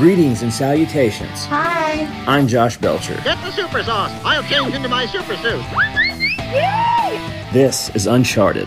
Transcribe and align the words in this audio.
Greetings 0.00 0.40
and 0.40 0.50
salutations. 0.50 1.44
Hi. 1.44 2.06
I'm 2.26 2.48
Josh 2.48 2.78
Belcher. 2.78 3.16
Get 3.22 3.36
the 3.44 3.50
super 3.50 3.82
sauce. 3.82 4.10
I'll 4.24 4.42
change 4.44 4.74
into 4.74 4.88
my 4.88 5.04
super 5.04 5.36
suit. 5.36 5.62
Yay! 6.38 7.50
This 7.52 7.94
is 7.94 8.06
Uncharted. 8.06 8.66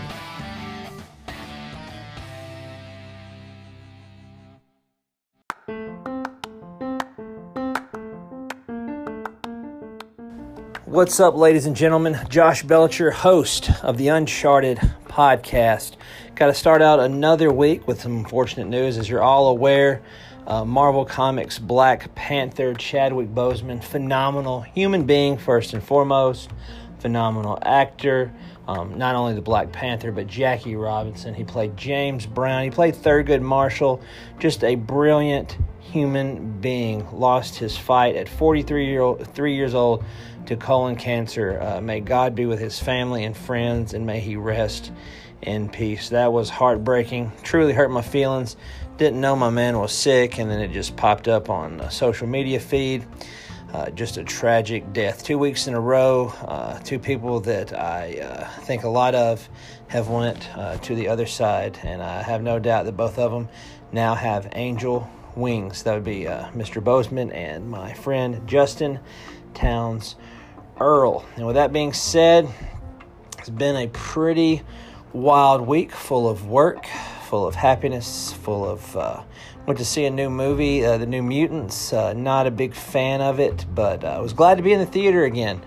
What's 10.84 11.18
up, 11.18 11.34
ladies 11.34 11.66
and 11.66 11.74
gentlemen? 11.74 12.16
Josh 12.28 12.62
Belcher, 12.62 13.10
host 13.10 13.72
of 13.82 13.98
the 13.98 14.06
Uncharted 14.06 14.78
podcast. 15.08 15.96
Got 16.36 16.46
to 16.46 16.54
start 16.54 16.80
out 16.80 17.00
another 17.00 17.52
week 17.52 17.88
with 17.88 18.00
some 18.00 18.18
unfortunate 18.18 18.68
news. 18.68 18.98
As 18.98 19.08
you're 19.08 19.22
all 19.22 19.48
aware, 19.48 20.00
uh, 20.46 20.64
Marvel 20.64 21.04
Comics 21.04 21.58
Black 21.58 22.14
Panther 22.14 22.74
Chadwick 22.74 23.28
Boseman, 23.34 23.82
phenomenal 23.82 24.60
human 24.60 25.04
being, 25.04 25.38
first 25.38 25.72
and 25.72 25.82
foremost, 25.82 26.50
phenomenal 26.98 27.58
actor. 27.62 28.32
Um, 28.66 28.96
not 28.96 29.14
only 29.14 29.34
the 29.34 29.42
Black 29.42 29.72
Panther, 29.72 30.10
but 30.10 30.26
Jackie 30.26 30.74
Robinson. 30.74 31.34
He 31.34 31.44
played 31.44 31.76
James 31.76 32.24
Brown. 32.24 32.64
He 32.64 32.70
played 32.70 32.94
Thurgood 32.94 33.42
Marshall. 33.42 34.00
Just 34.38 34.64
a 34.64 34.74
brilliant 34.74 35.58
human 35.80 36.60
being. 36.60 37.06
Lost 37.12 37.56
his 37.56 37.76
fight 37.76 38.16
at 38.16 38.28
43 38.28 38.86
year 38.86 39.02
old, 39.02 39.26
three 39.34 39.54
years 39.54 39.74
old 39.74 40.02
to 40.46 40.56
colon 40.56 40.96
cancer. 40.96 41.60
Uh, 41.60 41.80
may 41.80 42.00
God 42.00 42.34
be 42.34 42.46
with 42.46 42.58
his 42.58 42.78
family 42.78 43.24
and 43.24 43.36
friends, 43.36 43.92
and 43.92 44.06
may 44.06 44.20
he 44.20 44.36
rest 44.36 44.92
in 45.42 45.68
peace. 45.68 46.08
That 46.08 46.32
was 46.32 46.48
heartbreaking. 46.48 47.32
Truly 47.42 47.72
hurt 47.72 47.90
my 47.90 48.02
feelings. 48.02 48.56
Didn't 48.96 49.20
know 49.20 49.34
my 49.34 49.50
man 49.50 49.78
was 49.78 49.92
sick, 49.92 50.38
and 50.38 50.48
then 50.48 50.60
it 50.60 50.70
just 50.70 50.96
popped 50.96 51.26
up 51.26 51.50
on 51.50 51.80
a 51.80 51.90
social 51.90 52.28
media 52.28 52.60
feed. 52.60 53.04
Uh, 53.72 53.90
just 53.90 54.18
a 54.18 54.22
tragic 54.22 54.92
death. 54.92 55.24
Two 55.24 55.36
weeks 55.36 55.66
in 55.66 55.74
a 55.74 55.80
row, 55.80 56.32
uh, 56.42 56.78
two 56.78 57.00
people 57.00 57.40
that 57.40 57.72
I 57.72 58.20
uh, 58.20 58.48
think 58.60 58.84
a 58.84 58.88
lot 58.88 59.16
of 59.16 59.48
have 59.88 60.08
went 60.08 60.48
uh, 60.56 60.76
to 60.76 60.94
the 60.94 61.08
other 61.08 61.26
side, 61.26 61.76
and 61.82 62.00
I 62.00 62.22
have 62.22 62.40
no 62.40 62.60
doubt 62.60 62.84
that 62.84 62.96
both 62.96 63.18
of 63.18 63.32
them 63.32 63.48
now 63.90 64.14
have 64.14 64.48
angel 64.52 65.10
wings. 65.34 65.82
That 65.82 65.94
would 65.94 66.04
be 66.04 66.28
uh, 66.28 66.50
Mr. 66.50 66.80
Boseman 66.80 67.34
and 67.34 67.68
my 67.68 67.94
friend 67.94 68.46
Justin 68.46 69.00
Townes 69.54 70.14
Earle. 70.78 71.24
And 71.34 71.44
with 71.44 71.56
that 71.56 71.72
being 71.72 71.92
said, 71.92 72.48
it's 73.38 73.48
been 73.48 73.74
a 73.74 73.88
pretty 73.88 74.62
wild 75.12 75.62
week 75.62 75.90
full 75.90 76.28
of 76.28 76.46
work, 76.46 76.86
full 77.34 77.48
of 77.48 77.56
happiness, 77.56 78.32
full 78.32 78.64
of. 78.64 78.96
Uh, 78.96 79.20
went 79.66 79.76
to 79.76 79.84
see 79.84 80.04
a 80.04 80.10
new 80.10 80.30
movie, 80.30 80.86
uh, 80.86 80.98
The 80.98 81.06
New 81.06 81.20
Mutants. 81.20 81.92
Uh, 81.92 82.12
not 82.12 82.46
a 82.46 82.50
big 82.52 82.74
fan 82.74 83.20
of 83.20 83.40
it, 83.40 83.66
but 83.74 84.04
I 84.04 84.14
uh, 84.14 84.22
was 84.22 84.32
glad 84.32 84.56
to 84.58 84.62
be 84.62 84.72
in 84.72 84.78
the 84.78 84.86
theater 84.86 85.24
again. 85.24 85.60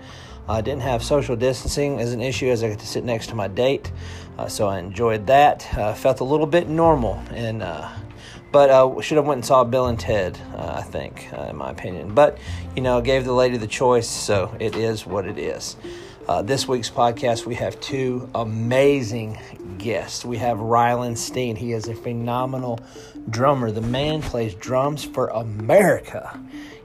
I 0.48 0.62
didn't 0.62 0.80
have 0.80 1.02
social 1.02 1.36
distancing 1.36 2.00
as 2.00 2.14
an 2.14 2.22
issue 2.22 2.48
as 2.48 2.64
I 2.64 2.70
got 2.70 2.78
to 2.78 2.86
sit 2.86 3.04
next 3.04 3.26
to 3.26 3.34
my 3.34 3.48
date, 3.48 3.92
uh, 4.38 4.48
so 4.48 4.66
I 4.66 4.78
enjoyed 4.78 5.26
that. 5.26 5.60
Felt 5.98 6.20
a 6.20 6.24
little 6.24 6.46
bit 6.46 6.70
normal, 6.70 7.22
and 7.32 7.58
but 8.50 8.70
uh, 8.70 8.98
should 9.02 9.18
have 9.18 9.26
went 9.26 9.36
and 9.36 9.44
saw 9.44 9.62
Bill 9.62 9.88
and 9.88 10.00
Ted. 10.00 10.40
I 10.56 10.80
think, 10.80 11.30
in 11.50 11.56
my 11.56 11.70
opinion. 11.70 12.14
But 12.14 12.38
you 12.76 12.80
know, 12.80 13.02
gave 13.02 13.26
the 13.26 13.34
lady 13.34 13.58
the 13.58 13.66
choice, 13.66 14.08
so 14.08 14.56
it 14.58 14.74
is 14.74 15.04
what 15.04 15.26
it 15.26 15.36
is. 15.36 15.76
Uh, 16.28 16.42
this 16.42 16.68
week's 16.68 16.90
podcast, 16.90 17.46
we 17.46 17.54
have 17.54 17.80
two 17.80 18.28
amazing 18.34 19.38
guests. 19.78 20.26
We 20.26 20.36
have 20.36 20.60
Ryland 20.60 21.18
Steen. 21.18 21.56
He 21.56 21.72
is 21.72 21.88
a 21.88 21.94
phenomenal 21.94 22.80
drummer. 23.30 23.70
The 23.70 23.80
man 23.80 24.20
plays 24.20 24.52
drums 24.52 25.02
for 25.02 25.28
America. 25.28 26.38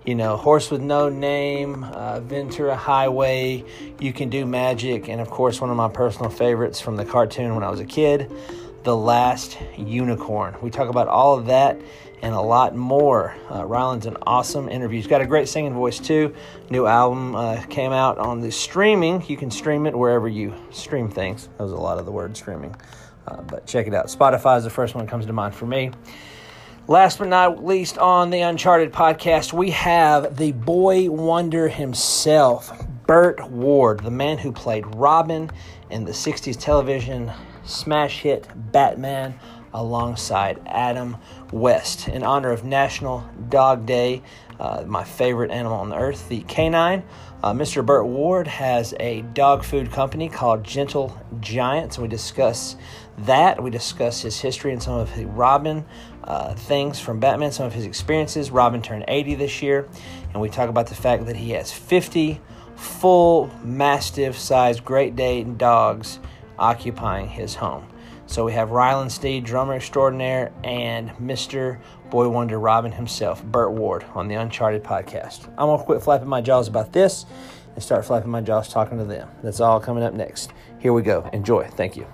You 0.05 0.15
know, 0.15 0.37
Horse 0.37 0.71
with 0.71 0.79
No 0.79 1.09
Name, 1.09 1.83
uh, 1.83 2.21
Ventura 2.21 2.77
Highway, 2.77 3.65
You 3.99 4.13
Can 4.13 4.29
Do 4.29 4.45
Magic, 4.45 5.09
and 5.09 5.19
of 5.19 5.29
course, 5.29 5.59
one 5.59 5.69
of 5.69 5.75
my 5.75 5.89
personal 5.89 6.29
favorites 6.29 6.79
from 6.79 6.95
the 6.95 7.03
cartoon 7.03 7.53
when 7.53 7.65
I 7.65 7.69
was 7.69 7.81
a 7.81 7.85
kid, 7.85 8.31
The 8.83 8.95
Last 8.95 9.57
Unicorn. 9.77 10.55
We 10.61 10.69
talk 10.69 10.89
about 10.89 11.07
all 11.07 11.37
of 11.37 11.45
that 11.45 11.79
and 12.21 12.35
a 12.35 12.41
lot 12.41 12.75
more. 12.75 13.35
Uh, 13.49 13.65
Ryland's 13.65 14.05
an 14.05 14.17
awesome 14.25 14.67
interview. 14.67 14.97
He's 14.97 15.07
got 15.07 15.21
a 15.21 15.25
great 15.25 15.47
singing 15.47 15.73
voice 15.73 15.99
too. 15.99 16.33
New 16.69 16.85
album 16.85 17.35
uh, 17.35 17.61
came 17.69 17.91
out 17.91 18.17
on 18.17 18.41
the 18.41 18.51
streaming. 18.51 19.23
You 19.27 19.37
can 19.37 19.51
stream 19.51 19.85
it 19.85 19.97
wherever 19.97 20.27
you 20.27 20.53
stream 20.71 21.09
things. 21.09 21.47
That 21.57 21.63
was 21.63 21.71
a 21.71 21.77
lot 21.77 21.97
of 21.97 22.05
the 22.05 22.11
word 22.11 22.35
streaming, 22.35 22.75
uh, 23.27 23.41
but 23.43 23.65
check 23.65 23.87
it 23.87 23.93
out. 23.93 24.07
Spotify 24.07 24.57
is 24.57 24.63
the 24.63 24.69
first 24.69 24.95
one 24.95 25.05
that 25.05 25.11
comes 25.11 25.25
to 25.25 25.33
mind 25.33 25.55
for 25.55 25.65
me. 25.65 25.91
Last 26.87 27.19
but 27.19 27.29
not 27.29 27.63
least, 27.63 27.97
on 27.97 28.29
the 28.29 28.41
Uncharted 28.41 28.91
podcast, 28.91 29.53
we 29.53 29.71
have 29.71 30.35
the 30.35 30.51
boy 30.51 31.09
wonder 31.09 31.69
himself, 31.69 32.85
Burt 33.07 33.49
Ward, 33.49 34.01
the 34.01 34.11
man 34.11 34.37
who 34.37 34.51
played 34.51 34.85
Robin 34.95 35.49
in 35.89 36.03
the 36.03 36.11
60s 36.11 36.59
television 36.59 37.31
smash 37.63 38.21
hit 38.21 38.47
Batman 38.71 39.39
alongside 39.73 40.61
Adam 40.65 41.17
West 41.51 42.07
in 42.07 42.23
honor 42.23 42.51
of 42.51 42.63
National 42.63 43.27
Dog 43.49 43.85
Day. 43.85 44.21
Uh, 44.59 44.83
my 44.85 45.03
favorite 45.03 45.51
animal 45.51 45.79
on 45.79 45.93
earth, 45.93 46.29
the 46.29 46.41
canine. 46.41 47.03
Uh, 47.41 47.51
Mr. 47.51 47.85
Burt 47.85 48.05
Ward 48.05 48.47
has 48.47 48.93
a 48.99 49.21
dog 49.33 49.63
food 49.63 49.91
company 49.91 50.29
called 50.29 50.63
Gentle 50.63 51.17
Giants. 51.41 51.97
We 51.97 52.07
discuss 52.07 52.77
that. 53.19 53.61
We 53.61 53.69
discuss 53.69 54.21
his 54.21 54.39
history 54.39 54.71
and 54.71 54.81
some 54.81 54.93
of 54.93 55.13
the 55.15 55.25
Robin 55.25 55.83
uh, 56.23 56.53
things 56.53 56.99
from 56.99 57.19
Batman, 57.19 57.51
some 57.51 57.65
of 57.65 57.73
his 57.73 57.85
experiences. 57.85 58.51
Robin 58.51 58.81
turned 58.81 59.03
80 59.07 59.35
this 59.35 59.61
year, 59.61 59.89
and 60.31 60.41
we 60.41 60.49
talk 60.49 60.69
about 60.69 60.87
the 60.87 60.95
fact 60.95 61.25
that 61.25 61.35
he 61.35 61.51
has 61.51 61.71
50 61.71 62.39
full 62.75 63.51
mastiff 63.63 64.37
sized 64.37 64.85
Great 64.85 65.15
Dane 65.15 65.57
dogs 65.57 66.19
occupying 66.57 67.27
his 67.27 67.55
home. 67.55 67.87
So 68.25 68.45
we 68.45 68.53
have 68.53 68.71
Ryland 68.71 69.11
Steen, 69.11 69.43
drummer 69.43 69.73
extraordinaire, 69.73 70.51
and 70.63 71.09
Mr. 71.17 71.79
Boy 72.09 72.29
Wonder 72.29 72.59
Robin 72.59 72.91
himself, 72.91 73.43
Burt 73.43 73.73
Ward, 73.73 74.05
on 74.15 74.27
the 74.27 74.35
Uncharted 74.35 74.83
podcast. 74.83 75.47
I'm 75.57 75.67
going 75.67 75.79
to 75.79 75.85
quit 75.85 76.01
flapping 76.01 76.29
my 76.29 76.41
jaws 76.41 76.67
about 76.67 76.93
this 76.93 77.25
and 77.75 77.83
start 77.83 78.05
flapping 78.05 78.31
my 78.31 78.41
jaws 78.41 78.69
talking 78.69 78.97
to 78.97 79.05
them. 79.05 79.29
That's 79.43 79.59
all 79.59 79.79
coming 79.79 80.03
up 80.03 80.13
next. 80.13 80.53
Here 80.79 80.93
we 80.93 81.01
go. 81.01 81.29
Enjoy. 81.33 81.67
Thank 81.67 81.97
you. 81.97 82.07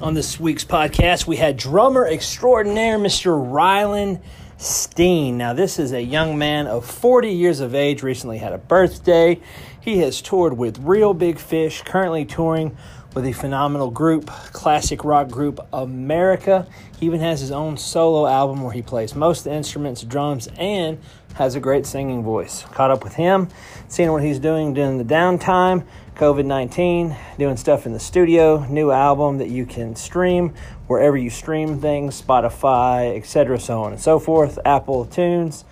On 0.00 0.12
this 0.12 0.38
week's 0.38 0.64
podcast, 0.64 1.26
we 1.26 1.36
had 1.36 1.56
drummer 1.56 2.06
extraordinaire 2.06 2.98
Mr. 2.98 3.34
Ryland 3.52 4.20
Steen. 4.56 5.36
Now, 5.36 5.52
this 5.52 5.78
is 5.78 5.92
a 5.92 6.02
young 6.02 6.38
man 6.38 6.66
of 6.66 6.86
40 6.86 7.28
years 7.28 7.60
of 7.60 7.74
age, 7.74 8.02
recently 8.02 8.38
had 8.38 8.52
a 8.52 8.58
birthday. 8.58 9.40
He 9.80 9.98
has 9.98 10.22
toured 10.22 10.56
with 10.56 10.78
Reel 10.78 11.12
Big 11.12 11.38
Fish, 11.38 11.82
currently 11.82 12.24
touring 12.24 12.76
with 13.14 13.24
the 13.24 13.32
phenomenal 13.32 13.90
group, 13.90 14.26
classic 14.26 15.04
rock 15.04 15.28
group 15.28 15.60
America. 15.72 16.66
He 16.98 17.06
even 17.06 17.20
has 17.20 17.40
his 17.40 17.50
own 17.50 17.76
solo 17.76 18.26
album 18.26 18.62
where 18.62 18.72
he 18.72 18.82
plays 18.82 19.14
most 19.14 19.40
of 19.40 19.44
the 19.44 19.54
instruments, 19.54 20.02
drums, 20.02 20.48
and 20.56 20.98
has 21.34 21.54
a 21.54 21.60
great 21.60 21.84
singing 21.84 22.22
voice. 22.22 22.64
Caught 22.72 22.90
up 22.90 23.04
with 23.04 23.14
him, 23.14 23.48
seeing 23.88 24.12
what 24.12 24.22
he's 24.22 24.38
doing 24.38 24.72
during 24.72 24.98
the 24.98 25.04
downtime, 25.04 25.84
COVID 26.14 26.44
19, 26.44 27.16
doing 27.38 27.56
stuff 27.56 27.86
in 27.86 27.92
the 27.92 27.98
studio, 27.98 28.64
new 28.66 28.92
album 28.92 29.38
that 29.38 29.48
you 29.48 29.66
can 29.66 29.96
stream 29.96 30.54
wherever 30.86 31.16
you 31.16 31.28
stream 31.28 31.80
things, 31.80 32.22
Spotify, 32.22 33.16
etc., 33.16 33.58
so 33.58 33.82
on 33.82 33.92
and 33.92 34.00
so 34.00 34.20
forth, 34.20 34.58
Apple 34.64 35.06
Tunes, 35.06 35.64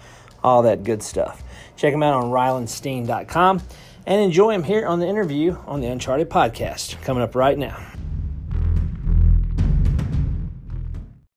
all 0.42 0.62
that 0.62 0.82
good 0.82 1.00
stuff. 1.00 1.44
Check 1.76 1.94
him 1.94 2.02
out 2.02 2.14
on 2.14 2.31
rylandsteen.com 2.31 3.62
and 4.06 4.20
enjoy 4.20 4.50
him 4.50 4.64
here 4.64 4.84
on 4.84 4.99
the 4.99 5.06
interview 5.06 5.56
on 5.67 5.81
the 5.81 5.87
Uncharted 5.87 6.28
podcast 6.28 7.00
coming 7.02 7.22
up 7.22 7.37
right 7.37 7.56
now. 7.56 7.81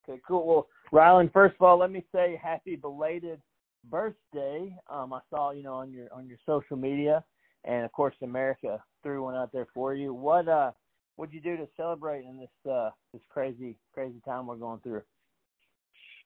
Okay, 0.10 0.20
cool. 0.28 0.48
Well, 0.48 0.68
Ryland, 0.92 1.30
first 1.32 1.56
of 1.56 1.62
all, 1.62 1.78
let 1.78 1.92
me 1.92 2.04
say 2.12 2.40
happy 2.42 2.76
belated 2.76 3.40
birthday. 3.90 4.76
Um, 4.90 5.14
I 5.14 5.20
saw 5.30 5.52
you 5.52 5.62
know 5.62 5.76
on 5.76 5.92
your 5.92 6.08
on 6.12 6.28
your 6.28 6.38
social 6.46 6.78
media, 6.78 7.24
and 7.66 7.84
of 7.84 7.92
course 7.92 8.16
America 8.22 8.82
threw 9.04 9.24
one 9.24 9.36
out 9.36 9.52
there 9.52 9.68
for 9.74 9.94
you. 9.94 10.14
What 10.14 10.48
uh 10.48 10.72
what'd 11.16 11.34
you 11.34 11.42
do 11.42 11.58
to 11.58 11.68
celebrate 11.76 12.26
in 12.26 12.38
this 12.38 12.72
uh 12.72 12.92
this 13.12 13.22
crazy 13.30 13.76
crazy 13.94 14.22
time 14.24 14.48
we're 14.48 14.56
going 14.56 14.80
through? 14.82 15.02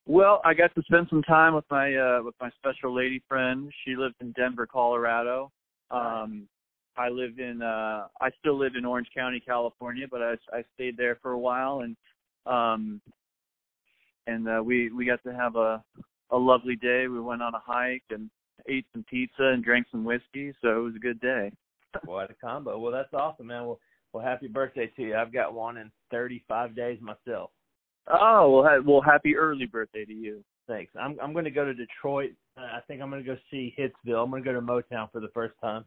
Well, 0.05 0.41
I 0.43 0.53
got 0.53 0.73
to 0.75 0.81
spend 0.83 1.07
some 1.09 1.23
time 1.23 1.55
with 1.55 1.65
my 1.71 1.95
uh 1.95 2.21
with 2.23 2.35
my 2.39 2.49
special 2.51 2.93
lady 2.95 3.23
friend. 3.27 3.71
She 3.85 3.95
lives 3.95 4.15
in 4.21 4.31
Denver, 4.33 4.67
Colorado. 4.67 5.51
Um 5.91 6.47
I 6.97 7.09
live 7.09 7.39
in 7.39 7.61
uh 7.61 8.07
I 8.21 8.29
still 8.39 8.57
live 8.57 8.73
in 8.77 8.85
Orange 8.85 9.09
County, 9.15 9.39
California, 9.39 10.07
but 10.09 10.21
I 10.21 10.33
I 10.53 10.63
stayed 10.75 10.97
there 10.97 11.17
for 11.21 11.31
a 11.31 11.39
while 11.39 11.81
and 11.81 11.95
um 12.45 13.01
and 14.27 14.47
uh 14.47 14.61
we 14.63 14.91
we 14.91 15.05
got 15.05 15.23
to 15.23 15.33
have 15.33 15.55
a 15.55 15.83
a 16.31 16.37
lovely 16.37 16.75
day. 16.75 17.07
We 17.07 17.19
went 17.19 17.41
on 17.41 17.55
a 17.55 17.59
hike 17.59 18.03
and 18.11 18.29
ate 18.69 18.85
some 18.93 19.03
pizza 19.09 19.43
and 19.43 19.63
drank 19.63 19.87
some 19.91 20.03
whiskey, 20.03 20.53
so 20.61 20.79
it 20.79 20.83
was 20.83 20.95
a 20.95 20.99
good 20.99 21.19
day. 21.19 21.51
What 22.05 22.29
a 22.29 22.35
combo. 22.35 22.77
Well, 22.77 22.91
that's 22.91 23.13
awesome, 23.13 23.47
man. 23.47 23.65
Well, 23.65 23.79
Well, 24.13 24.23
happy 24.23 24.47
birthday 24.47 24.91
to 24.95 25.01
you. 25.01 25.15
I've 25.15 25.33
got 25.33 25.53
one 25.53 25.77
in 25.77 25.91
35 26.11 26.75
days 26.75 26.99
myself. 27.01 27.51
Oh 28.07 28.49
well, 28.49 28.63
ha- 28.63 28.81
well, 28.83 29.01
happy 29.01 29.35
early 29.35 29.65
birthday 29.65 30.03
to 30.05 30.13
you. 30.13 30.43
Thanks. 30.67 30.91
I'm 30.99 31.17
I'm 31.21 31.33
going 31.33 31.45
to 31.45 31.51
go 31.51 31.65
to 31.65 31.73
Detroit. 31.73 32.31
Uh, 32.57 32.61
I 32.61 32.79
think 32.87 33.01
I'm 33.01 33.09
going 33.09 33.23
to 33.23 33.27
go 33.27 33.37
see 33.51 33.73
Hitsville. 33.77 34.23
I'm 34.23 34.31
going 34.31 34.43
to 34.43 34.51
go 34.51 34.59
to 34.59 34.65
Motown 34.65 35.11
for 35.11 35.19
the 35.19 35.29
first 35.33 35.53
time. 35.61 35.85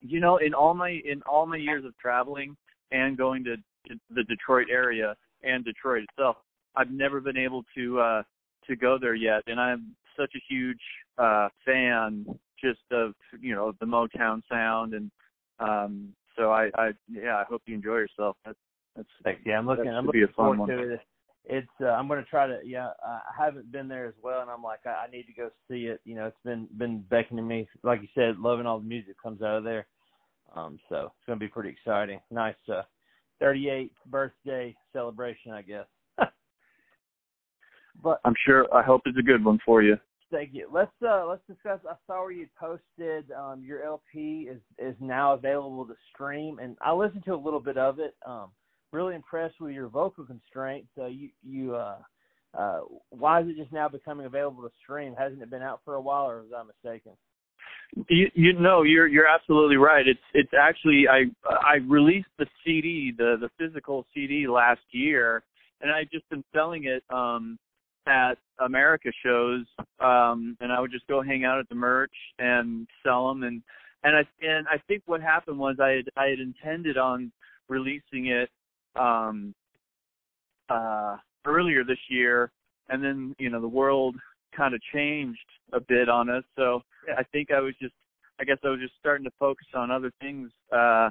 You 0.00 0.20
know, 0.20 0.38
in 0.38 0.52
all 0.54 0.74
my 0.74 1.00
in 1.04 1.22
all 1.22 1.46
my 1.46 1.56
years 1.56 1.84
of 1.84 1.96
traveling 1.98 2.56
and 2.90 3.16
going 3.16 3.44
to, 3.44 3.56
to 3.56 4.00
the 4.14 4.24
Detroit 4.24 4.66
area 4.70 5.14
and 5.42 5.64
Detroit 5.64 6.04
itself, 6.10 6.36
I've 6.74 6.90
never 6.90 7.20
been 7.20 7.36
able 7.36 7.64
to 7.76 8.00
uh 8.00 8.22
to 8.66 8.76
go 8.76 8.98
there 9.00 9.14
yet, 9.14 9.42
and 9.46 9.60
I'm 9.60 9.94
such 10.18 10.32
a 10.34 10.42
huge 10.48 10.80
uh 11.18 11.48
fan 11.64 12.26
just 12.62 12.80
of 12.90 13.14
you 13.40 13.54
know 13.54 13.72
the 13.80 13.86
Motown 13.86 14.42
sound, 14.50 14.94
and 14.94 15.10
um 15.58 16.12
so 16.36 16.50
I 16.52 16.70
I 16.74 16.90
yeah 17.08 17.36
I 17.36 17.44
hope 17.48 17.62
you 17.66 17.74
enjoy 17.74 17.96
yourself. 17.96 18.36
That's 18.44 18.58
that's 18.96 19.08
Thanks. 19.22 19.42
Yeah, 19.44 19.58
I'm 19.58 19.66
looking. 19.66 19.88
I'm 19.88 20.06
looking 20.06 20.22
a 20.22 20.26
fun 20.28 20.34
forward 20.34 20.58
one. 20.58 20.68
to 20.70 20.94
it. 20.94 21.00
It's. 21.44 21.68
Uh, 21.80 21.88
I'm 21.88 22.08
going 22.08 22.22
to 22.22 22.28
try 22.28 22.46
to. 22.46 22.58
Yeah, 22.64 22.90
I 23.04 23.20
haven't 23.36 23.70
been 23.70 23.88
there 23.88 24.06
as 24.06 24.14
well, 24.22 24.40
and 24.40 24.50
I'm 24.50 24.62
like, 24.62 24.80
I, 24.86 25.06
I 25.06 25.10
need 25.10 25.24
to 25.24 25.32
go 25.32 25.50
see 25.70 25.86
it. 25.86 26.00
You 26.04 26.14
know, 26.14 26.26
it's 26.26 26.36
been 26.44 26.66
been 26.76 27.00
beckoning 27.10 27.46
me. 27.46 27.68
Like 27.82 28.00
you 28.00 28.08
said, 28.14 28.38
loving 28.38 28.66
all 28.66 28.80
the 28.80 28.86
music 28.86 29.16
comes 29.22 29.42
out 29.42 29.58
of 29.58 29.64
there. 29.64 29.86
Um, 30.54 30.78
so 30.88 31.12
it's 31.16 31.26
going 31.26 31.38
to 31.38 31.44
be 31.44 31.48
pretty 31.48 31.70
exciting. 31.70 32.20
Nice. 32.30 32.54
Uh, 32.68 32.82
38th 33.42 33.90
birthday 34.06 34.74
celebration, 34.92 35.52
I 35.52 35.60
guess. 35.60 35.86
but 38.02 38.20
I'm 38.24 38.34
sure. 38.46 38.66
I 38.74 38.82
hope 38.82 39.02
it's 39.04 39.18
a 39.18 39.22
good 39.22 39.44
one 39.44 39.58
for 39.64 39.82
you. 39.82 39.98
Thank 40.30 40.50
you. 40.54 40.68
Let's 40.72 40.90
uh 41.06 41.26
let's 41.26 41.42
discuss. 41.46 41.78
I 41.88 41.94
saw 42.06 42.22
where 42.22 42.32
you 42.32 42.48
posted 42.58 43.30
um 43.30 43.62
your 43.64 43.84
LP 43.84 44.48
is 44.50 44.60
is 44.78 44.96
now 45.00 45.34
available 45.34 45.86
to 45.86 45.94
stream, 46.12 46.58
and 46.58 46.76
I 46.80 46.92
listened 46.92 47.24
to 47.26 47.34
a 47.34 47.36
little 47.36 47.60
bit 47.60 47.78
of 47.78 48.00
it. 48.00 48.14
Um, 48.26 48.50
really 48.92 49.14
impressed 49.14 49.60
with 49.60 49.72
your 49.72 49.88
vocal 49.88 50.24
constraints. 50.24 50.88
Uh, 50.98 51.06
you 51.06 51.28
you 51.44 51.76
uh 51.76 51.98
uh 52.58 52.80
why 53.10 53.40
is 53.40 53.48
it 53.48 53.56
just 53.56 53.72
now 53.72 53.88
becoming 53.88 54.26
available 54.26 54.62
to 54.62 54.70
stream? 54.82 55.14
Hasn't 55.16 55.42
it 55.42 55.50
been 55.50 55.62
out 55.62 55.80
for 55.84 55.94
a 55.94 56.00
while, 56.00 56.28
or 56.28 56.42
was 56.42 56.50
I 56.56 56.64
mistaken? 56.64 57.12
You, 58.08 58.28
you 58.34 58.52
know, 58.54 58.82
you're 58.82 59.06
you're 59.06 59.28
absolutely 59.28 59.76
right. 59.76 60.08
It's 60.08 60.18
it's 60.34 60.52
actually 60.60 61.06
I 61.08 61.24
I 61.48 61.76
released 61.86 62.28
the 62.38 62.46
CD, 62.64 63.12
the 63.16 63.36
the 63.40 63.50
physical 63.58 64.04
CD 64.12 64.48
last 64.48 64.80
year, 64.90 65.44
and 65.80 65.92
I've 65.92 66.10
just 66.10 66.28
been 66.30 66.42
selling 66.52 66.84
it 66.84 67.04
um 67.10 67.58
at 68.06 68.34
America 68.58 69.10
shows, 69.24 69.64
um, 70.00 70.56
and 70.60 70.72
I 70.72 70.80
would 70.80 70.92
just 70.92 71.06
go 71.06 71.22
hang 71.22 71.44
out 71.44 71.58
at 71.58 71.68
the 71.68 71.74
merch 71.74 72.14
and 72.38 72.86
sell 73.04 73.28
them, 73.28 73.42
and 73.42 73.62
and 74.04 74.16
I 74.16 74.24
and 74.44 74.66
I 74.68 74.78
think 74.86 75.02
what 75.06 75.20
happened 75.20 75.58
was 75.58 75.76
I 75.80 75.90
had 75.90 76.08
I 76.16 76.26
had 76.26 76.38
intended 76.38 76.96
on 76.96 77.32
releasing 77.68 78.26
it 78.26 78.48
um 78.94 79.54
uh 80.68 81.16
earlier 81.44 81.84
this 81.84 81.98
year, 82.08 82.50
and 82.88 83.02
then 83.02 83.34
you 83.38 83.50
know 83.50 83.60
the 83.60 83.68
world 83.68 84.16
kind 84.56 84.74
of 84.74 84.80
changed 84.94 85.38
a 85.72 85.80
bit 85.80 86.08
on 86.08 86.30
us, 86.30 86.44
so 86.56 86.82
I 87.16 87.22
think 87.24 87.50
I 87.50 87.60
was 87.60 87.74
just 87.80 87.94
I 88.40 88.44
guess 88.44 88.58
I 88.64 88.68
was 88.68 88.80
just 88.80 88.94
starting 89.00 89.24
to 89.24 89.32
focus 89.38 89.66
on 89.74 89.90
other 89.90 90.12
things 90.20 90.50
uh 90.72 91.10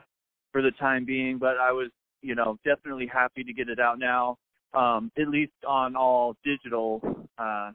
for 0.56 0.62
the 0.62 0.72
time 0.72 1.04
being, 1.04 1.38
but 1.38 1.58
I 1.58 1.74
was, 1.74 1.90
you 2.22 2.34
know, 2.34 2.58
definitely 2.64 3.08
happy 3.08 3.44
to 3.44 3.52
get 3.52 3.68
it 3.68 3.78
out 3.78 4.00
now. 4.00 4.38
Um 4.76 5.12
at 5.18 5.28
least 5.30 5.54
on 5.68 5.96
all 5.96 6.36
digital 6.44 7.02
uh 7.38 7.72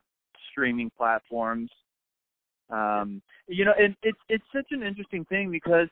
streaming 0.50 0.90
platforms. 0.96 1.70
Um 2.70 3.22
you 3.48 3.64
know, 3.64 3.74
and 3.78 3.96
it's 4.02 4.18
it's 4.28 4.44
such 4.54 4.66
an 4.70 4.82
interesting 4.82 5.24
thing 5.26 5.50
because 5.50 5.88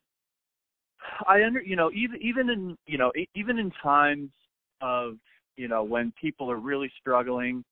I 1.26 1.42
under 1.44 1.60
you 1.60 1.76
know, 1.76 1.90
even 1.94 2.20
even 2.22 2.50
in 2.50 2.76
you 2.86 2.98
know, 2.98 3.12
even 3.34 3.58
in 3.58 3.70
times 3.82 4.30
of, 4.80 5.16
you 5.56 5.68
know, 5.68 5.82
when 5.82 6.12
people 6.20 6.50
are 6.50 6.56
really 6.56 6.90
struggling, 7.00 7.64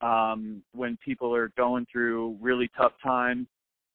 um, 0.00 0.62
when 0.74 0.96
people 1.04 1.34
are 1.34 1.50
going 1.56 1.86
through 1.90 2.36
really 2.40 2.70
tough 2.76 2.92
times, 3.02 3.46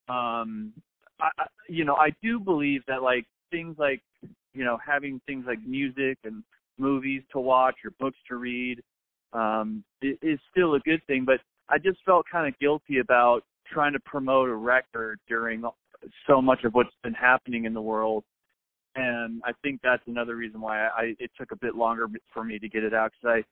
um 0.10 0.74
I 1.20 1.30
you 1.68 1.84
know 1.84 1.96
i 1.96 2.10
do 2.22 2.40
believe 2.40 2.82
that 2.88 3.02
like 3.02 3.26
things 3.52 3.76
like 3.78 4.02
you 4.54 4.64
know 4.64 4.78
having 4.86 5.20
things 5.26 5.46
like 5.48 5.60
music 5.66 6.18
and 6.24 6.44
movies 6.78 7.24
to 7.32 7.40
watch 7.40 7.76
or 7.84 7.92
books 8.00 8.18
to 8.28 8.36
read 8.36 8.82
um 9.34 9.84
is, 10.02 10.18
is 10.22 10.40
still 10.52 10.76
a 10.76 10.80
good 10.82 11.02
thing 11.08 11.26
but 11.26 11.40
i 11.70 11.78
just 11.78 12.00
felt 12.06 12.26
kind 12.32 12.48
of 12.48 12.58
guilty 12.60 13.00
about 13.00 13.44
trying 13.72 13.94
to 13.94 14.00
promote 14.02 14.50
a 14.50 14.56
record 14.56 15.20
during 15.28 15.64
so 16.26 16.42
much 16.42 16.64
of 16.64 16.74
what's 16.74 16.94
been 17.04 17.14
happening 17.14 17.66
in 17.66 17.74
the 17.74 17.82
world. 17.82 18.24
And 18.96 19.42
i 19.46 19.52
think 19.62 19.80
that's 19.84 20.02
another 20.08 20.36
reason 20.36 20.60
why 20.60 20.86
i, 20.86 20.88
I 20.88 21.04
it 21.20 21.30
took 21.38 21.52
a 21.52 21.56
bit 21.56 21.76
longer 21.76 22.08
for 22.34 22.44
me 22.44 22.58
to 22.58 22.68
get 22.68 22.84
it 22.84 22.96
out 22.96 23.12
because 23.12 23.44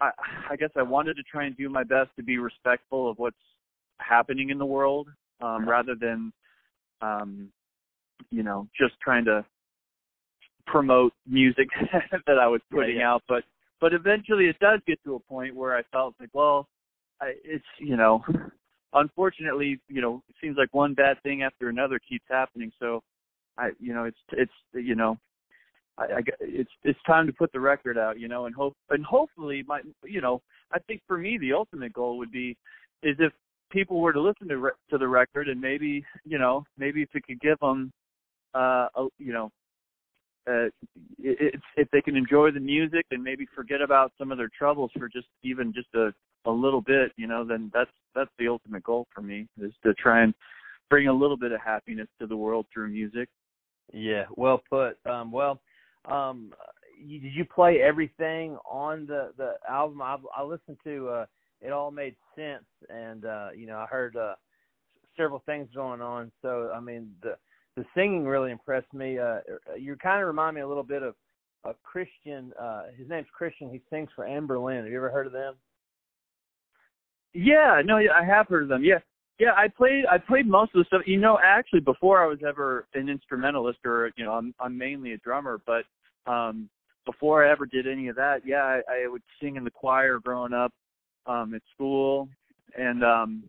i 0.00 0.06
i 0.06 0.10
i 0.50 0.56
guess 0.56 0.70
i 0.76 0.82
wanted 0.82 1.14
to 1.14 1.22
try 1.24 1.46
and 1.46 1.56
do 1.56 1.68
my 1.68 1.82
best 1.82 2.10
to 2.16 2.22
be 2.22 2.38
respectful 2.38 3.10
of 3.10 3.18
what's 3.18 3.36
happening 3.98 4.50
in 4.50 4.58
the 4.58 4.66
world 4.66 5.08
um 5.40 5.68
rather 5.68 5.96
than 6.00 6.32
um 7.02 7.48
you 8.30 8.44
know 8.44 8.68
just 8.78 8.94
trying 9.00 9.24
to 9.24 9.44
promote 10.70 11.12
music 11.26 11.68
that 12.26 12.38
I 12.38 12.46
was 12.46 12.60
putting 12.70 12.96
Yeah, 12.96 13.02
yeah. 13.02 13.12
out 13.12 13.22
but 13.28 13.44
but 13.80 13.92
eventually 13.92 14.46
it 14.46 14.58
does 14.58 14.80
get 14.86 15.02
to 15.04 15.14
a 15.14 15.20
point 15.20 15.54
where 15.54 15.76
I 15.76 15.82
felt 15.92 16.14
like 16.20 16.30
well 16.32 16.68
I, 17.20 17.32
it's 17.44 17.64
you 17.78 17.96
know 17.96 18.24
unfortunately 18.92 19.80
you 19.88 20.00
know 20.00 20.22
it 20.28 20.34
seems 20.40 20.56
like 20.56 20.72
one 20.72 20.94
bad 20.94 21.22
thing 21.22 21.42
after 21.42 21.68
another 21.68 21.98
keeps 21.98 22.24
happening 22.28 22.70
so 22.78 23.02
I 23.56 23.70
you 23.80 23.92
know 23.94 24.04
it's 24.04 24.18
it's 24.32 24.52
you 24.74 24.94
know 24.94 25.18
I, 25.98 26.04
I 26.04 26.20
it's 26.40 26.70
it's 26.84 26.98
time 27.06 27.26
to 27.26 27.32
put 27.32 27.52
the 27.52 27.60
record 27.60 27.98
out 27.98 28.18
you 28.18 28.28
know 28.28 28.46
and 28.46 28.54
hope 28.54 28.76
and 28.90 29.04
hopefully 29.04 29.64
my 29.66 29.80
you 30.04 30.20
know 30.20 30.42
I 30.72 30.78
think 30.80 31.02
for 31.06 31.18
me 31.18 31.38
the 31.38 31.52
ultimate 31.52 31.92
goal 31.92 32.18
would 32.18 32.30
be 32.30 32.56
is 33.02 33.16
if 33.18 33.32
people 33.70 34.00
were 34.00 34.12
to 34.12 34.20
listen 34.20 34.48
to 34.48 34.58
re- 34.58 34.70
to 34.90 34.98
the 34.98 35.08
record 35.08 35.48
and 35.48 35.60
maybe 35.60 36.04
you 36.24 36.38
know 36.38 36.64
maybe 36.76 37.02
if 37.02 37.08
it 37.14 37.24
could 37.24 37.40
give 37.40 37.58
them 37.60 37.92
uh 38.54 38.88
a, 38.96 39.08
you 39.18 39.32
know 39.32 39.50
uh 40.48 40.68
if 41.18 41.60
if 41.76 41.88
they 41.90 42.00
can 42.00 42.16
enjoy 42.16 42.50
the 42.50 42.60
music 42.60 43.06
and 43.10 43.22
maybe 43.22 43.46
forget 43.54 43.80
about 43.80 44.12
some 44.18 44.32
of 44.32 44.38
their 44.38 44.50
troubles 44.56 44.90
for 44.98 45.08
just 45.08 45.26
even 45.42 45.72
just 45.72 45.88
a 45.94 46.12
a 46.46 46.50
little 46.50 46.80
bit 46.80 47.12
you 47.16 47.26
know 47.26 47.44
then 47.44 47.70
that's 47.74 47.90
that's 48.14 48.30
the 48.38 48.48
ultimate 48.48 48.82
goal 48.82 49.06
for 49.14 49.20
me 49.20 49.46
is 49.60 49.72
to 49.82 49.92
try 49.94 50.22
and 50.22 50.34
bring 50.90 51.08
a 51.08 51.12
little 51.12 51.36
bit 51.36 51.52
of 51.52 51.60
happiness 51.60 52.08
to 52.18 52.26
the 52.26 52.36
world 52.36 52.66
through 52.72 52.88
music 52.88 53.28
Yeah, 53.92 54.24
well 54.36 54.62
put. 54.68 54.98
Um, 55.06 55.30
well, 55.32 55.60
um, 56.10 56.52
you, 57.00 57.20
did 57.20 57.34
you 57.34 57.44
play 57.44 57.80
everything 57.80 58.56
on 58.70 59.06
the 59.06 59.32
the 59.36 59.54
album? 59.68 60.02
I, 60.02 60.16
I 60.36 60.42
listened 60.42 60.78
to 60.84 61.08
uh, 61.08 61.26
it 61.60 61.72
all 61.72 61.90
made 61.90 62.16
sense, 62.36 62.64
and 62.88 63.24
uh, 63.24 63.48
you 63.56 63.66
know 63.66 63.78
I 63.78 63.86
heard 63.86 64.16
uh, 64.16 64.34
several 65.16 65.42
things 65.46 65.68
going 65.74 66.00
on. 66.00 66.30
So 66.42 66.70
I 66.74 66.80
mean 66.80 67.10
the 67.22 67.36
the 67.78 67.84
singing 67.94 68.24
really 68.24 68.50
impressed 68.50 68.92
me. 68.92 69.18
Uh, 69.18 69.38
you 69.78 69.96
kind 69.96 70.20
of 70.20 70.26
remind 70.26 70.56
me 70.56 70.62
a 70.62 70.68
little 70.68 70.82
bit 70.82 71.02
of 71.02 71.14
a 71.64 71.74
Christian. 71.82 72.52
Uh, 72.60 72.84
his 72.96 73.08
name's 73.08 73.28
Christian. 73.32 73.70
He 73.70 73.80
sings 73.88 74.08
for 74.14 74.24
Anberlin. 74.24 74.82
Have 74.82 74.88
you 74.88 74.96
ever 74.96 75.10
heard 75.10 75.26
of 75.26 75.32
them? 75.32 75.54
Yeah, 77.34 77.80
no, 77.84 77.98
yeah, 77.98 78.10
I 78.20 78.24
have 78.24 78.48
heard 78.48 78.64
of 78.64 78.68
them. 78.68 78.82
Yeah, 78.82 78.98
yeah, 79.38 79.52
I 79.56 79.68
played 79.68 80.04
I 80.10 80.18
played 80.18 80.48
most 80.48 80.74
of 80.74 80.80
the 80.80 80.84
stuff. 80.86 81.02
You 81.06 81.18
know, 81.18 81.38
actually, 81.42 81.80
before 81.80 82.22
I 82.22 82.26
was 82.26 82.38
ever 82.46 82.86
an 82.94 83.08
instrumentalist 83.08 83.78
or 83.84 84.10
you 84.16 84.24
know, 84.24 84.32
I'm 84.32 84.54
I'm 84.58 84.76
mainly 84.76 85.12
a 85.12 85.18
drummer, 85.18 85.60
but 85.64 85.84
um 86.30 86.68
before 87.06 87.46
I 87.46 87.50
ever 87.50 87.64
did 87.64 87.86
any 87.86 88.08
of 88.08 88.16
that, 88.16 88.40
yeah, 88.44 88.62
I, 88.62 88.80
I 88.90 89.08
would 89.08 89.22
sing 89.40 89.56
in 89.56 89.64
the 89.64 89.70
choir 89.70 90.18
growing 90.18 90.52
up 90.52 90.72
um 91.26 91.54
at 91.54 91.62
school, 91.74 92.28
and 92.76 93.04
um 93.04 93.44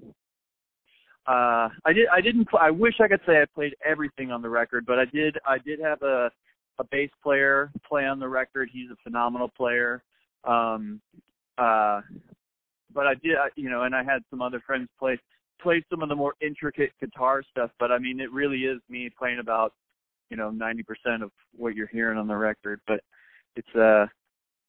uh 1.30 1.70
I 1.86 1.94
did 1.94 2.08
I 2.12 2.22
didn't 2.22 2.48
I 2.60 2.72
wish 2.72 2.96
I 3.00 3.08
could 3.08 3.22
say 3.26 3.42
I 3.42 3.46
played 3.54 3.76
everything 3.86 4.32
on 4.32 4.42
the 4.42 4.50
record, 4.50 4.86
but 4.86 5.00
I 5.00 5.06
did 5.06 5.38
I 5.46 5.58
did 5.60 5.80
have 5.80 6.02
a 6.02 6.32
a 6.80 6.84
bass 6.92 7.10
player 7.22 7.72
play 7.88 8.06
on 8.06 8.20
the 8.20 8.28
record. 8.28 8.70
He's 8.72 8.90
a 8.92 8.96
phenomenal 9.04 9.50
player. 9.50 10.04
Um 10.44 11.02
uh 11.58 12.02
but 12.94 13.06
I 13.08 13.14
did, 13.16 13.36
I- 13.36 13.50
you 13.56 13.70
know, 13.70 13.84
and 13.84 13.96
I 13.96 14.04
had 14.04 14.24
some 14.30 14.42
other 14.42 14.62
friends 14.66 14.90
play 14.98 15.20
play 15.62 15.84
some 15.90 16.02
of 16.02 16.10
the 16.10 16.16
more 16.16 16.34
intricate 16.42 16.92
guitar 17.00 17.44
stuff. 17.52 17.72
But 17.80 17.92
I 17.92 18.00
mean, 18.00 18.20
it 18.20 18.32
really 18.32 18.60
is 18.66 18.80
me 18.90 19.10
playing 19.18 19.40
about, 19.40 19.74
you 20.30 20.38
know, 20.38 20.50
ninety 20.50 20.84
percent 20.84 21.24
of 21.24 21.32
what 21.56 21.76
you're 21.76 21.88
hearing 21.88 22.18
on 22.18 22.28
the 22.28 22.36
record. 22.36 22.82
But 22.88 23.02
it's 23.56 23.76
uh, 23.76 24.08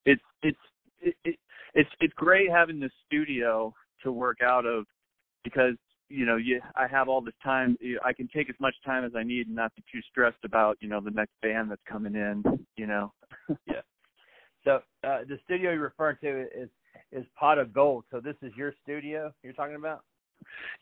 it's 0.04 0.22
it's 0.42 0.58
it, 1.00 1.14
it, 1.24 1.36
it's 1.74 1.90
it's 2.00 2.14
great 2.14 2.50
having 2.50 2.80
this 2.80 2.92
studio 3.06 3.72
to 4.02 4.12
work 4.12 4.38
out 4.42 4.66
of 4.66 4.84
because 5.44 5.76
you 6.10 6.26
know 6.26 6.36
you 6.36 6.60
I 6.76 6.86
have 6.86 7.08
all 7.08 7.20
this 7.22 7.34
time. 7.42 7.76
you- 7.80 8.00
I 8.04 8.12
can 8.12 8.28
take 8.28 8.50
as 8.50 8.56
much 8.60 8.74
time 8.84 9.04
as 9.04 9.12
I 9.16 9.22
need 9.22 9.46
and 9.46 9.56
not 9.56 9.74
be 9.74 9.82
too 9.90 10.00
stressed 10.10 10.44
about 10.44 10.76
you 10.80 10.88
know 10.88 11.00
the 11.00 11.10
next 11.10 11.32
band 11.40 11.70
that's 11.70 11.82
coming 11.88 12.14
in. 12.14 12.42
You 12.76 12.86
know. 12.86 13.12
Yeah. 13.66 13.80
So 14.64 14.80
uh, 15.02 15.20
the 15.26 15.38
studio 15.44 15.72
you're 15.72 15.80
referring 15.82 16.18
to 16.22 16.42
is 16.54 16.68
is 17.12 17.24
Pot 17.38 17.58
of 17.58 17.72
Gold. 17.72 18.04
So 18.10 18.20
this 18.20 18.36
is 18.42 18.52
your 18.56 18.74
studio 18.82 19.32
you're 19.42 19.52
talking 19.54 19.76
about? 19.76 20.02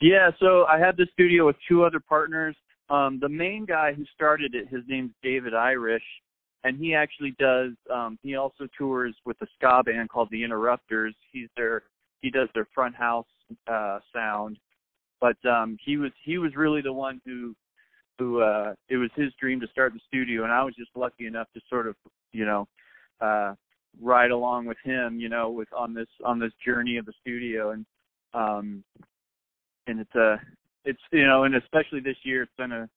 Yeah, 0.00 0.30
so 0.40 0.64
I 0.66 0.78
had 0.78 0.96
the 0.96 1.06
studio 1.12 1.46
with 1.46 1.56
two 1.68 1.84
other 1.84 2.00
partners. 2.00 2.56
Um, 2.90 3.18
the 3.20 3.28
main 3.28 3.64
guy 3.66 3.92
who 3.92 4.04
started 4.14 4.54
it, 4.54 4.68
his 4.68 4.82
name's 4.88 5.12
David 5.22 5.54
Irish. 5.54 6.02
and 6.64 6.76
he 6.78 6.94
actually 6.94 7.34
does. 7.38 7.72
Um, 7.92 8.18
he 8.22 8.34
also 8.36 8.66
tours 8.76 9.14
with 9.24 9.36
a 9.42 9.46
ska 9.56 9.82
band 9.84 10.08
called 10.08 10.28
the 10.30 10.42
Interrupters. 10.42 11.14
He's 11.32 11.48
their 11.56 11.84
he 12.20 12.30
does 12.30 12.48
their 12.54 12.66
front 12.74 12.94
house 12.96 13.26
uh, 13.68 14.00
sound, 14.12 14.58
but 15.20 15.36
um, 15.48 15.76
he 15.84 15.96
was 15.96 16.12
he 16.24 16.38
was 16.38 16.54
really 16.56 16.82
the 16.82 16.92
one 16.92 17.20
who 17.24 17.54
who 18.18 18.40
uh, 18.40 18.74
it 18.88 18.96
was 18.96 19.10
his 19.14 19.32
dream 19.40 19.60
to 19.60 19.68
start 19.68 19.92
the 19.92 20.00
studio, 20.06 20.44
and 20.44 20.52
I 20.52 20.62
was 20.64 20.74
just 20.74 20.90
lucky 20.96 21.26
enough 21.26 21.48
to 21.54 21.60
sort 21.68 21.86
of 21.86 21.96
you 22.32 22.44
know 22.44 22.68
uh, 23.20 23.54
ride 24.00 24.30
along 24.30 24.66
with 24.66 24.78
him, 24.84 25.18
you 25.18 25.28
know, 25.28 25.50
with 25.50 25.68
on 25.76 25.94
this 25.94 26.08
on 26.24 26.38
this 26.38 26.52
journey 26.64 26.96
of 26.96 27.06
the 27.06 27.12
studio, 27.20 27.70
and 27.70 27.86
um, 28.34 28.84
and 29.86 30.00
it's 30.00 30.14
a 30.14 30.40
it's 30.84 31.00
you 31.12 31.26
know, 31.26 31.44
and 31.44 31.54
especially 31.54 32.00
this 32.00 32.16
year, 32.24 32.42
it's 32.42 32.52
been 32.56 32.72
a 32.72 32.88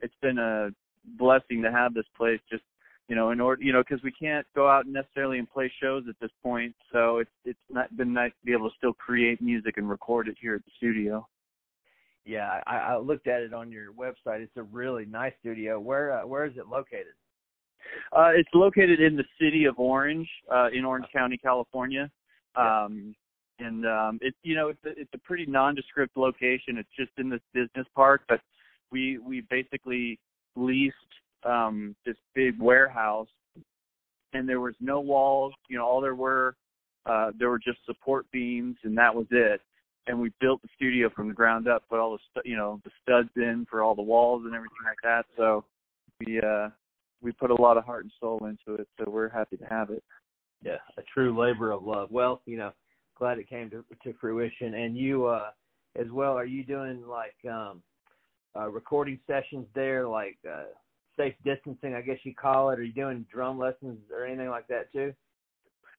it's 0.00 0.14
been 0.20 0.38
a 0.38 0.70
blessing 1.16 1.62
to 1.62 1.70
have 1.70 1.94
this 1.94 2.06
place 2.16 2.40
just 2.50 2.64
you 3.08 3.14
know 3.14 3.30
in 3.30 3.40
order 3.40 3.62
you 3.62 3.72
know 3.72 3.82
because 3.82 4.02
we 4.02 4.10
can't 4.10 4.44
go 4.56 4.68
out 4.68 4.86
necessarily 4.88 5.38
and 5.38 5.50
play 5.50 5.72
shows 5.80 6.04
at 6.08 6.16
this 6.20 6.30
point. 6.42 6.74
So 6.92 7.18
it's 7.18 7.30
it's 7.44 7.58
not 7.70 7.96
been 7.96 8.12
nice 8.12 8.32
to 8.32 8.46
be 8.46 8.52
able 8.52 8.68
to 8.68 8.76
still 8.76 8.94
create 8.94 9.40
music 9.40 9.76
and 9.76 9.88
record 9.88 10.28
it 10.28 10.36
here 10.40 10.56
at 10.56 10.64
the 10.64 10.72
studio 10.76 11.26
yeah 12.26 12.60
i 12.66 12.76
i 12.76 12.98
looked 12.98 13.28
at 13.28 13.40
it 13.40 13.54
on 13.54 13.70
your 13.70 13.92
website. 13.92 14.40
It's 14.40 14.56
a 14.56 14.64
really 14.64 15.06
nice 15.06 15.32
studio. 15.40 15.80
Where 15.80 16.20
uh, 16.20 16.26
where 16.26 16.44
is 16.44 16.56
it 16.56 16.66
located? 16.66 17.14
Uh 18.12 18.30
it's 18.34 18.48
located 18.52 19.00
in 19.00 19.16
the 19.16 19.24
city 19.40 19.64
of 19.64 19.78
orange 19.78 20.28
uh 20.52 20.68
in 20.72 20.84
orange 20.84 21.06
county 21.12 21.38
california. 21.38 22.10
Um 22.56 23.14
and 23.58 23.86
um 23.86 24.18
it's 24.20 24.36
you 24.42 24.54
know 24.54 24.68
it's 24.68 24.84
a, 24.84 25.00
it's 25.00 25.14
a 25.14 25.18
pretty 25.18 25.46
nondescript 25.46 26.16
location. 26.16 26.76
It's 26.76 26.88
just 26.98 27.12
in 27.16 27.30
this 27.30 27.40
business 27.54 27.86
park 27.94 28.22
but 28.28 28.40
we 28.90 29.18
we 29.18 29.42
basically 29.48 30.18
leased 30.56 30.96
um 31.44 31.94
this 32.04 32.16
big 32.34 32.60
warehouse 32.60 33.28
and 34.32 34.48
there 34.48 34.60
was 34.60 34.74
no 34.80 35.00
walls. 35.00 35.54
You 35.68 35.78
know 35.78 35.86
all 35.86 36.00
there 36.00 36.16
were 36.16 36.56
uh 37.06 37.30
there 37.38 37.50
were 37.50 37.60
just 37.60 37.78
support 37.86 38.26
beams 38.32 38.76
and 38.82 38.98
that 38.98 39.14
was 39.14 39.26
it 39.30 39.60
and 40.06 40.20
we 40.20 40.30
built 40.40 40.62
the 40.62 40.68
studio 40.76 41.10
from 41.14 41.28
the 41.28 41.34
ground 41.34 41.68
up 41.68 41.82
put 41.88 41.98
all 41.98 42.12
the 42.12 42.18
stu- 42.30 42.48
you 42.48 42.56
know 42.56 42.80
the 42.84 42.90
studs 43.02 43.30
in 43.36 43.66
for 43.70 43.82
all 43.82 43.94
the 43.94 44.02
walls 44.02 44.42
and 44.44 44.54
everything 44.54 44.76
like 44.84 44.98
that 45.02 45.24
so 45.36 45.64
we 46.24 46.40
uh 46.40 46.68
we 47.22 47.32
put 47.32 47.50
a 47.50 47.62
lot 47.62 47.76
of 47.76 47.84
heart 47.84 48.04
and 48.04 48.12
soul 48.20 48.38
into 48.44 48.80
it 48.80 48.88
so 48.98 49.10
we're 49.10 49.28
happy 49.28 49.56
to 49.56 49.64
have 49.66 49.90
it 49.90 50.02
yeah 50.62 50.78
a 50.98 51.02
true 51.12 51.38
labor 51.38 51.72
of 51.72 51.82
love 51.82 52.10
well 52.10 52.42
you 52.46 52.56
know 52.56 52.72
glad 53.18 53.38
it 53.38 53.48
came 53.48 53.70
to 53.70 53.84
to 54.02 54.16
fruition 54.20 54.74
and 54.74 54.96
you 54.96 55.26
uh 55.26 55.50
as 55.98 56.10
well 56.10 56.32
are 56.32 56.46
you 56.46 56.64
doing 56.64 57.02
like 57.06 57.34
um 57.50 57.82
uh, 58.56 58.68
recording 58.68 59.18
sessions 59.26 59.66
there, 59.74 60.06
like 60.06 60.36
uh, 60.50 60.64
safe 61.16 61.34
distancing, 61.44 61.94
I 61.94 62.00
guess 62.00 62.18
you 62.22 62.34
call 62.34 62.70
it? 62.70 62.78
Are 62.78 62.82
you 62.82 62.92
doing 62.92 63.26
drum 63.32 63.58
lessons 63.58 63.98
or 64.12 64.24
anything 64.24 64.48
like 64.48 64.66
that 64.68 64.92
too? 64.92 65.12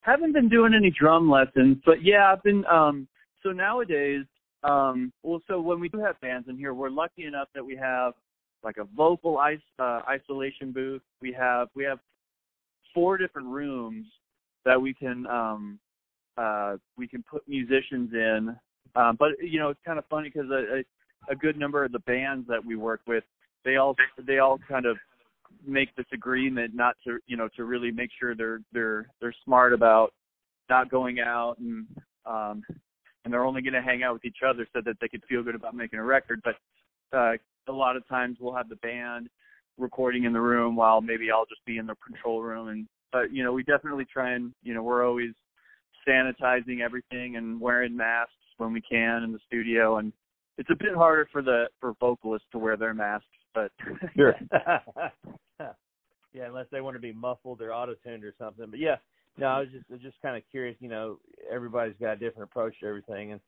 Haven't 0.01 0.33
been 0.33 0.49
doing 0.49 0.73
any 0.73 0.89
drum 0.89 1.29
lessons, 1.29 1.77
but 1.85 2.03
yeah, 2.03 2.31
I've 2.31 2.43
been. 2.43 2.65
um 2.65 3.07
So 3.47 3.53
nowadays, 3.53 4.25
um 4.63 5.13
well, 5.23 5.39
so 5.47 5.61
when 5.61 5.79
we 5.79 5.87
do 5.87 5.99
have 5.99 6.19
bands 6.19 6.49
in 6.49 6.57
here, 6.57 6.73
we're 6.73 6.89
lucky 6.89 7.23
enough 7.23 7.47
that 7.55 7.65
we 7.65 7.77
have 7.77 8.11
like 8.61 8.75
a 8.75 8.83
vocal 8.83 9.39
uh, 9.39 10.01
isolation 10.09 10.73
booth. 10.73 11.01
We 11.21 11.31
have 11.31 11.69
we 11.73 11.85
have 11.85 11.99
four 12.93 13.17
different 13.17 13.47
rooms 13.47 14.05
that 14.65 14.81
we 14.81 14.93
can 14.93 15.25
um 15.27 15.79
uh 16.37 16.75
we 16.97 17.07
can 17.07 17.23
put 17.23 17.47
musicians 17.47 18.11
in. 18.11 18.53
Um, 18.97 19.15
but 19.17 19.29
you 19.41 19.59
know, 19.59 19.69
it's 19.69 19.79
kind 19.85 19.97
of 19.97 20.03
funny 20.09 20.29
because 20.29 20.51
a 21.29 21.35
good 21.35 21.57
number 21.57 21.85
of 21.85 21.93
the 21.93 21.99
bands 21.99 22.45
that 22.49 22.63
we 22.63 22.75
work 22.75 22.99
with, 23.07 23.23
they 23.63 23.77
all 23.77 23.95
they 24.25 24.39
all 24.39 24.59
kind 24.67 24.85
of 24.85 24.97
make 25.65 25.95
this 25.95 26.07
agreement 26.11 26.75
not 26.75 26.97
to 27.05 27.19
you 27.27 27.37
know 27.37 27.47
to 27.55 27.63
really 27.63 27.91
make 27.91 28.09
sure 28.19 28.35
they're 28.35 28.59
they're 28.73 29.05
they're 29.21 29.35
smart 29.45 29.71
about 29.71 30.11
not 30.69 30.91
going 30.91 31.21
out 31.21 31.55
and 31.59 31.87
um 32.25 32.61
and 33.27 33.33
they're 33.33 33.43
only 33.43 33.61
going 33.61 33.73
to 33.73 33.81
hang 33.81 34.03
out 34.03 34.13
with 34.13 34.23
each 34.23 34.37
other 34.47 34.65
so 34.71 34.81
that 34.85 34.95
they 35.01 35.09
can 35.09 35.19
feel 35.27 35.43
good 35.43 35.53
about 35.53 35.75
making 35.75 35.99
a 35.99 36.03
record 36.03 36.41
but 36.43 36.55
uh 37.17 37.33
a 37.67 37.71
lot 37.71 37.97
of 37.97 38.07
times 38.07 38.37
we'll 38.39 38.55
have 38.55 38.69
the 38.69 38.77
band 38.77 39.27
recording 39.77 40.23
in 40.23 40.31
the 40.31 40.39
room 40.39 40.75
while 40.75 41.01
maybe 41.01 41.29
I'll 41.29 41.45
just 41.45 41.63
be 41.65 41.77
in 41.77 41.85
the 41.85 41.95
control 42.05 42.41
room 42.41 42.69
and 42.69 42.87
but 43.11 43.33
you 43.33 43.43
know 43.43 43.51
we 43.51 43.63
definitely 43.63 44.05
try 44.05 44.31
and 44.31 44.53
you 44.63 44.73
know 44.73 44.81
we're 44.81 45.05
always 45.05 45.31
sanitizing 46.07 46.79
everything 46.79 47.35
and 47.35 47.59
wearing 47.59 47.95
masks 47.95 48.31
when 48.57 48.71
we 48.71 48.81
can 48.81 49.23
in 49.23 49.33
the 49.33 49.39
studio 49.45 49.97
and 49.97 50.13
it's 50.57 50.69
a 50.69 50.75
bit 50.75 50.95
harder 50.95 51.27
for 51.31 51.41
the 51.41 51.65
for 51.79 51.93
vocalists 51.99 52.47
to 52.51 52.59
wear 52.59 52.77
their 52.77 52.93
masks, 52.93 53.27
but 53.53 53.71
sure. 54.15 54.35
yeah, 55.59 56.45
unless 56.45 56.65
they 56.71 56.81
want 56.81 56.95
to 56.95 56.99
be 56.99 57.13
muffled 57.13 57.61
or 57.61 57.73
auto 57.73 57.95
tuned 58.03 58.23
or 58.23 58.33
something. 58.39 58.67
But 58.69 58.79
yeah, 58.79 58.95
no, 59.37 59.47
I 59.47 59.59
was 59.59 59.69
just 59.71 59.85
I 59.89 59.93
was 59.93 60.01
just 60.01 60.21
kind 60.21 60.37
of 60.37 60.43
curious. 60.49 60.77
You 60.79 60.89
know, 60.89 61.19
everybody's 61.51 61.95
got 61.99 62.13
a 62.13 62.17
different 62.17 62.49
approach 62.49 62.79
to 62.79 62.87
everything, 62.87 63.33
and 63.33 63.41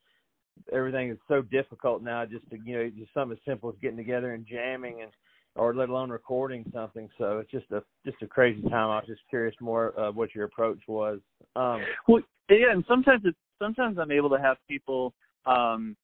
everything 0.72 1.10
is 1.10 1.18
so 1.28 1.42
difficult 1.42 2.02
now. 2.02 2.26
Just 2.26 2.50
to 2.50 2.58
you 2.64 2.78
know, 2.78 2.90
just 2.90 3.14
something 3.14 3.38
as 3.38 3.44
simple 3.50 3.70
as 3.70 3.76
getting 3.82 3.98
together 3.98 4.34
and 4.34 4.46
jamming, 4.46 5.02
and 5.02 5.12
or 5.56 5.74
let 5.74 5.90
alone 5.90 6.10
recording 6.10 6.64
something. 6.74 7.10
So 7.18 7.40
it's 7.40 7.52
just 7.52 7.72
a 7.72 7.84
just 8.06 8.22
a 8.22 8.28
crazy 8.28 8.62
time. 8.64 8.90
I 8.90 8.98
was 8.98 9.08
just 9.08 9.22
curious 9.30 9.56
more 9.60 10.00
uh, 10.00 10.12
what 10.12 10.36
your 10.36 10.46
approach 10.46 10.80
was. 10.88 11.20
Um, 11.56 11.82
well, 12.08 12.22
yeah, 12.50 12.72
and 12.72 12.84
sometimes 12.88 13.22
it's 13.26 13.38
sometimes 13.58 13.98
I'm 14.00 14.12
able 14.12 14.30
to 14.30 14.40
have 14.40 14.58
people 14.68 15.14
um 15.46 15.96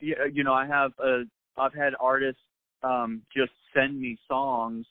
you 0.00 0.44
know, 0.44 0.54
I 0.54 0.66
have 0.66 0.92
a, 0.98 1.22
I've 1.56 1.74
had 1.74 1.92
artists 2.00 2.40
um, 2.82 3.22
just 3.36 3.52
send 3.74 4.00
me 4.00 4.18
songs 4.26 4.86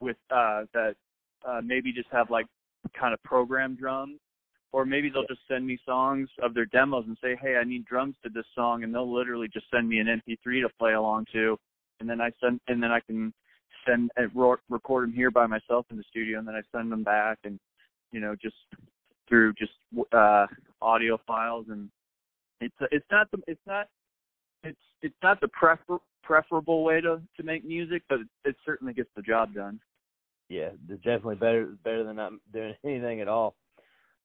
with 0.00 0.16
uh, 0.30 0.62
that 0.74 0.94
uh, 1.46 1.60
maybe 1.64 1.92
just 1.92 2.08
have 2.10 2.30
like 2.30 2.46
kind 2.98 3.14
of 3.14 3.22
program 3.22 3.76
drums, 3.76 4.18
or 4.72 4.84
maybe 4.84 5.10
they'll 5.10 5.26
just 5.26 5.40
send 5.48 5.66
me 5.66 5.78
songs 5.84 6.28
of 6.42 6.54
their 6.54 6.66
demos 6.66 7.04
and 7.06 7.16
say, 7.22 7.36
hey, 7.40 7.56
I 7.56 7.64
need 7.64 7.84
drums 7.84 8.16
to 8.22 8.30
this 8.30 8.44
song, 8.54 8.82
and 8.82 8.94
they'll 8.94 9.12
literally 9.12 9.48
just 9.52 9.66
send 9.72 9.88
me 9.88 9.98
an 9.98 10.06
MP3 10.06 10.62
to 10.62 10.68
play 10.78 10.92
along 10.92 11.26
to, 11.32 11.58
and 12.00 12.08
then 12.08 12.20
I 12.20 12.30
send, 12.40 12.60
and 12.68 12.82
then 12.82 12.90
I 12.90 13.00
can 13.00 13.32
send 13.86 14.10
and 14.16 14.30
record 14.68 15.08
them 15.08 15.12
here 15.14 15.30
by 15.30 15.46
myself 15.46 15.86
in 15.90 15.96
the 15.96 16.04
studio, 16.10 16.38
and 16.38 16.46
then 16.46 16.54
I 16.54 16.62
send 16.76 16.92
them 16.92 17.02
back, 17.02 17.38
and 17.44 17.58
you 18.12 18.20
know, 18.20 18.34
just 18.40 18.56
through 19.28 19.54
just 19.54 19.72
uh, 20.12 20.46
audio 20.80 21.18
files, 21.26 21.66
and 21.70 21.88
it's 22.60 22.74
it's 22.90 23.06
not 23.10 23.30
the 23.30 23.38
it's 23.46 23.60
not 23.66 23.88
it's 24.64 24.78
it's 25.02 25.16
not 25.22 25.40
the 25.40 25.48
prefer, 25.48 25.98
preferable 26.22 26.84
way 26.84 27.00
to 27.00 27.20
to 27.36 27.42
make 27.42 27.64
music, 27.64 28.02
but 28.08 28.20
it 28.44 28.56
certainly 28.64 28.92
gets 28.92 29.10
the 29.16 29.22
job 29.22 29.54
done. 29.54 29.80
Yeah, 30.48 30.70
it's 30.88 31.02
definitely 31.02 31.36
better 31.36 31.76
better 31.84 32.04
than 32.04 32.16
not 32.16 32.32
doing 32.52 32.74
anything 32.84 33.20
at 33.20 33.28
all. 33.28 33.54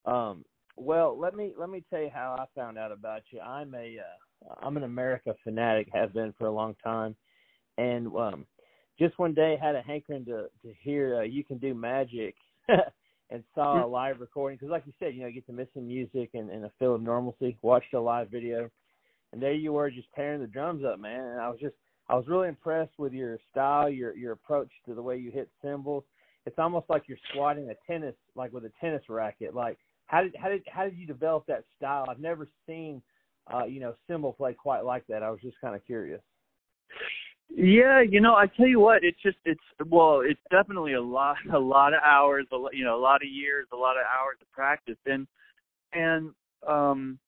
Um, 0.06 0.46
well, 0.76 1.18
let 1.20 1.36
me 1.36 1.54
let 1.58 1.70
me 1.70 1.84
tell 1.90 2.02
you 2.02 2.12
how 2.14 2.36
I 2.38 2.46
found 2.60 2.78
out 2.78 2.92
about 2.92 3.22
you. 3.32 3.40
I'm 3.40 3.74
a 3.76 3.98
uh, 4.00 4.54
I'm 4.62 4.78
an 4.78 4.84
America 4.84 5.36
fanatic, 5.44 5.88
have 5.94 6.14
been 6.14 6.34
for 6.38 6.48
a 6.48 6.54
long 6.54 6.76
time, 6.84 7.16
and 7.78 8.08
um, 8.16 8.46
just 9.00 9.20
one 9.20 9.34
day 9.34 9.58
had 9.62 9.76
a 9.76 9.82
hankering 9.82 10.26
to 10.26 10.48
to 10.62 10.74
hear 10.82 11.18
uh, 11.18 11.22
you 11.24 11.44
can 11.44 11.58
do 11.58 11.74
magic. 11.74 12.36
and 13.34 13.44
saw 13.56 13.84
a 13.84 13.88
live 13.88 14.20
recording 14.20 14.58
because, 14.58 14.72
like 14.72 14.84
you 14.86 14.94
said, 15.00 15.16
you 15.16 15.22
know, 15.22 15.28
you 15.28 15.34
get 15.34 15.48
to 15.48 15.54
miss 15.54 15.68
some 15.74 15.88
music 15.88 16.30
and, 16.36 16.52
and 16.52 16.66
a 16.66 16.72
feel 16.78 16.94
of 16.94 17.02
normalcy. 17.02 17.58
Watched 17.64 17.94
a 17.96 18.00
live 18.00 18.30
video, 18.30 18.70
and 19.32 19.42
there 19.42 19.54
you 19.54 19.74
were 19.74 19.90
just 19.90 20.08
tearing 20.16 20.40
the 20.40 20.48
drums 20.48 20.86
up, 20.86 21.00
man. 21.00 21.20
And 21.20 21.40
I 21.40 21.50
was 21.50 21.60
just 21.60 21.74
I 22.08 22.16
was 22.16 22.28
really 22.28 22.48
impressed 22.48 22.94
with 23.00 23.12
your 23.12 23.40
style, 23.52 23.90
your 23.90 24.16
your 24.16 24.34
approach 24.34 24.70
to 24.86 24.94
the 24.94 25.02
way 25.02 25.18
you 25.18 25.32
hit 25.32 25.50
cymbals. 25.64 26.04
It's 26.46 26.60
almost 26.60 26.90
like 26.90 27.04
you're 27.08 27.18
swatting 27.34 27.70
a 27.70 27.92
tennis 27.92 28.16
like 28.36 28.52
with 28.52 28.66
a 28.66 28.72
tennis 28.82 29.04
racket. 29.10 29.56
Like 29.56 29.78
how 30.08 30.24
did 30.24 30.36
how 30.38 30.50
did 30.50 30.64
how 30.72 30.84
did 30.84 30.98
you 30.98 31.08
develop 31.08 31.46
that 31.48 31.64
style? 31.78 32.06
I've 32.10 32.20
never 32.20 32.48
seen 32.68 33.02
uh, 33.52 33.66
you 33.66 33.80
know, 33.80 33.94
cymbal 34.08 34.34
play 34.34 34.54
quite 34.54 34.86
like 34.86 35.06
that. 35.08 35.24
I 35.24 35.30
was 35.30 35.40
just 35.42 35.60
kind 35.60 35.76
of 35.76 35.86
curious. 35.86 36.22
Yeah, 37.56 38.02
you 38.02 38.22
know, 38.22 38.36
I 38.36 38.48
tell 38.48 38.68
you 38.68 38.80
what, 38.80 39.04
it's 39.04 39.22
just 39.22 39.38
it's 39.46 39.62
well, 39.88 40.22
it's 40.26 40.40
definitely 40.50 40.94
a 40.94 41.02
lot 41.02 41.38
a 41.54 41.60
lot 41.60 41.94
of 41.94 42.00
hours, 42.04 42.46
a 42.52 42.56
lot, 42.56 42.74
you 42.74 42.84
know, 42.84 42.96
a 42.96 43.02
lot 43.02 43.18
of 43.18 43.30
years, 43.30 43.68
a 43.74 43.76
lot 43.76 43.98
of 43.98 44.04
hours 44.04 44.38
of 44.42 44.52
practice 44.52 44.98
and 45.06 45.28
and 45.94 46.32
um 46.68 47.20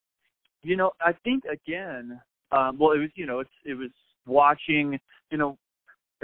you 0.63 0.75
know, 0.75 0.91
I 0.99 1.11
think 1.23 1.43
again, 1.45 2.19
um, 2.51 2.79
well, 2.79 2.93
it 2.93 2.99
was 2.99 3.09
you 3.15 3.25
know, 3.25 3.39
it's 3.39 3.49
it 3.65 3.75
was 3.75 3.91
watching, 4.25 4.97
you 5.31 5.37
know, 5.37 5.57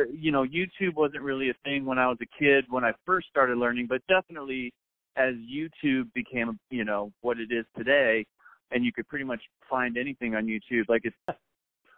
you 0.10 0.32
know, 0.32 0.44
YouTube 0.44 0.96
wasn't 0.96 1.24
really 1.24 1.50
a 1.50 1.54
thing 1.64 1.86
when 1.86 1.98
I 1.98 2.08
was 2.08 2.18
a 2.22 2.40
kid 2.40 2.66
when 2.70 2.84
I 2.84 2.92
first 3.06 3.28
started 3.30 3.58
learning, 3.58 3.88
but 3.88 4.02
definitely 4.08 4.74
as 5.18 5.34
YouTube 5.36 6.12
became, 6.14 6.58
you 6.70 6.86
know, 6.86 7.12
what 7.22 7.40
it 7.40 7.52
is 7.52 7.66
today, 7.78 8.26
and 8.72 8.86
you 8.86 8.94
could 8.94 9.08
pretty 9.08 9.26
much 9.26 9.42
find 9.70 9.98
anything 9.98 10.36
on 10.36 10.46
YouTube. 10.46 10.88
Like 10.88 11.02
it's, 11.04 11.16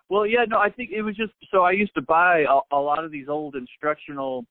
well, 0.09 0.25
yeah, 0.25 0.45
no, 0.47 0.57
I 0.57 0.69
think 0.69 0.91
it 0.91 1.01
was 1.01 1.15
just 1.15 1.33
so 1.51 1.61
I 1.61 1.71
used 1.71 1.93
to 1.95 2.01
buy 2.01 2.45
a, 2.49 2.75
a 2.75 2.79
lot 2.79 3.03
of 3.03 3.11
these 3.11 3.29
old 3.29 3.55
instructional 3.55 4.45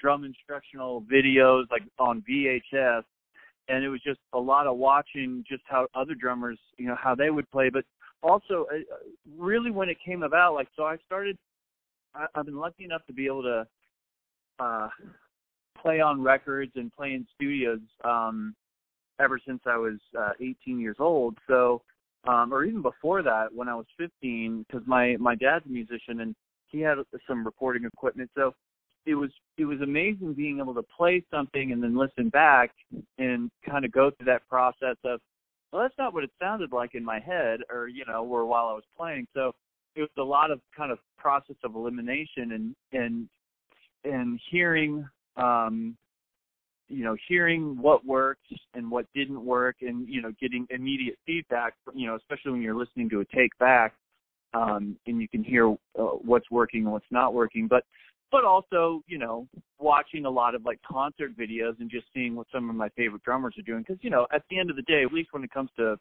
drum 0.00 0.24
instructional 0.24 1.02
videos 1.10 1.64
like 1.70 1.82
on 1.98 2.22
VHS 2.28 3.02
and 3.68 3.84
it 3.84 3.88
was 3.88 4.00
just 4.02 4.20
a 4.32 4.38
lot 4.38 4.66
of 4.66 4.76
watching 4.76 5.44
just 5.48 5.62
how 5.66 5.86
other 5.94 6.14
drummers, 6.14 6.58
you 6.78 6.86
know, 6.86 6.96
how 7.00 7.14
they 7.14 7.30
would 7.30 7.50
play, 7.50 7.68
but 7.68 7.84
also 8.22 8.66
uh, 8.72 8.78
really 9.36 9.70
when 9.70 9.88
it 9.88 9.96
came 10.04 10.22
about, 10.22 10.54
like 10.54 10.68
so 10.76 10.84
I 10.84 10.96
started. 11.06 11.36
I, 12.16 12.26
I've 12.34 12.46
been 12.46 12.58
lucky 12.58 12.84
enough 12.84 13.04
to 13.06 13.12
be 13.12 13.26
able 13.26 13.42
to 13.42 13.66
uh 14.58 14.88
play 15.80 16.00
on 16.00 16.22
records 16.22 16.72
and 16.76 16.92
play 16.92 17.12
in 17.12 17.26
studios 17.34 17.80
um, 18.04 18.54
ever 19.20 19.38
since 19.46 19.60
I 19.66 19.76
was 19.76 19.98
uh, 20.18 20.32
18 20.40 20.80
years 20.80 20.96
old. 20.98 21.36
So, 21.46 21.82
um, 22.26 22.52
or 22.52 22.64
even 22.64 22.82
before 22.82 23.22
that, 23.22 23.54
when 23.54 23.68
I 23.68 23.74
was 23.74 23.86
15, 23.98 24.66
because 24.66 24.86
my 24.86 25.16
my 25.18 25.34
dad's 25.34 25.66
a 25.66 25.68
musician 25.68 26.20
and 26.20 26.34
he 26.68 26.80
had 26.80 26.96
some 27.28 27.44
recording 27.44 27.84
equipment. 27.84 28.30
So 28.34 28.52
it 29.06 29.14
was 29.14 29.30
it 29.56 29.64
was 29.64 29.80
amazing 29.80 30.34
being 30.34 30.58
able 30.58 30.74
to 30.74 30.82
play 30.82 31.22
something 31.30 31.72
and 31.72 31.82
then 31.82 31.96
listen 31.96 32.28
back 32.28 32.72
and 33.18 33.50
kind 33.68 33.84
of 33.84 33.92
go 33.92 34.10
through 34.10 34.26
that 34.26 34.46
process 34.48 34.96
of 35.04 35.20
well 35.72 35.82
that's 35.82 35.94
not 35.96 36.12
what 36.12 36.24
it 36.24 36.30
sounded 36.42 36.72
like 36.72 36.94
in 36.94 37.04
my 37.04 37.20
head 37.20 37.60
or 37.70 37.86
you 37.86 38.04
know 38.06 38.24
or 38.24 38.44
while 38.44 38.66
I 38.66 38.72
was 38.72 38.84
playing 38.96 39.28
so 39.32 39.52
it 39.96 40.00
was 40.00 40.10
a 40.18 40.22
lot 40.22 40.50
of 40.50 40.60
kind 40.76 40.92
of 40.92 40.98
process 41.18 41.56
of 41.64 41.74
elimination 41.74 42.52
and 42.52 42.76
and 42.92 43.28
and 44.04 44.40
hearing 44.50 45.06
um 45.36 45.96
you 46.88 47.02
know 47.02 47.16
hearing 47.28 47.76
what 47.80 48.04
worked 48.06 48.46
and 48.74 48.88
what 48.88 49.06
didn't 49.14 49.44
work 49.44 49.76
and 49.80 50.08
you 50.08 50.22
know 50.22 50.32
getting 50.40 50.66
immediate 50.70 51.18
feedback 51.26 51.74
you 51.94 52.06
know 52.06 52.14
especially 52.14 52.52
when 52.52 52.62
you're 52.62 52.76
listening 52.76 53.08
to 53.08 53.20
a 53.20 53.24
take 53.34 53.56
back 53.58 53.94
um 54.54 54.96
and 55.06 55.20
you 55.20 55.28
can 55.28 55.42
hear 55.42 55.70
uh, 55.98 56.16
what's 56.22 56.50
working 56.50 56.84
and 56.84 56.92
what's 56.92 57.06
not 57.10 57.34
working. 57.34 57.66
But 57.68 57.84
but 58.30 58.44
also 58.44 59.02
you 59.06 59.18
know 59.18 59.46
watching 59.78 60.24
a 60.24 60.30
lot 60.30 60.54
of 60.54 60.64
like 60.64 60.80
concert 60.82 61.36
videos 61.36 61.78
and 61.80 61.90
just 61.90 62.06
seeing 62.14 62.34
what 62.34 62.46
some 62.52 62.68
of 62.70 62.76
my 62.76 62.88
favorite 62.90 63.22
drummers 63.22 63.54
are 63.58 63.62
doing. 63.62 63.84
Because 63.86 64.02
you 64.02 64.10
know 64.10 64.26
at 64.32 64.42
the 64.50 64.58
end 64.58 64.70
of 64.70 64.76
the 64.76 64.82
day 64.82 65.02
at 65.04 65.12
least 65.12 65.28
when 65.32 65.44
it 65.44 65.50
comes 65.50 65.70
to 65.76 65.96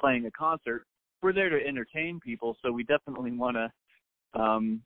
playing 0.00 0.26
a 0.26 0.30
concert 0.30 0.84
we're 1.22 1.32
there 1.32 1.48
to 1.48 1.66
entertain 1.66 2.20
people 2.20 2.56
so 2.62 2.72
we 2.72 2.82
definitely 2.84 3.32
want 3.32 3.56
to 3.56 4.40
um 4.40 4.82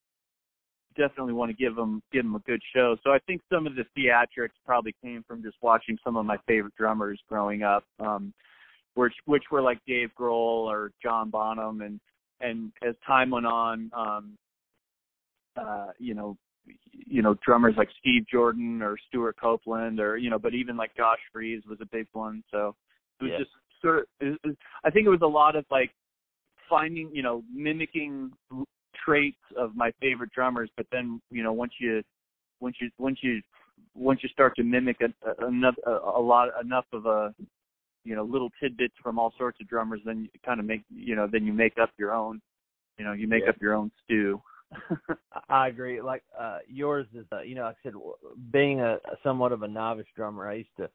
definitely 0.96 1.32
want 1.32 1.50
to 1.50 1.56
give 1.56 1.74
them 1.74 2.02
give 2.12 2.24
them 2.24 2.34
a 2.34 2.40
good 2.40 2.60
show. 2.74 2.96
So 3.04 3.10
i 3.10 3.18
think 3.26 3.42
some 3.52 3.66
of 3.66 3.74
the 3.74 3.84
theatrics 3.96 4.54
probably 4.64 4.94
came 5.02 5.24
from 5.26 5.42
just 5.42 5.56
watching 5.60 5.98
some 6.04 6.16
of 6.16 6.24
my 6.24 6.36
favorite 6.46 6.74
drummers 6.76 7.20
growing 7.28 7.62
up 7.62 7.84
um 8.00 8.32
which 8.94 9.14
which 9.26 9.44
were 9.50 9.62
like 9.62 9.78
dave 9.86 10.10
grohl 10.18 10.66
or 10.66 10.92
john 11.02 11.30
bonham. 11.30 11.80
And 11.80 12.00
and 12.40 12.72
as 12.86 12.94
time 13.06 13.30
went 13.30 13.46
on 13.46 13.90
um 13.96 14.38
uh 15.56 15.88
you 15.98 16.14
know 16.14 16.36
you 16.92 17.22
know 17.22 17.36
drummers 17.44 17.74
like 17.76 17.88
Steve 18.00 18.24
Jordan 18.30 18.80
or 18.82 18.96
Stewart 19.08 19.36
Copeland 19.40 20.00
or 20.00 20.16
you 20.16 20.30
know 20.30 20.38
but 20.38 20.54
even 20.54 20.76
like 20.76 20.96
Josh 20.96 21.18
Freese 21.32 21.62
was 21.68 21.78
a 21.80 21.86
big 21.86 22.06
one. 22.12 22.42
So 22.50 22.74
it 23.20 23.24
was 23.24 23.32
yeah. 23.32 23.38
just 23.38 23.50
sort 23.82 23.98
of 23.98 24.04
it, 24.20 24.38
it, 24.44 24.56
I 24.84 24.90
think 24.90 25.06
it 25.06 25.10
was 25.10 25.22
a 25.22 25.26
lot 25.26 25.56
of 25.56 25.64
like 25.70 25.90
finding 26.74 27.08
you 27.12 27.22
know 27.22 27.42
mimicking 27.54 28.32
traits 29.04 29.36
of 29.56 29.76
my 29.76 29.92
favorite 30.00 30.30
drummers 30.34 30.70
but 30.76 30.86
then 30.90 31.20
you 31.30 31.42
know 31.42 31.52
once 31.52 31.72
you 31.78 32.02
once 32.60 32.76
you 32.80 32.90
once 32.98 33.18
you 33.22 33.40
once 33.94 34.20
you 34.22 34.28
start 34.30 34.56
to 34.56 34.64
mimic 34.64 34.96
a, 35.00 35.44
a, 35.44 35.48
enough 35.48 35.74
a, 35.86 35.90
a 35.90 36.20
lot 36.20 36.48
enough 36.60 36.86
of 36.92 37.06
a 37.06 37.32
you 38.04 38.16
know 38.16 38.24
little 38.24 38.50
tidbits 38.60 38.94
from 39.00 39.18
all 39.18 39.32
sorts 39.38 39.60
of 39.60 39.68
drummers 39.68 40.00
then 40.04 40.28
you 40.32 40.40
kind 40.44 40.58
of 40.58 40.66
make 40.66 40.82
you 40.90 41.14
know 41.14 41.28
then 41.30 41.46
you 41.46 41.52
make 41.52 41.74
up 41.80 41.90
your 41.96 42.12
own 42.12 42.40
you 42.98 43.04
know 43.04 43.12
you 43.12 43.28
make 43.28 43.44
yeah. 43.44 43.50
up 43.50 43.56
your 43.60 43.74
own 43.74 43.90
stew 44.02 44.40
I 45.48 45.68
agree. 45.68 46.00
Like 46.00 46.24
uh 46.36 46.58
yours 46.68 47.06
is, 47.14 47.26
uh, 47.30 47.42
you 47.42 47.54
know, 47.54 47.62
like 47.62 47.76
I 47.84 47.88
said, 47.88 47.94
being 48.50 48.80
a, 48.80 48.94
a 48.94 49.16
somewhat 49.22 49.52
of 49.52 49.62
a 49.62 49.68
novice 49.68 50.06
drummer, 50.16 50.48
I 50.48 50.54
used 50.54 50.76
to 50.78 50.88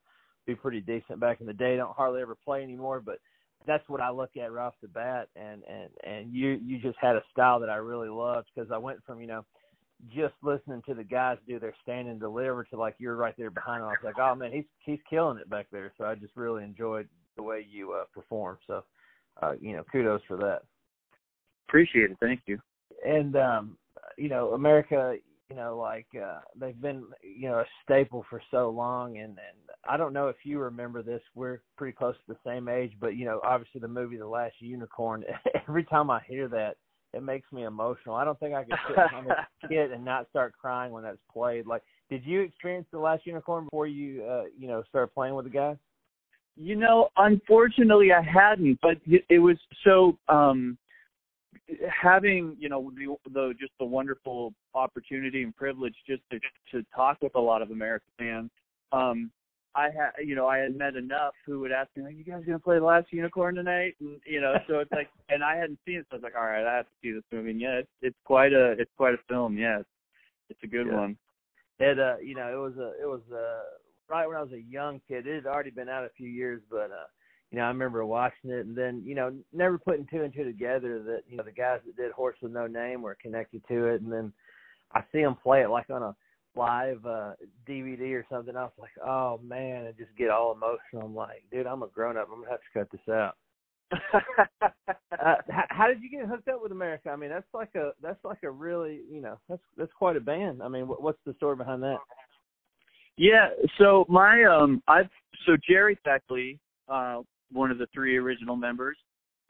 be 0.46 0.54
pretty 0.56 0.82
decent 0.82 1.20
back 1.22 1.40
in 1.40 1.48
the 1.48 1.54
day. 1.54 1.78
Don't 1.78 1.96
hardly 1.96 2.22
ever 2.22 2.36
play 2.36 2.64
anymore, 2.64 3.00
but 3.00 3.20
that's 3.68 3.88
what 3.88 4.02
I 4.02 4.10
look 4.10 4.32
at 4.38 4.52
right 4.52 4.68
off 4.68 4.76
the 4.82 4.88
bat. 4.88 5.30
And 5.36 5.64
and 5.70 5.90
and 6.04 6.34
you 6.34 6.60
you 6.64 6.80
just 6.80 6.98
had 7.00 7.16
a 7.16 7.24
style 7.32 7.60
that 7.60 7.70
I 7.70 7.76
really 7.76 8.10
loved 8.10 8.48
because 8.54 8.72
I 8.72 8.78
went 8.78 9.04
from 9.06 9.22
you 9.22 9.28
know 9.28 9.46
just 10.14 10.34
listening 10.42 10.82
to 10.88 10.94
the 10.94 11.04
guys 11.04 11.38
do 11.48 11.60
their 11.60 11.74
stand 11.84 12.08
and 12.08 12.20
deliver 12.20 12.64
to 12.66 12.78
like 12.78 12.96
you're 13.00 13.16
right 13.16 13.36
there 13.38 13.52
behind. 13.52 13.82
Them. 13.82 13.90
I 13.90 13.92
was 13.92 13.98
like, 14.04 14.20
oh 14.20 14.36
man, 14.36 14.52
he's 14.52 14.66
he's 14.80 15.00
killing 15.10 15.38
it 15.38 15.50
back 15.50 15.68
there. 15.72 15.92
So 15.98 16.06
I 16.06 16.16
just 16.16 16.36
really 16.36 16.64
enjoyed 16.64 17.08
the 17.36 17.44
way 17.44 17.66
you 17.70 17.94
uh, 17.94 18.06
perform. 18.14 18.58
So 18.68 18.84
uh, 19.42 19.54
you 19.60 19.74
know, 19.74 19.84
kudos 19.92 20.22
for 20.28 20.38
that. 20.38 20.64
Appreciate 21.68 22.12
it. 22.12 22.18
Thank 22.20 22.42
you 22.46 22.60
and 23.06 23.36
um 23.36 23.78
you 24.18 24.30
know 24.30 24.54
america 24.54 25.16
you 25.50 25.56
know 25.56 25.78
like 25.78 26.08
uh 26.22 26.40
they've 26.60 26.80
been 26.82 27.04
you 27.22 27.50
know 27.50 27.60
a 27.60 27.66
staple 27.84 28.26
for 28.30 28.42
so 28.52 28.70
long 28.70 29.18
and 29.18 29.30
and 29.30 29.58
i 29.88 29.98
don't 29.98 30.14
know 30.14 30.28
if 30.28 30.38
you 30.44 30.60
remember 30.60 31.02
this 31.02 31.22
we're 31.36 31.60
pretty 31.78 31.96
close 31.96 32.16
to 32.16 32.34
the 32.34 32.50
same 32.50 32.68
age 32.68 32.92
but 33.00 33.16
you 33.16 33.26
know 33.26 33.40
obviously 33.44 33.82
the 33.82 33.88
movie 33.88 34.18
the 34.18 34.28
last 34.28 34.54
unicorn 34.60 35.24
every 35.68 35.84
time 35.84 36.10
i 36.10 36.20
hear 36.28 36.48
that 36.48 36.76
it 37.12 37.24
makes 37.24 37.52
me 37.52 37.64
emotional. 37.64 38.14
I 38.14 38.24
don't 38.24 38.40
think 38.40 38.54
i 38.54 38.64
could 38.64 38.76
sit 38.88 38.96
behind 38.96 39.28
a 39.32 39.68
kid 39.68 39.92
and 39.92 40.06
not 40.06 40.30
start 40.30 40.54
crying 40.62 40.92
when 40.92 41.02
that's 41.02 41.18
played. 41.34 41.66
Like 41.66 41.82
did 42.10 42.24
you 42.26 42.42
experience 42.42 42.88
the 42.92 43.00
last 43.00 43.26
unicorn 43.26 43.66
before 43.66 43.88
you 43.88 44.24
uh 44.24 44.44
you 44.58 44.68
know 44.68 44.84
started 44.90 45.14
playing 45.14 45.36
with 45.36 45.46
the 45.46 45.52
guys 45.52 45.78
you 46.56 46.76
know 46.76 47.10
unfortunately 47.18 48.12
i 48.12 48.22
hadn't 48.22 48.78
but 48.82 48.98
it 49.08 49.40
was 49.40 49.58
so 49.84 50.18
um 50.28 50.78
having 51.90 52.56
you 52.60 52.70
know 52.70 52.92
the, 52.96 53.16
the 53.32 53.54
just 53.60 53.72
the 53.80 53.86
wonderful 53.86 54.54
opportunity 54.74 55.44
and 55.44 55.56
privilege 55.56 55.96
just 56.08 56.22
to 56.32 56.40
to 56.72 56.86
talk 56.96 57.18
with 57.22 57.36
a 57.36 57.40
lot 57.40 57.62
of 57.62 57.72
American 57.72 58.10
fans. 58.18 58.52
Um, 58.92 59.32
I 59.76 59.86
had 59.86 60.12
you 60.26 60.36
know 60.36 60.48
I 60.48 60.58
had 60.58 60.76
met 60.76 60.96
enough 60.96 61.34
who 61.46 61.60
would 61.62 61.72
ask 61.72 61.90
me, 61.96 62.04
"Are 62.04 62.10
you 62.10 62.24
guys 62.24 62.44
gonna 62.46 62.60
play 62.60 62.80
the 62.80 62.86
Last 62.86 63.12
Unicorn 63.12 63.56
tonight?" 63.56 63.96
And 64.00 64.20
you 64.26 64.42
know, 64.42 64.56
so 64.68 64.80
it's 64.80 64.92
like, 64.92 65.10
and 65.30 65.44
I 65.44 65.56
hadn't 65.56 65.80
seen 65.86 65.98
it, 65.98 66.08
so 66.10 66.16
I 66.16 66.18
was 66.18 66.24
like, 66.24 66.36
"All 66.36 66.46
right, 66.46 66.66
I 66.66 66.78
have 66.78 66.86
to 66.86 66.92
see 67.02 67.12
this 67.12 67.24
movie." 67.32 67.52
And 67.52 67.62
yeah, 67.62 67.80
it's, 67.80 67.90
it's 68.02 68.18
quite 68.26 68.54
a 68.54 68.72
it's 68.74 68.92
quite 68.98 69.14
a 69.14 69.20
film. 69.28 69.58
Yeah, 69.58 69.80
it's, 69.80 69.90
it's 70.50 70.64
a 70.64 70.68
good 70.68 70.88
yeah. 70.88 70.96
one. 70.96 71.18
It 71.80 72.00
uh, 72.00 72.18
you 72.22 72.36
know, 72.36 72.48
it 72.52 72.58
was 72.58 72.78
a 72.78 73.02
it 73.02 73.08
was 73.08 73.22
uh 73.32 73.62
right 74.10 74.28
when 74.28 74.38
I 74.38 74.42
was 74.42 74.54
a 74.54 74.62
young 74.62 75.02
kid. 75.08 75.28
It 75.28 75.36
had 75.36 75.46
already 75.46 75.72
been 75.72 75.90
out 75.90 76.04
a 76.04 76.10
few 76.18 76.28
years, 76.28 76.62
but 76.70 76.92
uh 76.92 77.08
you 77.52 77.58
know, 77.58 77.66
I 77.66 77.68
remember 77.70 78.06
watching 78.06 78.52
it 78.52 78.66
and 78.66 78.78
then, 78.78 79.02
you 79.06 79.16
know, 79.16 79.34
never 79.52 79.78
putting 79.78 80.06
two 80.06 80.24
and 80.24 80.34
two 80.34 80.44
together 80.44 81.02
that, 81.04 81.24
you 81.28 81.38
know, 81.38 81.44
the 81.44 81.52
guys 81.52 81.80
that 81.86 81.98
did 81.98 82.12
Horse 82.12 82.38
with 82.42 82.52
No 82.52 82.68
Name 82.68 83.02
were 83.02 83.18
connected 83.20 83.64
to 83.68 83.88
it. 83.88 84.02
And 84.02 84.12
then 84.12 84.32
I 84.94 85.02
see 85.12 85.22
them 85.22 85.36
play 85.36 85.62
it 85.62 85.70
like 85.70 85.90
on 85.90 86.04
a 86.04 86.16
live 86.56 87.06
uh 87.06 87.32
DVD 87.68 88.14
or 88.14 88.26
something. 88.30 88.56
I 88.56 88.64
was 88.64 88.72
like, 88.78 88.92
oh 89.06 89.40
man, 89.44 89.86
and 89.86 89.98
just 89.98 90.16
get 90.18 90.30
all 90.30 90.52
emotional. 90.54 91.08
I'm 91.08 91.16
like, 91.16 91.44
dude, 91.52 91.68
I'm 91.68 91.84
a 91.84 91.88
grown 91.88 92.18
up. 92.18 92.28
I'm 92.32 92.40
gonna 92.42 92.52
have 92.52 92.60
to 92.60 92.80
cut 92.80 92.92
this 92.92 93.14
out. 93.14 93.36
uh, 94.14 95.36
how, 95.50 95.64
how 95.70 95.88
did 95.88 96.02
you 96.02 96.10
get 96.12 96.28
hooked 96.28 96.48
up 96.48 96.62
with 96.62 96.72
America? 96.72 97.10
I 97.10 97.16
mean, 97.16 97.30
that's 97.30 97.52
like 97.54 97.74
a 97.76 97.92
that's 98.02 98.24
like 98.24 98.44
a 98.44 98.52
really 98.52 99.02
you 99.12 99.22
know 99.22 99.40
that's 99.48 99.62
that's 99.78 99.94
quite 99.94 100.16
a 100.16 100.22
band. 100.22 100.62
I 100.62 100.68
mean, 100.68 100.88
what, 100.88 101.02
what's 101.02 101.20
the 101.26 101.34
story 101.36 101.56
behind 101.56 101.82
that? 101.84 101.98
Yeah, 103.18 103.50
so 103.78 104.06
my 104.08 104.44
um, 104.44 104.84
I've 104.88 105.10
so 105.46 105.58
Gerry 105.68 105.98
Beckley, 106.06 106.60
uh, 106.88 107.22
one 107.52 107.72
of 107.72 107.78
the 107.78 107.88
three 107.94 108.18
original 108.18 108.56
members, 108.56 108.98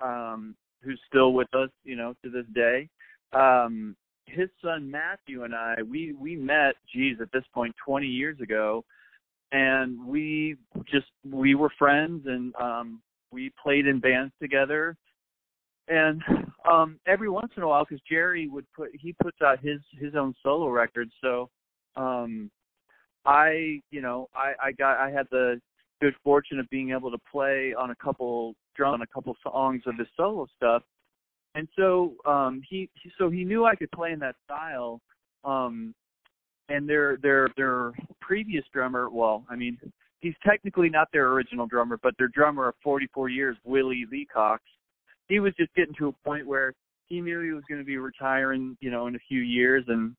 um, 0.02 0.56
who's 0.82 1.00
still 1.08 1.34
with 1.34 1.54
us, 1.54 1.70
you 1.84 1.96
know, 1.96 2.14
to 2.24 2.30
this 2.30 2.46
day. 2.54 2.90
Um, 3.34 3.96
his 4.26 4.50
son 4.64 4.90
Matthew 4.90 5.44
and 5.44 5.56
I, 5.56 5.76
we 5.88 6.14
we 6.14 6.36
met, 6.36 6.76
geez, 6.94 7.18
at 7.22 7.32
this 7.32 7.44
point, 7.54 7.76
20 7.86 8.06
years 8.06 8.40
ago, 8.40 8.84
and 9.52 10.06
we 10.06 10.56
just 10.92 11.08
we 11.30 11.56
were 11.56 11.72
friends, 11.78 12.24
and 12.28 12.54
um, 12.56 13.02
we 13.32 13.52
played 13.62 13.88
in 13.88 14.00
bands 14.00 14.34
together. 14.42 14.96
And 15.88 16.22
um, 16.70 17.00
every 17.08 17.30
once 17.30 17.52
in 17.58 17.64
a 17.64 17.68
while, 17.68 17.84
because 17.84 18.02
Gerry 18.10 18.48
would 18.48 18.66
put 18.76 18.90
he 18.94 19.14
puts 19.22 19.38
out 19.42 19.60
his 19.60 19.80
his 20.00 20.16
own 20.16 20.36
solo 20.44 20.70
records, 20.70 21.12
so 21.22 21.50
um, 21.96 22.52
I 23.26 23.82
you 23.92 24.02
know 24.02 24.30
I 24.36 24.54
I 24.62 24.72
got 24.72 24.98
I 24.98 25.10
had 25.10 25.28
the 25.32 25.60
good 26.02 26.16
fortune 26.24 26.60
of 26.60 26.70
being 26.70 26.92
able 26.92 27.12
to 27.12 27.18
play 27.32 27.74
on 27.78 27.92
a 27.92 27.96
couple 27.96 28.56
drum 28.76 28.96
on 28.96 29.02
a 29.02 29.08
couple 29.08 29.36
songs 29.44 29.84
of 29.86 29.98
his 29.98 30.08
solo 30.16 30.48
stuff. 30.56 30.84
And 31.56 31.68
so 31.78 32.14
um 32.26 32.62
he 32.70 32.90
so 33.18 33.30
he 33.30 33.44
knew 33.44 33.66
I 33.66 33.76
could 33.76 33.92
play 33.92 34.12
in 34.12 34.20
that 34.20 34.36
style 34.46 35.02
um 35.44 35.94
and 36.70 36.88
their 36.88 37.18
their 37.18 37.50
their 37.58 37.92
previous 38.22 38.64
drummer 38.74 39.10
well 39.10 39.46
I 39.50 39.56
mean 39.56 39.78
he's 40.20 40.36
technically 40.46 40.90
not 40.90 41.08
their 41.12 41.28
original 41.30 41.66
drummer 41.66 42.00
but 42.02 42.14
their 42.18 42.28
drummer 42.28 42.70
of 42.70 42.76
44 42.84 43.30
years 43.30 43.58
Willie 43.64 44.06
Leacox 44.12 44.64
he 45.28 45.40
was 45.40 45.54
just 45.58 45.74
getting 45.76 45.96
to 45.96 46.10
a 46.10 46.28
point 46.28 46.46
where 46.46 46.74
he 47.08 47.22
knew 47.22 47.42
he 47.42 47.52
was 47.52 47.64
going 47.68 47.82
to 47.82 47.86
be 47.86 47.98
retiring 47.98 48.78
you 48.80 48.92
know 48.92 49.08
in 49.08 49.16
a 49.16 49.26
few 49.28 49.42
years. 49.42 49.84
And 49.88 50.16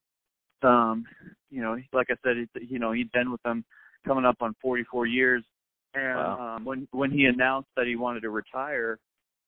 um 0.63 1.05
you 1.51 1.63
know 1.63 1.77
like 1.93 2.09
I 2.11 2.17
said 2.25 2.49
you 2.69 2.79
know 2.81 2.93
he'd 2.93 3.13
been 3.13 3.31
with 3.31 3.43
them 3.43 3.65
coming 4.05 4.25
up 4.25 4.37
on 4.41 4.55
44 4.61 5.07
years 5.07 5.45
and 5.95 6.19
wow. 6.19 6.57
um, 6.57 6.65
when 6.65 6.89
when 6.93 7.11
he 7.11 7.25
announced 7.25 7.69
that 7.77 7.87
he 7.87 7.97
wanted 7.97 8.21
to 8.21 8.31
retire, 8.31 8.99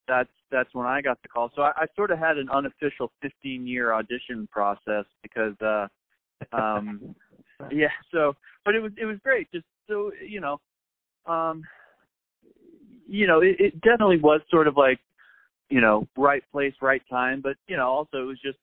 that's 0.08 0.30
that's 0.50 0.74
when 0.74 0.86
I 0.86 1.00
got 1.00 1.20
the 1.22 1.28
call. 1.28 1.50
So 1.54 1.62
I, 1.62 1.72
I 1.76 1.86
sort 1.96 2.10
of 2.10 2.18
had 2.18 2.36
an 2.38 2.48
unofficial 2.50 3.12
15 3.22 3.66
year 3.66 3.94
audition 3.94 4.48
process 4.50 5.04
because, 5.22 5.54
uh, 5.60 5.86
um, 6.54 7.14
yeah. 7.70 7.88
So, 8.12 8.34
but 8.64 8.74
it 8.74 8.80
was 8.80 8.92
it 9.00 9.04
was 9.04 9.18
great. 9.22 9.50
Just 9.52 9.66
so 9.88 10.12
you 10.26 10.40
know, 10.40 10.60
um, 11.26 11.62
you 13.08 13.26
know, 13.26 13.40
it, 13.40 13.56
it 13.58 13.80
definitely 13.80 14.18
was 14.18 14.40
sort 14.50 14.66
of 14.66 14.76
like, 14.76 14.98
you 15.70 15.80
know, 15.80 16.06
right 16.16 16.42
place, 16.50 16.74
right 16.82 17.02
time. 17.08 17.40
But 17.40 17.56
you 17.68 17.76
know, 17.76 17.88
also 17.88 18.18
it 18.18 18.26
was 18.26 18.40
just 18.44 18.58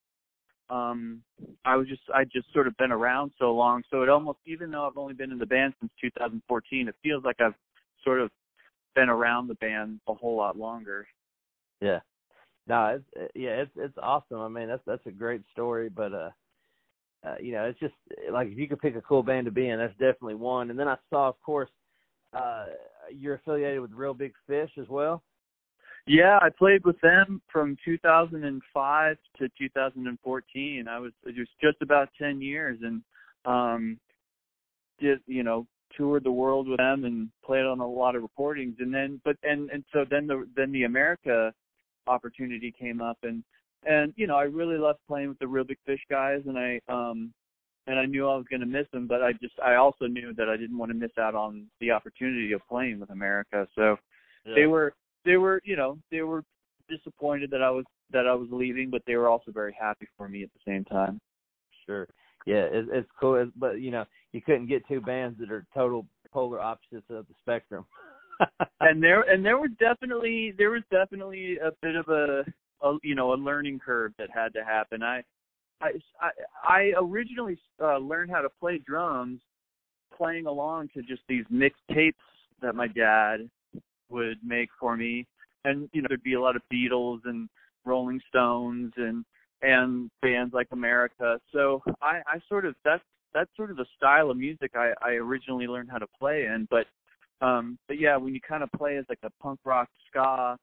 um 0.69 1.23
I 1.65 1.75
was 1.77 1.87
just 1.87 2.01
I 2.13 2.25
just 2.25 2.51
sort 2.53 2.67
of 2.67 2.75
been 2.77 2.91
around 2.91 3.31
so 3.39 3.53
long, 3.53 3.83
so 3.89 4.03
it 4.03 4.09
almost 4.09 4.39
even 4.45 4.69
though 4.71 4.85
I've 4.85 4.97
only 4.97 5.13
been 5.13 5.31
in 5.31 5.39
the 5.39 5.45
band 5.45 5.73
since 5.79 5.91
2014, 6.01 6.87
it 6.87 6.95
feels 7.01 7.23
like 7.23 7.37
I've 7.39 7.55
sort 8.03 8.21
of 8.21 8.31
been 8.95 9.09
around 9.09 9.47
the 9.47 9.55
band 9.55 9.99
a 10.07 10.13
whole 10.13 10.35
lot 10.35 10.57
longer. 10.57 11.07
Yeah. 11.81 11.99
No, 12.67 12.87
it's 12.87 13.05
uh, 13.19 13.27
yeah, 13.35 13.61
it's 13.61 13.71
it's 13.75 13.97
awesome. 14.01 14.39
I 14.39 14.47
mean, 14.47 14.67
that's 14.67 14.83
that's 14.85 15.05
a 15.05 15.11
great 15.11 15.41
story, 15.51 15.89
but 15.89 16.13
uh 16.13 16.29
uh, 17.25 17.35
you 17.41 17.51
know, 17.51 17.65
it's 17.65 17.79
just 17.79 17.93
like 18.31 18.47
if 18.47 18.57
you 18.57 18.67
could 18.67 18.79
pick 18.79 18.95
a 18.95 19.01
cool 19.01 19.23
band 19.23 19.45
to 19.45 19.51
be 19.51 19.67
in, 19.67 19.77
that's 19.77 19.91
definitely 19.93 20.35
one. 20.35 20.69
And 20.69 20.79
then 20.79 20.87
I 20.87 20.95
saw, 21.09 21.27
of 21.27 21.39
course, 21.41 21.69
uh, 22.33 22.67
you're 23.11 23.35
affiliated 23.35 23.81
with 23.81 23.91
Reel 23.91 24.13
Big 24.13 24.33
Fish 24.47 24.69
as 24.79 24.87
well. 24.87 25.21
Yeah, 26.07 26.39
I 26.41 26.49
played 26.49 26.85
with 26.85 26.99
them 27.01 27.41
from 27.51 27.75
2005 27.83 29.17
to 29.37 29.49
2014. 29.57 30.87
I 30.87 30.99
was 30.99 31.11
it 31.25 31.35
was 31.37 31.47
just 31.61 31.81
about 31.81 32.09
10 32.19 32.41
years, 32.41 32.79
and 32.81 33.01
um, 33.45 33.99
did 34.99 35.19
you 35.27 35.43
know 35.43 35.67
toured 35.95 36.23
the 36.23 36.31
world 36.31 36.67
with 36.67 36.77
them 36.77 37.05
and 37.05 37.29
played 37.45 37.65
on 37.65 37.79
a 37.79 37.87
lot 37.87 38.15
of 38.15 38.21
recordings. 38.21 38.75
And 38.79 38.93
then, 38.93 39.21
but 39.23 39.35
and 39.43 39.69
and 39.69 39.83
so 39.93 40.05
then 40.09 40.27
the 40.27 40.47
then 40.55 40.71
the 40.71 40.83
America 40.83 41.53
opportunity 42.07 42.73
came 42.77 43.01
up, 43.01 43.17
and 43.23 43.43
and 43.85 44.13
you 44.15 44.27
know 44.27 44.35
I 44.35 44.43
really 44.43 44.77
loved 44.77 44.99
playing 45.07 45.29
with 45.29 45.39
the 45.39 45.47
Reel 45.47 45.63
Big 45.63 45.77
Fish 45.85 46.01
guys, 46.09 46.41
and 46.45 46.57
I 46.57 46.79
um 46.87 47.33
and 47.87 47.99
I 47.99 48.05
knew 48.05 48.27
I 48.27 48.35
was 48.35 48.45
going 48.49 48.59
to 48.59 48.65
miss 48.65 48.85
them, 48.93 49.07
but 49.07 49.23
I 49.23 49.33
just 49.33 49.59
I 49.63 49.75
also 49.75 50.05
knew 50.05 50.33
that 50.35 50.49
I 50.49 50.57
didn't 50.57 50.77
want 50.77 50.91
to 50.91 50.97
miss 50.97 51.17
out 51.19 51.35
on 51.35 51.65
the 51.79 51.91
opportunity 51.91 52.51
of 52.51 52.61
playing 52.69 52.99
with 52.99 53.09
America. 53.09 53.67
So 53.75 53.97
yeah. 54.45 54.53
they 54.55 54.65
were 54.67 54.93
they 55.25 55.37
were 55.37 55.61
you 55.63 55.75
know 55.75 55.97
they 56.11 56.21
were 56.21 56.43
disappointed 56.87 57.51
that 57.51 57.61
I 57.61 57.69
was 57.69 57.85
that 58.11 58.27
I 58.27 58.33
was 58.33 58.47
leaving, 58.51 58.89
but 58.89 59.01
they 59.05 59.15
were 59.15 59.29
also 59.29 59.51
very 59.51 59.75
happy 59.79 60.07
for 60.17 60.27
me 60.27 60.43
at 60.43 60.49
the 60.53 60.71
same 60.71 60.85
time. 60.85 61.19
Sure. 61.85 62.07
Yeah, 62.45 62.67
it's, 62.71 62.89
it's 62.91 63.09
cool, 63.19 63.35
it's, 63.35 63.51
but 63.55 63.81
you 63.81 63.91
know 63.91 64.05
you 64.31 64.41
couldn't 64.41 64.67
get 64.67 64.87
two 64.87 65.01
bands 65.01 65.39
that 65.39 65.51
are 65.51 65.65
total 65.73 66.05
polar 66.31 66.59
opposites 66.59 67.09
of 67.09 67.27
the 67.27 67.33
spectrum. 67.39 67.85
and 68.79 69.03
there 69.03 69.21
and 69.21 69.45
there 69.45 69.57
was 69.57 69.71
definitely 69.79 70.53
there 70.57 70.71
was 70.71 70.83
definitely 70.91 71.57
a 71.57 71.71
bit 71.81 71.95
of 71.95 72.07
a, 72.09 72.43
a 72.81 72.97
you 73.03 73.15
know 73.15 73.33
a 73.33 73.35
learning 73.35 73.79
curve 73.79 74.13
that 74.17 74.29
had 74.33 74.53
to 74.53 74.63
happen. 74.63 75.03
I 75.03 75.23
I 75.81 75.91
I, 76.63 76.91
originally 76.97 77.57
uh, 77.81 77.97
learned 77.97 78.31
how 78.31 78.41
to 78.41 78.49
play 78.59 78.79
drums 78.85 79.41
playing 80.15 80.45
along 80.45 80.89
to 80.93 81.01
just 81.01 81.21
these 81.27 81.45
mixed 81.49 81.81
tapes 81.93 82.17
that 82.61 82.75
my 82.75 82.87
dad 82.87 83.49
would 84.09 84.37
make 84.43 84.69
for 84.79 84.95
me, 84.95 85.25
and 85.65 85.89
you 85.93 86.01
know 86.01 86.07
there'd 86.07 86.23
be 86.23 86.33
a 86.33 86.41
lot 86.41 86.55
of 86.55 86.61
Beatles 86.73 87.19
and 87.25 87.49
Rolling 87.85 88.21
Stones 88.29 88.93
and 88.97 89.25
and 89.61 90.09
bands 90.21 90.53
like 90.53 90.67
America. 90.71 91.39
So 91.51 91.83
I 92.01 92.21
I 92.25 92.39
sort 92.47 92.65
of 92.65 92.75
that's 92.85 93.03
that's 93.33 93.49
sort 93.55 93.71
of 93.71 93.77
the 93.77 93.85
style 93.95 94.31
of 94.31 94.37
music 94.37 94.71
I 94.75 94.93
I 95.01 95.11
originally 95.11 95.67
learned 95.67 95.89
how 95.91 95.97
to 95.97 96.07
play 96.19 96.45
in, 96.45 96.67
but 96.69 96.87
um 97.41 97.77
but 97.87 97.99
yeah 97.99 98.17
when 98.17 98.33
you 98.33 98.41
kind 98.41 98.63
of 98.63 98.71
play 98.73 98.97
as 98.97 99.05
like 99.09 99.19
a 99.23 99.29
punk 99.41 99.59
rock 99.63 99.87
ska 100.09 100.57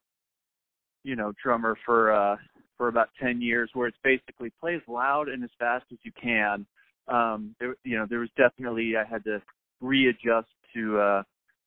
you 1.05 1.16
know 1.16 1.33
drummer 1.42 1.76
for 1.85 2.12
uh 2.12 2.37
for 2.76 2.88
about 2.88 3.09
10 3.20 3.40
years 3.40 3.70
where 3.72 3.88
it's 3.88 3.98
basically 4.02 4.52
play 4.61 4.74
as 4.74 4.83
loud 4.87 5.29
and 5.29 5.42
as 5.42 5.50
fast 5.59 5.85
as 5.92 5.98
you 6.02 6.12
can. 6.20 6.66
Um, 7.09 7.55
there, 7.61 7.74
you 7.85 7.96
know, 7.96 8.07
there 8.09 8.18
was 8.18 8.29
definitely, 8.37 8.96
I 8.96 9.05
had 9.05 9.24
to 9.24 9.40
readjust 9.81 10.48
to, 10.74 10.98
uh, 10.98 11.22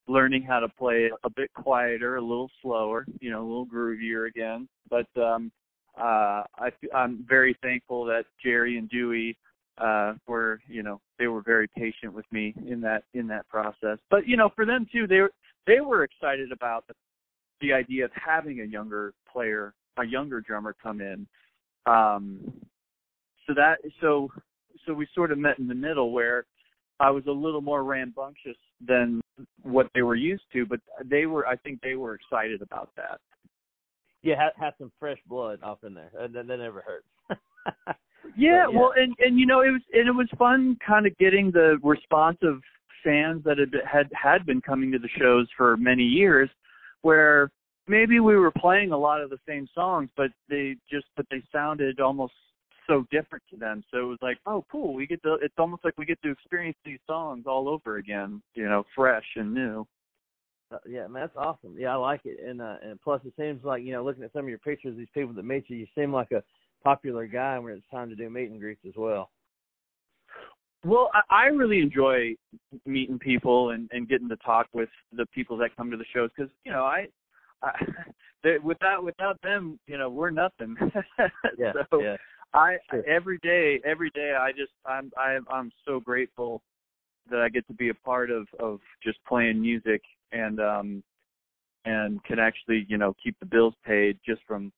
learning 0.08 0.44
how 0.44 0.60
to 0.60 0.68
play 0.68 1.12
a 1.24 1.30
bit 1.30 1.52
quieter, 1.54 2.18
a 2.18 2.22
little 2.22 2.50
slower, 2.62 3.06
you 3.20 3.30
know, 3.30 3.42
a 3.42 3.48
little 3.48 3.66
groovier 3.66 4.28
again. 4.28 4.68
But, 4.90 5.08
um, 5.22 5.52
uh, 5.98 6.44
I, 6.58 6.72
I'm 6.94 7.26
very 7.28 7.58
thankful 7.62 8.06
that 8.06 8.26
Gerry 8.44 8.78
and 8.78 8.90
Dewey, 8.90 9.38
uh, 9.80 10.14
were, 10.28 10.60
you 10.68 10.84
know, 10.84 11.00
they 11.18 11.28
were 11.28 11.42
very 11.42 11.68
patient 11.68 12.14
with 12.14 12.26
me 12.32 12.54
in 12.68 12.82
that, 12.82 13.04
in 13.14 13.28
that 13.28 13.48
process. 13.48 13.98
But, 14.10 14.28
you 14.28 14.38
know, 14.38 14.50
for 14.56 14.66
them 14.66 14.88
too, 14.92 15.08
they 15.08 15.20
were, 15.20 15.32
they 15.68 15.80
were 15.82 16.04
excited 16.04 16.52
about 16.52 16.86
the, 16.88 16.94
the 17.62 17.74
idea 17.74 18.06
of 18.06 18.12
having 18.14 18.62
a 18.62 18.66
younger 18.66 19.14
player 19.32 19.74
a 20.00 20.06
younger 20.06 20.42
drummer 20.42 20.76
come 20.82 21.02
in. 21.02 21.28
Um, 21.86 22.54
so 23.48 23.54
that 23.56 23.78
so 24.02 24.30
so 24.86 24.94
we 24.94 25.08
sort 25.14 25.32
of 25.32 25.38
met 25.38 25.60
in 25.60 25.68
the 25.68 25.76
middle 25.76 26.12
where 26.12 26.46
I 27.00 27.10
was 27.12 27.24
a 27.28 27.32
little 27.32 27.62
more 27.62 27.84
rambunctious 27.84 28.58
than 28.86 29.22
what 29.64 29.88
they 29.94 30.02
were 30.02 30.16
used 30.16 30.44
to, 30.54 30.66
but 30.66 30.80
they 31.06 31.26
were 31.26 31.48
I 31.48 31.56
think 31.56 31.82
they 31.82 31.96
were 31.96 32.16
excited 32.16 32.62
about 32.62 32.90
that. 32.96 33.20
Yeah, 34.22 34.36
have, 34.36 34.54
have 34.60 34.74
some 34.78 34.92
fresh 35.00 35.20
blood 35.28 35.60
off 35.64 35.80
in 35.84 35.94
there, 35.94 36.12
and 36.20 36.34
then 36.34 36.48
that 36.48 36.58
never 36.58 36.82
hurts. 36.82 37.40
yeah, 38.38 38.52
yeah, 38.52 38.68
well, 38.68 38.94
and 38.96 39.16
and 39.20 39.40
you 39.40 39.46
know 39.46 39.62
it 39.62 39.72
was 39.72 39.82
and 39.94 40.08
it 40.08 40.12
was 40.12 40.28
fun 40.38 40.78
kind 40.86 41.06
of 41.06 41.18
getting 41.18 41.52
the 41.52 41.78
response 41.84 42.38
of 42.42 42.62
fans 43.04 43.44
that 43.46 43.58
had 43.58 43.74
had 43.90 44.10
had 44.14 44.46
been 44.46 44.62
coming 44.62 44.92
to 44.92 45.00
the 45.00 45.10
shows 45.18 45.48
for 45.56 45.78
many 45.78 46.04
years, 46.04 46.50
where 47.02 47.52
maybe 47.88 48.20
we 48.20 48.36
were 48.36 48.52
playing 48.52 48.92
a 48.92 48.98
lot 48.98 49.22
of 49.22 49.30
the 49.30 49.40
same 49.48 49.68
songs, 49.74 50.10
but 50.16 50.32
they 50.50 50.76
just 50.90 51.08
but 51.18 51.26
they 51.32 51.42
sounded 51.52 52.00
almost 52.00 52.34
so 52.88 53.06
different 53.12 53.44
to 53.52 53.58
them. 53.58 53.84
So 53.92 54.00
it 54.00 54.06
was 54.06 54.18
like, 54.22 54.38
oh, 54.46 54.66
cool. 54.72 54.94
We 54.94 55.06
get 55.06 55.22
to. 55.24 55.36
It's 55.42 55.56
almost 55.58 55.86
like 55.86 55.98
we 55.98 56.06
get 56.06 56.22
to 56.24 56.32
experience 56.32 56.78
these 56.84 57.00
songs 57.08 57.46
all 57.48 57.70
over 57.70 57.98
again. 57.98 58.42
You 58.56 58.66
know, 58.66 58.84
fresh 58.96 59.26
and 59.36 59.54
new. 59.54 59.88
Uh, 60.72 60.78
yeah, 60.88 61.08
man, 61.08 61.24
that's 61.24 61.36
awesome. 61.36 61.76
Yeah, 61.78 61.94
I 61.94 61.96
like 61.96 62.22
it. 62.26 62.40
And 62.46 62.62
uh, 62.62 62.76
and 62.84 63.02
plus, 63.02 63.22
it 63.26 63.34
seems 63.38 63.64
like 63.64 63.84
you 63.84 63.92
know, 63.92 64.04
looking 64.04 64.24
at 64.24 64.34
some 64.34 64.44
of 64.44 64.50
your 64.50 64.60
pictures, 64.60 64.98
these 64.98 65.08
people 65.14 65.34
that 65.34 65.46
meet 65.46 65.66
you, 65.68 65.78
you 65.78 65.88
seem 65.96 66.14
like 66.14 66.32
a 66.32 66.44
popular 66.84 67.28
guy 67.28 67.58
when 67.60 67.74
it's 67.74 67.86
time 67.92 68.10
to 68.10 68.16
do 68.16 68.30
meet 68.30 68.50
and 68.50 68.60
greets 68.60 68.82
as 68.88 68.94
well. 68.96 69.30
Well, 70.86 71.10
I, 71.14 71.44
I 71.44 71.46
really 71.48 71.80
enjoy 71.80 72.36
meeting 72.86 73.20
people 73.20 73.72
and 73.72 73.90
and 73.92 74.08
getting 74.08 74.30
to 74.30 74.38
talk 74.38 74.68
with 74.74 74.90
the 75.12 75.26
people 75.28 75.58
that 75.58 75.76
come 75.76 75.92
to 75.92 75.98
the 75.98 76.06
shows 76.14 76.30
because 76.36 76.52
you 76.64 76.72
know 76.72 76.84
I 76.84 77.08
I, 77.62 77.72
they, 78.44 78.58
without 78.64 79.04
without 79.04 79.42
them, 79.42 79.80
you 79.88 79.98
know, 79.98 80.10
we're 80.10 80.30
nothing. 80.30 80.76
yeah, 81.58 81.74
so 81.92 82.02
yeah. 82.02 82.16
I 82.54 82.78
sure. 82.90 83.06
every 83.08 83.38
day, 83.40 83.82
every 83.86 84.10
day, 84.12 84.36
I 84.40 84.52
just 84.52 84.72
I'm 84.86 85.12
I'm 85.18 85.46
I'm 85.52 85.72
so 85.86 86.00
grateful 86.00 86.62
that 87.30 87.40
I 87.40 87.50
get 87.50 87.68
to 87.68 87.74
be 87.74 87.90
a 87.90 87.94
part 87.94 88.32
of 88.32 88.48
of 88.60 88.80
just 89.04 89.20
playing 89.28 89.62
music 89.62 90.02
and 90.32 90.60
um 90.60 91.04
and 91.86 92.24
can 92.24 92.40
actually 92.40 92.86
you 92.88 92.98
know 92.98 93.16
keep 93.22 93.38
the 93.40 93.46
bills 93.46 93.74
paid 93.86 94.18
just 94.26 94.42
from 94.48 94.72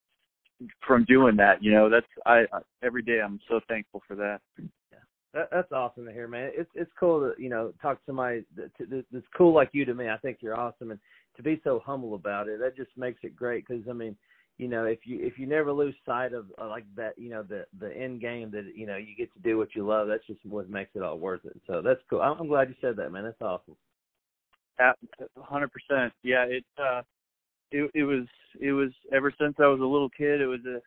from 0.85 1.05
doing 1.05 1.35
that. 1.37 1.63
You 1.63 1.71
know, 1.71 1.89
that's 1.89 2.05
I, 2.25 2.45
I 2.53 2.59
every 2.83 3.01
day 3.01 3.19
I'm 3.23 3.39
so 3.49 3.59
thankful 3.67 4.01
for 4.07 4.15
that. 4.15 4.39
Yeah, 4.57 4.99
that, 5.33 5.49
that's 5.51 5.71
awesome 5.71 6.05
to 6.05 6.11
hear, 6.11 6.27
man. 6.27 6.51
It's 6.53 6.69
it's 6.75 6.91
cool 6.99 7.19
to 7.19 7.41
you 7.41 7.49
know 7.49 7.73
talk 7.81 7.97
to 7.97 8.03
somebody 8.05 8.43
that, 8.55 8.71
that's 9.11 9.25
cool 9.37 9.53
like 9.53 9.69
you 9.73 9.85
to 9.85 9.93
me. 9.93 10.09
I 10.09 10.17
think 10.17 10.37
you're 10.41 10.59
awesome 10.59 10.91
and 10.91 10.99
to 11.37 11.43
be 11.43 11.61
so 11.63 11.81
humble 11.85 12.15
about 12.15 12.47
it, 12.47 12.59
that 12.59 12.75
just 12.75 12.91
makes 12.97 13.19
it 13.23 13.35
great. 13.35 13.65
Because 13.67 13.83
I 13.89 13.93
mean, 13.93 14.15
you 14.57 14.67
know, 14.67 14.85
if 14.85 14.99
you 15.05 15.19
if 15.21 15.39
you 15.39 15.47
never 15.47 15.71
lose 15.71 15.95
sight 16.05 16.33
of 16.33 16.45
uh, 16.61 16.67
like 16.67 16.85
that, 16.95 17.17
you 17.17 17.29
know, 17.29 17.43
the 17.43 17.65
the 17.79 17.95
end 17.95 18.21
game 18.21 18.51
that 18.51 18.71
you 18.75 18.85
know 18.85 18.97
you 18.97 19.15
get 19.17 19.33
to 19.33 19.39
do 19.39 19.57
what 19.57 19.75
you 19.75 19.85
love. 19.85 20.07
That's 20.07 20.25
just 20.27 20.45
what 20.45 20.69
makes 20.69 20.91
it 20.95 21.01
all 21.01 21.17
worth 21.17 21.45
it. 21.45 21.59
So 21.67 21.81
that's 21.81 22.01
cool. 22.09 22.21
I'm, 22.21 22.39
I'm 22.39 22.47
glad 22.47 22.69
you 22.69 22.75
said 22.81 22.95
that, 22.97 23.11
man. 23.11 23.23
That's 23.23 23.41
awesome. 23.41 23.75
hundred 25.37 25.71
percent. 25.71 26.13
Yeah, 26.23 26.43
it 26.43 26.65
uh, 26.77 27.01
it 27.71 27.89
it 27.93 28.03
was 28.03 28.25
it 28.59 28.71
was 28.71 28.91
ever 29.11 29.33
since 29.39 29.55
I 29.59 29.67
was 29.67 29.79
a 29.79 29.85
little 29.85 30.09
kid. 30.09 30.41
It 30.41 30.47
was 30.47 30.61
a 30.65 30.79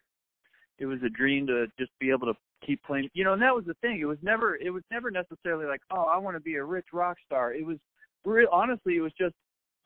it 0.79 0.87
was 0.87 0.99
a 1.05 1.09
dream 1.09 1.47
to 1.47 1.67
just 1.79 1.93
be 2.01 2.11
able 2.11 2.27
to 2.27 2.35
keep 2.67 2.83
playing. 2.83 3.09
You 3.15 3.25
know, 3.25 3.33
and 3.33 3.43
that 3.43 3.55
was 3.55 3.65
the 3.67 3.75
thing. 3.75 4.01
It 4.01 4.07
was 4.07 4.19
never 4.23 4.57
it 4.57 4.71
was 4.71 4.83
never 4.91 5.11
necessarily 5.11 5.67
like, 5.67 5.81
oh, 5.91 6.05
I 6.05 6.19
want 6.19 6.37
to 6.37 6.41
be 6.41 6.57
a 6.57 6.65
rich 6.65 6.87
rock 6.93 7.17
star. 7.27 7.55
It 7.55 7.65
was 7.65 7.79
real. 8.25 8.49
Honestly, 8.53 8.97
it 8.97 9.01
was 9.01 9.13
just 9.19 9.35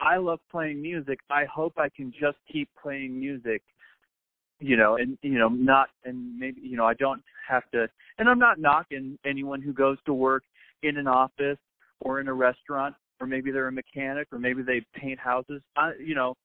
I 0.00 0.16
love 0.16 0.40
playing 0.50 0.80
music. 0.80 1.18
I 1.30 1.44
hope 1.44 1.74
I 1.76 1.88
can 1.88 2.12
just 2.12 2.38
keep 2.50 2.68
playing 2.80 3.18
music, 3.18 3.62
you 4.60 4.76
know, 4.76 4.96
and 4.96 5.18
you 5.22 5.38
know, 5.38 5.48
not 5.48 5.88
and 6.04 6.38
maybe 6.38 6.60
you 6.62 6.76
know, 6.76 6.86
I 6.86 6.94
don't 6.94 7.22
have 7.48 7.68
to. 7.72 7.88
And 8.18 8.28
I'm 8.28 8.38
not 8.38 8.58
knocking 8.58 9.18
anyone 9.24 9.62
who 9.62 9.72
goes 9.72 9.98
to 10.06 10.14
work 10.14 10.42
in 10.82 10.96
an 10.96 11.06
office 11.06 11.58
or 12.00 12.20
in 12.20 12.28
a 12.28 12.34
restaurant, 12.34 12.94
or 13.20 13.26
maybe 13.26 13.50
they're 13.50 13.68
a 13.68 13.72
mechanic, 13.72 14.28
or 14.32 14.38
maybe 14.38 14.62
they 14.62 14.84
paint 14.94 15.18
houses. 15.18 15.60
I, 15.76 15.92
you 15.98 16.14
know, 16.14 16.36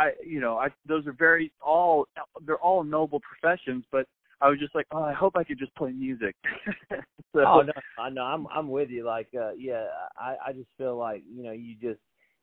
I, 0.00 0.12
you 0.26 0.40
know, 0.40 0.56
I 0.56 0.68
those 0.86 1.06
are 1.06 1.12
very 1.12 1.52
all 1.60 2.06
they're 2.46 2.56
all 2.56 2.82
noble 2.82 3.20
professions, 3.20 3.84
but 3.92 4.06
I 4.40 4.48
was 4.48 4.58
just 4.58 4.74
like, 4.74 4.86
oh, 4.92 5.02
I 5.02 5.12
hope 5.12 5.36
I 5.36 5.44
could 5.44 5.58
just 5.58 5.74
play 5.74 5.92
music. 5.92 6.34
so, 7.34 7.44
oh 7.46 7.62
no, 7.62 7.72
I 7.98 8.08
know, 8.08 8.22
I'm 8.22 8.46
I'm 8.48 8.70
with 8.70 8.88
you. 8.88 9.04
Like, 9.04 9.28
uh 9.38 9.52
yeah, 9.52 9.86
I 10.18 10.36
I 10.46 10.52
just 10.52 10.68
feel 10.78 10.96
like 10.96 11.22
you 11.30 11.42
know 11.42 11.52
you 11.52 11.74
just 11.74 12.00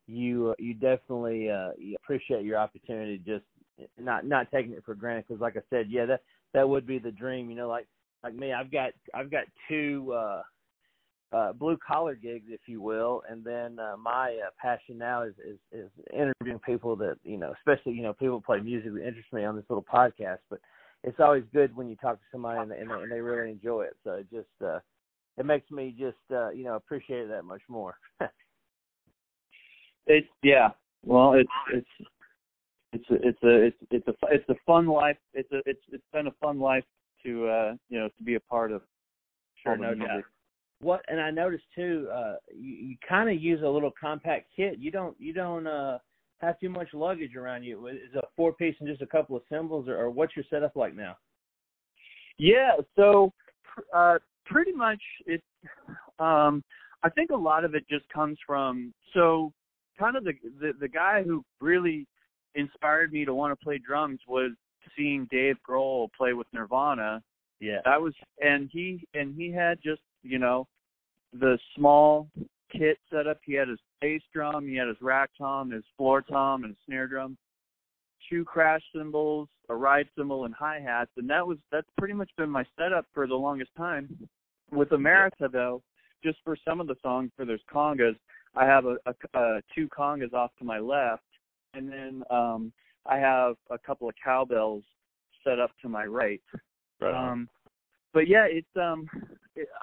you 0.07 0.53
you 0.59 0.75
definitely 0.75 1.49
uh, 1.49 1.71
you 1.77 1.95
appreciate 2.03 2.45
your 2.45 2.59
opportunity, 2.59 3.19
just 3.25 3.45
not 3.99 4.25
not 4.25 4.51
taking 4.51 4.73
it 4.73 4.83
for 4.85 4.93
granted. 4.93 5.25
Because 5.27 5.41
like 5.41 5.57
I 5.57 5.61
said, 5.71 5.87
yeah, 5.89 6.05
that 6.05 6.21
that 6.53 6.67
would 6.67 6.85
be 6.85 6.99
the 6.99 7.11
dream. 7.11 7.49
You 7.49 7.55
know, 7.55 7.67
like 7.67 7.87
like 8.23 8.35
me, 8.35 8.53
I've 8.53 8.71
got 8.71 8.91
I've 9.15 9.31
got 9.31 9.45
two 9.67 10.13
uh, 10.15 10.43
uh, 11.33 11.51
blue 11.53 11.77
collar 11.85 12.15
gigs, 12.15 12.45
if 12.49 12.61
you 12.67 12.81
will, 12.81 13.21
and 13.29 13.43
then 13.43 13.79
uh, 13.79 13.97
my 13.97 14.39
uh, 14.45 14.49
passion 14.61 14.97
now 14.97 15.23
is, 15.23 15.33
is 15.45 15.57
is 15.71 15.89
interviewing 16.13 16.59
people 16.59 16.95
that 16.95 17.17
you 17.23 17.37
know, 17.37 17.53
especially 17.57 17.93
you 17.93 18.03
know 18.03 18.13
people 18.13 18.41
play 18.41 18.59
music 18.59 18.93
that 18.93 19.05
interest 19.05 19.31
me 19.33 19.43
on 19.43 19.55
this 19.55 19.65
little 19.69 19.83
podcast, 19.83 20.39
but 20.49 20.59
it's 21.03 21.19
always 21.19 21.43
good 21.53 21.75
when 21.75 21.89
you 21.89 21.95
talk 21.97 22.15
to 22.15 22.25
somebody 22.31 22.59
and, 22.61 22.71
and, 22.71 22.91
and 22.91 23.11
they 23.11 23.19
really 23.19 23.51
enjoy 23.51 23.83
it. 23.83 23.97
So 24.03 24.11
it 24.11 24.27
just 24.31 24.47
uh, 24.63 24.79
it 25.37 25.45
makes 25.45 25.69
me 25.69 25.93
just 25.97 26.15
uh, 26.31 26.49
you 26.51 26.63
know 26.63 26.75
appreciate 26.75 27.21
it 27.21 27.29
that 27.29 27.43
much 27.43 27.61
more. 27.67 27.95
it's 30.07 30.27
yeah. 30.43 30.69
Well, 31.03 31.33
it's 31.33 31.49
it's 31.73 32.09
it's 32.93 33.09
a, 33.09 33.15
it's 33.15 33.43
a 33.43 33.63
it's 33.65 33.77
it's 33.91 34.07
a 34.07 34.13
it's 34.31 34.49
a 34.49 34.55
fun 34.65 34.87
life. 34.87 35.17
It's 35.33 35.51
a 35.51 35.57
it's 35.65 35.83
it's 35.91 36.03
been 36.13 36.27
a 36.27 36.33
fun 36.41 36.59
life 36.59 36.85
to 37.25 37.47
uh 37.47 37.73
you 37.89 37.99
know 37.99 38.07
to 38.07 38.23
be 38.23 38.35
a 38.35 38.39
part 38.39 38.71
of. 38.71 38.81
Sure, 39.61 39.75
no 39.75 39.93
doubt. 39.93 40.23
What 40.79 41.03
and 41.07 41.19
I 41.19 41.31
noticed 41.31 41.65
too, 41.73 42.07
uh 42.13 42.35
you, 42.55 42.75
you 42.75 42.95
kind 43.07 43.29
of 43.29 43.41
use 43.41 43.61
a 43.63 43.67
little 43.67 43.91
compact 43.99 44.47
kit. 44.55 44.77
You 44.77 44.91
don't 44.91 45.15
you 45.19 45.33
don't 45.33 45.65
uh 45.67 45.97
have 46.39 46.59
too 46.59 46.69
much 46.69 46.89
luggage 46.93 47.35
around 47.35 47.63
you. 47.63 47.87
Is 47.87 48.13
a 48.15 48.21
four 48.35 48.53
piece 48.53 48.75
and 48.79 48.87
just 48.87 49.01
a 49.01 49.07
couple 49.07 49.35
of 49.35 49.41
cymbals, 49.49 49.87
or, 49.87 49.97
or 49.97 50.09
what's 50.11 50.35
your 50.35 50.45
setup 50.49 50.75
like 50.75 50.95
now? 50.95 51.17
Yeah, 52.37 52.73
so 52.95 53.33
uh 53.93 54.19
pretty 54.45 54.71
much 54.71 55.01
it. 55.25 55.43
Um, 56.19 56.63
I 57.03 57.09
think 57.09 57.31
a 57.31 57.35
lot 57.35 57.65
of 57.65 57.75
it 57.75 57.85
just 57.89 58.07
comes 58.09 58.37
from 58.45 58.93
so 59.13 59.51
kind 59.97 60.15
of 60.15 60.23
the 60.23 60.33
the, 60.61 60.73
the 60.79 60.87
guy 60.87 61.23
who 61.23 61.43
really 61.59 62.07
inspired 62.55 63.11
me 63.11 63.25
to 63.25 63.33
want 63.33 63.51
to 63.51 63.63
play 63.63 63.77
drums 63.79 64.19
was 64.27 64.51
seeing 64.95 65.27
Dave 65.29 65.57
Grohl 65.67 66.07
play 66.17 66.33
with 66.33 66.47
Nirvana. 66.53 67.21
Yeah. 67.59 67.79
That 67.85 68.01
was 68.01 68.13
and 68.41 68.69
he 68.71 69.07
and 69.13 69.35
he 69.35 69.51
had 69.51 69.79
just, 69.83 70.01
you 70.23 70.39
know, 70.39 70.67
the 71.33 71.57
small 71.75 72.29
kit 72.71 72.97
setup. 73.11 73.39
He 73.43 73.53
had 73.53 73.67
his 73.67 73.79
bass 74.01 74.21
drum, 74.33 74.67
he 74.67 74.75
had 74.75 74.87
his 74.87 74.97
rack 75.01 75.29
tom, 75.37 75.71
his 75.71 75.83
floor 75.95 76.21
tom 76.21 76.63
and 76.63 76.75
snare 76.85 77.07
drum, 77.07 77.37
two 78.29 78.43
crash 78.45 78.81
cymbals, 78.95 79.47
a 79.69 79.75
ride 79.75 80.07
cymbal 80.17 80.45
and 80.45 80.53
hi 80.53 80.79
hats, 80.79 81.11
and 81.17 81.29
that 81.29 81.45
was 81.45 81.57
that's 81.71 81.87
pretty 81.97 82.13
much 82.13 82.29
been 82.37 82.49
my 82.49 82.65
setup 82.77 83.05
for 83.13 83.27
the 83.27 83.35
longest 83.35 83.71
time. 83.77 84.07
With 84.71 84.91
America 84.91 85.47
though, 85.51 85.81
just 86.23 86.37
for 86.43 86.57
some 86.65 86.81
of 86.81 86.87
the 86.87 86.95
songs 87.01 87.31
for 87.35 87.45
those 87.45 87.59
congas, 87.73 88.17
I 88.55 88.65
have 88.65 88.85
a, 88.85 88.97
a, 89.05 89.39
a 89.39 89.61
two 89.73 89.87
congas 89.87 90.33
off 90.33 90.51
to 90.59 90.65
my 90.65 90.79
left 90.79 91.23
and 91.73 91.91
then 91.91 92.23
um 92.29 92.71
I 93.05 93.17
have 93.17 93.55
a 93.69 93.77
couple 93.77 94.09
of 94.09 94.15
cowbells 94.21 94.83
set 95.43 95.59
up 95.59 95.71
to 95.81 95.89
my 95.89 96.05
right. 96.05 96.41
Right. 96.99 97.31
Um 97.31 97.47
but 98.13 98.27
yeah, 98.27 98.45
it's 98.49 98.67
um 98.75 99.07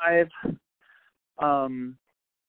I've 0.07 0.31
um 1.39 1.97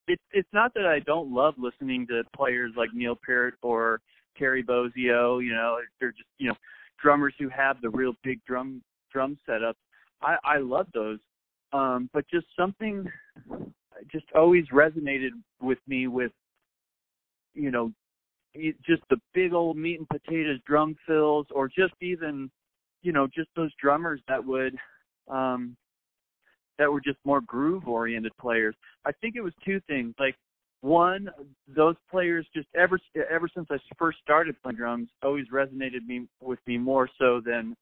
it's 0.08 0.22
it's 0.32 0.50
not 0.54 0.74
that 0.76 0.86
I 0.86 1.00
don't 1.00 1.34
love 1.34 1.56
listening 1.58 2.06
to 2.08 2.24
players 2.36 2.72
like 2.78 2.90
Neil 2.94 3.18
Peart 3.26 3.56
or 3.62 4.02
Terry 4.38 4.64
Bozzio, 4.64 5.44
you 5.44 5.54
know, 5.54 5.78
they're 6.00 6.12
just, 6.12 6.28
you 6.38 6.50
know, 6.50 6.56
drummers 7.02 7.34
who 7.40 7.50
have 7.50 7.82
the 7.82 7.90
real 7.90 8.14
big 8.24 8.44
drum 8.46 8.82
drum 9.12 9.38
setups. 9.48 9.74
I 10.22 10.36
I 10.44 10.58
love 10.58 10.88
those. 10.94 11.20
Um 11.74 12.10
but 12.14 12.26
just 12.30 12.48
something 12.58 13.10
just 14.12 14.26
always 14.36 14.66
resonated 14.72 15.32
with 15.62 15.80
me 15.88 16.08
with 16.08 16.32
you 17.54 17.72
know 17.72 17.92
just 18.86 19.02
the 19.10 19.18
big 19.34 19.54
old 19.54 19.78
meat 19.78 20.00
and 20.00 20.08
potatoes 20.10 20.60
drum 20.66 20.96
fills 21.08 21.46
or 21.52 21.68
just 21.68 21.94
even 22.02 22.50
you 23.02 23.12
know 23.12 23.28
just 23.28 23.50
those 23.56 23.72
drummers 23.82 24.22
that 24.28 24.44
would 24.44 24.76
um 25.28 25.76
that 26.78 26.92
were 26.92 27.02
just 27.02 27.18
more 27.26 27.42
groove 27.42 27.88
oriented 27.88 28.32
players. 28.40 28.76
I 29.06 29.12
think 29.22 29.36
it 29.36 29.42
was 29.42 29.54
two 29.66 29.80
things. 29.88 30.14
Like 30.20 30.36
one 30.86 31.30
those 31.76 31.96
players 32.12 32.46
just 32.54 32.68
ever 32.76 33.00
ever 33.32 33.50
since 33.56 33.66
i 33.72 33.78
first 33.98 34.20
started 34.22 34.56
playing 34.62 34.78
drums 34.78 35.10
always 35.24 35.46
resonated 35.52 36.06
me 36.06 36.28
with 36.42 36.60
me 36.68 36.78
more 36.78 37.10
so 37.18 37.42
than 37.44 37.76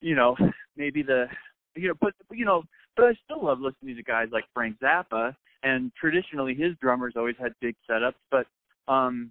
you 0.00 0.14
know 0.14 0.36
maybe 0.76 1.02
the 1.02 1.26
you 1.74 1.88
know 1.88 1.94
but 2.00 2.14
you 2.30 2.44
know 2.44 2.62
but 2.94 3.06
i 3.06 3.12
still 3.24 3.44
love 3.44 3.58
listening 3.60 3.96
to 3.96 4.04
guys 4.04 4.28
like 4.30 4.44
frank 4.54 4.76
zappa 4.80 5.34
and 5.64 5.90
traditionally 6.00 6.54
his 6.54 6.74
drummers 6.80 7.14
always 7.16 7.34
had 7.40 7.52
big 7.60 7.74
setups 7.90 8.14
but 8.30 8.46
um 8.86 9.28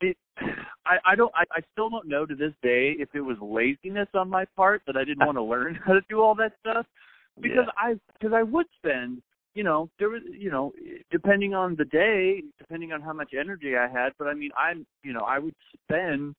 it 0.00 0.16
I, 0.86 1.12
I 1.12 1.16
don't 1.16 1.32
I, 1.34 1.42
I 1.52 1.60
still 1.72 1.90
don't 1.90 2.08
know 2.08 2.24
to 2.24 2.34
this 2.34 2.52
day 2.62 2.94
if 2.98 3.08
it 3.14 3.20
was 3.20 3.36
laziness 3.42 4.08
on 4.14 4.30
my 4.30 4.44
part 4.56 4.80
that 4.86 4.96
I 4.96 5.04
didn't 5.04 5.26
want 5.26 5.36
to 5.36 5.42
learn 5.42 5.78
how 5.84 5.92
to 5.92 6.00
do 6.08 6.22
all 6.22 6.34
that 6.36 6.52
stuff 6.60 6.86
because 7.40 7.66
Yeah. 7.66 7.72
I 7.76 7.94
because 8.18 8.32
I 8.32 8.42
would 8.42 8.66
spend 8.76 9.22
you 9.54 9.64
know 9.64 9.90
there 9.98 10.08
was 10.08 10.22
you 10.30 10.50
know 10.50 10.72
depending 11.10 11.54
on 11.54 11.76
the 11.76 11.84
day 11.84 12.42
depending 12.58 12.92
on 12.92 13.00
how 13.00 13.12
much 13.12 13.34
energy 13.38 13.76
I 13.76 13.88
had 13.88 14.12
but 14.18 14.28
I 14.28 14.34
mean 14.34 14.50
I'm 14.56 14.86
you 15.02 15.12
know 15.12 15.20
I 15.20 15.38
would 15.38 15.54
spend 15.84 16.34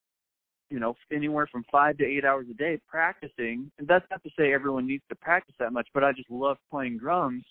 you 0.69 0.79
know 0.79 0.95
anywhere 1.11 1.47
from 1.47 1.63
5 1.71 1.97
to 1.97 2.05
8 2.05 2.25
hours 2.25 2.47
a 2.51 2.53
day 2.53 2.79
practicing 2.87 3.71
and 3.79 3.87
that's 3.87 4.05
not 4.11 4.23
to 4.23 4.29
say 4.37 4.53
everyone 4.53 4.85
needs 4.85 5.03
to 5.09 5.15
practice 5.15 5.55
that 5.59 5.73
much 5.73 5.87
but 5.93 6.03
I 6.03 6.11
just 6.11 6.29
love 6.29 6.57
playing 6.69 6.97
drums 6.97 7.45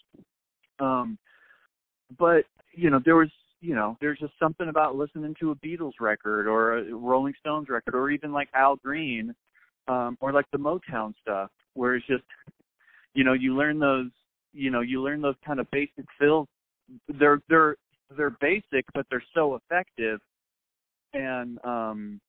um 0.81 1.19
but 2.19 2.45
you 2.73 2.91
know 2.91 3.01
there 3.05 3.17
was 3.17 3.31
you 3.61 3.75
know, 3.75 3.97
there's 4.01 4.19
just 4.19 4.33
something 4.39 4.69
about 4.69 4.97
listening 4.97 5.35
to 5.41 5.51
a 5.51 5.57
Beatles 5.57 5.95
record 6.01 6.47
or 6.47 6.79
a 6.79 6.95
Rolling 6.95 7.35
Stones 7.41 7.69
record 7.69 7.95
or 7.95 8.11
even 8.11 8.33
like 8.33 8.49
Al 8.55 8.77
Green, 8.77 9.35
um, 9.89 10.17
or 10.21 10.33
like 10.33 10.47
the 10.53 10.59
Motown 10.59 11.15
stuff, 11.21 11.51
where 11.75 11.97
it's 11.97 12.07
just, 12.07 12.25
you 13.17 13.25
know, 13.25 13.33
you 13.33 13.57
learn 13.57 13.79
those, 13.79 14.11
you 14.53 14.71
know, 14.71 14.83
you 14.83 15.03
learn 15.03 15.23
those 15.23 15.35
kind 15.45 15.59
of 15.59 15.69
basic 15.71 16.05
fills. 16.21 16.47
They're 17.19 17.41
they're 17.49 17.77
they're 18.17 18.37
basic, 18.41 18.85
but 18.95 19.07
they're 19.11 19.25
so 19.35 19.57
effective, 19.57 20.21
and 21.15 21.59
um, 21.65 22.21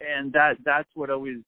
and 0.00 0.32
that 0.32 0.56
that's 0.64 0.88
what 0.94 1.10
always 1.10 1.38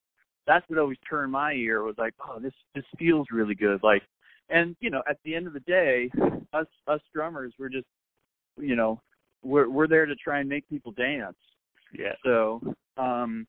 that's 0.46 0.64
what 0.68 0.78
always 0.78 0.96
turned 1.10 1.32
my 1.32 1.52
ear. 1.52 1.82
Was 1.82 1.96
like, 1.98 2.14
oh, 2.26 2.38
this 2.38 2.54
this 2.74 2.84
feels 2.98 3.26
really 3.32 3.56
good, 3.56 3.82
like, 3.82 4.02
and 4.48 4.76
you 4.80 4.90
know, 4.90 5.02
at 5.10 5.18
the 5.24 5.34
end 5.34 5.48
of 5.48 5.52
the 5.52 5.60
day, 5.60 6.08
us 6.52 6.66
us 6.86 7.00
drummers 7.12 7.52
we're 7.58 7.68
just 7.68 7.86
you 8.58 8.76
know 8.76 9.00
we're 9.42 9.68
we're 9.68 9.88
there 9.88 10.06
to 10.06 10.14
try 10.14 10.38
and 10.38 10.48
make 10.48 10.68
people 10.68 10.92
dance. 10.92 11.36
Yeah. 11.96 12.12
so 12.24 12.60
um 12.96 13.46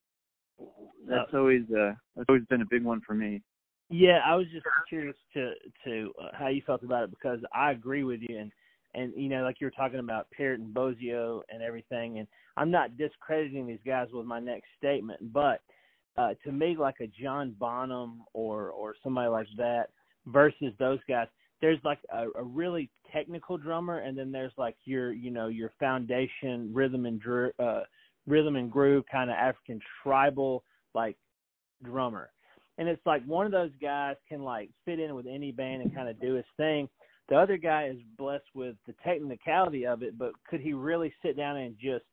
that's 1.08 1.34
always 1.34 1.64
uh 1.72 1.94
that's 2.16 2.30
always 2.30 2.46
been 2.50 2.62
a 2.62 2.68
big 2.70 2.84
one 2.84 3.02
for 3.06 3.14
me 3.14 3.42
Yeah, 3.90 4.20
I 4.26 4.36
was 4.36 4.48
just 4.52 4.66
curious 4.90 5.16
to 5.34 5.54
to 5.86 6.12
uh, 6.22 6.28
how 6.34 6.48
you 6.48 6.62
felt 6.66 6.84
about 6.84 7.06
it 7.06 7.10
because 7.10 7.40
I 7.54 7.72
agree 7.72 8.04
with 8.04 8.20
you 8.22 8.38
and 8.38 8.52
and 8.94 9.14
you 9.16 9.30
know 9.30 9.44
like 9.44 9.62
you 9.62 9.68
were 9.68 9.72
talking 9.72 10.00
about 10.00 10.28
Parrott 10.32 10.60
and 10.60 10.74
Bozzio 10.74 11.42
and 11.50 11.62
everything 11.64 12.20
and 12.20 12.28
I'm 12.58 12.70
not 12.70 12.98
discrediting 12.98 13.66
these 13.66 13.80
guys 13.86 14.08
with 14.12 14.26
my 14.26 14.40
next 14.40 14.68
statement, 14.78 15.32
but 15.32 15.62
uh 16.18 16.34
to 16.44 16.52
me 16.52 16.76
like 16.78 17.00
a 17.00 17.08
John 17.08 17.56
Bonham 17.58 18.24
or 18.34 18.72
or 18.72 18.96
somebody 19.02 19.30
like 19.30 19.48
that 19.58 19.90
versus 20.26 20.74
those 20.80 21.00
guys, 21.08 21.28
there's 21.62 21.80
like 21.86 22.00
a, 22.12 22.28
a 22.38 22.44
really 22.44 22.90
technical 23.14 23.58
drummer 23.58 24.00
and 24.00 24.18
then 24.18 24.34
there's 24.34 24.54
like 24.58 24.76
your 24.84 25.14
you 25.14 25.32
know 25.32 25.48
your 25.48 25.72
foundation 25.80 26.74
rhythm 26.74 27.06
and 27.06 27.22
dr- 27.22 27.54
uh 27.60 27.84
rhythm 28.26 28.58
and 28.58 28.70
groove 28.70 29.06
kind 29.10 29.30
of 29.30 29.38
African 29.38 29.80
tribal 30.04 30.66
like 30.94 31.16
drummer 31.84 32.32
and 32.78 32.88
it's 32.88 33.06
like 33.06 33.24
one 33.26 33.46
of 33.46 33.52
those 33.52 33.72
guys 33.82 34.16
can 34.28 34.44
like 34.44 34.70
fit 34.86 35.00
in 35.00 35.16
with 35.16 35.26
any 35.26 35.52
band 35.52 35.82
and 35.82 35.94
kind 35.94 36.10
of 36.10 36.20
do 36.22 36.34
his 36.36 36.46
thing. 36.58 36.88
The 37.30 37.36
other 37.36 37.58
guy 37.58 37.88
is 37.88 37.98
blessed 38.18 38.46
with 38.54 38.76
the 38.86 38.94
technicality 39.04 39.86
of 39.86 40.02
it, 40.02 40.18
but 40.18 40.32
could 40.50 40.62
he 40.62 40.74
really 40.74 41.14
sit 41.22 41.36
down 41.36 41.58
and 41.58 41.76
just 41.78 42.06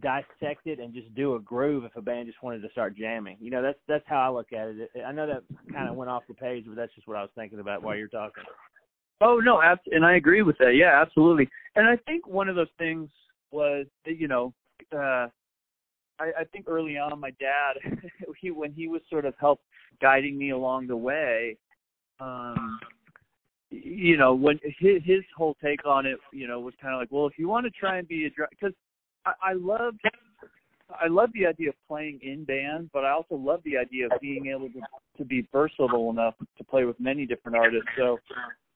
dissect 0.00 0.66
it 0.66 0.80
and 0.80 0.94
just 0.94 1.14
do 1.14 1.34
a 1.34 1.40
groove 1.40 1.84
if 1.84 1.94
a 1.96 2.02
band 2.02 2.26
just 2.26 2.42
wanted 2.42 2.62
to 2.62 2.70
start 2.70 2.96
jamming? 2.96 3.36
You 3.40 3.50
know, 3.50 3.62
that's 3.62 3.78
that's 3.88 4.04
how 4.06 4.20
I 4.20 4.30
look 4.30 4.52
at 4.52 4.68
it. 4.68 4.90
I 5.06 5.12
know 5.12 5.26
that 5.26 5.42
kind 5.72 5.88
of 5.88 5.96
went 5.96 6.10
off 6.10 6.22
the 6.28 6.34
page, 6.34 6.64
but 6.66 6.76
that's 6.76 6.94
just 6.94 7.06
what 7.06 7.16
I 7.16 7.22
was 7.22 7.30
thinking 7.34 7.60
about 7.60 7.82
while 7.82 7.96
you're 7.96 8.08
talking. 8.08 8.44
oh 9.20 9.38
no 9.38 9.60
and 9.92 10.04
i 10.04 10.16
agree 10.16 10.42
with 10.42 10.56
that 10.58 10.74
yeah 10.74 11.00
absolutely 11.00 11.48
and 11.76 11.86
i 11.86 11.96
think 12.04 12.26
one 12.26 12.48
of 12.48 12.56
those 12.56 12.68
things 12.78 13.08
was 13.50 13.86
that 14.04 14.18
you 14.18 14.28
know 14.28 14.52
uh 14.92 15.28
i 16.18 16.30
i 16.38 16.44
think 16.52 16.66
early 16.68 16.96
on 16.96 17.18
my 17.18 17.30
dad 17.40 17.74
he 18.40 18.50
when 18.50 18.72
he 18.72 18.88
was 18.88 19.00
sort 19.08 19.24
of 19.24 19.34
help 19.38 19.60
guiding 20.00 20.36
me 20.38 20.50
along 20.50 20.86
the 20.86 20.96
way 20.96 21.56
um 22.20 22.78
you 23.70 24.16
know 24.16 24.34
when 24.34 24.58
his 24.78 25.02
his 25.04 25.20
whole 25.36 25.56
take 25.62 25.84
on 25.86 26.06
it 26.06 26.18
you 26.32 26.46
know 26.46 26.60
was 26.60 26.74
kind 26.80 26.94
of 26.94 27.00
like 27.00 27.10
well 27.10 27.26
if 27.26 27.38
you 27.38 27.48
want 27.48 27.64
to 27.64 27.70
try 27.70 27.98
and 27.98 28.06
be 28.06 28.26
a 28.26 28.30
because 28.50 28.72
i 29.26 29.32
i 29.42 29.52
love 29.52 29.94
i 31.02 31.08
love 31.08 31.30
the 31.34 31.46
idea 31.46 31.70
of 31.70 31.74
playing 31.88 32.20
in 32.22 32.44
bands 32.44 32.88
but 32.92 33.04
i 33.04 33.10
also 33.10 33.34
love 33.34 33.60
the 33.64 33.76
idea 33.76 34.06
of 34.06 34.12
being 34.20 34.46
able 34.46 34.68
to 34.68 34.80
to 35.16 35.24
be 35.24 35.46
versatile 35.52 36.10
enough 36.10 36.34
to 36.56 36.64
play 36.64 36.84
with 36.84 36.98
many 37.00 37.26
different 37.26 37.56
artists 37.56 37.88
so 37.96 38.18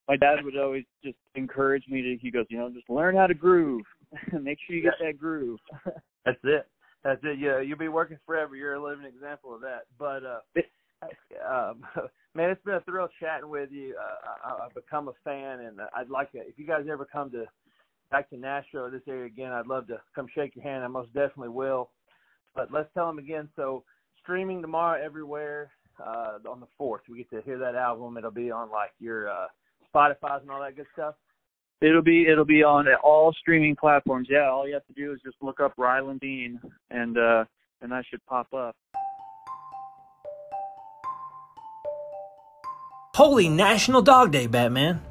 my 0.09 0.17
dad 0.17 0.43
would 0.43 0.57
always 0.57 0.85
just 1.05 1.19
encourage 1.35 1.85
me 1.89 2.03
to 2.03 2.17
he 2.21 2.31
goes 2.31 2.47
you 2.49 2.59
know 2.59 2.69
just 2.71 2.89
learn 2.91 3.15
how 3.15 3.27
to 3.27 3.35
groove 3.35 3.85
make 4.41 4.59
sure 4.67 4.75
you 4.75 4.83
get 4.83 4.95
that 5.01 5.17
groove 5.17 5.61
That's 6.29 6.41
it. 6.45 6.67
That's 7.05 7.21
it. 7.25 7.39
Yeah, 7.39 7.61
you'll 7.61 7.79
be 7.79 7.89
working 7.89 8.19
forever. 8.27 8.55
You're 8.55 8.75
a 8.75 8.83
living 8.83 9.07
example 9.07 9.55
of 9.55 9.63
that. 9.63 9.85
But 9.99 10.25
uh, 10.25 10.41
um, 11.49 11.83
man, 12.35 12.51
it's 12.51 12.65
been 12.65 12.75
a 12.75 12.81
thrill 12.81 13.09
chatting 13.21 13.49
with 13.49 13.71
you. 13.71 13.95
Uh, 13.99 14.49
I, 14.49 14.67
I've 14.67 14.75
become 14.75 15.09
a 15.09 15.13
fan, 15.25 15.61
and 15.61 15.79
I'd 15.97 16.11
like 16.11 16.33
to. 16.33 16.39
If 16.39 16.59
you 16.59 16.67
guys 16.67 16.87
ever 16.91 17.05
come 17.05 17.31
to 17.33 17.45
back 18.11 18.31
to 18.31 18.37
Nashville 18.37 18.87
or 18.87 18.91
this 18.91 19.03
area 19.09 19.27
again, 19.27 19.53
I'd 19.53 19.67
love 19.67 19.87
to 19.89 20.01
come 20.15 20.27
shake 20.35 20.57
your 20.57 20.65
hand. 20.65 20.85
I 20.85 20.89
most 20.89 21.13
definitely 21.13 21.51
will. 21.51 21.91
But 22.55 22.73
let's 22.73 22.89
tell 22.95 23.07
them 23.07 23.19
again. 23.19 23.49
So 23.57 23.85
streaming 24.23 24.63
tomorrow 24.63 25.03
everywhere. 25.03 25.71
uh, 26.05 26.39
on 26.49 26.61
the 26.61 26.67
fourth. 26.77 27.03
We 27.09 27.19
get 27.19 27.31
to 27.31 27.43
hear 27.43 27.59
that 27.59 27.75
album. 27.75 28.17
It'll 28.17 28.31
be 28.31 28.51
on 28.51 28.71
like 28.71 28.91
your 28.99 29.29
uh, 29.29 29.47
Spotify's 29.95 30.43
and 30.43 30.51
all 30.51 30.61
that 30.61 30.77
good 30.77 30.87
stuff. 30.93 31.15
It'll 31.81 32.03
be 32.03 32.27
it'll 32.27 32.45
be 32.45 32.63
on 32.63 32.87
all 33.05 33.33
streaming 33.33 33.77
platforms. 33.77 34.29
Yeah, 34.31 34.49
all 34.51 34.67
you 34.67 34.75
have 34.75 34.87
to 34.87 34.93
do 34.95 35.13
is 35.13 35.21
just 35.25 35.37
look 35.41 35.61
up 35.61 35.75
Ryland 35.77 36.19
Steen, 36.21 36.61
and 36.91 37.17
uh, 37.17 37.45
and 37.83 37.93
that 37.93 38.05
should 38.11 38.25
pop 38.27 38.53
up. 38.53 38.77
Holy 43.19 43.49
National 43.49 44.01
Dog 44.01 44.31
Day, 44.31 44.47
Batman! 44.47 45.03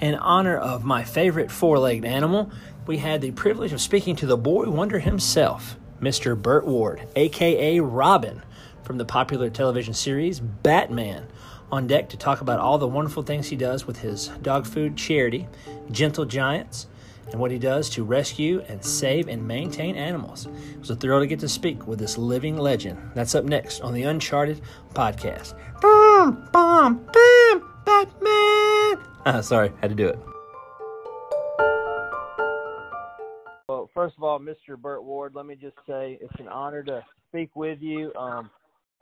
In 0.00 0.16
honor 0.16 0.56
of 0.56 0.84
my 0.84 1.04
favorite 1.04 1.48
four 1.48 1.78
legged 1.78 2.04
animal, 2.04 2.50
we 2.88 2.96
had 2.96 3.20
the 3.20 3.30
privilege 3.30 3.72
of 3.72 3.80
speaking 3.80 4.16
to 4.16 4.26
the 4.26 4.36
boy 4.36 4.68
wonder 4.68 4.98
himself, 4.98 5.76
Mr. 6.00 6.36
Burt 6.36 6.66
Ward, 6.66 7.06
aka 7.14 7.78
Robin, 7.78 8.42
from 8.82 8.98
the 8.98 9.04
popular 9.04 9.48
television 9.48 9.94
series 9.94 10.40
Batman, 10.40 11.28
on 11.70 11.86
deck 11.86 12.08
to 12.08 12.16
talk 12.16 12.40
about 12.40 12.58
all 12.58 12.78
the 12.78 12.88
wonderful 12.88 13.22
things 13.22 13.46
he 13.46 13.54
does 13.54 13.86
with 13.86 14.00
his 14.00 14.26
dog 14.42 14.66
food 14.66 14.96
charity, 14.96 15.46
Gentle 15.92 16.24
Giants, 16.24 16.88
and 17.30 17.40
what 17.40 17.52
he 17.52 17.60
does 17.60 17.88
to 17.90 18.02
rescue 18.02 18.64
and 18.68 18.84
save 18.84 19.28
and 19.28 19.46
maintain 19.46 19.94
animals. 19.94 20.46
It 20.46 20.80
was 20.80 20.90
a 20.90 20.96
thrill 20.96 21.20
to 21.20 21.28
get 21.28 21.38
to 21.38 21.48
speak 21.48 21.86
with 21.86 22.00
this 22.00 22.18
living 22.18 22.56
legend. 22.56 22.98
That's 23.14 23.36
up 23.36 23.44
next 23.44 23.82
on 23.82 23.94
the 23.94 24.02
Uncharted 24.02 24.60
podcast. 24.94 25.54
Boom, 25.80 26.48
boom, 26.52 27.06
boom, 27.12 27.41
Batman. 27.84 29.06
Ah, 29.24 29.40
sorry, 29.42 29.72
had 29.80 29.90
to 29.90 29.96
do 29.96 30.08
it. 30.08 30.18
Well, 33.68 33.88
first 33.94 34.16
of 34.16 34.22
all, 34.22 34.38
Mr. 34.38 34.76
Burt 34.76 35.04
Ward, 35.04 35.34
let 35.34 35.46
me 35.46 35.54
just 35.54 35.76
say 35.86 36.18
it's 36.20 36.38
an 36.38 36.48
honor 36.48 36.82
to 36.84 37.04
speak 37.28 37.54
with 37.54 37.80
you. 37.80 38.12
Um, 38.14 38.50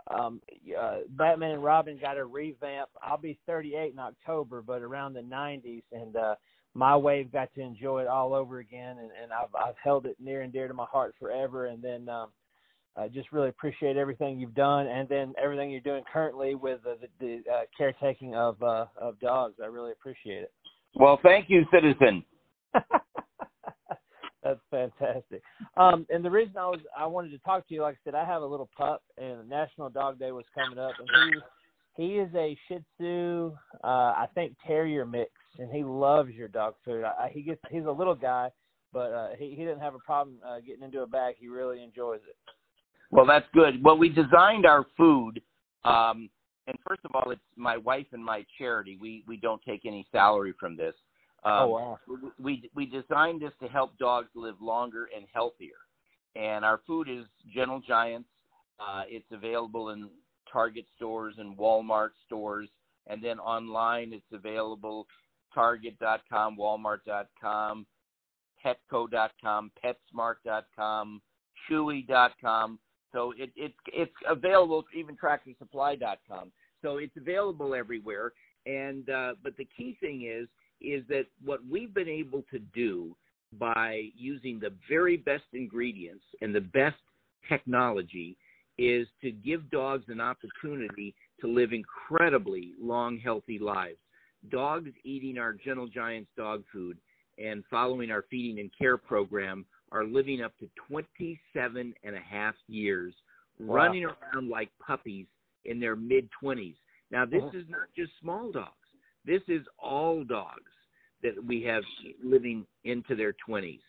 um, 0.09 0.41
uh, 0.79 0.99
Batman 1.11 1.53
and 1.53 1.65
Robin 1.65 1.99
got 2.01 2.19
a 2.19 2.25
revamp. 2.25 2.89
I'll 3.03 3.19
be 3.19 3.39
38 3.47 3.93
in 3.93 3.99
October, 3.99 4.63
but 4.63 4.83
around 4.83 5.15
the 5.15 5.21
90s, 5.21 5.83
and 5.93 6.17
uh, 6.17 6.35
my 6.75 6.97
wave 6.97 7.33
got 7.33 7.53
to 7.55 7.61
enjoy 7.61 8.03
it 8.03 8.09
all 8.09 8.35
over 8.35 8.59
again, 8.59 8.99
and, 8.99 9.11
and 9.23 9.33
I've, 9.33 9.55
I've 9.55 9.77
held 9.83 10.07
it 10.07 10.17
near 10.21 10.43
and 10.43 10.53
dear 10.53 10.69
to 10.69 10.75
my 10.75 10.87
heart 10.87 11.15
forever. 11.19 11.67
And 11.67 11.83
then 11.83 12.09
um, 12.09 12.29
I 12.97 13.09
just 13.09 13.33
really 13.33 13.49
appreciate 13.49 13.97
everything 13.97 14.39
you've 14.39 14.55
done, 14.55 14.87
and 14.87 15.09
then 15.09 15.33
everything 15.43 15.71
you're 15.71 15.81
doing 15.81 16.03
currently 16.13 16.55
with 16.55 16.81
the, 16.83 16.97
the, 17.01 17.43
the 17.45 17.53
uh, 17.53 17.61
caretaking 17.77 18.35
of 18.35 18.61
uh, 18.63 18.87
of 19.01 19.19
dogs. 19.21 19.55
I 19.63 19.67
really 19.67 19.93
appreciate 19.93 20.43
it. 20.43 20.53
Well, 20.95 21.19
thank 21.23 21.49
you, 21.49 21.65
citizen. 21.73 22.25
That's 24.43 24.61
fantastic. 24.71 25.43
Um, 25.77 26.07
and 26.11 26.25
the 26.25 26.31
reason 26.31 26.57
I 26.57 26.67
was 26.67 26.81
I 26.97 27.07
wanted 27.07 27.31
to 27.31 27.39
talk 27.39 27.69
to 27.69 27.75
you, 27.75 27.83
like 27.83 27.95
I 27.95 27.99
said, 28.05 28.15
I 28.15 28.25
have 28.25 28.43
a 28.43 28.47
little 28.47 28.69
pup, 28.77 29.03
and 29.19 29.49
National 29.49 29.91
Dog 29.91 30.19
Day 30.19 30.33
was 30.33 30.47
coming 30.55 30.79
up, 30.79 30.93
and 30.99 31.09
he 31.97 32.03
he 32.03 32.19
is 32.19 32.31
a 32.35 32.57
Shih 32.67 32.79
Tzu, 32.99 33.53
uh, 33.85 33.87
I 33.87 34.27
think 34.35 34.57
Terrier 34.67 35.05
mix, 35.05 35.31
and 35.59 35.71
he 35.71 35.85
loves 35.85 36.31
your 36.33 36.49
dog 36.49 36.75
food. 36.85 37.05
I, 37.05 37.31
he 37.33 37.43
gets 37.43 37.61
he's 37.71 37.85
a 37.85 37.91
little 37.91 38.15
guy, 38.15 38.51
but 38.93 39.13
uh, 39.13 39.29
he 39.39 39.51
he 39.51 39.57
didn't 39.57 39.81
have 39.81 39.95
a 39.95 40.01
problem 40.01 40.39
uh, 40.47 40.61
getting 40.61 40.83
into 40.83 41.03
a 41.03 41.07
bag. 41.07 41.35
He 41.39 41.49
really 41.49 41.83
enjoys 41.83 42.21
it. 42.29 42.37
Well, 43.11 43.27
that's 43.27 43.47
good. 43.53 43.83
Well, 43.83 43.99
we 43.99 44.09
designed 44.09 44.67
our 44.67 44.87
food, 44.97 45.41
um, 45.85 46.31
and 46.67 46.77
first 46.87 47.01
of 47.05 47.11
all, 47.15 47.31
it's 47.31 47.41
my 47.57 47.77
wife 47.77 48.07
and 48.13 48.25
my 48.25 48.45
charity. 48.59 48.97
We 49.01 49.25
we 49.27 49.37
don't 49.37 49.63
take 49.63 49.85
any 49.85 50.07
salary 50.13 50.55
from 50.59 50.77
this. 50.77 50.95
Um, 51.45 51.53
oh 51.53 51.69
wow! 51.69 51.99
We 52.39 52.71
we 52.75 52.87
designed 52.87 53.43
this 53.43 53.53
to 53.63 53.69
help 53.69 53.97
dogs 53.99 54.29
live 54.35 54.61
longer 54.61 55.09
and 55.15 55.25
healthier, 55.33 55.81
and 56.37 56.65
our 56.65 56.81
food 56.87 57.09
is 57.09 57.25
Gentle 57.53 57.81
Giants. 57.81 58.29
Uh, 58.79 59.03
it's 59.09 59.27
available 59.33 59.91
in 59.91 60.09
Target 60.51 60.85
stores 60.97 61.35
and 61.39 61.57
Walmart 61.57 62.11
stores, 62.27 62.69
and 63.09 63.23
then 63.23 63.39
online 63.39 64.13
it's 64.13 64.33
available 64.33 65.07
Target.com, 65.55 66.57
Walmart.com, 66.57 67.87
Petco.com, 68.65 69.73
PetSmart.com, 69.85 71.23
Chewy.com. 71.69 72.79
So 73.13 73.33
it, 73.37 73.51
it 73.57 73.73
it's 73.93 74.13
available 74.29 74.85
even 74.95 75.17
TractorSupply.com. 75.17 76.53
So 76.83 76.99
it's 76.99 77.17
available 77.17 77.75
everywhere. 77.75 78.33
And 78.67 79.09
uh, 79.11 79.35
but 79.43 79.57
the 79.57 79.69
key 79.77 79.97
thing 80.01 80.31
is 80.31 80.49
is 80.81 81.05
that 81.09 81.27
what 81.45 81.61
we've 81.69 81.93
been 81.93 82.09
able 82.09 82.43
to 82.51 82.59
do 82.59 83.15
by 83.59 84.09
using 84.17 84.59
the 84.61 84.73
very 84.89 85.17
best 85.17 85.45
ingredients 85.53 86.25
and 86.41 86.55
the 86.55 86.61
best 86.61 86.97
technology 87.49 88.37
is 88.79 89.07
to 89.21 89.31
give 89.31 89.71
dogs 89.71 90.05
an 90.09 90.21
opportunity 90.21 91.15
to 91.41 91.47
live 91.47 91.73
incredibly 91.73 92.73
long, 92.81 93.19
healthy 93.19 93.59
lives. 93.59 93.99
Dogs 94.51 94.91
eating 95.05 95.37
our 95.37 95.53
Gentle 95.53 95.89
Giants 95.89 96.31
dog 96.37 96.65
food 96.73 96.97
and 97.39 97.63
following 97.71 98.11
our 98.11 98.25
feeding 98.31 98.61
and 98.61 98.71
care 98.79 98.97
program 98.97 99.67
are 99.93 100.05
living 100.05 100.43
up 100.43 100.57
to 100.59 100.69
27 100.89 101.95
and 102.05 102.17
a 102.17 102.21
half 102.21 102.55
years, 102.69 103.15
wow. 103.59 103.77
running 103.77 104.05
around 104.05 104.49
like 104.49 104.71
puppies 104.85 105.27
in 105.65 105.81
their 105.81 105.97
mid 105.97 106.29
20s. 106.43 106.77
Now, 107.11 107.25
this 107.27 107.43
uh-huh. 107.43 107.59
is 107.59 107.65
not 107.69 107.89
just 107.97 108.13
small 108.21 108.53
dogs. 108.53 108.75
This 109.25 109.43
is 109.49 109.63
all 109.79 110.25
dogs 110.25 110.71
that 111.23 111.35
we 111.45 111.63
have 111.63 111.83
living 112.23 112.67
into 112.85 113.15
their 113.15 113.35
20s. 113.47 113.81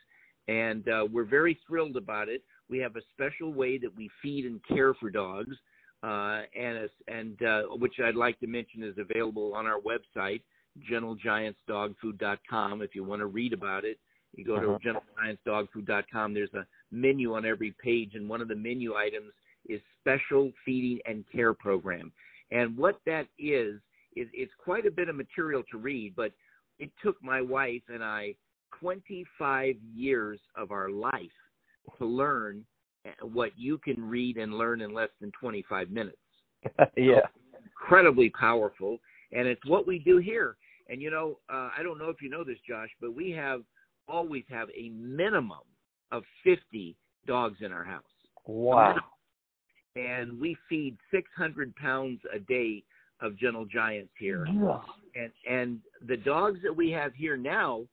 And 0.47 0.87
uh, 0.89 1.05
we're 1.11 1.23
very 1.23 1.59
thrilled 1.67 1.95
about 1.95 2.29
it. 2.29 2.43
We 2.69 2.79
have 2.79 2.95
a 2.95 3.01
special 3.13 3.53
way 3.53 3.77
that 3.77 3.95
we 3.95 4.09
feed 4.21 4.45
and 4.45 4.59
care 4.67 4.93
for 4.95 5.09
dogs, 5.09 5.55
uh, 6.03 6.41
and 6.57 6.77
a, 6.77 6.89
and 7.07 7.41
uh, 7.43 7.63
which 7.75 7.93
I'd 8.03 8.15
like 8.15 8.39
to 8.39 8.47
mention 8.47 8.83
is 8.83 8.95
available 8.97 9.53
on 9.53 9.67
our 9.67 9.79
website, 9.79 10.41
gentlegiantsdogfood.com. 10.91 12.81
If 12.81 12.95
you 12.95 13.03
want 13.03 13.19
to 13.19 13.27
read 13.27 13.53
about 13.53 13.85
it, 13.85 13.99
you 14.34 14.46
go 14.46 14.56
uh-huh. 14.56 14.78
to 14.80 15.00
gentlegiantsdogfood.com. 15.48 16.34
There's 16.34 16.54
a 16.54 16.65
menu 16.91 17.36
on 17.36 17.46
every 17.46 17.76
page, 17.84 18.12
and 18.15 18.28
one 18.30 18.41
of 18.41 18.48
the 18.48 18.56
menu 18.56 18.96
items 18.96 19.32
is 19.67 19.82
special 20.00 20.52
feeding 20.65 21.00
and 21.06 21.24
care 21.32 21.54
program. 21.54 22.12
And 22.52 22.78
what 22.78 23.00
that 23.06 23.28
is 23.39 23.76
is 24.15 24.28
it's 24.34 24.52
quite 24.63 24.86
a 24.86 24.91
bit 24.91 25.08
of 25.08 25.15
material 25.15 25.63
to 25.72 25.78
read, 25.78 26.13
but 26.15 26.32
it 26.80 26.91
took 27.04 27.22
my 27.24 27.41
wife 27.41 27.84
and 27.88 28.04
I 28.04 28.36
25 28.80 29.76
years 29.94 30.39
of 30.56 30.72
our 30.72 30.89
life 30.89 31.22
to 31.98 32.06
learn 32.06 32.65
what 33.22 33.52
you 33.56 33.78
can 33.78 34.04
read 34.10 34.38
and 34.38 34.54
learn 34.54 34.82
in 34.82 34.94
less 34.94 35.10
than 35.20 35.32
25 35.39 35.91
minutes. 35.91 36.17
yeah. 36.98 37.22
So 37.52 37.60
incredibly 37.63 38.30
powerful. 38.30 38.98
And 39.32 39.48
it's 39.48 39.65
what 39.65 39.88
we 39.88 40.00
do 40.00 40.17
here. 40.17 40.58
And, 40.89 41.02
you 41.02 41.10
know, 41.10 41.38
uh, 41.52 41.70
I 41.78 41.84
don't 41.84 41.98
know 41.98 42.10
if 42.10 42.22
you 42.22 42.30
know 42.30 42.44
this, 42.44 42.58
Josh, 42.67 42.89
but 43.00 43.15
we 43.15 43.32
have 43.32 43.62
always 44.12 44.43
have 44.50 44.69
a 44.78 44.89
minimum 44.89 45.60
of 46.12 46.24
50 46.43 46.95
dogs 47.26 47.58
in 47.62 47.71
our 47.71 47.84
house. 47.84 48.04
Wow. 48.45 48.95
And 49.95 50.39
we 50.39 50.58
feed 50.69 50.97
600 51.12 51.76
pounds 51.76 52.19
a 52.34 52.39
day 52.39 52.84
of 53.21 53.38
gentle 53.38 53.65
giants 53.65 54.12
here. 54.17 54.45
Yeah. 54.47 54.80
And 55.15 55.32
and 55.50 55.80
the 56.08 56.17
dogs 56.17 56.60
that 56.63 56.76
we 56.76 56.91
have 56.91 57.13
here 57.13 57.38
now 57.38 57.84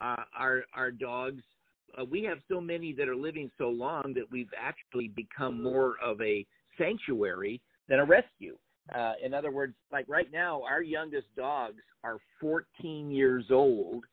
uh, 0.00 0.24
are 0.36 0.64
are 0.74 0.90
dogs. 0.90 1.42
Uh, 1.98 2.04
we 2.04 2.22
have 2.24 2.38
so 2.50 2.60
many 2.60 2.92
that 2.94 3.08
are 3.08 3.16
living 3.16 3.50
so 3.58 3.68
long 3.68 4.12
that 4.14 4.24
we've 4.30 4.50
actually 4.58 5.08
become 5.08 5.62
more 5.62 5.96
of 6.02 6.20
a 6.22 6.46
sanctuary 6.78 7.60
than 7.88 8.00
a 8.00 8.04
rescue. 8.04 8.56
Uh, 8.94 9.12
in 9.24 9.32
other 9.34 9.52
words, 9.52 9.74
like 9.92 10.06
right 10.08 10.32
now, 10.32 10.62
our 10.62 10.82
youngest 10.82 11.26
dogs 11.36 11.82
are 12.02 12.18
14 12.40 13.10
years 13.10 13.44
old, 13.50 14.04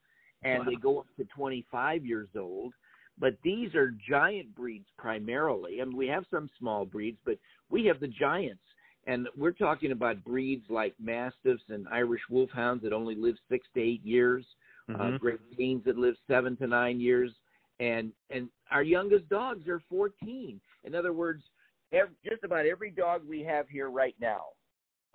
and 0.44 0.60
wow. 0.60 0.66
they 0.70 0.76
go 0.76 1.00
up 1.00 1.08
to 1.18 1.26
25 1.26 2.06
years 2.06 2.30
old. 2.38 2.74
But 3.18 3.34
these 3.44 3.76
are 3.76 3.94
giant 4.10 4.56
breeds 4.56 4.88
primarily. 4.98 5.82
I 5.82 5.86
mean, 5.86 5.98
we 5.98 6.08
have 6.08 6.24
some 6.32 6.50
small 6.58 6.86
breeds, 6.86 7.18
but 7.26 7.38
we 7.70 7.86
have 7.86 8.00
the 8.00 8.08
giants 8.08 8.62
and 9.08 9.28
we're 9.36 9.52
talking 9.52 9.92
about 9.92 10.24
breeds 10.24 10.66
like 10.70 10.94
mastiffs 11.00 11.64
and 11.70 11.88
Irish 11.92 12.22
wolfhounds 12.30 12.84
that 12.84 12.94
only 12.94 13.16
live 13.16 13.36
six 13.50 13.68
to 13.74 13.82
eight 13.82 14.06
years, 14.06 14.46
uh, 14.88 14.94
mm-hmm. 14.94 15.16
uh, 15.16 15.18
Great 15.18 15.58
Danes 15.58 15.84
that 15.86 15.98
live 15.98 16.16
seven 16.28 16.56
to 16.58 16.68
nine 16.68 17.00
years, 17.00 17.32
and 17.80 18.12
and 18.30 18.50
our 18.72 18.84
youngest 18.84 19.28
dogs 19.30 19.68
are 19.68 19.82
14. 19.90 20.62
In 20.84 20.96
other 20.96 21.14
words, 21.14 21.44
every, 21.92 22.14
just 22.24 22.44
about 22.44 22.66
every 22.66 22.92
dog 22.92 23.22
we 23.28 23.42
have 23.42 23.68
here 23.68 23.90
right 23.90 24.16
now 24.22 24.44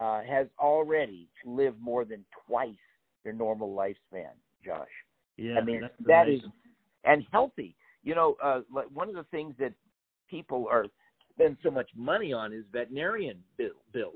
uh, 0.01 0.23
has 0.23 0.49
already 0.59 1.29
lived 1.45 1.81
more 1.81 2.05
than 2.05 2.25
twice 2.47 2.75
their 3.23 3.33
normal 3.33 3.75
lifespan. 3.75 4.33
Josh, 4.65 4.89
yeah, 5.37 5.59
I 5.59 5.65
mean 5.65 5.89
that 6.07 6.29
is 6.29 6.41
and 7.05 7.25
healthy. 7.33 7.77
You 8.03 8.15
know, 8.15 8.37
uh, 8.43 8.61
one 8.93 9.09
of 9.09 9.15
the 9.15 9.25
things 9.31 9.55
that 9.59 9.73
people 10.29 10.67
are 10.71 10.87
spend 11.35 11.57
so 11.63 11.71
much 11.71 11.89
money 11.97 12.33
on 12.33 12.53
is 12.53 12.65
veterinarian 12.73 13.39
bills. 13.93 14.15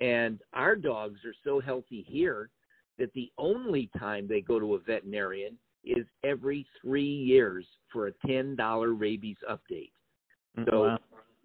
And 0.00 0.40
our 0.52 0.76
dogs 0.76 1.20
are 1.24 1.34
so 1.44 1.60
healthy 1.60 2.04
here 2.08 2.50
that 2.98 3.12
the 3.14 3.30
only 3.38 3.90
time 3.98 4.26
they 4.28 4.40
go 4.40 4.58
to 4.58 4.74
a 4.74 4.78
veterinarian 4.78 5.56
is 5.84 6.06
every 6.24 6.66
three 6.80 7.04
years 7.04 7.64
for 7.92 8.08
a 8.08 8.12
$10 8.26 9.00
rabies 9.00 9.36
update. 9.50 9.92
Mm-hmm. 10.58 10.64
So 10.70 10.96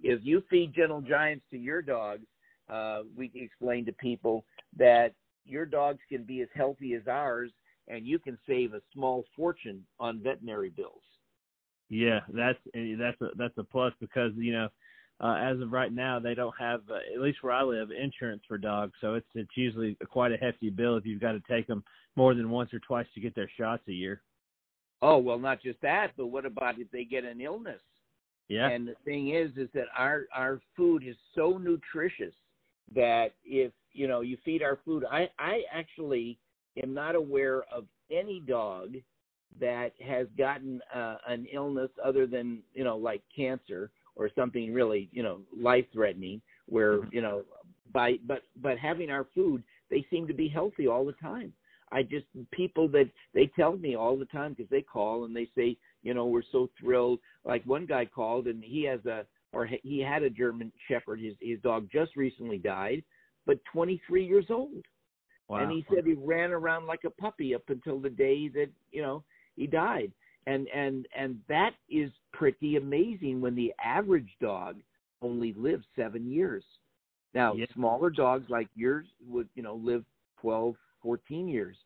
if 0.01 0.19
you 0.23 0.43
feed 0.49 0.73
Gentle 0.73 1.01
Giants 1.01 1.45
to 1.51 1.57
your 1.57 1.81
dogs, 1.81 2.25
uh, 2.69 3.01
we 3.15 3.31
explain 3.35 3.85
to 3.85 3.93
people 3.93 4.45
that 4.77 5.13
your 5.45 5.65
dogs 5.65 5.99
can 6.09 6.23
be 6.23 6.41
as 6.41 6.49
healthy 6.53 6.95
as 6.95 7.07
ours, 7.07 7.51
and 7.87 8.05
you 8.05 8.19
can 8.19 8.37
save 8.47 8.73
a 8.73 8.81
small 8.93 9.23
fortune 9.35 9.85
on 9.99 10.21
veterinary 10.21 10.69
bills. 10.69 11.01
Yeah, 11.89 12.21
that's 12.33 12.59
that's 12.73 13.21
a 13.21 13.27
that's 13.37 13.57
a 13.57 13.63
plus 13.63 13.93
because 13.99 14.31
you 14.35 14.53
know, 14.53 14.69
uh, 15.21 15.35
as 15.35 15.59
of 15.61 15.71
right 15.71 15.93
now, 15.93 16.19
they 16.19 16.33
don't 16.33 16.55
have 16.59 16.81
uh, 16.89 16.95
at 17.13 17.21
least 17.21 17.43
where 17.43 17.53
I 17.53 17.61
live 17.61 17.89
insurance 17.91 18.41
for 18.47 18.57
dogs, 18.57 18.93
so 19.01 19.13
it's 19.13 19.27
it's 19.35 19.55
usually 19.55 19.95
quite 20.09 20.31
a 20.31 20.37
hefty 20.37 20.69
bill 20.71 20.97
if 20.97 21.05
you've 21.05 21.21
got 21.21 21.33
to 21.33 21.41
take 21.49 21.67
them 21.67 21.83
more 22.15 22.33
than 22.33 22.49
once 22.49 22.73
or 22.73 22.79
twice 22.79 23.05
to 23.13 23.21
get 23.21 23.35
their 23.35 23.49
shots 23.57 23.83
a 23.87 23.91
year. 23.91 24.21
Oh 25.01 25.19
well, 25.19 25.37
not 25.37 25.61
just 25.61 25.79
that, 25.81 26.13
but 26.17 26.27
what 26.27 26.45
about 26.45 26.79
if 26.79 26.89
they 26.89 27.03
get 27.03 27.23
an 27.23 27.39
illness? 27.39 27.81
Yeah. 28.47 28.69
And 28.69 28.87
the 28.87 28.95
thing 29.03 29.35
is, 29.35 29.51
is 29.55 29.69
that 29.73 29.85
our 29.95 30.25
our 30.33 30.59
food 30.75 31.03
is 31.05 31.15
so 31.35 31.59
nutritious 31.59 32.33
that 32.95 33.33
if 33.43 33.71
you 33.91 34.07
know 34.07 34.21
you 34.21 34.37
feed 34.43 34.63
our 34.63 34.79
food, 34.83 35.03
I 35.11 35.29
I 35.37 35.61
actually 35.71 36.39
am 36.81 36.93
not 36.93 37.15
aware 37.15 37.63
of 37.71 37.85
any 38.11 38.39
dog 38.39 38.95
that 39.59 39.93
has 40.05 40.27
gotten 40.37 40.81
uh, 40.93 41.17
an 41.27 41.45
illness 41.51 41.89
other 42.03 42.27
than 42.27 42.61
you 42.73 42.83
know 42.83 42.97
like 42.97 43.21
cancer 43.35 43.91
or 44.15 44.29
something 44.35 44.73
really 44.73 45.09
you 45.11 45.23
know 45.23 45.39
life 45.57 45.85
threatening 45.93 46.41
where 46.67 46.99
Mhm. 46.99 47.13
you 47.13 47.21
know 47.21 47.43
by 47.91 48.17
but 48.25 48.43
but 48.57 48.77
having 48.77 49.09
our 49.09 49.25
food 49.35 49.63
they 49.89 50.05
seem 50.09 50.27
to 50.27 50.33
be 50.33 50.47
healthy 50.47 50.87
all 50.87 51.05
the 51.05 51.13
time. 51.13 51.53
I 51.91 52.01
just 52.03 52.25
people 52.51 52.87
that 52.89 53.09
they 53.33 53.47
tell 53.47 53.77
me 53.77 53.95
all 53.95 54.17
the 54.17 54.25
time 54.25 54.53
because 54.53 54.69
they 54.69 54.81
call 54.81 55.25
and 55.25 55.35
they 55.35 55.47
say 55.55 55.77
you 56.03 56.13
know 56.13 56.25
we're 56.25 56.41
so 56.51 56.69
thrilled. 56.79 57.19
Like 57.45 57.63
one 57.65 57.85
guy 57.85 58.05
called 58.05 58.47
and 58.47 58.63
he 58.63 58.83
has 58.83 59.05
a 59.05 59.25
or 59.53 59.65
he 59.65 59.99
had 59.99 60.23
a 60.23 60.29
german 60.29 60.71
shepherd. 60.87 61.19
His 61.21 61.35
his 61.39 61.59
dog 61.61 61.89
just 61.89 62.15
recently 62.15 62.57
died 62.57 63.03
but 63.45 63.63
23 63.71 64.25
years 64.25 64.45
old 64.49 64.83
Wow. 65.47 65.57
and 65.59 65.71
he 65.71 65.85
said 65.93 66.05
he 66.05 66.13
ran 66.13 66.51
around 66.51 66.87
like 66.87 67.03
a 67.05 67.09
puppy 67.09 67.53
up 67.53 67.63
until 67.69 67.99
the 67.99 68.09
day 68.09 68.47
that 68.49 68.69
you 68.91 69.01
know 69.01 69.23
he 69.55 69.67
died 69.67 70.11
and 70.47 70.67
and 70.69 71.07
and 71.15 71.39
that 71.47 71.71
is 71.89 72.11
pretty 72.33 72.77
amazing 72.77 73.41
when 73.41 73.55
the 73.55 73.73
average 73.83 74.29
dog 74.41 74.77
only 75.21 75.53
lives 75.53 75.85
seven 75.95 76.29
years 76.29 76.63
now 77.33 77.53
Yeah. 77.53 77.65
smaller 77.73 78.09
dogs 78.09 78.49
like 78.49 78.67
yours 78.75 79.05
would 79.27 79.47
you 79.55 79.63
know 79.63 79.75
live 79.75 80.03
12 80.41 80.75
14 81.01 81.47
years 81.47 81.77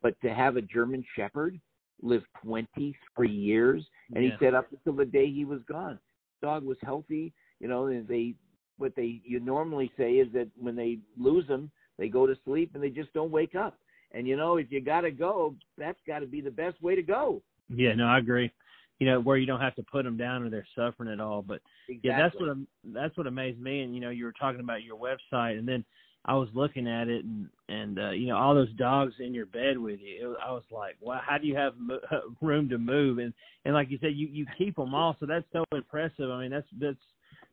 but 0.00 0.20
to 0.20 0.32
have 0.32 0.56
a 0.56 0.62
german 0.62 1.04
shepherd 1.16 1.60
live 2.00 2.22
23 2.44 3.28
years 3.28 3.84
and 4.14 4.22
he 4.22 4.32
said 4.38 4.54
up 4.54 4.66
until 4.70 4.92
the 4.92 5.04
day 5.04 5.28
he 5.30 5.44
was 5.44 5.60
gone 5.68 5.98
dog 6.40 6.64
was 6.64 6.78
healthy 6.82 7.32
you 7.58 7.66
know 7.66 7.86
and 7.86 8.06
they 8.06 8.34
what 8.76 8.94
they 8.94 9.20
you 9.24 9.40
normally 9.40 9.90
say 9.96 10.12
is 10.12 10.32
that 10.32 10.48
when 10.56 10.76
they 10.76 10.98
lose 11.18 11.46
them 11.48 11.68
they 11.98 12.08
go 12.08 12.26
to 12.26 12.34
sleep 12.44 12.70
and 12.74 12.82
they 12.82 12.90
just 12.90 13.12
don't 13.12 13.30
wake 13.30 13.54
up 13.54 13.78
and 14.12 14.26
you 14.26 14.36
know 14.36 14.56
if 14.56 14.70
you 14.70 14.80
got 14.80 15.02
to 15.02 15.10
go 15.10 15.54
that's 15.76 15.98
got 16.06 16.20
to 16.20 16.26
be 16.26 16.40
the 16.40 16.50
best 16.50 16.80
way 16.82 16.94
to 16.94 17.02
go 17.02 17.42
Yeah, 17.68 17.94
no, 17.94 18.06
I 18.06 18.18
agree. 18.18 18.50
You 18.98 19.06
know, 19.06 19.20
where 19.20 19.36
you 19.36 19.46
don't 19.46 19.60
have 19.60 19.76
to 19.76 19.82
put 19.82 20.04
them 20.04 20.16
down 20.16 20.42
or 20.42 20.50
they're 20.50 20.66
suffering 20.74 21.10
at 21.10 21.20
all. 21.20 21.42
But 21.42 21.60
exactly. 21.88 22.00
yeah, 22.02 22.22
that's 22.22 22.34
what 22.34 22.56
that's 22.84 23.16
what 23.16 23.26
amazed 23.26 23.60
me. 23.60 23.82
And 23.82 23.94
you 23.94 24.00
know, 24.00 24.10
you 24.10 24.24
were 24.24 24.32
talking 24.32 24.60
about 24.60 24.82
your 24.82 24.96
website, 24.96 25.58
and 25.58 25.68
then 25.68 25.84
I 26.24 26.34
was 26.34 26.48
looking 26.52 26.88
at 26.88 27.08
it, 27.08 27.24
and 27.24 27.48
and 27.68 27.98
uh, 27.98 28.10
you 28.10 28.26
know, 28.26 28.36
all 28.36 28.54
those 28.54 28.72
dogs 28.72 29.14
in 29.20 29.34
your 29.34 29.46
bed 29.46 29.78
with 29.78 30.00
you. 30.00 30.32
It 30.32 30.36
I 30.44 30.50
was 30.50 30.64
like, 30.72 30.96
wow, 31.00 31.20
how 31.24 31.38
do 31.38 31.46
you 31.46 31.54
have 31.54 31.74
mo- 31.78 32.00
room 32.42 32.68
to 32.70 32.78
move? 32.78 33.18
And 33.18 33.32
and 33.64 33.74
like 33.74 33.90
you 33.90 33.98
said, 34.00 34.14
you 34.14 34.26
you 34.26 34.46
keep 34.56 34.74
them 34.76 34.94
all, 34.94 35.16
so 35.20 35.26
that's 35.26 35.46
so 35.52 35.64
impressive. 35.72 36.30
I 36.30 36.40
mean, 36.40 36.50
that's 36.50 36.66
that's 36.80 36.96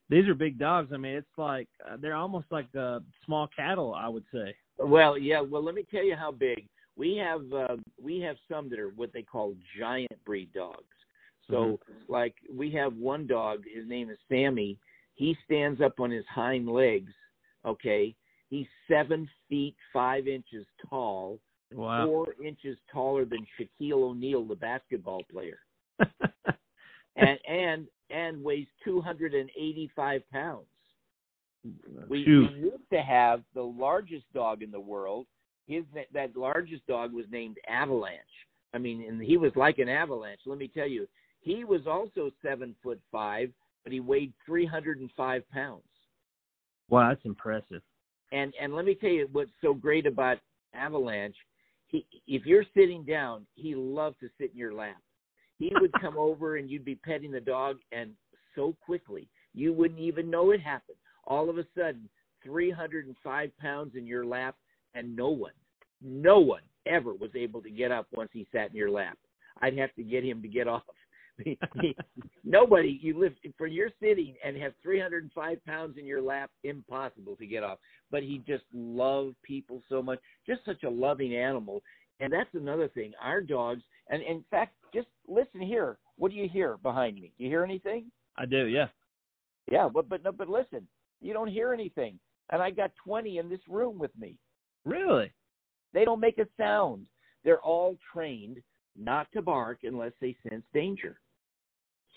these 0.09 0.27
are 0.27 0.35
big 0.35 0.59
dogs. 0.59 0.91
I 0.93 0.97
mean, 0.97 1.15
it's 1.15 1.27
like 1.37 1.67
uh, 1.89 1.97
they're 1.99 2.15
almost 2.15 2.47
like 2.51 2.67
uh, 2.77 2.99
small 3.25 3.47
cattle, 3.55 3.93
I 3.93 4.07
would 4.07 4.25
say. 4.33 4.55
Well, 4.77 5.17
yeah. 5.17 5.41
Well, 5.41 5.63
let 5.63 5.75
me 5.75 5.85
tell 5.89 6.03
you 6.03 6.15
how 6.15 6.31
big 6.31 6.67
we 6.95 7.15
have. 7.17 7.41
Uh, 7.51 7.77
we 8.01 8.19
have 8.19 8.35
some 8.49 8.69
that 8.69 8.79
are 8.79 8.89
what 8.89 9.13
they 9.13 9.23
call 9.23 9.55
giant 9.79 10.11
breed 10.25 10.51
dogs. 10.53 10.83
So, 11.49 11.79
like, 12.07 12.33
we 12.51 12.71
have 12.71 12.95
one 12.95 13.27
dog. 13.27 13.63
His 13.71 13.87
name 13.87 14.09
is 14.09 14.17
Sammy. 14.27 14.79
He 15.13 15.37
stands 15.45 15.79
up 15.79 15.99
on 15.99 16.09
his 16.09 16.25
hind 16.27 16.67
legs. 16.67 17.11
Okay, 17.65 18.15
he's 18.49 18.67
seven 18.87 19.29
feet 19.49 19.75
five 19.93 20.27
inches 20.27 20.65
tall, 20.89 21.39
Wow. 21.73 22.05
four 22.05 22.27
inches 22.43 22.77
taller 22.91 23.25
than 23.25 23.45
Shaquille 23.59 23.93
O'Neal, 23.93 24.45
the 24.45 24.55
basketball 24.55 25.23
player, 25.31 25.59
and 27.15 27.39
and 27.47 27.87
and 28.09 28.43
weighs 28.43 28.67
two 28.83 29.01
hundred 29.01 29.33
and 29.33 29.49
eighty-five 29.57 30.21
pounds. 30.31 30.65
We, 31.63 31.71
we 32.09 32.19
used 32.19 32.89
to 32.93 33.01
have 33.01 33.41
the 33.55 33.63
largest 33.63 34.25
dog 34.33 34.61
in 34.61 34.69
the 34.69 34.79
world. 34.79 35.25
His 35.67 35.83
that 36.13 36.37
largest 36.37 36.85
dog 36.87 37.11
was 37.11 37.25
named 37.31 37.57
Avalanche. 37.67 38.21
I 38.73 38.77
mean, 38.77 39.05
and 39.07 39.21
he 39.21 39.37
was 39.37 39.51
like 39.55 39.79
an 39.79 39.89
avalanche. 39.89 40.41
Let 40.45 40.59
me 40.59 40.67
tell 40.67 40.87
you, 40.87 41.07
he 41.39 41.63
was 41.63 41.81
also 41.87 42.29
seven 42.43 42.75
foot 42.83 42.99
five, 43.11 43.49
but 43.83 43.93
he 43.93 43.99
weighed 43.99 44.33
three 44.45 44.65
hundred 44.65 44.99
and 44.99 45.09
five 45.17 45.41
pounds. 45.49 45.81
wow, 46.89 47.09
that's 47.09 47.25
impressive. 47.25 47.81
And 48.31 48.53
and 48.61 48.75
let 48.75 48.85
me 48.85 48.95
tell 48.95 49.09
you 49.09 49.27
what's 49.31 49.51
so 49.61 49.73
great 49.73 50.05
about 50.05 50.37
Avalanche. 50.73 51.35
He, 51.87 52.05
if 52.27 52.45
you're 52.45 52.65
sitting 52.75 53.03
down, 53.03 53.45
he 53.55 53.75
loves 53.75 54.17
to 54.19 54.29
sit 54.39 54.51
in 54.51 54.57
your 54.57 54.73
lap. 54.73 54.97
He 55.57 55.71
would 55.79 55.91
come 56.01 56.17
over 56.17 56.57
and 56.57 56.69
you'd 56.69 56.85
be 56.85 56.95
petting 56.95 57.31
the 57.31 57.39
dog, 57.39 57.77
and 57.91 58.11
so 58.55 58.75
quickly 58.85 59.27
you 59.53 59.73
wouldn't 59.73 59.99
even 59.99 60.29
know 60.29 60.51
it 60.51 60.61
happened. 60.61 60.97
All 61.25 61.49
of 61.49 61.57
a 61.57 61.65
sudden, 61.75 62.09
305 62.43 63.57
pounds 63.57 63.93
in 63.95 64.05
your 64.05 64.25
lap, 64.25 64.55
and 64.93 65.15
no 65.15 65.29
one, 65.29 65.53
no 66.01 66.39
one 66.39 66.61
ever 66.85 67.13
was 67.13 67.31
able 67.35 67.61
to 67.61 67.69
get 67.69 67.91
up 67.91 68.07
once 68.11 68.29
he 68.33 68.47
sat 68.51 68.69
in 68.69 68.75
your 68.75 68.91
lap. 68.91 69.17
I'd 69.61 69.77
have 69.77 69.93
to 69.95 70.03
get 70.03 70.23
him 70.23 70.41
to 70.41 70.47
get 70.47 70.67
off. 70.67 70.83
Nobody, 72.43 72.99
you 73.01 73.19
live 73.19 73.33
for 73.57 73.67
you're 73.67 73.89
sitting 74.01 74.35
and 74.43 74.55
have 74.57 74.73
305 74.81 75.65
pounds 75.65 75.97
in 75.97 76.05
your 76.05 76.21
lap, 76.21 76.49
impossible 76.63 77.35
to 77.37 77.45
get 77.45 77.63
off. 77.63 77.79
But 78.11 78.23
he 78.23 78.41
just 78.47 78.63
loved 78.73 79.35
people 79.43 79.81
so 79.89 80.01
much, 80.01 80.19
just 80.47 80.63
such 80.65 80.83
a 80.83 80.89
loving 80.89 81.35
animal. 81.35 81.81
And 82.19 82.31
that's 82.31 82.53
another 82.53 82.87
thing. 82.87 83.11
Our 83.21 83.41
dogs, 83.41 83.81
and 84.09 84.21
in 84.21 84.45
fact, 84.49 84.75
listen 85.27 85.61
here. 85.61 85.97
What 86.17 86.31
do 86.31 86.37
you 86.37 86.47
hear 86.47 86.77
behind 86.77 87.15
me? 87.19 87.33
Do 87.37 87.43
you 87.43 87.49
hear 87.49 87.63
anything? 87.63 88.11
I 88.37 88.45
do, 88.45 88.65
yeah. 88.67 88.87
Yeah, 89.71 89.89
but 89.91 90.07
but 90.09 90.23
no, 90.23 90.31
but 90.31 90.49
listen, 90.49 90.87
you 91.21 91.33
don't 91.33 91.47
hear 91.47 91.73
anything. 91.73 92.19
And 92.51 92.61
I 92.61 92.69
got 92.69 92.91
20 93.03 93.39
in 93.39 93.49
this 93.49 93.61
room 93.67 93.97
with 93.97 94.11
me. 94.19 94.37
Really? 94.85 95.31
They 95.93 96.05
don't 96.05 96.19
make 96.19 96.37
a 96.37 96.47
sound. 96.57 97.07
They're 97.43 97.61
all 97.61 97.97
trained 98.13 98.57
not 98.95 99.27
to 99.33 99.41
bark 99.41 99.79
unless 99.83 100.11
they 100.21 100.35
sense 100.47 100.63
danger. 100.73 101.19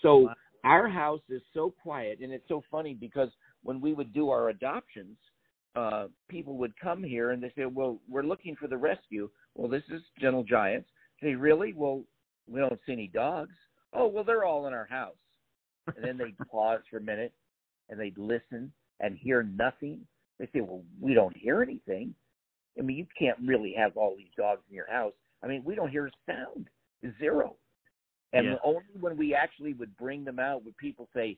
So 0.01 0.17
Wow. 0.17 0.35
our 0.63 0.87
house 0.87 1.21
is 1.29 1.41
so 1.53 1.71
quiet, 1.71 2.19
and 2.19 2.31
it's 2.31 2.47
so 2.47 2.61
funny 2.69 2.93
because 2.93 3.29
when 3.63 3.81
we 3.81 3.93
would 3.93 4.13
do 4.13 4.29
our 4.29 4.49
adoptions, 4.49 5.17
uh, 5.75 6.07
people 6.27 6.57
would 6.57 6.77
come 6.79 7.03
here 7.03 7.31
and 7.31 7.41
they 7.41 7.51
say, 7.51 7.65
"Well, 7.65 7.99
we're 8.07 8.23
looking 8.23 8.55
for 8.55 8.67
the 8.67 8.77
rescue." 8.77 9.29
Well, 9.55 9.67
this 9.67 9.83
is 9.89 10.01
Gentle 10.19 10.43
Giants. 10.43 10.89
Say, 11.21 11.35
really? 11.35 11.73
Well, 11.73 12.03
we 12.49 12.59
don't 12.59 12.79
see 12.85 12.93
any 12.93 13.07
dogs. 13.07 13.55
Oh, 13.93 14.07
well, 14.07 14.23
they're 14.23 14.45
all 14.45 14.67
in 14.67 14.73
our 14.73 14.85
house. 14.85 15.15
And 15.95 16.03
then 16.03 16.17
they'd 16.17 16.37
pause 16.51 16.81
for 16.89 16.97
a 16.97 17.01
minute 17.01 17.33
and 17.89 17.99
they'd 17.99 18.17
listen 18.17 18.71
and 18.99 19.17
hear 19.17 19.43
nothing. 19.43 20.05
They 20.39 20.45
say, 20.53 20.61
"Well, 20.61 20.83
we 21.01 21.13
don't 21.13 21.35
hear 21.35 21.61
anything." 21.61 22.13
I 22.77 22.81
mean, 22.81 22.97
you 22.97 23.07
can't 23.17 23.37
really 23.43 23.73
have 23.77 23.97
all 23.97 24.15
these 24.15 24.31
dogs 24.37 24.61
in 24.69 24.75
your 24.75 24.89
house. 24.89 25.13
I 25.43 25.47
mean, 25.47 25.63
we 25.63 25.75
don't 25.75 25.89
hear 25.89 26.07
a 26.07 26.11
sound, 26.31 26.69
zero. 27.17 27.55
And 28.31 28.45
Yeah. 28.45 28.57
only 28.63 28.83
when 28.99 29.17
we 29.17 29.33
actually 29.33 29.73
would 29.73 29.95
bring 29.97 30.23
them 30.23 30.39
out 30.39 30.63
would 30.63 30.77
people 30.77 31.09
say, 31.13 31.37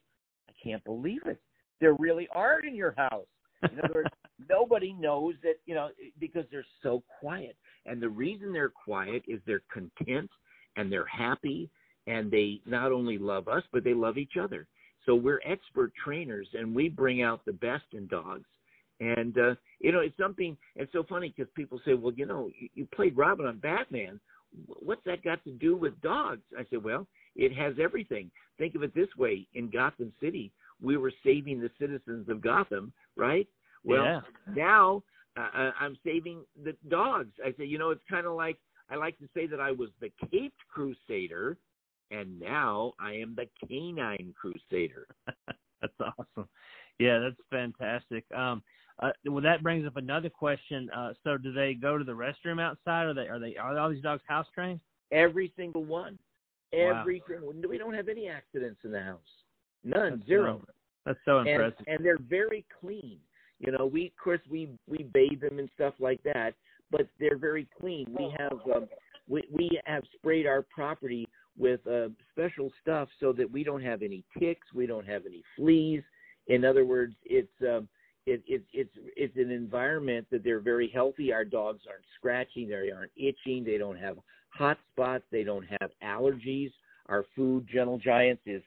"I 0.49 0.51
can't 0.61 0.83
believe 0.83 1.25
it. 1.25 1.41
There 1.79 1.93
really 1.93 2.27
are 2.29 2.59
in 2.59 2.75
your 2.75 2.91
house." 2.91 3.27
In 3.71 3.79
other 3.79 3.93
words, 3.93 4.09
nobody 4.49 4.93
knows 4.93 5.35
that 5.41 5.59
you 5.65 5.73
know 5.73 5.91
because 6.19 6.45
they're 6.49 6.65
so 6.81 7.01
quiet. 7.19 7.55
And 7.85 8.01
the 8.01 8.09
reason 8.09 8.51
they're 8.51 8.69
quiet 8.69 9.23
is 9.27 9.41
they're 9.45 9.63
content 9.71 10.29
and 10.75 10.91
they're 10.91 11.05
happy 11.05 11.69
and 12.07 12.31
they 12.31 12.61
not 12.65 12.91
only 12.91 13.17
love 13.17 13.47
us 13.47 13.63
but 13.71 13.83
they 13.83 13.93
love 13.93 14.17
each 14.17 14.37
other. 14.41 14.67
So 15.05 15.15
we're 15.15 15.41
expert 15.45 15.93
trainers 16.03 16.47
and 16.53 16.75
we 16.75 16.89
bring 16.89 17.21
out 17.21 17.43
the 17.45 17.53
best 17.53 17.85
in 17.93 18.07
dogs. 18.07 18.45
And 18.99 19.35
uh, 19.37 19.55
you 19.79 19.91
know, 19.91 19.99
it's 19.99 20.17
something. 20.17 20.55
It's 20.75 20.93
so 20.93 21.03
funny 21.09 21.33
because 21.35 21.51
people 21.55 21.81
say, 21.83 21.95
"Well, 21.95 22.13
you 22.13 22.27
know, 22.27 22.51
you, 22.59 22.69
you 22.75 22.87
played 22.93 23.17
Robin 23.17 23.47
on 23.47 23.57
Batman. 23.57 24.19
What's 24.67 25.03
that 25.05 25.23
got 25.23 25.43
to 25.45 25.51
do 25.53 25.75
with 25.75 25.99
dogs?" 26.01 26.43
I 26.55 26.65
said, 26.69 26.83
"Well, 26.83 27.07
it 27.35 27.51
has 27.55 27.73
everything. 27.81 28.29
Think 28.59 28.75
of 28.75 28.83
it 28.83 28.93
this 28.93 29.07
way: 29.17 29.47
in 29.55 29.71
Gotham 29.71 30.13
City, 30.21 30.51
we 30.79 30.97
were 30.97 31.11
saving 31.23 31.59
the 31.59 31.71
citizens 31.79 32.29
of 32.29 32.41
Gotham, 32.41 32.93
right? 33.15 33.47
Well, 33.83 34.03
yeah. 34.03 34.21
now 34.55 35.01
uh, 35.35 35.47
uh, 35.57 35.71
I'm 35.79 35.97
saving 36.03 36.41
the 36.63 36.75
dogs. 36.89 37.31
I 37.43 37.53
say, 37.57 37.65
you 37.65 37.79
know, 37.79 37.91
it's 37.91 38.03
kind 38.09 38.27
of 38.27 38.33
like 38.33 38.57
I 38.91 38.95
like 38.95 39.17
to 39.19 39.29
say 39.33 39.47
that 39.47 39.59
I 39.61 39.71
was 39.71 39.89
the 40.01 40.11
Caped 40.29 40.59
Crusader, 40.69 41.57
and 42.11 42.39
now 42.39 42.93
I 42.99 43.13
am 43.13 43.35
the 43.35 43.47
Canine 43.67 44.33
Crusader. 44.39 45.07
That's 45.81 45.93
awesome. 45.99 46.47
Yeah, 46.99 47.17
that's 47.17 47.35
fantastic. 47.49 48.23
Um, 48.35 48.61
uh, 49.01 49.09
well, 49.25 49.41
that 49.41 49.63
brings 49.63 49.87
up 49.87 49.97
another 49.97 50.29
question. 50.29 50.87
Uh, 50.95 51.13
so, 51.23 51.35
do 51.35 51.51
they 51.51 51.73
go 51.73 51.97
to 51.97 52.03
the 52.03 52.11
restroom 52.11 52.61
outside? 52.61 53.05
Or 53.05 53.09
are 53.09 53.13
they 53.15 53.27
are 53.27 53.39
they 53.39 53.55
are 53.57 53.75
all 53.79 53.89
these 53.89 54.03
dogs 54.03 54.21
house 54.27 54.45
trained? 54.53 54.79
Every 55.11 55.51
single 55.55 55.83
one. 55.83 56.19
Every 56.71 57.23
Wow. 57.27 57.51
we 57.67 57.79
don't 57.79 57.95
have 57.95 58.07
any 58.09 58.27
accidents 58.27 58.79
in 58.83 58.91
the 58.91 59.01
house. 59.01 59.19
None, 59.83 60.17
That's 60.17 60.27
zero. 60.27 60.61
so- 60.63 60.73
That's 61.05 61.19
so 61.25 61.37
and, 61.39 61.49
impressive. 61.49 61.85
and 61.87 62.05
they're 62.05 62.19
very 62.19 62.63
clean. 62.79 63.17
You 63.57 63.71
know, 63.71 63.87
we 63.87 64.07
of 64.07 64.23
course 64.23 64.41
we 64.47 64.69
we 64.87 65.03
bathe 65.11 65.41
them 65.41 65.57
and 65.57 65.69
stuff 65.73 65.95
like 65.99 66.21
that, 66.23 66.53
but 66.91 67.07
they're 67.19 67.37
very 67.37 67.67
clean. 67.79 68.05
We 68.17 68.33
have 68.37 68.59
um, 68.75 68.87
we 69.27 69.43
we 69.51 69.79
have 69.85 70.03
sprayed 70.15 70.45
our 70.45 70.61
property 70.63 71.27
with 71.57 71.85
uh, 71.87 72.07
special 72.31 72.71
stuff 72.81 73.09
so 73.19 73.33
that 73.33 73.49
we 73.49 73.63
don't 73.63 73.83
have 73.83 74.01
any 74.01 74.23
ticks, 74.39 74.67
we 74.73 74.85
don't 74.85 75.07
have 75.07 75.25
any 75.25 75.43
fleas. 75.55 76.03
In 76.47 76.65
other 76.65 76.85
words, 76.85 77.15
it's 77.25 77.51
um, 77.61 77.87
it, 78.25 78.41
it, 78.47 78.63
it's 78.73 78.91
it's 79.15 79.37
an 79.37 79.51
environment 79.51 80.27
that 80.31 80.43
they're 80.43 80.59
very 80.59 80.89
healthy. 80.93 81.33
Our 81.33 81.45
dogs 81.45 81.81
aren't 81.89 82.05
scratching, 82.17 82.69
they 82.69 82.91
aren't 82.91 83.11
itching, 83.15 83.63
they 83.63 83.77
don't 83.77 83.97
have 83.97 84.17
hot 84.49 84.77
spots, 84.91 85.23
they 85.31 85.43
don't 85.43 85.65
have 85.79 85.91
allergies. 86.03 86.71
Our 87.07 87.25
food, 87.35 87.67
Gentle 87.71 87.97
Giants, 87.97 88.43
is 88.45 88.61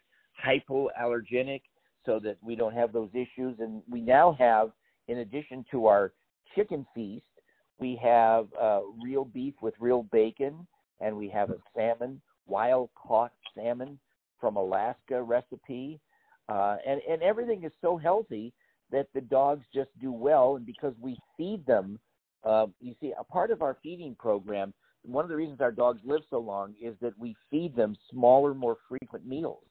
hypoallergenic 0.45 1.63
so 2.05 2.19
that 2.21 2.37
we 2.43 2.57
don't 2.57 2.75
have 2.75 2.93
those 2.93 3.11
issues. 3.13 3.57
And 3.59 3.83
we 3.89 4.01
now 4.01 4.37
have, 4.39 4.71
in 5.09 5.19
addition 5.19 5.65
to 5.71 5.87
our 5.87 6.13
chicken 6.55 6.85
feast, 6.95 7.25
we 7.79 7.99
have 8.03 8.47
uh, 8.61 8.81
real 9.03 9.25
beef 9.25 9.55
with 9.61 9.75
real 9.79 10.05
bacon, 10.05 10.67
and 11.01 11.17
we 11.17 11.29
have 11.29 11.51
a 11.51 11.57
salmon, 11.75 12.21
wild 12.47 12.91
caught 12.95 13.33
salmon 13.55 13.99
from 14.41 14.57
Alaska 14.57 15.23
recipe. 15.23 16.01
Uh, 16.49 16.77
and, 16.87 17.01
and 17.09 17.23
everything 17.23 17.65
is 17.65 17.73
so 17.81 17.97
healthy 17.97 18.53
that 18.91 19.09
the 19.15 19.21
dogs 19.21 19.65
just 19.75 19.91
do 20.01 20.13
well. 20.13 20.57
And 20.57 20.67
because 20.67 20.95
we 21.01 21.19
feed 21.37 21.65
them, 21.67 21.99
uh, 22.45 22.67
you 22.81 22.95
see, 23.01 23.13
a 23.19 23.25
part 23.25 23.51
of 23.51 23.63
our 23.63 23.79
feeding 23.83 24.15
program, 24.19 24.73
one 25.03 25.25
of 25.25 25.31
the 25.31 25.37
reasons 25.37 25.61
our 25.61 25.73
dogs 25.73 26.01
live 26.05 26.23
so 26.31 26.39
long 26.39 26.75
is 26.81 26.95
that 27.01 27.19
we 27.19 27.35
feed 27.51 27.75
them 27.75 27.97
smaller, 28.11 28.55
more 28.55 28.77
frequent 28.89 29.27
meals. 29.27 29.65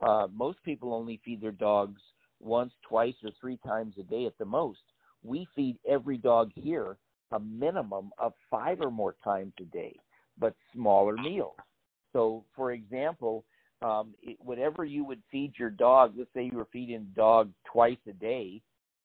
Uh, 0.00 0.26
most 0.32 0.62
people 0.64 0.92
only 0.92 1.20
feed 1.24 1.40
their 1.40 1.52
dogs 1.52 2.00
once, 2.40 2.72
twice, 2.88 3.14
or 3.24 3.30
three 3.40 3.58
times 3.66 3.94
a 3.98 4.02
day 4.02 4.26
at 4.26 4.36
the 4.38 4.44
most. 4.44 4.80
We 5.22 5.48
feed 5.56 5.78
every 5.88 6.18
dog 6.18 6.50
here 6.54 6.96
a 7.32 7.40
minimum 7.40 8.10
of 8.18 8.32
five 8.50 8.80
or 8.80 8.90
more 8.90 9.14
times 9.22 9.52
a 9.60 9.64
day, 9.64 9.94
but 10.38 10.54
smaller 10.72 11.16
meals. 11.16 11.56
So, 12.12 12.44
for 12.54 12.72
example, 12.72 13.44
um, 13.82 14.14
it, 14.22 14.36
whatever 14.40 14.84
you 14.84 15.04
would 15.04 15.22
feed 15.30 15.52
your 15.58 15.70
dog, 15.70 16.14
let's 16.16 16.30
say 16.34 16.44
you 16.44 16.56
were 16.56 16.68
feeding 16.72 17.06
the 17.14 17.20
dog 17.20 17.50
twice 17.70 17.98
a 18.08 18.12
day, 18.12 18.60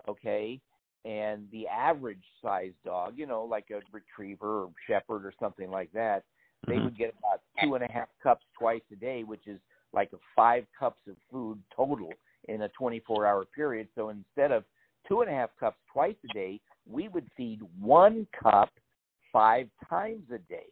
okay, 0.07 0.59
and 1.05 1.47
the 1.51 1.67
average 1.67 2.24
sized 2.41 2.82
dog, 2.86 3.13
you 3.17 3.26
know, 3.26 3.43
like 3.43 3.65
a 3.71 3.82
retriever 3.91 4.63
or 4.63 4.69
shepherd 4.88 5.26
or 5.26 5.34
something 5.39 5.69
like 5.69 5.91
that, 5.91 6.24
they 6.67 6.76
Mhm. 6.78 6.86
would 6.86 6.97
get 6.97 7.13
about 7.19 7.41
two 7.61 7.76
and 7.76 7.84
a 7.84 7.91
half 7.91 8.07
cups 8.21 8.45
twice 8.57 8.82
a 8.91 8.95
day, 8.95 9.24
which 9.24 9.47
is 9.47 9.59
like 9.91 10.11
a 10.13 10.17
five 10.36 10.65
cups 10.78 11.01
of 11.07 11.17
food 11.30 11.61
total 11.76 12.13
in 12.47 12.63
a 12.63 12.69
24 12.69 13.26
hour 13.26 13.45
period. 13.45 13.88
So 13.95 14.09
instead 14.09 14.51
of 14.51 14.63
two 15.07 15.21
and 15.21 15.30
a 15.30 15.34
half 15.34 15.49
cups 15.59 15.78
twice 15.91 16.15
a 16.24 16.34
day, 16.34 16.61
we 16.89 17.07
would 17.07 17.27
feed 17.36 17.61
one 17.79 18.27
cup 18.41 18.69
five 19.31 19.67
times 19.89 20.23
a 20.34 20.38
day. 20.38 20.67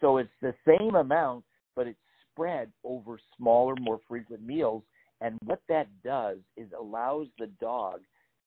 So 0.00 0.18
it's 0.18 0.30
the 0.42 0.54
same 0.66 0.94
amount, 0.94 1.44
but 1.74 1.86
it's 1.86 1.98
spread 2.32 2.70
over 2.84 3.18
smaller, 3.36 3.74
more 3.80 4.00
frequent 4.08 4.42
meals. 4.42 4.82
And 5.20 5.38
what 5.44 5.60
that 5.68 5.88
does 6.04 6.38
is 6.56 6.68
allows 6.78 7.28
the 7.38 7.46
dog 7.60 8.00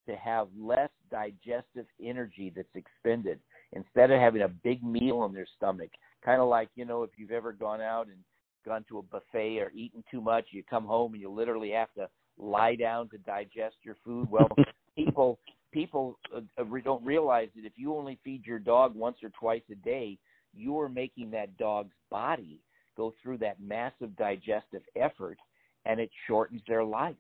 to 0.08 0.16
have 0.16 0.48
less 0.58 0.90
digestive 1.12 1.86
energy 2.04 2.52
that's 2.56 2.68
expended 2.76 3.40
instead 3.74 4.12
of 4.12 4.20
having 4.20 4.44
a 4.44 4.48
big 4.48 4.84
meal 4.84 5.26
in 5.26 5.34
their 5.34 5.48
stomach. 5.58 5.90
Kind 6.24 6.42
of 6.42 6.50
like, 6.50 6.70
you 6.76 6.86
know, 6.86 7.04
if 7.04 7.12
you've 7.18 7.32
ever 7.32 7.54
gone 7.54 7.82
out 7.82 8.08
and 8.08 8.18
gone 8.66 8.86
to 8.90 9.00
a 9.00 9.04
buffet 9.04 9.60
or 9.60 9.72
eaten 9.72 10.04
too 10.12 10.22
much, 10.22 10.46
you 10.52 10.64
come 10.70 10.86
home 10.86 11.14
and 11.14 11.22
you 11.22 11.30
literally 11.30 11.72
have 11.72 11.94
to 11.94 12.08
lie 12.38 12.76
down 12.76 13.10
to 13.10 13.18
digest 13.20 13.76
your 13.84 13.98
food. 14.04 14.30
Well, 14.30 14.50
people 14.96 15.40
people 15.72 16.20
uh, 16.36 16.42
don't 16.84 17.06
realize 17.06 17.50
that 17.56 17.66
if 17.66 17.74
you 17.76 17.96
only 17.96 18.20
feed 18.24 18.46
your 18.46 18.60
dog 18.60 18.96
once 18.96 19.18
or 19.24 19.30
twice 19.30 19.62
a 19.72 19.76
day, 19.76 20.18
you 20.54 20.80
are 20.80 20.90
making 20.90 21.32
that 21.32 21.58
dog's 21.58 21.96
body 22.10 22.62
go 22.98 23.14
through 23.22 23.38
that 23.38 23.62
massive 23.62 24.16
digestive 24.18 24.82
effort, 24.96 25.38
and 25.86 26.00
it 26.00 26.10
shortens 26.28 26.62
their 26.68 26.84
life. 26.84 27.16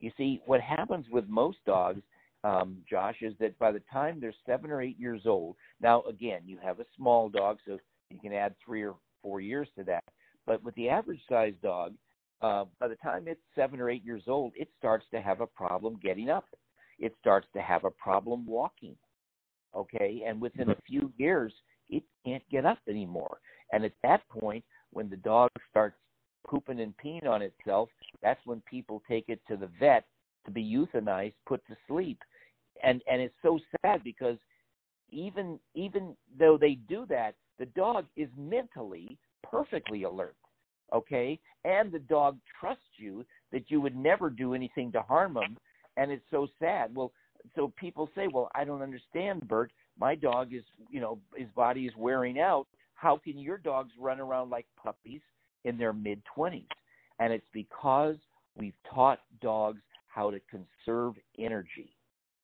You 0.00 0.10
see, 0.16 0.40
what 0.46 0.60
happens 0.60 1.06
with 1.10 1.28
most 1.28 1.58
dogs, 1.66 2.00
um, 2.44 2.78
Josh, 2.88 3.16
is 3.20 3.34
that 3.38 3.58
by 3.58 3.72
the 3.72 3.82
time 3.92 4.18
they're 4.20 4.34
seven 4.46 4.70
or 4.70 4.80
eight 4.80 4.98
years 4.98 5.22
old, 5.26 5.56
now 5.80 6.02
again, 6.02 6.42
you 6.46 6.58
have 6.62 6.80
a 6.80 6.86
small 6.96 7.28
dog, 7.28 7.58
so 7.66 7.78
you 8.10 8.18
can 8.20 8.32
add 8.32 8.54
three 8.64 8.82
or 8.82 8.96
four 9.22 9.40
years 9.40 9.68
to 9.76 9.84
that. 9.84 10.04
But 10.46 10.62
with 10.64 10.74
the 10.74 10.88
average 10.88 11.20
sized 11.28 11.60
dog, 11.62 11.94
uh, 12.40 12.64
by 12.80 12.88
the 12.88 12.96
time 12.96 13.24
it's 13.26 13.40
seven 13.54 13.80
or 13.80 13.90
eight 13.90 14.04
years 14.04 14.24
old, 14.26 14.52
it 14.56 14.68
starts 14.78 15.04
to 15.12 15.20
have 15.20 15.40
a 15.40 15.46
problem 15.46 16.00
getting 16.02 16.28
up. 16.28 16.46
It 17.02 17.14
starts 17.20 17.48
to 17.52 17.60
have 17.60 17.84
a 17.84 17.90
problem 17.90 18.46
walking. 18.46 18.96
Okay, 19.74 20.22
and 20.26 20.40
within 20.40 20.70
a 20.70 20.76
few 20.86 21.12
years, 21.16 21.52
it 21.90 22.04
can't 22.24 22.42
get 22.50 22.64
up 22.64 22.78
anymore. 22.88 23.38
And 23.72 23.84
at 23.84 23.92
that 24.02 24.26
point, 24.28 24.64
when 24.92 25.10
the 25.10 25.16
dog 25.16 25.50
starts 25.70 25.96
pooping 26.46 26.80
and 26.80 26.94
peeing 27.02 27.26
on 27.26 27.42
itself, 27.42 27.88
that's 28.22 28.40
when 28.44 28.62
people 28.70 29.02
take 29.08 29.24
it 29.28 29.40
to 29.48 29.56
the 29.56 29.68
vet 29.80 30.04
to 30.44 30.50
be 30.50 30.62
euthanized, 30.62 31.34
put 31.46 31.66
to 31.66 31.76
sleep. 31.88 32.18
And 32.84 33.02
and 33.10 33.20
it's 33.20 33.34
so 33.42 33.58
sad 33.80 34.04
because 34.04 34.38
even 35.10 35.58
even 35.74 36.16
though 36.38 36.56
they 36.56 36.74
do 36.74 37.04
that, 37.08 37.34
the 37.58 37.66
dog 37.66 38.06
is 38.16 38.28
mentally 38.38 39.18
perfectly 39.42 40.04
alert. 40.04 40.36
Okay? 40.92 41.40
And 41.64 41.90
the 41.90 41.98
dog 41.98 42.38
trusts 42.60 42.84
you 42.96 43.24
that 43.50 43.70
you 43.70 43.80
would 43.80 43.96
never 43.96 44.30
do 44.30 44.54
anything 44.54 44.92
to 44.92 45.02
harm 45.02 45.36
him. 45.36 45.56
And 45.96 46.10
it's 46.10 46.24
so 46.30 46.48
sad. 46.58 46.94
Well, 46.94 47.12
so 47.54 47.72
people 47.76 48.08
say, 48.14 48.28
Well, 48.32 48.50
I 48.54 48.64
don't 48.64 48.82
understand, 48.82 49.46
Burt. 49.48 49.72
My 49.98 50.14
dog 50.14 50.54
is 50.54 50.62
you 50.90 51.00
know, 51.00 51.18
his 51.36 51.48
body 51.54 51.86
is 51.86 51.92
wearing 51.96 52.40
out. 52.40 52.66
How 52.94 53.16
can 53.16 53.38
your 53.38 53.58
dogs 53.58 53.92
run 53.98 54.20
around 54.20 54.50
like 54.50 54.66
puppies 54.82 55.20
in 55.64 55.76
their 55.76 55.92
mid 55.92 56.22
twenties? 56.24 56.68
And 57.18 57.32
it's 57.32 57.48
because 57.52 58.16
we've 58.56 58.74
taught 58.92 59.20
dogs 59.40 59.80
how 60.08 60.30
to 60.30 60.40
conserve 60.50 61.14
energy. 61.38 61.96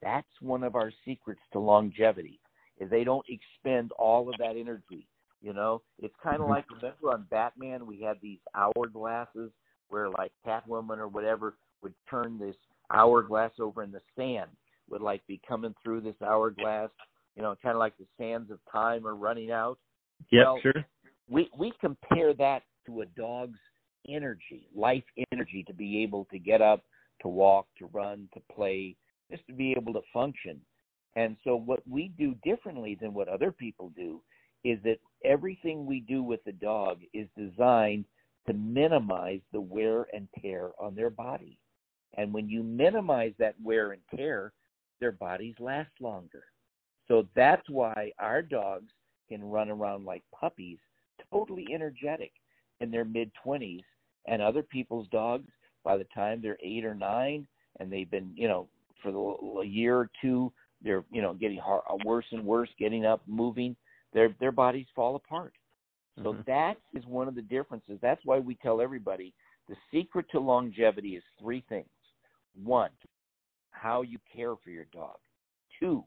That's 0.03 0.27
one 0.41 0.63
of 0.63 0.75
our 0.75 0.93
secrets 1.05 1.41
to 1.53 1.59
longevity. 1.59 2.41
Is 2.79 2.91
they 2.91 3.05
don't 3.05 3.27
expend 3.29 3.93
all 3.93 4.29
of 4.29 4.37
that 4.39 4.57
energy. 4.57 5.09
You 5.41 5.53
know, 5.53 5.83
it's 5.99 6.15
kind 6.23 6.41
of 6.41 6.49
Mhm. 6.49 6.51
like 6.51 6.71
remember 6.71 7.13
on 7.13 7.25
Batman 7.31 7.87
we 7.87 8.01
had 8.01 8.21
these 8.21 8.41
hourglasses 8.55 9.53
where 9.89 10.11
like 10.11 10.33
Catwoman 10.45 10.99
or 10.99 11.09
whatever 11.09 11.57
would 11.83 11.95
turn 12.11 12.39
this 12.39 12.57
hourglass 12.93 13.53
over 13.61 13.83
in 13.83 13.93
the 13.93 14.01
sand 14.17 14.51
would 14.91 15.03
like 15.03 15.27
be 15.27 15.41
coming 15.47 15.75
through 15.83 16.01
this 16.01 16.17
hourglass. 16.25 16.91
You 17.37 17.43
know, 17.43 17.55
kind 17.63 17.75
of 17.75 17.79
like 17.79 17.97
the 17.99 18.07
sands 18.19 18.51
of 18.51 18.59
time 18.71 19.07
are 19.07 19.15
running 19.15 19.51
out. 19.51 19.79
Yeah, 20.31 20.45
well, 20.45 20.59
sure. 20.63 20.85
we 21.29 21.49
we 21.57 21.73
compare 21.81 22.35
that 22.35 22.63
to 22.87 23.03
a 23.03 23.07
dog's 23.07 23.59
energy, 24.09 24.69
life 24.75 25.05
energy 25.33 25.65
to 25.67 25.75
be 25.75 26.03
able 26.03 26.27
to 26.33 26.39
get 26.39 26.61
up, 26.61 26.83
to 27.23 27.29
walk, 27.29 27.67
to 27.79 27.87
run, 27.87 28.29
to 28.35 28.41
play, 28.53 28.97
just 29.31 29.47
to 29.47 29.53
be 29.53 29.73
able 29.77 29.93
to 29.93 30.01
function. 30.13 30.61
And 31.17 31.37
so 31.45 31.57
what 31.57 31.81
we 31.89 32.13
do 32.19 32.35
differently 32.45 32.97
than 33.01 33.15
what 33.15 33.29
other 33.29 33.53
people 33.53 33.93
do 33.97 34.21
is 34.65 34.79
that 34.85 34.99
everything 35.25 35.87
we 35.87 36.01
do 36.01 36.23
with 36.23 36.43
the 36.45 36.53
dog 36.53 36.99
is 37.13 37.29
designed 37.37 38.05
to 38.47 38.55
minimize 38.55 39.41
the 39.53 39.61
wear 39.61 40.07
and 40.13 40.29
tear 40.41 40.71
on 40.81 40.95
their 40.95 41.11
body. 41.11 41.59
And 42.17 42.33
when 42.33 42.49
you 42.49 42.63
minimize 42.63 43.33
that 43.39 43.55
wear 43.63 43.93
and 43.93 44.03
tear, 44.15 44.53
their 45.01 45.13
bodies 45.13 45.55
last 45.61 45.91
longer. 46.01 46.45
So 47.07 47.27
that's 47.35 47.69
why 47.69 48.13
our 48.19 48.43
dogs 48.43 48.91
can 49.29 49.43
run 49.43 49.71
around 49.71 50.05
like 50.05 50.23
puppies, 50.39 50.79
totally 51.31 51.67
energetic 51.73 52.33
in 52.81 52.91
their 52.91 53.05
mid 53.05 53.31
20s, 53.45 53.85
and 54.27 54.43
other 54.43 54.63
people's 54.63 55.09
dogs 55.09 55.49
by 55.85 55.97
the 55.97 56.07
time 56.15 56.41
they're 56.41 56.59
eight 56.63 56.85
or 56.85 56.95
nine, 56.95 57.47
and 57.81 57.91
they've 57.91 58.11
been, 58.11 58.33
you 58.35 58.49
know, 58.49 58.69
for 59.03 59.13
the, 59.13 59.61
a 59.61 59.65
year 59.65 59.97
or 59.97 60.11
two, 60.21 60.53
they're, 60.83 61.05
you 61.11 61.23
know, 61.23 61.35
getting 61.35 61.59
hard, 61.59 61.83
worse 62.05 62.27
and 62.33 62.45
worse, 62.45 62.69
getting 62.79 63.07
up, 63.07 63.23
moving. 63.27 63.77
Their 64.13 64.35
their 64.41 64.53
bodies 64.53 64.87
fall 64.95 65.17
apart. 65.17 65.53
So 66.23 66.33
Mhm. 66.33 66.45
that 66.47 66.79
is 66.95 67.07
one 67.07 67.29
of 67.29 67.35
the 67.35 67.43
differences. 67.43 68.01
That's 68.01 68.25
why 68.25 68.39
we 68.39 68.55
tell 68.57 68.81
everybody 68.81 69.35
the 69.69 69.77
secret 69.91 70.29
to 70.31 70.41
longevity 70.41 71.17
is 71.17 71.25
three 71.39 71.61
things. 71.69 71.89
One, 72.55 72.91
how 73.71 74.03
you 74.03 74.19
care 74.35 74.55
for 74.57 74.71
your 74.71 74.87
dog. 74.93 75.17
Two, 75.81 76.05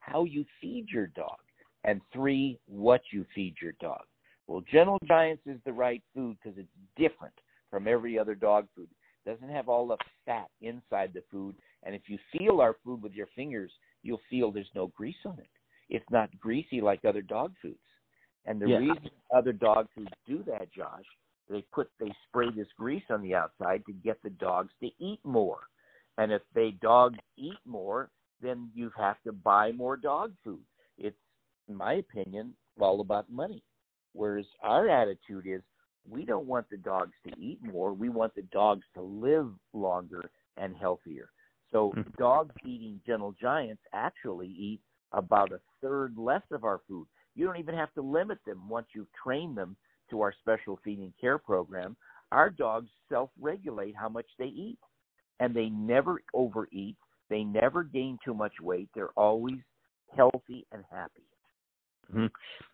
how 0.00 0.24
you 0.24 0.44
feed 0.60 0.86
your 0.90 1.06
dog. 1.08 1.38
And 1.84 2.00
three, 2.12 2.58
what 2.66 3.02
you 3.12 3.24
feed 3.34 3.54
your 3.62 3.72
dog. 3.80 4.02
Well, 4.46 4.62
Gentle 4.70 4.98
Giants 5.06 5.42
is 5.46 5.58
the 5.64 5.72
right 5.72 6.02
food 6.14 6.36
because 6.42 6.58
it's 6.58 6.68
different 6.96 7.34
from 7.70 7.88
every 7.88 8.18
other 8.18 8.34
dog 8.34 8.66
food. 8.74 8.88
It 9.24 9.30
doesn't 9.30 9.54
have 9.54 9.68
all 9.68 9.86
the 9.86 9.96
fat 10.24 10.48
inside 10.60 11.12
the 11.14 11.22
food. 11.30 11.56
And 11.82 11.94
if 11.94 12.02
you 12.08 12.18
feel 12.36 12.60
our 12.60 12.76
food 12.84 13.02
with 13.02 13.12
your 13.12 13.28
fingers, 13.34 13.72
you'll 14.02 14.20
feel 14.30 14.50
there's 14.50 14.70
no 14.74 14.88
grease 14.88 15.16
on 15.24 15.38
it. 15.38 15.48
It's 15.88 16.10
not 16.10 16.36
greasy 16.38 16.80
like 16.80 17.04
other 17.04 17.22
dog 17.22 17.54
foods. 17.62 17.78
And 18.44 18.60
the 18.60 18.68
Yeah. 18.68 18.78
reason 18.78 19.10
other 19.34 19.52
dog 19.52 19.88
foods 19.94 20.12
do 20.26 20.42
that, 20.44 20.72
Josh, 20.72 21.04
they 21.48 21.62
put 21.72 21.90
they 21.98 22.12
spray 22.28 22.50
this 22.50 22.72
grease 22.76 23.04
on 23.10 23.22
the 23.22 23.34
outside 23.34 23.84
to 23.86 23.92
get 23.92 24.22
the 24.22 24.30
dogs 24.30 24.72
to 24.80 24.90
eat 24.98 25.20
more. 25.24 25.68
And 26.18 26.32
if 26.32 26.42
they 26.54 26.70
dogs 26.80 27.18
eat 27.36 27.58
more, 27.64 28.10
then 28.40 28.70
you 28.74 28.90
have 28.96 29.16
to 29.24 29.32
buy 29.32 29.72
more 29.72 29.96
dog 29.96 30.34
food. 30.44 30.64
It's, 30.98 31.16
in 31.68 31.74
my 31.76 31.94
opinion, 31.94 32.54
all 32.78 33.00
about 33.00 33.30
money. 33.30 33.62
Whereas 34.12 34.46
our 34.62 34.88
attitude 34.88 35.46
is 35.46 35.62
we 36.08 36.24
don't 36.24 36.46
want 36.46 36.68
the 36.70 36.76
dogs 36.78 37.12
to 37.26 37.38
eat 37.38 37.62
more. 37.62 37.92
We 37.92 38.08
want 38.08 38.34
the 38.34 38.42
dogs 38.42 38.84
to 38.94 39.02
live 39.02 39.52
longer 39.72 40.30
and 40.56 40.74
healthier. 40.76 41.30
So 41.72 41.92
Mhm. 41.94 42.16
dogs 42.16 42.54
eating 42.64 43.00
gentle 43.04 43.32
giants 43.32 43.82
actually 43.92 44.48
eat 44.48 44.80
about 45.12 45.52
a 45.52 45.60
third 45.80 46.16
less 46.16 46.42
of 46.50 46.64
our 46.64 46.78
food. 46.88 47.06
You 47.34 47.44
don't 47.44 47.58
even 47.58 47.74
have 47.74 47.92
to 47.94 48.02
limit 48.02 48.38
them 48.46 48.68
once 48.68 48.86
you 48.94 49.06
train 49.22 49.54
them 49.54 49.76
to 50.10 50.22
our 50.22 50.32
special 50.32 50.76
feeding 50.84 51.12
care 51.20 51.38
program. 51.38 51.96
Our 52.32 52.50
dogs 52.50 52.90
self 53.08 53.30
regulate 53.38 53.94
how 53.96 54.08
much 54.08 54.26
they 54.38 54.46
eat. 54.46 54.78
And 55.40 55.54
they 55.54 55.68
never 55.68 56.20
overeat. 56.34 56.96
They 57.28 57.44
never 57.44 57.82
gain 57.82 58.18
too 58.24 58.34
much 58.34 58.52
weight. 58.60 58.88
They're 58.94 59.10
always 59.16 59.58
healthy 60.14 60.66
and 60.72 60.84
happy. 60.90 61.22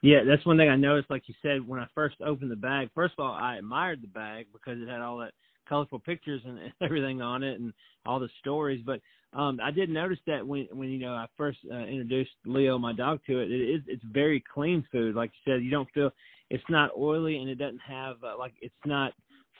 Yeah, 0.02 0.24
that's 0.26 0.44
one 0.44 0.58
thing 0.58 0.68
I 0.68 0.76
noticed. 0.76 1.10
Like 1.10 1.22
you 1.26 1.34
said, 1.42 1.66
when 1.66 1.80
I 1.80 1.86
first 1.94 2.16
opened 2.24 2.50
the 2.50 2.56
bag, 2.56 2.90
first 2.94 3.14
of 3.18 3.24
all, 3.24 3.32
I 3.32 3.56
admired 3.56 4.02
the 4.02 4.08
bag 4.08 4.46
because 4.52 4.80
it 4.80 4.88
had 4.88 5.00
all 5.00 5.18
that 5.18 5.32
colorful 5.68 5.98
pictures 5.98 6.42
and 6.46 6.72
everything 6.80 7.22
on 7.22 7.42
it, 7.42 7.60
and 7.60 7.72
all 8.04 8.20
the 8.20 8.28
stories. 8.40 8.82
But 8.84 9.00
um 9.32 9.58
I 9.62 9.70
did 9.70 9.88
notice 9.88 10.18
that 10.26 10.46
when 10.46 10.68
when 10.72 10.88
you 10.90 10.98
know 10.98 11.14
I 11.14 11.26
first 11.36 11.58
uh, 11.70 11.78
introduced 11.78 12.32
Leo, 12.44 12.78
my 12.78 12.92
dog, 12.92 13.20
to 13.26 13.40
it, 13.40 13.50
it 13.50 13.74
is 13.74 13.82
it's 13.86 14.04
very 14.04 14.42
clean 14.52 14.84
food. 14.92 15.14
Like 15.14 15.30
you 15.30 15.52
said, 15.52 15.64
you 15.64 15.70
don't 15.70 15.90
feel 15.92 16.10
it's 16.50 16.64
not 16.68 16.90
oily 16.98 17.38
and 17.38 17.48
it 17.48 17.56
doesn't 17.56 17.80
have 17.80 18.16
uh, 18.22 18.36
like 18.38 18.52
it's 18.60 18.74
not 18.84 19.14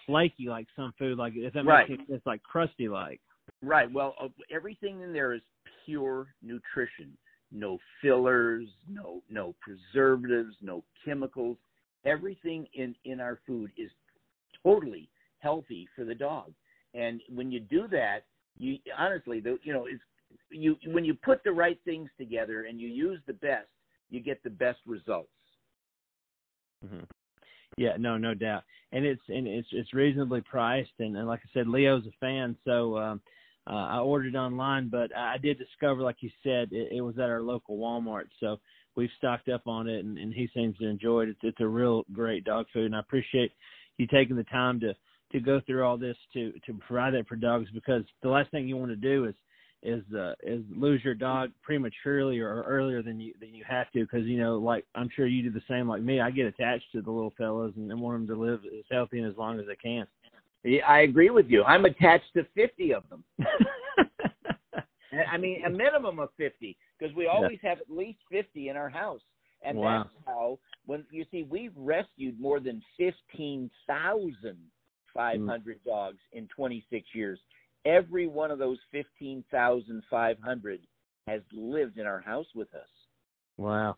flaky 0.07 0.49
like 0.49 0.67
some 0.77 0.93
food. 0.99 1.19
Like 1.19 1.35
if 1.37 1.53
that 1.55 1.65
Right. 1.65 1.89
makes 1.89 2.01
sense, 2.01 2.11
it's 2.11 2.27
like 2.27 2.43
crusty 2.43 2.89
like. 2.89 3.21
Right. 3.63 3.91
Well, 3.91 4.15
uh, 4.21 4.29
everything 4.51 5.01
in 5.01 5.13
there 5.13 5.33
is 5.33 5.43
pure 5.85 6.35
nutrition. 6.43 7.17
No 7.51 7.79
fillers, 8.01 8.69
no 8.89 9.23
no 9.29 9.55
preservatives, 9.61 10.57
no 10.63 10.85
chemicals. 11.05 11.59
Everything 12.05 12.67
in 12.75 12.95
in 13.05 13.21
our 13.21 13.41
food 13.47 13.71
is 13.77 13.91
totally 14.63 15.09
healthy 15.39 15.89
for 15.95 16.05
the 16.05 16.15
dog. 16.15 16.53
And 16.95 17.21
when 17.29 17.51
you 17.51 17.61
do 17.61 17.89
that, 17.89 18.25
you 18.59 18.79
honestly, 18.97 19.41
the, 19.41 19.59
you 19.63 19.73
know, 19.73 19.87
it's 19.87 20.03
you 20.51 20.77
when 20.87 21.05
you 21.05 21.15
put 21.15 21.43
the 21.45 21.53
right 21.53 21.79
things 21.85 22.09
together 22.19 22.65
and 22.65 22.81
you 22.81 22.89
use 22.89 23.21
the 23.27 23.33
best, 23.35 23.69
you 24.11 24.21
get 24.21 24.43
the 24.43 24.51
best 24.51 24.79
results. 24.87 25.29
hmm 26.87 27.05
Yeah, 27.77 27.97
no, 27.99 28.19
no 28.19 28.35
doubt, 28.35 28.65
and 28.93 29.05
it's 29.05 29.23
and 29.29 29.47
it's 29.47 29.69
it's 29.73 29.95
reasonably 29.95 30.43
priced, 30.43 30.93
and, 30.99 31.17
and 31.17 31.27
like 31.27 31.41
I 31.41 31.49
said, 31.55 31.67
Leo's 31.67 32.07
a 32.07 32.13
fan, 32.21 32.55
so 32.67 32.99
um, 32.99 33.21
uh, 33.67 33.75
I 33.75 33.99
ordered 33.99 34.37
online, 34.37 34.89
but 34.91 35.17
I 35.17 35.39
did 35.39 35.59
discover, 35.59 36.03
like 36.03 36.17
you 36.21 36.31
said, 36.43 36.69
it, 36.73 36.93
it 36.93 37.01
was 37.01 37.19
at 37.19 37.31
our 37.31 37.41
local 37.41 37.79
Walmart, 37.79 38.25
so 38.41 38.59
we've 38.95 39.09
stocked 39.17 39.49
up 39.49 39.67
on 39.67 39.89
it, 39.89 40.05
and, 40.05 40.19
and 40.19 40.35
he 40.35 40.49
seems 40.55 40.77
to 40.79 40.87
enjoy 40.87 41.23
it. 41.23 41.29
It's, 41.31 41.41
it's 41.43 41.61
a 41.61 41.67
real 41.67 42.05
great 42.13 42.45
dog 42.45 42.67
food, 42.73 42.87
and 42.87 42.97
I 42.97 43.01
appreciate 43.01 43.53
you 43.97 44.07
taking 44.07 44.37
the 44.37 44.45
time 44.45 44.79
to 44.81 44.95
to 45.33 45.41
go 45.41 45.63
through 45.65 45.83
all 45.83 45.97
this 45.97 46.17
to 46.35 46.53
to 46.67 46.75
provide 46.87 47.15
that 47.15 47.27
for 47.27 47.37
dogs, 47.37 47.69
because 47.73 48.03
the 48.23 48.29
last 48.29 48.51
thing 48.51 48.69
you 48.69 48.77
want 48.77 48.91
to 48.91 48.97
do 48.97 49.25
is 49.25 49.35
is 49.83 50.03
uh, 50.15 50.35
is 50.43 50.63
lose 50.75 51.03
your 51.05 51.15
dog 51.15 51.51
prematurely 51.63 52.39
or 52.39 52.63
earlier 52.63 53.03
than 53.03 53.21
you 53.21 53.35
than 53.41 53.55
you 53.55 53.65
have 53.69 53.91
to 53.93 54.01
because 54.01 54.27
you 54.27 54.39
know 54.39 54.59
like 54.59 54.87
I'm 54.95 55.11
sure 55.15 55.27
you 55.27 55.43
do 55.43 55.51
the 55.51 55.63
same 55.69 55.89
like 55.89 56.03
me. 56.03 56.21
I 56.21 56.31
get 56.31 56.47
attached 56.47 56.87
to 56.93 57.03
the 57.03 57.11
little 57.11 57.35
fellas 57.37 57.73
and, 57.77 57.91
and 57.91 58.01
want 58.01 58.27
them 58.27 58.37
to 58.37 58.43
live 58.43 58.61
as 58.67 58.85
healthy 58.91 59.19
and 59.19 59.31
as 59.31 59.37
long 59.37 59.59
as 59.59 59.67
they 59.67 59.77
can. 59.77 60.07
Yeah, 60.65 60.87
I 60.87 61.01
agree 61.01 61.31
with 61.31 61.47
you. 61.49 61.65
I'm 61.65 61.85
attached 61.85 62.33
to 62.35 62.47
50 62.55 62.95
of 62.95 63.03
them. 63.11 63.25
I 65.31 65.37
mean, 65.37 65.63
a 65.67 65.71
minimum 65.71 66.21
of 66.21 66.31
50 66.37 66.77
because 66.99 67.15
we 67.15 67.27
always 67.27 67.59
have 67.63 67.79
at 67.79 67.91
least 67.91 68.21
50 68.31 68.69
in 68.69 68.77
our 68.77 68.89
house. 68.89 69.21
And 69.65 69.79
Wow. 69.79 70.05
that's 70.05 70.15
how, 70.27 70.59
when 70.87 71.07
you 71.11 71.25
see, 71.31 71.43
we've 71.45 71.77
rescued 71.77 72.41
more 72.41 72.59
than 72.61 72.83
15,500 72.97 75.85
dogs 75.85 76.19
in 76.33 76.49
26 76.49 77.15
years. 77.15 77.39
Every 77.85 78.27
one 78.27 78.51
of 78.51 78.59
those 78.59 78.79
15,500 78.93 80.81
has 81.27 81.41
lived 81.53 81.99
in 81.99 82.07
our 82.07 82.21
house 82.21 82.47
with 82.55 82.73
us. 82.75 82.89
wow, 83.57 83.97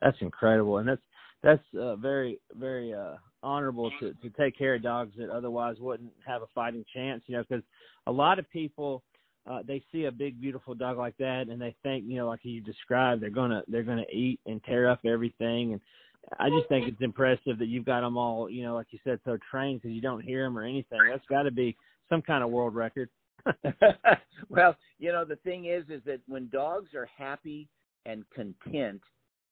that's 0.00 0.16
incredible, 0.20 0.78
and 0.78 0.88
that's 0.88 1.02
that's 1.42 1.62
uh, 1.78 1.96
very 1.96 2.38
very 2.54 2.94
uh, 2.94 3.14
honorable 3.42 3.90
to 4.00 4.12
to 4.14 4.30
take 4.30 4.56
care 4.56 4.74
of 4.74 4.82
dogs 4.82 5.12
that 5.18 5.30
otherwise 5.30 5.76
wouldn't 5.80 6.12
have 6.26 6.42
a 6.42 6.46
fighting 6.54 6.84
chance. 6.94 7.22
You 7.26 7.36
know, 7.36 7.44
because 7.48 7.64
a 8.06 8.12
lot 8.12 8.38
of 8.38 8.50
people. 8.50 9.02
Uh, 9.44 9.58
they 9.66 9.82
see 9.90 10.04
a 10.04 10.12
big 10.12 10.40
beautiful 10.40 10.72
dog 10.72 10.96
like 10.96 11.16
that 11.16 11.48
and 11.48 11.60
they 11.60 11.74
think 11.82 12.04
you 12.06 12.14
know 12.14 12.28
like 12.28 12.38
you 12.44 12.60
described 12.60 13.20
they're 13.20 13.28
gonna 13.28 13.60
they're 13.66 13.82
gonna 13.82 14.06
eat 14.12 14.38
and 14.46 14.62
tear 14.62 14.88
up 14.88 15.00
everything 15.04 15.72
and 15.72 15.80
I 16.38 16.48
just 16.50 16.68
think 16.68 16.88
it's 16.88 17.00
impressive 17.00 17.58
that 17.58 17.66
you've 17.66 17.84
got 17.84 18.00
them 18.00 18.16
all, 18.16 18.48
you 18.48 18.62
know, 18.62 18.74
like 18.74 18.86
you 18.90 18.98
said, 19.04 19.20
so 19.24 19.38
trained 19.50 19.82
because 19.82 19.94
you 19.94 20.00
don't 20.00 20.22
hear 20.22 20.44
them 20.44 20.56
or 20.56 20.62
anything. 20.62 20.98
That's 21.10 21.26
got 21.26 21.42
to 21.42 21.50
be 21.50 21.76
some 22.12 22.20
kind 22.22 22.44
of 22.44 22.50
world 22.50 22.74
record. 22.74 23.08
well, 24.50 24.76
you 24.98 25.10
know, 25.12 25.24
the 25.24 25.36
thing 25.36 25.64
is, 25.64 25.84
is 25.88 26.02
that 26.04 26.20
when 26.28 26.48
dogs 26.50 26.94
are 26.94 27.08
happy 27.16 27.68
and 28.04 28.24
content, 28.34 29.00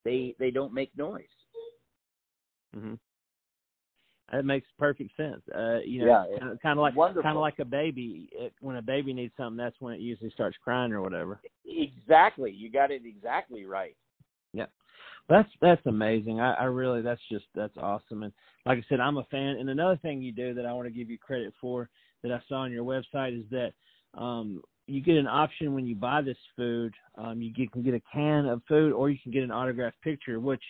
they 0.04 0.34
they 0.38 0.50
don't 0.50 0.74
make 0.74 0.96
noise. 0.96 1.24
hmm 2.74 2.94
That 4.30 4.44
makes 4.44 4.66
perfect 4.78 5.16
sense. 5.16 5.40
Uh, 5.56 5.78
you 5.84 6.00
know, 6.00 6.06
Yeah, 6.06 6.38
kind, 6.38 6.52
of, 6.52 6.60
kind 6.60 6.78
of 6.78 6.82
like 6.82 6.94
wonderful. 6.94 7.22
kind 7.22 7.36
of 7.36 7.40
like 7.40 7.58
a 7.60 7.64
baby. 7.64 8.28
It, 8.32 8.52
when 8.60 8.76
a 8.76 8.82
baby 8.82 9.14
needs 9.14 9.32
something, 9.38 9.56
that's 9.56 9.80
when 9.80 9.94
it 9.94 10.00
usually 10.00 10.30
starts 10.30 10.56
crying 10.62 10.92
or 10.92 11.00
whatever. 11.00 11.40
Exactly, 11.64 12.52
you 12.52 12.70
got 12.70 12.90
it 12.90 13.02
exactly 13.06 13.64
right. 13.64 13.96
Yeah, 14.52 14.66
that's 15.28 15.48
that's 15.60 15.84
amazing. 15.86 16.40
I, 16.40 16.54
I 16.54 16.64
really 16.64 17.00
that's 17.02 17.20
just 17.30 17.46
that's 17.54 17.76
awesome. 17.78 18.22
And 18.22 18.32
like 18.66 18.78
I 18.78 18.82
said, 18.88 19.00
I'm 19.00 19.16
a 19.16 19.24
fan. 19.24 19.56
And 19.58 19.70
another 19.70 19.96
thing 19.96 20.20
you 20.22 20.32
do 20.32 20.54
that 20.54 20.66
I 20.66 20.72
want 20.72 20.86
to 20.86 20.94
give 20.94 21.08
you 21.10 21.18
credit 21.18 21.54
for 21.60 21.88
that 22.22 22.32
I 22.32 22.40
saw 22.48 22.60
on 22.60 22.72
your 22.72 22.84
website 22.84 23.38
is 23.38 23.46
that 23.50 23.72
um, 24.14 24.62
you 24.86 25.00
get 25.00 25.16
an 25.16 25.26
option 25.26 25.74
when 25.74 25.86
you 25.86 25.94
buy 25.94 26.22
this 26.22 26.36
food. 26.56 26.92
Um, 27.16 27.40
you 27.40 27.52
get, 27.52 27.72
can 27.72 27.82
get 27.82 27.94
a 27.94 28.02
can 28.12 28.46
of 28.46 28.62
food, 28.68 28.92
or 28.92 29.10
you 29.10 29.18
can 29.22 29.32
get 29.32 29.42
an 29.42 29.52
autographed 29.52 30.00
picture. 30.02 30.40
Which 30.40 30.62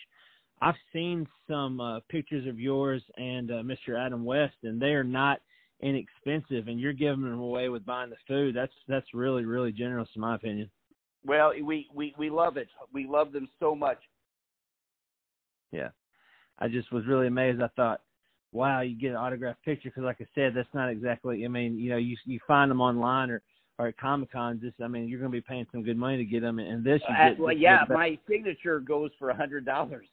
I've 0.61 0.75
seen 0.93 1.27
some 1.49 1.81
uh, 1.81 1.99
pictures 2.09 2.47
of 2.47 2.59
yours 2.59 3.01
and 3.17 3.51
uh, 3.51 3.63
Mr. 3.63 3.99
Adam 3.99 4.23
West, 4.23 4.55
and 4.63 4.81
they 4.81 4.93
are 4.93 5.03
not 5.03 5.41
inexpensive. 5.81 6.67
And 6.67 6.79
you're 6.79 6.93
giving 6.93 7.23
them 7.23 7.39
away 7.39 7.69
with 7.69 7.85
buying 7.85 8.11
the 8.11 8.15
food. 8.27 8.55
That's 8.55 8.73
that's 8.87 9.13
really 9.13 9.45
really 9.45 9.71
generous 9.71 10.09
in 10.15 10.21
my 10.21 10.35
opinion. 10.35 10.69
Well, 11.25 11.51
we 11.63 11.87
we 11.93 12.13
we 12.17 12.29
love 12.29 12.57
it. 12.57 12.67
We 12.93 13.07
love 13.07 13.31
them 13.31 13.49
so 13.59 13.75
much. 13.75 13.99
Yeah, 15.71 15.89
I 16.59 16.67
just 16.67 16.91
was 16.91 17.05
really 17.07 17.27
amazed. 17.27 17.61
I 17.61 17.69
thought, 17.75 18.01
wow, 18.51 18.81
you 18.81 18.95
get 18.95 19.11
an 19.11 19.17
autographed 19.17 19.63
picture 19.63 19.89
because, 19.89 20.03
like 20.03 20.17
I 20.19 20.27
said, 20.35 20.53
that's 20.55 20.73
not 20.73 20.89
exactly. 20.89 21.45
I 21.45 21.47
mean, 21.47 21.77
you 21.77 21.89
know, 21.89 21.97
you 21.97 22.17
you 22.25 22.39
find 22.47 22.69
them 22.69 22.81
online 22.81 23.29
or 23.29 23.41
or 23.79 23.87
at 23.87 23.97
Comic 23.97 24.31
Con. 24.31 24.59
Just, 24.61 24.75
I 24.81 24.87
mean, 24.87 25.07
you're 25.07 25.19
going 25.19 25.31
to 25.31 25.35
be 25.37 25.41
paying 25.41 25.65
some 25.71 25.83
good 25.83 25.97
money 25.97 26.17
to 26.17 26.25
get 26.25 26.41
them, 26.41 26.59
and 26.59 26.83
this 26.83 27.01
you 27.07 27.15
Uh, 27.15 27.29
well, 27.39 27.53
yeah, 27.55 27.83
my 27.89 28.17
signature 28.29 28.79
goes 28.79 29.11
for 29.17 29.29
a 29.29 29.35
hundred 29.35 29.65
dollars. 29.65 30.07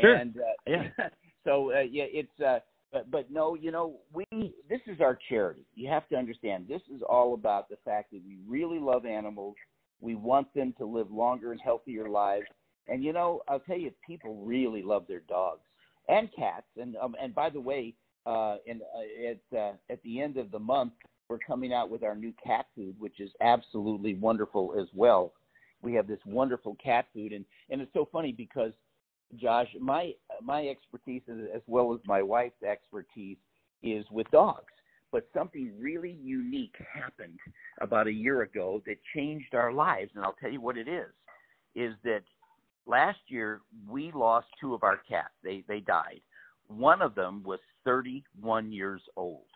Sure. 0.00 0.14
And 0.14 0.36
uh, 0.36 0.40
Yeah. 0.66 0.88
so 1.44 1.72
uh, 1.72 1.80
yeah, 1.80 2.04
it's 2.08 2.40
uh, 2.40 2.60
but 2.92 3.10
but 3.10 3.30
no, 3.30 3.54
you 3.54 3.70
know, 3.70 3.96
we 4.12 4.24
this 4.68 4.80
is 4.86 5.00
our 5.00 5.18
charity. 5.28 5.66
You 5.74 5.88
have 5.88 6.08
to 6.08 6.16
understand. 6.16 6.66
This 6.68 6.82
is 6.94 7.02
all 7.08 7.34
about 7.34 7.68
the 7.68 7.76
fact 7.84 8.12
that 8.12 8.20
we 8.24 8.38
really 8.46 8.78
love 8.78 9.06
animals. 9.06 9.56
We 10.00 10.14
want 10.14 10.52
them 10.54 10.74
to 10.78 10.86
live 10.86 11.10
longer 11.10 11.52
and 11.52 11.60
healthier 11.60 12.08
lives. 12.08 12.46
And 12.88 13.04
you 13.04 13.12
know, 13.12 13.42
I'll 13.48 13.60
tell 13.60 13.78
you, 13.78 13.92
people 14.04 14.44
really 14.44 14.82
love 14.82 15.06
their 15.06 15.20
dogs 15.20 15.62
and 16.08 16.28
cats. 16.36 16.66
And 16.80 16.96
um, 16.96 17.14
and 17.20 17.34
by 17.34 17.50
the 17.50 17.60
way, 17.60 17.94
uh, 18.26 18.56
in, 18.66 18.80
uh, 18.82 19.30
at 19.30 19.58
uh, 19.58 19.72
at 19.90 20.02
the 20.02 20.20
end 20.20 20.36
of 20.36 20.50
the 20.50 20.58
month, 20.58 20.92
we're 21.28 21.38
coming 21.38 21.72
out 21.72 21.90
with 21.90 22.02
our 22.02 22.14
new 22.14 22.32
cat 22.44 22.66
food, 22.74 22.94
which 22.98 23.20
is 23.20 23.30
absolutely 23.40 24.14
wonderful 24.14 24.74
as 24.80 24.88
well. 24.94 25.32
We 25.82 25.94
have 25.94 26.06
this 26.06 26.20
wonderful 26.26 26.76
cat 26.82 27.06
food, 27.14 27.32
and 27.32 27.44
and 27.70 27.80
it's 27.80 27.92
so 27.92 28.08
funny 28.12 28.32
because 28.32 28.72
Josh, 29.36 29.68
my 29.80 30.12
my 30.42 30.68
expertise 30.68 31.22
as 31.54 31.62
well 31.66 31.94
as 31.94 32.00
my 32.06 32.22
wife's 32.22 32.62
expertise 32.62 33.38
is 33.82 34.04
with 34.10 34.30
dogs. 34.30 34.72
But 35.10 35.28
something 35.34 35.72
really 35.78 36.18
unique 36.22 36.74
happened 36.94 37.38
about 37.80 38.06
a 38.06 38.12
year 38.12 38.42
ago 38.42 38.82
that 38.86 38.96
changed 39.14 39.54
our 39.54 39.72
lives, 39.72 40.10
and 40.14 40.24
I'll 40.24 40.36
tell 40.40 40.50
you 40.50 40.60
what 40.60 40.78
it 40.78 40.88
is. 40.88 41.10
Is 41.74 41.94
that 42.04 42.22
last 42.86 43.18
year 43.28 43.60
we 43.88 44.12
lost 44.12 44.46
two 44.60 44.74
of 44.74 44.82
our 44.82 45.00
cats. 45.08 45.34
They 45.42 45.64
they 45.68 45.80
died. 45.80 46.20
One 46.68 47.02
of 47.02 47.14
them 47.14 47.42
was 47.44 47.60
31 47.84 48.72
years 48.72 49.02
old. 49.16 49.46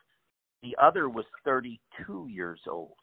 The 0.62 0.76
other 0.82 1.08
was 1.08 1.24
32 1.44 2.28
years 2.30 2.60
old. 2.68 2.96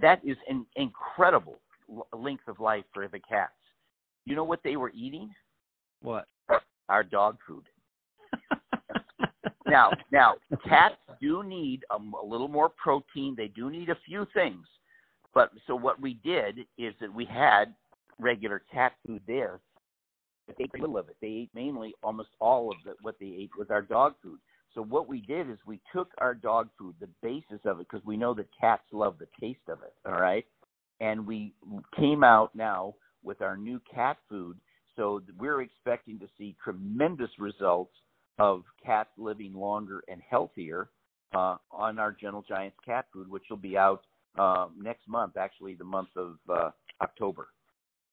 That 0.00 0.20
is 0.24 0.36
an 0.48 0.66
incredible. 0.76 1.60
length 2.12 2.46
of 2.48 2.60
life 2.60 2.84
for 2.92 3.08
the 3.08 3.20
cats. 3.20 3.52
You 4.24 4.36
know 4.36 4.44
what 4.44 4.60
they 4.62 4.76
were 4.76 4.92
eating? 4.94 5.30
What? 6.02 6.26
Our 6.88 7.02
dog 7.02 7.38
food. 7.46 7.64
now, 9.66 9.90
now 10.12 10.34
cats 10.68 10.96
do 11.20 11.42
need 11.42 11.84
a, 11.90 11.96
a 11.96 12.26
little 12.26 12.48
more 12.48 12.68
protein. 12.68 13.34
They 13.36 13.48
do 13.48 13.70
need 13.70 13.90
a 13.90 13.98
few 14.06 14.26
things. 14.34 14.66
But 15.34 15.50
so 15.66 15.74
what 15.76 16.00
we 16.00 16.14
did 16.14 16.60
is 16.78 16.94
that 17.00 17.12
we 17.12 17.24
had 17.24 17.74
regular 18.20 18.62
cat 18.72 18.92
food 19.06 19.22
there. 19.26 19.60
But 20.46 20.56
they 20.58 20.64
ate 20.64 20.80
little 20.80 20.98
of 20.98 21.08
it. 21.08 21.16
They 21.20 21.28
ate 21.28 21.50
mainly 21.54 21.94
almost 22.02 22.30
all 22.40 22.70
of 22.70 22.76
the, 22.84 22.94
what 23.02 23.18
they 23.20 23.26
ate 23.26 23.50
was 23.58 23.68
our 23.70 23.82
dog 23.82 24.14
food. 24.22 24.38
So 24.74 24.82
what 24.82 25.08
we 25.08 25.20
did 25.20 25.50
is 25.50 25.58
we 25.66 25.80
took 25.92 26.10
our 26.18 26.34
dog 26.34 26.68
food, 26.78 26.94
the 27.00 27.08
basis 27.22 27.60
of 27.64 27.80
it, 27.80 27.88
because 27.90 28.06
we 28.06 28.16
know 28.16 28.34
that 28.34 28.46
cats 28.60 28.84
love 28.92 29.16
the 29.18 29.26
taste 29.40 29.68
of 29.68 29.78
it. 29.82 29.94
All 30.06 30.20
right, 30.20 30.44
and 31.00 31.26
we 31.26 31.54
came 31.96 32.22
out 32.22 32.54
now 32.54 32.94
with 33.22 33.42
our 33.42 33.56
new 33.56 33.80
cat 33.92 34.16
food. 34.28 34.56
So 34.96 35.22
we're 35.38 35.62
expecting 35.62 36.18
to 36.20 36.26
see 36.38 36.56
tremendous 36.62 37.30
results 37.38 37.94
of 38.38 38.62
cats 38.84 39.10
living 39.18 39.54
longer 39.54 40.02
and 40.08 40.20
healthier 40.28 40.88
uh, 41.34 41.56
on 41.70 41.98
our 41.98 42.12
Gentle 42.12 42.44
Giants 42.48 42.76
cat 42.84 43.06
food, 43.12 43.28
which 43.28 43.44
will 43.50 43.56
be 43.56 43.76
out 43.76 44.02
uh, 44.38 44.66
next 44.80 45.08
month, 45.08 45.36
actually 45.36 45.74
the 45.74 45.84
month 45.84 46.08
of 46.16 46.36
uh, 46.48 46.70
October. 47.02 47.48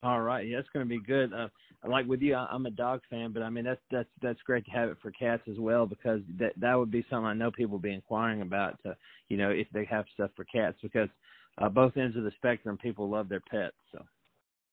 All 0.03 0.21
right, 0.21 0.47
yeah, 0.47 0.59
it's 0.59 0.69
going 0.73 0.85
to 0.85 0.89
be 0.89 1.03
good. 1.03 1.33
Uh, 1.33 1.47
like 1.87 2.07
with 2.07 2.21
you, 2.21 2.35
I'm 2.35 2.65
a 2.65 2.71
dog 2.71 3.01
fan, 3.09 3.31
but 3.33 3.41
I 3.41 3.49
mean 3.49 3.65
that's 3.65 3.81
that's 3.91 4.09
that's 4.21 4.41
great 4.43 4.65
to 4.65 4.71
have 4.71 4.89
it 4.89 4.97
for 5.01 5.11
cats 5.11 5.43
as 5.49 5.57
well 5.57 5.85
because 5.85 6.21
that 6.39 6.53
that 6.57 6.75
would 6.75 6.91
be 6.91 7.05
something 7.09 7.25
I 7.25 7.33
know 7.33 7.51
people 7.51 7.73
will 7.73 7.79
be 7.79 7.93
inquiring 7.93 8.41
about. 8.41 8.81
To, 8.83 8.95
you 9.29 9.37
know, 9.37 9.49
if 9.49 9.67
they 9.73 9.85
have 9.85 10.05
stuff 10.13 10.31
for 10.35 10.45
cats 10.45 10.77
because 10.81 11.09
uh, 11.57 11.69
both 11.69 11.97
ends 11.97 12.15
of 12.15 12.23
the 12.23 12.31
spectrum, 12.35 12.77
people 12.77 13.09
love 13.09 13.27
their 13.27 13.41
pets. 13.41 13.75
So 13.91 14.03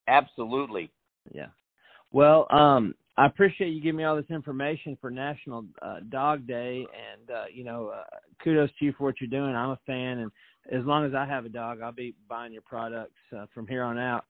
absolutely, 0.08 0.90
yeah. 1.32 1.48
Well, 2.12 2.46
um, 2.50 2.94
I 3.16 3.26
appreciate 3.26 3.70
you 3.70 3.80
giving 3.80 3.98
me 3.98 4.04
all 4.04 4.16
this 4.16 4.30
information 4.30 4.98
for 5.00 5.10
National 5.10 5.64
uh, 5.82 6.00
Dog 6.10 6.46
Day, 6.46 6.78
and 6.78 7.30
uh, 7.30 7.44
you 7.52 7.64
know, 7.64 7.88
uh, 7.88 8.02
kudos 8.42 8.70
to 8.78 8.84
you 8.84 8.94
for 8.96 9.04
what 9.04 9.20
you're 9.20 9.30
doing. 9.30 9.54
I'm 9.54 9.70
a 9.70 9.78
fan, 9.86 10.18
and 10.18 10.30
as 10.72 10.84
long 10.84 11.04
as 11.04 11.14
I 11.14 11.24
have 11.24 11.44
a 11.44 11.48
dog, 11.50 11.80
I'll 11.80 11.92
be 11.92 12.14
buying 12.28 12.52
your 12.52 12.62
products 12.62 13.20
uh, 13.36 13.46
from 13.54 13.66
here 13.66 13.82
on 13.82 13.98
out. 13.98 14.24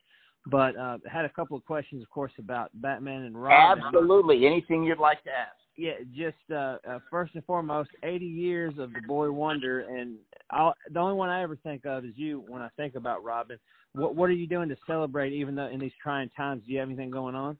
But 0.47 0.76
uh, 0.76 0.99
had 1.11 1.24
a 1.24 1.30
couple 1.30 1.57
of 1.57 1.64
questions, 1.64 2.03
of 2.03 2.11
course, 2.11 2.32
about 2.38 2.70
Batman 2.74 3.22
and 3.22 3.40
Robin. 3.40 3.82
Absolutely, 3.86 4.47
anything 4.47 4.84
you'd 4.84 4.99
like 4.99 5.22
to 5.24 5.30
ask. 5.30 5.57
Yeah, 5.76 5.92
just 6.14 6.36
uh, 6.53 6.76
uh, 6.88 6.99
first 7.11 7.34
and 7.34 7.45
foremost, 7.45 7.90
80 8.03 8.24
years 8.24 8.74
of 8.78 8.92
the 8.92 9.01
Boy 9.09 9.30
Wonder, 9.32 9.80
and 9.80 10.16
I'll, 10.51 10.74
the 10.92 11.01
only 11.01 11.14
one 11.14 11.30
I 11.30 11.42
ever 11.42 11.57
think 11.57 11.84
of 11.84 12.05
is 12.05 12.12
you 12.14 12.45
when 12.47 12.62
I 12.62 12.68
think 12.76 12.95
about 12.95 13.24
Robin. 13.24 13.59
What 13.95 14.14
What 14.14 14.28
are 14.28 14.34
you 14.34 14.47
doing 14.47 14.68
to 14.68 14.76
celebrate, 14.86 15.32
even 15.32 15.55
though 15.55 15.66
in 15.66 15.80
these 15.80 15.92
trying 16.03 16.28
times? 16.30 16.62
Do 16.66 16.72
you 16.72 16.78
have 16.78 16.88
anything 16.88 17.11
going 17.11 17.34
on? 17.34 17.57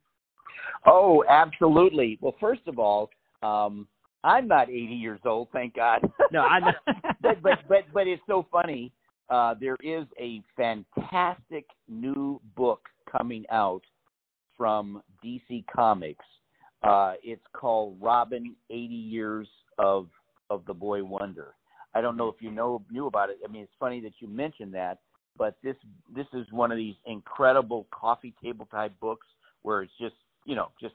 Oh, 0.87 1.25
absolutely. 1.29 2.19
Well, 2.21 2.37
first 2.39 2.63
of 2.67 2.79
all, 2.79 3.11
um, 3.43 3.89
I'm 4.23 4.47
not 4.49 4.69
80 4.71 4.79
years 4.79 5.21
old, 5.25 5.49
thank 5.53 5.75
God. 5.75 6.01
no, 6.33 6.43
I 6.43 6.61
know. 6.61 6.73
but 7.23 7.43
but 7.43 7.59
but 7.69 7.85
but 7.93 8.07
it's 8.07 8.23
so 8.27 8.47
funny. 8.51 8.93
Uh, 9.31 9.55
there 9.59 9.77
is 9.83 10.07
a 10.21 10.43
fantastic 10.57 11.67
new 11.89 12.41
book 12.57 12.81
coming 13.11 13.45
out 13.51 13.83
from 14.57 15.03
DC 15.25 15.65
Comics. 15.75 16.25
Uh, 16.83 17.15
it's 17.23 17.45
called 17.55 17.97
Robin: 18.01 18.55
80 18.71 18.95
Years 18.95 19.49
of 19.79 20.09
of 20.51 20.65
the 20.67 20.75
Boy 20.75 21.03
Wonder. 21.03 21.55
I 21.95 22.01
don't 22.01 22.17
know 22.17 22.29
if 22.29 22.37
you 22.41 22.51
know 22.51 22.83
knew 22.91 23.07
about 23.07 23.31
it. 23.31 23.39
I 23.45 23.51
mean, 23.51 23.63
it's 23.63 23.73
funny 23.79 24.01
that 24.01 24.13
you 24.19 24.29
mentioned 24.29 24.75
that, 24.75 24.99
but 25.39 25.57
this 25.63 25.77
this 26.15 26.27
is 26.35 26.47
one 26.51 26.71
of 26.71 26.77
these 26.77 26.97
incredible 27.07 27.87
coffee 27.91 28.35
table 28.43 28.67
type 28.71 28.93
books 29.01 29.27
where 29.63 29.83
it's 29.83 29.93
just 29.99 30.17
you 30.45 30.55
know 30.55 30.71
just 30.81 30.95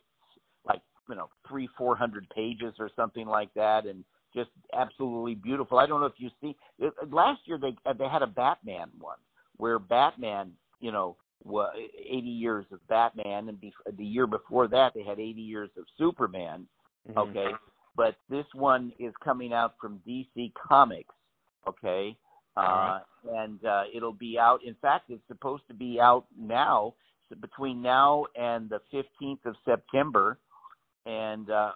like 0.67 0.81
you 1.09 1.15
know 1.15 1.29
three 1.47 1.67
four 1.77 1.95
hundred 1.95 2.29
pages 2.29 2.75
or 2.79 2.89
something 2.95 3.25
like 3.25 3.53
that, 3.55 3.85
and 3.85 4.03
just 4.33 4.49
absolutely 4.77 5.35
beautiful. 5.35 5.79
I 5.79 5.85
don't 5.85 5.99
know 5.99 6.05
if 6.05 6.13
you 6.17 6.29
see 6.41 6.55
last 7.11 7.41
year 7.45 7.57
they 7.57 7.75
they 7.97 8.07
had 8.07 8.21
a 8.21 8.27
Batman 8.27 8.89
one 8.99 9.17
where 9.57 9.77
Batman, 9.77 10.51
you 10.79 10.91
know, 10.91 11.17
was 11.43 11.73
80 11.97 12.27
years 12.27 12.65
of 12.71 12.85
Batman, 12.87 13.49
and 13.49 13.59
be, 13.59 13.73
the 13.97 14.05
year 14.05 14.27
before 14.27 14.67
that 14.67 14.93
they 14.93 15.03
had 15.03 15.19
80 15.19 15.41
years 15.41 15.69
of 15.77 15.85
Superman. 15.97 16.67
Mm-hmm. 17.09 17.17
Okay, 17.17 17.51
but 17.95 18.15
this 18.29 18.45
one 18.53 18.91
is 18.99 19.13
coming 19.23 19.53
out 19.53 19.75
from 19.79 20.01
DC 20.07 20.51
Comics. 20.53 21.13
Okay, 21.67 22.15
uh, 22.57 22.61
right. 22.61 23.01
and 23.35 23.63
uh, 23.65 23.83
it'll 23.93 24.13
be 24.13 24.37
out. 24.39 24.63
In 24.65 24.75
fact, 24.81 25.09
it's 25.09 25.21
supposed 25.27 25.63
to 25.69 25.73
be 25.73 25.99
out 26.01 26.25
now, 26.37 26.93
so 27.29 27.35
between 27.39 27.81
now 27.81 28.25
and 28.35 28.69
the 28.69 28.81
15th 28.93 29.45
of 29.45 29.55
September, 29.65 30.37
and 31.05 31.49
uh, 31.49 31.71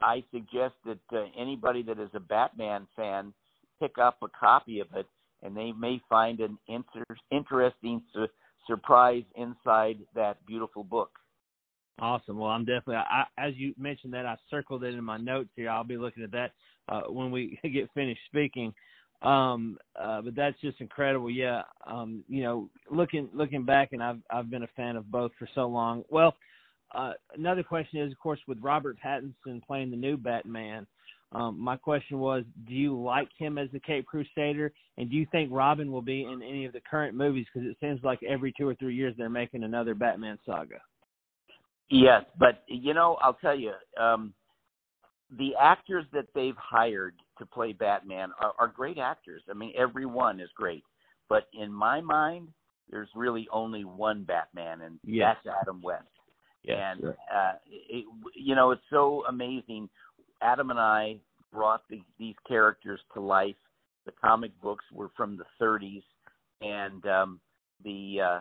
I 0.00 0.22
suggest 0.32 0.74
that 0.84 0.98
uh, 1.12 1.24
anybody 1.38 1.82
that 1.84 1.98
is 1.98 2.10
a 2.14 2.20
Batman 2.20 2.86
fan 2.96 3.32
pick 3.80 3.98
up 3.98 4.18
a 4.22 4.28
copy 4.28 4.80
of 4.80 4.88
it, 4.94 5.06
and 5.42 5.56
they 5.56 5.72
may 5.72 6.00
find 6.08 6.40
an 6.40 6.58
inter- 6.68 7.16
interesting 7.30 8.02
su- 8.12 8.28
surprise 8.66 9.24
inside 9.36 9.98
that 10.14 10.44
beautiful 10.46 10.84
book. 10.84 11.10
Awesome. 11.98 12.38
Well, 12.38 12.50
I'm 12.50 12.64
definitely, 12.64 12.96
I, 12.96 13.24
as 13.38 13.54
you 13.56 13.74
mentioned 13.78 14.12
that, 14.12 14.26
I 14.26 14.36
circled 14.50 14.84
it 14.84 14.94
in 14.94 15.02
my 15.02 15.16
notes 15.16 15.48
here. 15.56 15.70
I'll 15.70 15.84
be 15.84 15.96
looking 15.96 16.24
at 16.24 16.32
that 16.32 16.52
uh, 16.88 17.02
when 17.08 17.30
we 17.30 17.58
get 17.72 17.90
finished 17.94 18.20
speaking. 18.26 18.74
Um, 19.22 19.78
uh, 19.98 20.20
but 20.20 20.34
that's 20.34 20.60
just 20.60 20.80
incredible. 20.80 21.30
Yeah. 21.30 21.62
Um, 21.86 22.22
you 22.28 22.42
know, 22.42 22.68
looking 22.90 23.30
looking 23.32 23.64
back, 23.64 23.92
and 23.92 24.02
I've 24.02 24.20
I've 24.30 24.50
been 24.50 24.62
a 24.62 24.68
fan 24.76 24.94
of 24.96 25.10
both 25.10 25.32
for 25.38 25.48
so 25.54 25.66
long. 25.66 26.04
Well, 26.10 26.36
uh, 26.96 27.12
another 27.34 27.62
question 27.62 28.00
is, 28.00 28.12
of 28.12 28.18
course, 28.18 28.40
with 28.48 28.58
Robert 28.60 28.96
Pattinson 29.04 29.62
playing 29.66 29.90
the 29.90 29.96
new 29.96 30.16
Batman. 30.16 30.86
Um, 31.32 31.58
my 31.60 31.76
question 31.76 32.18
was, 32.18 32.44
do 32.66 32.74
you 32.74 32.98
like 33.00 33.28
him 33.36 33.58
as 33.58 33.68
the 33.72 33.80
Cape 33.80 34.06
Crusader, 34.06 34.72
and 34.96 35.10
do 35.10 35.16
you 35.16 35.26
think 35.32 35.50
Robin 35.52 35.90
will 35.90 36.02
be 36.02 36.22
in 36.22 36.40
any 36.42 36.64
of 36.64 36.72
the 36.72 36.80
current 36.88 37.16
movies? 37.16 37.46
Because 37.52 37.68
it 37.68 37.76
seems 37.80 38.02
like 38.04 38.20
every 38.22 38.54
two 38.56 38.68
or 38.68 38.74
three 38.76 38.94
years 38.94 39.14
they're 39.18 39.28
making 39.28 39.64
another 39.64 39.94
Batman 39.94 40.38
saga. 40.46 40.80
Yes, 41.90 42.24
but 42.38 42.62
you 42.68 42.94
know, 42.94 43.16
I'll 43.20 43.34
tell 43.34 43.58
you, 43.58 43.72
um, 44.00 44.32
the 45.38 45.50
actors 45.60 46.04
that 46.12 46.26
they've 46.34 46.56
hired 46.56 47.14
to 47.38 47.46
play 47.46 47.72
Batman 47.72 48.30
are, 48.40 48.52
are 48.58 48.68
great 48.68 48.98
actors. 48.98 49.42
I 49.50 49.54
mean, 49.54 49.72
every 49.76 50.06
one 50.06 50.40
is 50.40 50.48
great. 50.56 50.84
But 51.28 51.48
in 51.52 51.72
my 51.72 52.00
mind, 52.00 52.48
there's 52.90 53.08
really 53.14 53.48
only 53.52 53.84
one 53.84 54.22
Batman, 54.24 54.82
and 54.82 54.98
yes. 55.04 55.36
that's 55.44 55.56
Adam 55.60 55.82
West. 55.82 56.04
Yes, 56.66 56.96
and 56.96 57.04
uh, 57.04 57.52
it, 57.70 58.04
you 58.34 58.54
know, 58.54 58.72
it's 58.72 58.82
so 58.90 59.24
amazing. 59.28 59.88
Adam 60.42 60.70
and 60.70 60.80
I 60.80 61.16
brought 61.52 61.82
the, 61.88 62.02
these 62.18 62.34
characters 62.46 63.00
to 63.14 63.20
life. 63.20 63.54
The 64.04 64.12
comic 64.20 64.50
books 64.60 64.84
were 64.92 65.10
from 65.16 65.36
the 65.36 65.44
30s, 65.60 66.02
and 66.60 67.06
um, 67.06 67.40
the 67.84 68.18
uh, 68.20 68.40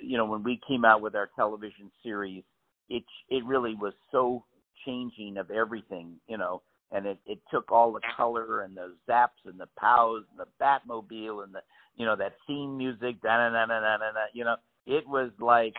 you 0.00 0.16
know 0.16 0.24
when 0.24 0.42
we 0.42 0.60
came 0.66 0.84
out 0.84 1.02
with 1.02 1.14
our 1.14 1.30
television 1.34 1.90
series, 2.02 2.44
it 2.88 3.04
it 3.28 3.44
really 3.44 3.74
was 3.74 3.92
so 4.10 4.44
changing 4.86 5.36
of 5.36 5.50
everything. 5.50 6.14
You 6.28 6.38
know, 6.38 6.62
and 6.92 7.06
it, 7.06 7.18
it 7.26 7.38
took 7.50 7.72
all 7.72 7.92
the 7.92 8.00
color 8.16 8.62
and 8.62 8.76
the 8.76 8.94
zaps 9.08 9.44
and 9.46 9.58
the 9.58 9.68
pows 9.78 10.24
and 10.30 10.38
the 10.38 10.64
Batmobile 10.64 11.42
and 11.42 11.54
the 11.54 11.60
you 11.96 12.06
know 12.06 12.16
that 12.16 12.34
theme 12.46 12.76
music, 12.76 13.20
da 13.22 13.36
na 13.36 13.50
na 13.50 13.66
na 13.66 13.80
na 13.80 13.96
na. 13.98 14.20
You 14.32 14.44
know, 14.44 14.56
it 14.86 15.06
was 15.08 15.30
like 15.40 15.74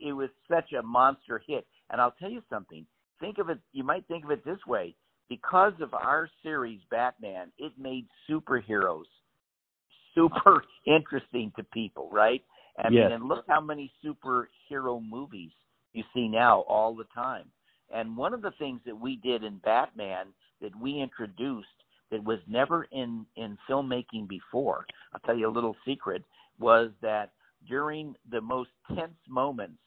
it 0.00 0.12
was 0.12 0.30
such 0.50 0.72
a 0.72 0.82
monster 0.82 1.42
hit. 1.46 1.66
And 1.90 2.00
I'll 2.00 2.14
tell 2.18 2.30
you 2.30 2.42
something. 2.50 2.86
Think 3.20 3.38
of 3.38 3.48
it. 3.48 3.58
You 3.72 3.84
might 3.84 4.06
think 4.06 4.24
of 4.24 4.30
it 4.30 4.44
this 4.44 4.58
way: 4.66 4.94
because 5.28 5.74
of 5.80 5.94
our 5.94 6.28
series 6.42 6.80
Batman, 6.90 7.50
it 7.58 7.72
made 7.78 8.06
superheroes 8.30 9.04
super 10.14 10.36
uh-huh. 10.36 10.60
interesting 10.96 11.52
to 11.56 11.64
people, 11.64 12.08
right? 12.12 12.42
I 12.78 12.88
yes. 12.90 13.04
mean, 13.04 13.12
and 13.12 13.28
look 13.28 13.44
how 13.48 13.60
many 13.60 13.92
superhero 14.04 15.02
movies 15.02 15.50
you 15.92 16.04
see 16.14 16.28
now 16.28 16.60
all 16.68 16.94
the 16.94 17.06
time. 17.14 17.46
And 17.92 18.16
one 18.16 18.34
of 18.34 18.42
the 18.42 18.52
things 18.58 18.80
that 18.86 18.98
we 18.98 19.16
did 19.16 19.42
in 19.42 19.58
Batman 19.58 20.26
that 20.60 20.78
we 20.80 21.00
introduced 21.00 21.66
that 22.10 22.22
was 22.22 22.38
never 22.46 22.84
in 22.92 23.26
in 23.36 23.58
filmmaking 23.68 24.28
before, 24.28 24.86
I'll 25.12 25.20
tell 25.20 25.36
you 25.36 25.48
a 25.48 25.50
little 25.50 25.76
secret, 25.86 26.22
was 26.58 26.90
that 27.02 27.30
during 27.68 28.14
the 28.30 28.40
most 28.40 28.70
tense 28.88 29.18
moments, 29.28 29.78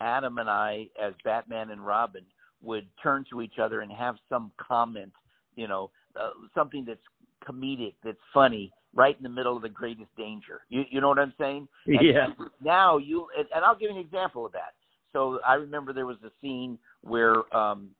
Adam 0.00 0.38
and 0.38 0.48
I, 0.50 0.88
as 1.02 1.14
Batman 1.24 1.70
and 1.70 1.84
Robin, 1.84 2.24
would 2.62 2.86
turn 3.02 3.24
to 3.30 3.42
each 3.42 3.58
other 3.60 3.80
and 3.80 3.92
have 3.92 4.16
some 4.28 4.52
comment, 4.58 5.12
you 5.54 5.68
know, 5.68 5.90
uh, 6.18 6.30
something 6.54 6.84
that's 6.84 7.00
comedic, 7.48 7.94
that's 8.02 8.18
funny, 8.32 8.72
right 8.94 9.16
in 9.16 9.22
the 9.22 9.28
middle 9.28 9.56
of 9.56 9.62
the 9.62 9.68
greatest 9.68 10.14
danger. 10.16 10.62
You 10.68 10.84
you 10.90 11.00
know 11.00 11.08
what 11.08 11.18
I'm 11.18 11.34
saying? 11.38 11.68
And, 11.86 12.00
yeah. 12.02 12.26
now 12.62 12.98
you 12.98 13.26
and, 13.36 13.46
and 13.54 13.64
I'll 13.64 13.76
give 13.76 13.90
you 13.90 13.96
an 13.96 14.00
example 14.00 14.46
of 14.46 14.52
that. 14.52 14.74
So 15.12 15.38
I 15.46 15.54
remember 15.54 15.92
there 15.92 16.06
was 16.06 16.16
a 16.24 16.30
scene 16.40 16.78
where 17.02 17.54
um 17.56 17.90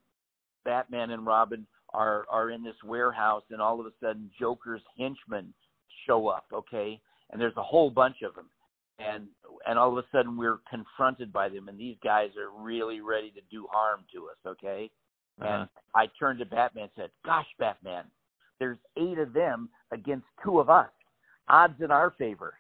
Batman 0.64 1.11
and 1.11 1.24
Robin 1.24 1.66
are 1.94 2.26
are 2.28 2.51
in 2.51 2.64
this 2.64 2.76
warehouse 2.84 3.44
and 3.51 3.61
all 3.61 3.78
of 3.78 3.86
a 3.86 3.92
sudden 4.03 4.30
Joker's 4.38 4.82
henchmen 4.99 5.53
show 6.07 6.28
up, 6.28 6.47
okay? 6.53 7.01
And 7.30 7.40
there's 7.40 7.57
a 7.57 7.62
whole 7.62 7.90
bunch 7.90 8.22
of 8.22 8.34
them. 8.34 8.47
And 8.99 9.26
and 9.66 9.78
all 9.78 9.97
of 9.97 9.99
a 9.99 10.07
sudden 10.12 10.36
we're 10.36 10.59
confronted 10.70 11.32
by 11.32 11.49
them, 11.49 11.68
and 11.68 11.78
these 11.78 11.97
guys 12.03 12.30
are 12.36 12.51
really 12.62 13.01
ready 13.01 13.30
to 13.30 13.40
do 13.51 13.66
harm 13.70 14.05
to 14.12 14.28
us. 14.28 14.36
Okay, 14.47 14.90
Uh-huh. 15.40 15.61
and 15.61 15.68
I 15.94 16.07
turned 16.18 16.38
to 16.40 16.47
Batman 16.47 16.84
and 16.84 16.92
said, 16.97 17.11
"Gosh, 17.24 17.47
Batman, 17.59 18.05
there's 18.59 18.78
eight 18.97 19.18
of 19.18 19.32
them 19.32 19.68
against 19.92 20.26
two 20.42 20.61
of 20.61 20.70
us. 20.70 20.90
Odds 21.49 21.80
in 21.80 21.90
our 21.90 22.11
favor." 22.12 22.55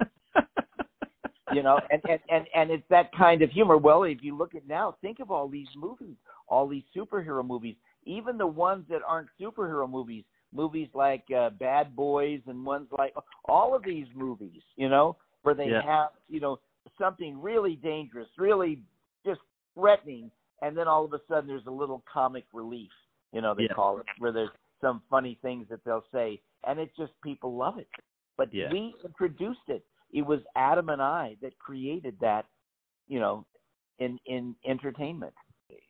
you 1.52 1.62
know 1.62 1.78
and, 1.90 2.00
and 2.08 2.20
and 2.30 2.46
and 2.54 2.70
it's 2.70 2.88
that 2.88 3.10
kind 3.16 3.42
of 3.42 3.50
humor 3.50 3.76
well 3.76 4.04
if 4.04 4.18
you 4.22 4.36
look 4.36 4.54
at 4.54 4.66
now 4.66 4.96
think 5.02 5.20
of 5.20 5.30
all 5.30 5.48
these 5.48 5.68
movies 5.76 6.16
all 6.48 6.66
these 6.66 6.84
superhero 6.96 7.46
movies 7.46 7.76
even 8.04 8.38
the 8.38 8.46
ones 8.46 8.84
that 8.88 9.02
aren't 9.06 9.28
superhero 9.40 9.88
movies 9.88 10.24
movies 10.54 10.88
like 10.94 11.24
uh, 11.36 11.50
bad 11.50 11.94
boys 11.94 12.40
and 12.46 12.64
ones 12.64 12.86
like 12.96 13.14
all 13.46 13.74
of 13.74 13.82
these 13.84 14.06
movies 14.14 14.62
you 14.76 14.88
know 14.88 15.16
where 15.42 15.54
they 15.54 15.68
Yeah. 15.68 15.82
have 15.82 16.10
you 16.28 16.40
know 16.40 16.58
something 16.98 17.40
really 17.40 17.76
dangerous 17.76 18.28
really 18.38 18.80
just 19.24 19.40
threatening 19.74 20.30
and 20.62 20.76
then 20.76 20.88
all 20.88 21.04
of 21.04 21.12
a 21.12 21.20
sudden 21.28 21.46
there's 21.46 21.66
a 21.66 21.70
little 21.70 22.02
comic 22.12 22.44
relief 22.52 22.90
you 23.32 23.40
know 23.40 23.54
they 23.54 23.64
Yeah. 23.64 23.74
call 23.74 23.98
it 23.98 24.06
where 24.18 24.32
there's 24.32 24.50
some 24.80 25.02
funny 25.08 25.38
things 25.42 25.68
that 25.68 25.84
they'll 25.84 26.04
say 26.12 26.40
and 26.66 26.78
it 26.78 26.90
just 26.96 27.12
people 27.22 27.54
love 27.56 27.78
it 27.78 27.88
but 28.36 28.52
Yeah. 28.52 28.70
we 28.70 28.94
introduced 29.04 29.68
it 29.68 29.84
it 30.12 30.22
was 30.22 30.40
Adam 30.56 30.90
and 30.90 31.00
I 31.00 31.36
that 31.40 31.58
created 31.58 32.16
that, 32.20 32.44
you 33.08 33.18
know, 33.18 33.44
in 33.98 34.18
in 34.26 34.54
entertainment. 34.66 35.32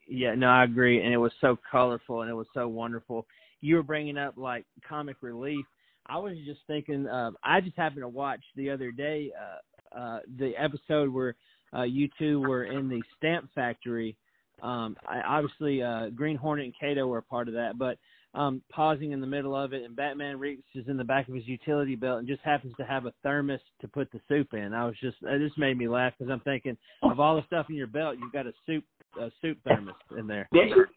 Yeah, 0.06 0.34
no, 0.34 0.48
I 0.48 0.64
agree, 0.64 1.02
and 1.02 1.12
it 1.12 1.16
was 1.18 1.32
so 1.40 1.58
colorful 1.70 2.22
and 2.22 2.30
it 2.30 2.34
was 2.34 2.46
so 2.54 2.68
wonderful. 2.68 3.26
You 3.60 3.76
were 3.76 3.82
bringing 3.82 4.16
up 4.16 4.34
like 4.36 4.64
comic 4.88 5.16
relief. 5.20 5.66
I 6.06 6.18
was 6.18 6.34
just 6.44 6.60
thinking. 6.66 7.06
Uh, 7.06 7.32
I 7.42 7.60
just 7.60 7.76
happened 7.76 8.02
to 8.02 8.08
watch 8.08 8.40
the 8.56 8.70
other 8.70 8.90
day 8.90 9.30
uh, 9.38 9.98
uh, 9.98 10.18
the 10.38 10.52
episode 10.56 11.12
where 11.12 11.36
uh, 11.74 11.82
you 11.82 12.08
two 12.18 12.40
were 12.40 12.64
in 12.64 12.88
the 12.88 13.02
stamp 13.16 13.48
factory. 13.54 14.16
Um, 14.62 14.96
I, 15.06 15.20
obviously, 15.22 15.82
uh, 15.82 16.10
Green 16.10 16.36
Hornet 16.36 16.66
and 16.66 16.74
Kato 16.78 17.06
were 17.06 17.18
a 17.18 17.22
part 17.22 17.48
of 17.48 17.54
that, 17.54 17.78
but 17.78 17.98
um, 18.34 18.62
pausing 18.70 19.12
in 19.12 19.20
the 19.20 19.26
middle 19.26 19.56
of 19.56 19.72
it, 19.72 19.82
and 19.84 19.94
Batman 19.94 20.38
reaches 20.38 20.86
in 20.88 20.96
the 20.96 21.04
back 21.04 21.28
of 21.28 21.34
his 21.34 21.46
utility 21.46 21.96
belt 21.96 22.20
and 22.20 22.28
just 22.28 22.42
happens 22.42 22.74
to 22.76 22.84
have 22.84 23.06
a 23.06 23.12
thermos 23.22 23.60
to 23.80 23.88
put 23.88 24.10
the 24.12 24.20
soup 24.28 24.54
in. 24.54 24.72
I 24.72 24.86
was 24.86 24.94
just, 25.00 25.16
it 25.22 25.46
just 25.46 25.58
made 25.58 25.76
me 25.76 25.88
laugh 25.88 26.14
because 26.18 26.30
I'm 26.30 26.40
thinking 26.40 26.76
of 27.02 27.20
all 27.20 27.36
the 27.36 27.46
stuff 27.46 27.66
in 27.68 27.74
your 27.74 27.88
belt, 27.88 28.16
you've 28.20 28.32
got 28.32 28.46
a 28.46 28.52
soup, 28.64 28.84
a 29.20 29.30
soup 29.42 29.58
thermos 29.64 29.94
in 30.16 30.26
there. 30.26 30.48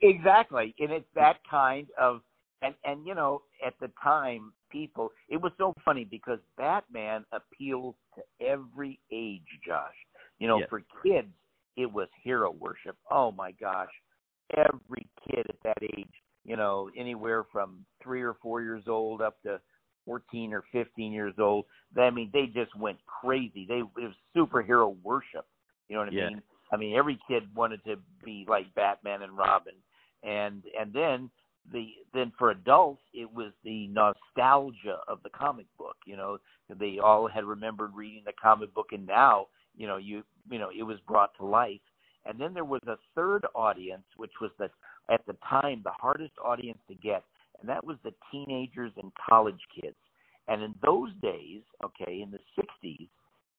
Exactly, 0.02 0.76
and 0.80 0.92
it's 0.92 1.08
that 1.16 1.38
kind 1.50 1.88
of 2.00 2.22
and 2.62 2.76
and 2.84 3.06
you 3.06 3.16
know 3.16 3.42
at 3.66 3.74
the 3.80 3.90
time 4.02 4.54
people 4.72 5.12
it 5.30 5.38
was 5.42 5.52
so 5.58 5.74
funny 5.84 6.06
because 6.06 6.40
Batman 6.58 7.26
appeals 7.32 7.96
to 8.16 8.46
every 8.46 9.00
age, 9.12 9.42
Josh. 9.66 9.96
You 10.40 10.48
know, 10.48 10.60
Yeah. 10.60 10.66
for 10.70 10.84
kids 11.04 11.34
it 11.78 11.92
was 11.92 12.08
hero 12.24 12.52
worship. 12.52 12.98
Oh 13.12 13.32
my 13.32 13.52
gosh, 13.52 13.92
every 14.56 15.08
kid 15.28 15.46
at 15.50 15.62
that 15.64 15.84
age, 15.98 16.14
you 16.46 16.56
know, 16.56 16.90
anywhere 16.98 17.44
from 17.52 17.86
three 18.02 18.22
or 18.22 18.36
four 18.42 18.62
years 18.62 18.84
old 18.88 19.22
up 19.22 19.42
to 19.44 19.60
14 20.06 20.54
or 20.54 20.64
15 20.72 21.12
years 21.12 21.34
old. 21.40 21.66
I 21.98 22.10
mean, 22.10 22.30
they 22.32 22.46
just 22.46 22.76
went 22.78 22.98
crazy. 23.06 23.66
They 23.68 23.80
it 23.80 23.88
was 23.96 24.14
superhero 24.36 24.96
worship. 25.04 25.46
You 25.90 25.96
know 25.96 26.02
what 26.02 26.10
I 26.10 26.12
Yeah. 26.12 26.30
mean? 26.30 26.42
I 26.72 26.78
mean, 26.78 26.96
every 26.96 27.20
kid 27.28 27.44
wanted 27.56 27.84
to 27.86 27.96
be 28.24 28.46
like 28.48 28.74
Batman 28.76 29.22
and 29.22 29.38
Robin, 29.38 29.76
and 30.24 30.64
and 30.80 30.94
then 30.94 31.30
the 31.72 31.88
then 32.14 32.32
for 32.38 32.52
adults 32.52 33.02
it 33.14 33.32
was 33.32 33.52
the 33.64 33.88
nostalgia 33.88 35.00
of 35.08 35.20
the 35.24 35.30
comic 35.30 35.66
book. 35.78 35.96
You 36.06 36.18
know, 36.18 36.38
they 36.70 37.00
all 37.00 37.28
had 37.28 37.44
remembered 37.44 37.92
reading 37.96 38.24
the 38.26 38.34
comic 38.42 38.74
book, 38.74 38.88
and 38.92 39.06
now 39.06 39.48
you 39.76 39.88
know 39.88 39.98
you 39.98 40.24
you 40.50 40.60
know 40.60 40.70
it 40.78 40.84
was 40.84 40.98
brought 41.08 41.36
to 41.38 41.46
life. 41.46 41.82
And 42.28 42.40
then 42.40 42.56
there 42.56 42.66
was 42.66 42.82
a 42.88 42.98
third 43.14 43.46
audience, 43.54 44.06
which 44.18 44.32
was 44.42 44.52
the 44.58 44.70
at 45.10 45.26
the 45.28 45.36
time 45.48 45.82
the 45.84 45.92
hardest 45.92 46.34
audience 46.44 46.80
to 46.88 46.96
get, 46.96 47.24
and 47.60 47.70
that 47.70 47.86
was 47.86 47.98
the 48.04 48.14
teenagers 48.32 48.92
and 49.02 49.12
college 49.30 49.60
kids. 49.80 49.96
And 50.48 50.62
in 50.62 50.76
those 50.84 51.10
days, 51.22 51.62
okay, 51.84 52.22
in 52.22 52.32
the 52.32 52.40
60s, 52.58 53.08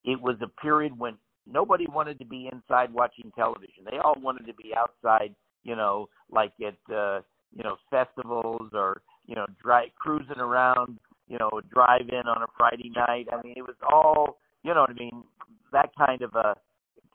it 0.05 0.21
was 0.21 0.37
a 0.41 0.61
period 0.61 0.97
when 0.97 1.17
nobody 1.51 1.87
wanted 1.89 2.19
to 2.21 2.25
be 2.25 2.49
inside 2.53 2.93
watching 2.93 3.33
television. 3.37 3.85
They 3.91 3.99
all 3.99 4.17
wanted 4.21 4.47
to 4.47 4.55
be 4.55 4.73
outside, 4.77 5.35
you 5.65 5.75
know, 5.75 6.09
like 6.31 6.53
at 6.65 6.95
uh, 6.95 7.23
you 7.55 7.63
know 7.63 7.77
festivals 7.91 8.71
or 8.73 9.03
you 9.27 9.35
know 9.35 9.47
dri 9.63 9.93
cruising 9.99 10.39
around, 10.39 10.99
you 11.29 11.39
know, 11.39 11.51
drive 11.73 12.09
in 12.09 12.29
on 12.29 12.43
a 12.43 12.47
Friday 12.57 12.93
night. 12.95 13.27
I 13.33 13.43
mean, 13.43 13.55
it 13.57 13.63
was 13.63 13.77
all, 13.83 14.39
you 14.63 14.73
know 14.75 14.83
what 14.83 14.91
I 14.91 14.95
mean, 14.95 15.25
that 15.73 15.91
kind 15.97 16.23
of 16.23 16.35
a 16.35 16.55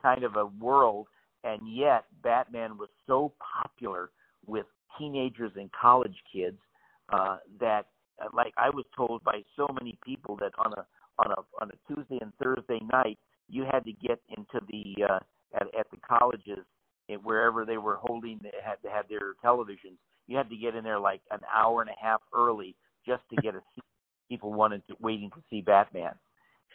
kind 0.01 0.23
of 0.23 0.35
a 0.35 0.45
world. 0.45 1.07
And 1.43 1.61
yet, 1.65 2.05
Batman 2.23 2.77
was 2.77 2.89
so 3.07 3.33
popular 3.63 4.11
with 4.45 4.65
teenagers 4.99 5.51
and 5.55 5.69
college 5.71 6.15
kids 6.31 6.57
uh, 7.11 7.37
that, 7.59 7.87
uh, 8.21 8.27
like, 8.33 8.53
I 8.57 8.69
was 8.69 8.85
told 8.95 9.23
by 9.23 9.41
so 9.55 9.67
many 9.73 9.97
people 10.05 10.35
that 10.37 10.51
on 10.59 10.73
a 10.73 10.85
on 11.17 11.31
a 11.31 11.63
on 11.63 11.71
a 11.71 11.93
Tuesday 11.93 12.19
and 12.21 12.31
Thursday 12.41 12.79
night, 12.91 13.17
you 13.49 13.65
had 13.71 13.83
to 13.85 13.93
get 13.93 14.19
into 14.29 14.65
the 14.67 15.03
uh, 15.03 15.19
at 15.55 15.67
at 15.77 15.87
the 15.91 15.97
colleges 16.07 16.65
eh, 17.09 17.15
wherever 17.15 17.65
they 17.65 17.77
were 17.77 17.95
holding 17.95 18.39
they 18.43 18.51
had 18.63 18.77
have 18.91 19.07
their 19.09 19.33
televisions. 19.43 19.97
You 20.31 20.37
had 20.37 20.49
to 20.49 20.55
get 20.55 20.75
in 20.75 20.85
there 20.85 20.97
like 20.97 21.19
an 21.29 21.41
hour 21.53 21.81
and 21.81 21.89
a 21.89 22.01
half 22.01 22.21
early 22.33 22.73
just 23.05 23.21
to 23.31 23.41
get 23.41 23.53
a 23.53 23.59
seat. 23.75 23.83
People 24.29 24.53
wanted 24.53 24.81
to 24.87 24.95
waiting 25.01 25.29
to 25.31 25.43
see 25.49 25.59
Batman, 25.59 26.13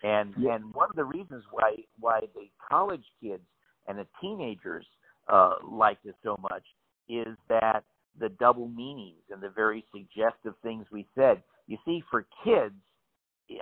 and 0.03 0.35
and 0.35 0.75
one 0.75 0.91
of 0.91 0.97
the 0.97 1.05
reasons 1.05 1.43
why 1.51 1.77
why 1.99 2.21
the 2.35 2.51
college 2.69 3.05
kids 3.23 3.43
and 3.89 3.99
the 3.99 4.07
teenagers 4.21 4.85
uh, 5.29 5.55
liked 5.67 6.05
it 6.05 6.17
so 6.23 6.37
much 6.43 6.65
is 7.09 7.35
that 7.49 7.83
the 8.21 8.29
double 8.29 8.69
meanings 8.69 9.23
and 9.31 9.43
the 9.43 9.49
very 9.49 9.83
suggestive 9.91 10.53
things 10.63 10.85
we 10.93 11.07
said. 11.15 11.43
You 11.67 11.79
see, 11.87 12.05
for 12.11 12.27
kids, 12.45 12.75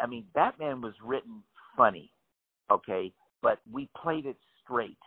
I 0.03 0.09
mean, 0.09 0.25
Batman 0.35 0.81
was 0.81 0.95
written 1.05 1.41
funny, 1.77 2.11
okay, 2.69 3.13
but 3.43 3.61
we 3.71 3.89
played 4.03 4.27
it 4.27 4.39
straight. 4.65 4.99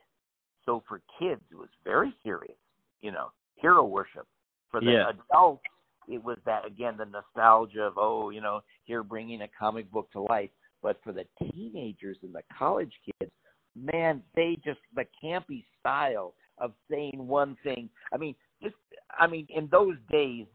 So 0.65 0.81
for 0.87 1.01
kids, 1.19 1.41
it 1.51 1.57
was 1.57 1.69
very 1.83 2.13
serious, 2.23 2.55
you 3.01 3.11
know, 3.11 3.31
hero 3.55 3.83
worship. 3.83 4.25
For 4.71 4.79
the 4.81 4.91
Yeah. 4.91 5.09
adults, 5.09 5.63
it 6.07 6.23
was 6.23 6.37
that 6.45 6.65
again 6.65 6.97
the 6.97 7.05
nostalgia 7.05 7.83
of 7.83 7.97
oh, 7.97 8.29
you 8.29 8.41
know, 8.41 8.61
here 8.85 9.03
bringing 9.03 9.41
a 9.41 9.47
comic 9.47 9.89
book 9.91 10.11
to 10.11 10.21
life. 10.21 10.51
But 10.81 11.01
for 11.03 11.11
the 11.11 11.25
teenagers 11.39 12.17
and 12.21 12.33
the 12.33 12.43
college 12.57 12.93
kids, 13.05 13.31
man, 13.75 14.23
they 14.35 14.57
just 14.63 14.79
the 14.93 15.05
campy 15.23 15.65
style 15.79 16.33
of 16.59 16.73
saying 16.89 17.27
one 17.27 17.57
thing. 17.63 17.89
I 18.13 18.17
mean, 18.17 18.35
just 18.61 18.75
I 19.17 19.27
mean, 19.27 19.47
in 19.49 19.67
those 19.71 19.97
days, 20.09 20.45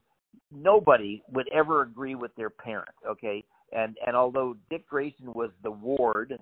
nobody 0.51 1.23
would 1.31 1.49
ever 1.53 1.81
agree 1.81 2.15
with 2.15 2.35
their 2.35 2.49
parents. 2.49 2.97
Okay, 3.07 3.43
and 3.71 3.97
and 4.05 4.15
although 4.15 4.55
Dick 4.69 4.87
Grayson 4.87 5.33
was 5.33 5.51
the 5.63 5.71
ward, 5.71 6.37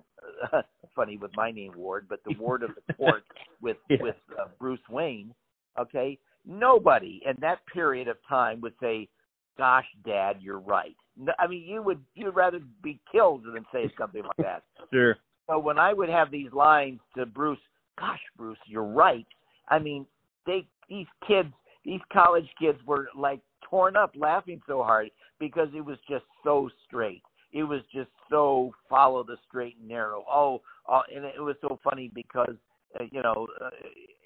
funny 0.94 1.16
with 1.16 1.34
my 1.36 1.50
name 1.50 1.72
Ward, 1.76 2.06
but 2.08 2.20
the 2.24 2.32
ward 2.38 2.62
of 2.62 2.70
the 2.74 2.94
court 2.94 3.24
with 3.60 3.76
Yeah. 3.88 3.98
with 4.00 4.16
uh, 4.38 4.48
Bruce 4.58 4.80
Wayne. 4.90 5.34
Okay, 5.78 6.18
nobody 6.46 7.22
in 7.26 7.34
that 7.40 7.58
period 7.72 8.08
of 8.08 8.16
time 8.28 8.60
would 8.60 8.74
say, 8.80 9.08
"Gosh, 9.56 9.86
Dad, 10.04 10.36
you're 10.40 10.58
right." 10.58 10.96
No, 11.16 11.32
I 11.38 11.46
mean, 11.46 11.62
you 11.62 11.82
would 11.82 12.02
you'd 12.14 12.34
rather 12.34 12.60
be 12.82 13.00
killed 13.10 13.44
than 13.44 13.64
say 13.72 13.92
something 13.98 14.22
like 14.22 14.36
that. 14.38 14.62
Sure. 14.92 15.16
So 15.48 15.58
when 15.58 15.78
I 15.78 15.94
would 15.94 16.10
have 16.10 16.30
these 16.30 16.52
lines 16.52 17.00
to 17.16 17.24
Bruce, 17.24 17.58
gosh, 17.98 18.20
Bruce, 18.36 18.58
you're 18.66 18.84
right. 18.84 19.26
I 19.68 19.78
mean, 19.78 20.06
they 20.46 20.66
these 20.88 21.06
kids, 21.26 21.52
these 21.84 22.00
college 22.12 22.48
kids 22.60 22.78
were 22.86 23.08
like 23.16 23.40
torn 23.68 23.96
up 23.96 24.12
laughing 24.14 24.60
so 24.66 24.82
hard 24.82 25.10
because 25.38 25.68
it 25.74 25.80
was 25.80 25.98
just 26.08 26.24
so 26.44 26.68
straight. 26.86 27.22
It 27.52 27.64
was 27.64 27.80
just 27.92 28.10
so 28.30 28.72
follow 28.88 29.24
the 29.24 29.36
straight 29.48 29.76
and 29.78 29.88
narrow. 29.88 30.24
Oh, 30.30 30.62
uh, 30.90 31.02
and 31.14 31.24
it 31.24 31.40
was 31.40 31.56
so 31.60 31.78
funny 31.82 32.10
because 32.14 32.56
uh, 32.98 33.04
you 33.10 33.22
know 33.22 33.46
uh, 33.60 33.70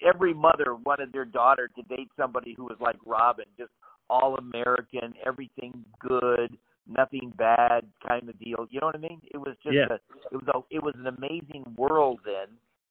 every 0.07 0.35
mother 0.35 0.75
wanted 0.75 1.12
their 1.12 1.25
daughter 1.25 1.69
to 1.77 1.83
date 1.95 2.09
somebody 2.17 2.55
who 2.57 2.64
was 2.64 2.77
like 2.81 2.97
Robin, 3.05 3.47
just 3.59 3.71
all 4.09 4.37
American, 4.37 5.14
everything 5.25 5.85
good, 6.01 6.57
nothing 6.89 7.33
bad 7.37 7.85
kind 8.07 8.29
of 8.29 8.39
deal. 8.39 8.67
You 8.71 8.81
know 8.81 8.87
what 8.87 8.95
I 8.97 8.99
mean? 8.99 9.21
It 9.33 9.39
was 9.39 9.57
just 9.62 9.75
Yeah. 9.75 9.87
a, 9.91 9.95
it 10.33 10.45
was 10.45 10.49
a, 10.49 10.75
it 10.75 10.83
was 10.83 10.95
an 10.97 11.07
amazing 11.07 11.64
world 11.77 12.21
then, 12.25 12.49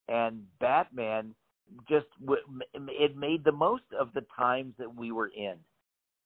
and 0.08 0.46
Batman 0.60 1.34
just 1.90 2.08
w- 2.20 2.42
it 2.74 3.18
made 3.18 3.44
the 3.44 3.52
most 3.52 3.84
of 4.00 4.14
the 4.14 4.26
times 4.38 4.74
that 4.78 4.94
we 4.94 5.12
were 5.12 5.32
in. 5.36 5.56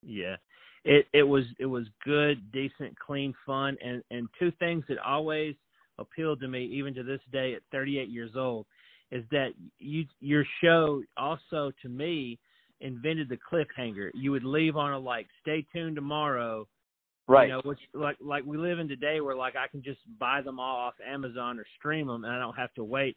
Yeah. 0.04 0.38
It 0.86 1.08
it 1.14 1.24
was 1.24 1.44
it 1.60 1.66
was 1.66 1.88
good, 2.04 2.52
decent, 2.52 2.98
clean 2.98 3.34
fun 3.46 3.78
and 3.84 4.04
and 4.12 4.30
two 4.40 4.52
things 4.60 4.84
that 4.88 4.98
always 5.00 5.56
appealed 5.98 6.40
to 6.40 6.48
me 6.48 6.66
even 6.66 6.94
to 6.96 7.04
this 7.04 7.20
day 7.32 7.54
at 7.54 7.62
38 7.72 8.08
years 8.08 8.32
old 8.36 8.66
is 9.12 9.24
that 9.32 9.50
you 9.80 10.06
your 10.20 10.46
show 10.62 11.02
also 11.18 11.72
to 11.82 11.90
me 11.90 12.40
invented 12.82 13.30
the 13.30 13.38
cliffhanger. 13.38 14.12
You 14.14 14.32
would 14.32 14.44
leave 14.44 14.78
on 14.78 14.94
a 14.94 15.00
like 15.00 15.28
stay 15.42 15.66
tuned 15.74 15.96
tomorrow 15.96 16.68
Right. 17.30 17.48
You 17.48 17.54
know, 17.54 17.62
which 17.64 17.80
like 17.94 18.18
like 18.20 18.44
we 18.44 18.58
live 18.58 18.80
in 18.80 18.88
today 18.88 19.22
where 19.22 19.36
like 19.36 19.56
I 19.56 19.68
can 19.68 19.84
just 19.84 20.00
buy 20.20 20.42
them 20.42 20.60
all 20.60 20.78
off 20.78 20.96
Amazon 21.08 21.60
or 21.60 21.66
stream 21.78 22.08
them 22.08 22.24
and 22.24 22.34
I 22.34 22.40
don't 22.40 22.56
have 22.56 22.74
to 22.74 22.84
wait. 22.84 23.16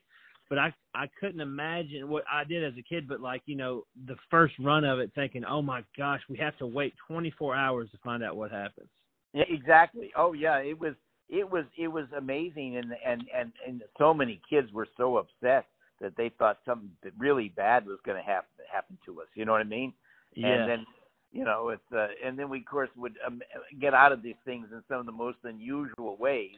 But 0.50 0.58
I 0.58 0.74
I 0.94 1.06
couldn't 1.18 1.40
imagine 1.40 2.10
what 2.10 2.24
I 2.30 2.44
did 2.44 2.62
as 2.62 2.74
a 2.78 2.82
kid. 2.82 3.08
But 3.08 3.20
like 3.20 3.40
you 3.46 3.56
know, 3.56 3.84
the 4.06 4.16
first 4.30 4.52
run 4.60 4.84
of 4.84 4.98
it, 4.98 5.10
thinking, 5.14 5.46
oh 5.46 5.62
my 5.62 5.82
gosh, 5.96 6.20
we 6.28 6.36
have 6.36 6.56
to 6.58 6.66
wait 6.66 6.92
24 7.08 7.56
hours 7.56 7.90
to 7.92 7.98
find 8.04 8.22
out 8.22 8.36
what 8.36 8.50
happens. 8.50 8.88
Yeah, 9.32 9.44
exactly. 9.48 10.12
Oh 10.14 10.34
yeah, 10.34 10.58
it 10.58 10.78
was 10.78 10.92
it 11.30 11.50
was 11.50 11.64
it 11.78 11.88
was 11.88 12.04
amazing, 12.14 12.76
and 12.76 12.92
and 13.06 13.24
and 13.34 13.52
and 13.66 13.82
so 13.96 14.12
many 14.12 14.42
kids 14.50 14.70
were 14.74 14.88
so 14.98 15.16
upset 15.16 15.64
that 16.02 16.16
they 16.16 16.30
thought 16.38 16.58
something 16.66 16.90
really 17.18 17.48
bad 17.48 17.86
was 17.86 17.98
going 18.04 18.18
to 18.18 18.22
happen 18.22 18.48
happen 18.70 18.98
to 19.06 19.20
us. 19.20 19.28
You 19.34 19.44
know 19.44 19.52
what 19.52 19.60
I 19.60 19.64
mean? 19.64 19.92
Yeah. 20.34 20.48
And 20.48 20.70
then 20.70 20.86
you 21.32 21.44
know 21.44 21.70
it's 21.70 21.92
uh, 21.96 22.08
and 22.24 22.38
then 22.38 22.50
we 22.50 22.58
of 22.58 22.66
course 22.66 22.90
would 22.96 23.14
um, 23.26 23.40
get 23.80 23.94
out 23.94 24.12
of 24.12 24.22
these 24.22 24.36
things 24.44 24.66
in 24.72 24.82
some 24.88 25.00
of 25.00 25.06
the 25.06 25.12
most 25.12 25.38
unusual 25.44 26.16
ways. 26.18 26.56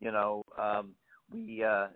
You 0.00 0.10
know, 0.10 0.42
um, 0.60 0.90
we 1.32 1.62
uh, 1.62 1.86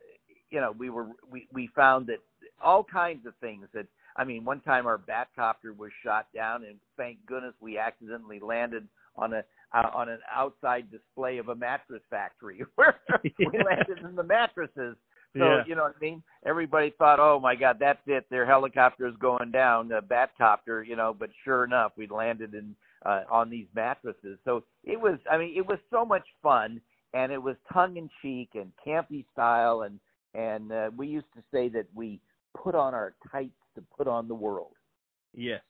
you 0.51 0.61
know 0.61 0.73
we 0.79 0.91
were 0.91 1.09
we 1.31 1.49
we 1.53 1.69
found 1.75 2.07
that 2.07 2.19
all 2.63 2.85
kinds 2.85 3.27
of 3.27 3.35
things 3.41 3.67
that 3.75 3.87
I 4.17 4.25
mean, 4.25 4.45
one 4.45 4.61
time 4.61 4.87
our 4.87 4.99
Batcopter 4.99 5.77
was 5.77 5.91
shot 6.05 6.27
down, 6.35 6.65
and 6.65 6.77
thank 6.97 7.25
goodness 7.27 7.55
we 7.61 7.79
accidentally 7.79 8.41
landed 8.41 8.87
on 9.17 9.33
a 9.35 9.45
uh, 9.73 9.89
on 9.95 10.09
an 10.09 10.19
outside 10.35 10.91
display 10.91 11.39
of 11.39 11.49
a 11.49 11.55
mattress 11.55 12.03
factory 12.11 12.63
where 12.75 13.01
we 13.23 13.33
landed 13.65 13.99
in 14.05 14.17
the 14.17 14.23
mattresses. 14.23 14.97
So 15.37 15.59
Yeah. 15.59 15.65
you 15.67 15.75
know 15.75 15.85
what 15.85 15.97
I 15.97 16.01
mean. 16.01 16.23
Everybody 16.45 16.91
thought, 16.91 17.21
"Oh 17.21 17.39
my 17.39 17.55
God, 17.55 17.79
that's 17.79 18.07
it. 18.07 18.29
Their 18.31 18.47
helicopter 18.47 19.07
is 19.07 19.17
going 19.17 19.51
down, 19.53 19.89
the 19.89 20.03
Batcopter." 20.03 20.85
You 20.85 20.97
know, 20.97 21.15
but 21.15 21.31
sure 21.45 21.65
enough, 21.65 21.93
we 21.97 22.07
landed 22.09 22.55
in 22.55 22.75
uh, 23.07 23.23
on 23.31 23.49
these 23.49 23.67
mattresses. 23.75 24.39
So 24.45 24.65
it 24.85 25.01
was. 25.01 25.19
I 25.31 25.39
mean, 25.39 25.57
it 25.57 25.67
was 25.67 25.79
so 25.91 26.05
much 26.05 26.27
fun, 26.43 26.81
and 27.15 27.31
it 27.31 27.43
was 27.43 27.57
tongue 27.73 27.97
in 27.97 28.11
cheek 28.23 28.51
and 28.55 28.73
campy 28.85 29.25
style, 29.33 29.83
and 29.83 30.01
and 30.35 30.73
uh, 30.73 30.91
we 30.97 31.07
used 31.07 31.33
to 31.35 31.43
say 31.53 31.69
that 31.69 31.87
we 31.95 32.21
put 32.57 32.75
on 32.75 32.95
our 32.95 33.15
tights 33.31 33.53
to 33.77 33.83
put 33.97 34.09
on 34.09 34.27
the 34.27 34.35
world. 34.35 34.73
Yes, 35.33 35.63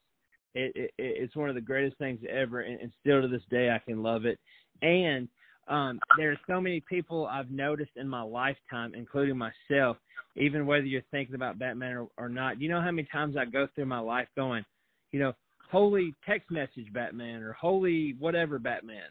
it, 0.54 0.72
it 0.74 0.94
it's 0.96 1.36
one 1.36 1.48
of 1.48 1.54
the 1.54 1.60
greatest 1.60 1.98
things 1.98 2.20
ever, 2.28 2.60
and, 2.60 2.80
and 2.80 2.92
still 3.00 3.20
to 3.20 3.28
this 3.28 3.44
day 3.50 3.70
I 3.70 3.78
can 3.78 4.02
love 4.02 4.24
it. 4.24 4.38
And 4.82 5.28
um, 5.70 6.00
there 6.16 6.32
are 6.32 6.40
so 6.48 6.60
many 6.60 6.80
people 6.80 7.26
I've 7.26 7.50
noticed 7.50 7.92
in 7.96 8.08
my 8.08 8.22
lifetime, 8.22 8.92
including 8.94 9.38
myself. 9.38 9.96
Even 10.36 10.66
whether 10.66 10.84
you're 10.84 11.02
thinking 11.10 11.34
about 11.34 11.58
Batman 11.58 11.96
or, 11.96 12.08
or 12.16 12.28
not, 12.28 12.60
you 12.60 12.68
know 12.68 12.80
how 12.80 12.90
many 12.90 13.08
times 13.10 13.36
I 13.36 13.44
go 13.44 13.68
through 13.74 13.86
my 13.86 13.98
life 13.98 14.28
going, 14.36 14.64
you 15.12 15.20
know, 15.20 15.32
holy 15.70 16.14
text 16.26 16.50
message 16.50 16.92
Batman 16.92 17.42
or 17.42 17.52
holy 17.52 18.16
whatever 18.18 18.58
Batman. 18.58 19.04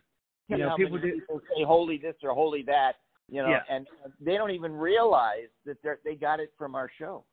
You 0.48 0.58
know, 0.58 0.76
people 0.76 0.98
do. 0.98 1.14
people 1.14 1.42
say 1.56 1.64
holy 1.64 1.98
this 1.98 2.16
or 2.24 2.34
holy 2.34 2.64
that, 2.64 2.94
you 3.30 3.42
know, 3.42 3.50
Yeah. 3.50 3.62
and 3.70 3.88
they 4.20 4.36
don't 4.36 4.52
even 4.52 4.74
realize 4.74 5.50
that 5.66 5.78
they 5.84 5.92
they 6.04 6.16
got 6.16 6.40
it 6.40 6.52
from 6.58 6.76
our 6.76 6.90
show. 6.98 7.24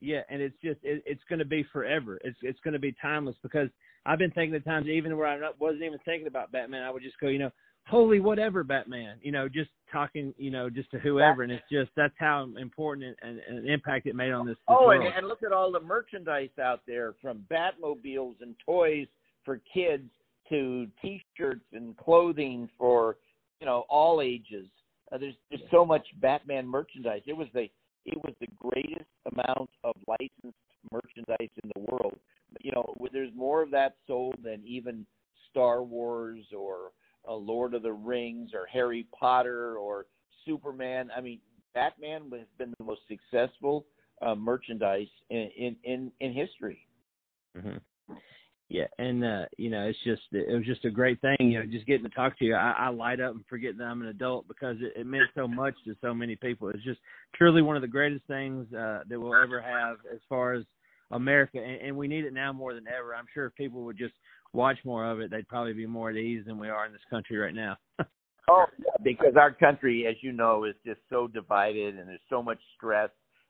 Yeah, 0.00 0.20
and 0.28 0.42
it's 0.42 0.56
just 0.62 0.78
it, 0.82 1.02
it's 1.06 1.22
going 1.28 1.38
to 1.38 1.44
be 1.44 1.64
forever. 1.72 2.18
It's 2.22 2.38
it's 2.42 2.60
going 2.60 2.74
to 2.74 2.80
be 2.80 2.94
timeless 3.00 3.36
because 3.42 3.68
I've 4.04 4.18
been 4.18 4.32
thinking 4.32 4.54
of 4.54 4.64
times 4.64 4.86
even 4.86 5.16
where 5.16 5.26
I 5.26 5.50
wasn't 5.58 5.82
even 5.84 5.98
thinking 6.04 6.26
about 6.26 6.52
Batman, 6.52 6.82
I 6.82 6.90
would 6.90 7.02
just 7.02 7.18
go, 7.18 7.28
you 7.28 7.38
know, 7.38 7.50
holy 7.86 8.20
whatever 8.20 8.64
Batman, 8.64 9.18
you 9.22 9.32
know, 9.32 9.48
just 9.48 9.70
talking, 9.92 10.34
you 10.38 10.50
know, 10.50 10.70
just 10.70 10.90
to 10.90 10.98
whoever, 10.98 11.42
and 11.42 11.52
it's 11.52 11.64
just 11.70 11.90
that's 11.96 12.14
how 12.18 12.48
important 12.58 13.16
and, 13.22 13.40
and 13.46 13.58
an 13.58 13.68
impact 13.68 14.06
it 14.06 14.14
made 14.14 14.32
on 14.32 14.46
this. 14.46 14.56
this 14.56 14.64
Oh, 14.68 14.90
and, 14.90 15.04
and 15.04 15.28
look 15.28 15.42
at 15.42 15.52
all 15.52 15.70
the 15.70 15.80
merchandise 15.80 16.50
out 16.60 16.80
there 16.86 17.14
from 17.20 17.44
Batmobiles 17.50 18.36
and 18.40 18.54
toys 18.64 19.06
for 19.44 19.60
kids 19.72 20.08
to 20.48 20.86
T-shirts 21.00 21.64
and 21.72 21.96
clothing 21.96 22.68
for 22.78 23.16
you 23.60 23.66
know 23.66 23.84
all 23.88 24.20
ages. 24.20 24.66
Uh, 25.12 25.18
there's 25.18 25.36
there's 25.50 25.62
so 25.70 25.84
much 25.84 26.06
Batman 26.20 26.66
merchandise. 26.66 27.22
It 27.26 27.36
was 27.36 27.48
the 27.54 27.68
it 28.06 28.16
was 28.16 28.34
the 28.40 28.48
greatest 28.58 29.08
amount 29.32 29.70
of 29.82 29.94
licensed 30.06 30.58
merchandise 30.90 31.50
in 31.62 31.70
the 31.74 31.80
world. 31.80 32.16
You 32.60 32.72
know, 32.72 32.94
there's 33.12 33.32
more 33.34 33.62
of 33.62 33.70
that 33.70 33.96
sold 34.06 34.36
than 34.42 34.62
even 34.66 35.06
Star 35.50 35.82
Wars 35.82 36.44
or 36.56 36.90
uh, 37.28 37.34
Lord 37.34 37.74
of 37.74 37.82
the 37.82 37.92
Rings 37.92 38.50
or 38.54 38.66
Harry 38.66 39.06
Potter 39.18 39.76
or 39.78 40.06
Superman. 40.44 41.10
I 41.16 41.20
mean, 41.20 41.40
Batman 41.74 42.30
has 42.32 42.46
been 42.58 42.74
the 42.78 42.84
most 42.84 43.00
successful 43.08 43.86
uh, 44.22 44.34
merchandise 44.34 45.08
in, 45.30 45.50
in 45.56 45.76
in 45.84 46.12
in 46.20 46.32
history. 46.32 46.86
hmm 47.60 47.76
Yeah, 48.68 48.86
and 48.98 49.24
uh, 49.24 49.44
you 49.58 49.70
know, 49.70 49.86
it's 49.86 49.98
just 50.04 50.22
it 50.32 50.54
was 50.54 50.66
just 50.66 50.84
a 50.84 50.90
great 50.90 51.20
thing, 51.20 51.36
you 51.40 51.58
know, 51.58 51.66
just 51.66 51.86
getting 51.86 52.08
to 52.08 52.14
talk 52.14 52.38
to 52.38 52.44
you. 52.44 52.54
I, 52.54 52.74
I 52.78 52.88
light 52.88 53.20
up 53.20 53.34
and 53.34 53.44
forget 53.46 53.76
that 53.76 53.84
I'm 53.84 54.02
an 54.02 54.08
adult 54.08 54.46
because 54.48 54.76
it, 54.80 54.98
it 55.00 55.06
meant 55.06 55.28
so 55.34 55.48
much 55.48 55.74
to 55.86 55.94
so 56.00 56.14
many 56.14 56.36
people. 56.36 56.68
It's 56.68 56.84
just 56.84 57.00
truly 57.34 57.62
one 57.62 57.76
of 57.76 57.82
the 57.82 57.88
greatest 57.88 58.26
things 58.26 58.72
uh, 58.72 59.00
that 59.08 59.20
we'll 59.20 59.34
ever 59.34 59.60
have 59.60 59.96
as 60.12 60.20
far 60.28 60.54
as 60.54 60.64
America, 61.10 61.58
and, 61.58 61.80
and 61.80 61.96
we 61.96 62.08
need 62.08 62.24
it 62.24 62.32
now 62.32 62.52
more 62.52 62.74
than 62.74 62.86
ever. 62.88 63.14
I'm 63.14 63.26
sure 63.32 63.46
if 63.46 63.54
people 63.54 63.84
would 63.84 63.98
just 63.98 64.14
watch 64.54 64.78
more 64.84 65.04
of 65.04 65.20
it, 65.20 65.30
they'd 65.30 65.48
probably 65.48 65.72
be 65.72 65.86
more 65.86 66.10
at 66.10 66.16
ease 66.16 66.44
than 66.46 66.58
we 66.58 66.68
are 66.68 66.86
in 66.86 66.92
this 66.92 67.02
country 67.10 67.36
right 67.36 67.54
now. 67.54 67.76
Oh, 68.46 68.66
yeah, 68.78 68.92
because 69.02 69.36
our 69.40 69.52
country, 69.52 70.06
as 70.06 70.16
you 70.20 70.30
know, 70.30 70.64
is 70.64 70.74
just 70.84 71.00
so 71.08 71.26
divided, 71.26 71.96
and 71.98 72.06
there's 72.06 72.20
so 72.28 72.42
much 72.42 72.58
stress. 72.76 73.08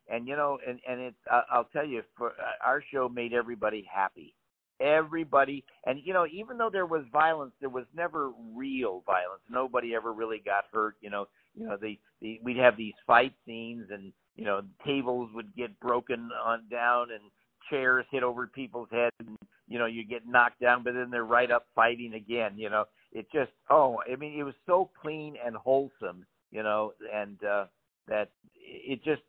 And 0.08 0.28
you 0.28 0.36
know, 0.36 0.58
and 0.64 0.78
and 0.88 1.00
it's 1.00 1.16
I- 1.28 1.42
I'll 1.50 1.68
tell 1.72 1.84
you, 1.84 2.02
for 2.16 2.28
uh, 2.30 2.64
our 2.64 2.80
show 2.92 3.08
made 3.08 3.32
everybody 3.32 3.84
happy. 3.92 4.34
Everybody, 4.80 5.64
and 5.86 5.98
you 6.04 6.12
know, 6.12 6.26
even 6.32 6.58
though 6.58 6.70
there 6.70 6.86
was 6.86 7.04
violence, 7.12 7.52
there 7.60 7.70
was 7.70 7.86
never 7.92 8.30
real 8.54 9.02
violence. 9.06 9.42
Nobody 9.50 9.96
ever 9.96 10.12
really 10.12 10.40
got 10.44 10.66
hurt. 10.72 10.94
You 11.00 11.10
know, 11.10 11.26
you 11.56 11.66
know, 11.66 11.76
the, 11.76 11.98
the 12.20 12.38
we'd 12.44 12.58
have 12.58 12.76
these 12.76 12.94
fight 13.04 13.32
scenes, 13.46 13.86
and 13.90 14.12
you 14.36 14.44
know, 14.44 14.62
tables 14.86 15.30
would 15.34 15.56
get 15.56 15.78
broken 15.80 16.28
on 16.44 16.68
down, 16.70 17.08
and 17.10 17.22
chairs 17.70 18.06
hit 18.10 18.22
over 18.22 18.46
people's 18.46 18.88
heads, 18.90 19.14
and 19.20 19.36
you 19.68 19.78
know, 19.78 19.86
you 19.86 20.04
get 20.04 20.26
knocked 20.26 20.60
down, 20.60 20.82
but 20.82 20.94
then 20.94 21.10
they're 21.10 21.24
right 21.24 21.50
up 21.50 21.66
fighting 21.74 22.14
again. 22.14 22.52
You 22.56 22.70
know, 22.70 22.84
it 23.14 23.26
just 23.32 23.52
oh 23.70 23.98
i 24.12 24.16
mean 24.16 24.38
it 24.38 24.42
was 24.42 24.54
so 24.66 24.90
clean 25.00 25.36
and 25.44 25.56
wholesome 25.56 26.26
you 26.50 26.62
know 26.62 26.92
and 27.14 27.42
uh 27.44 27.64
that 28.08 28.30
it 28.56 29.02
just 29.04 29.22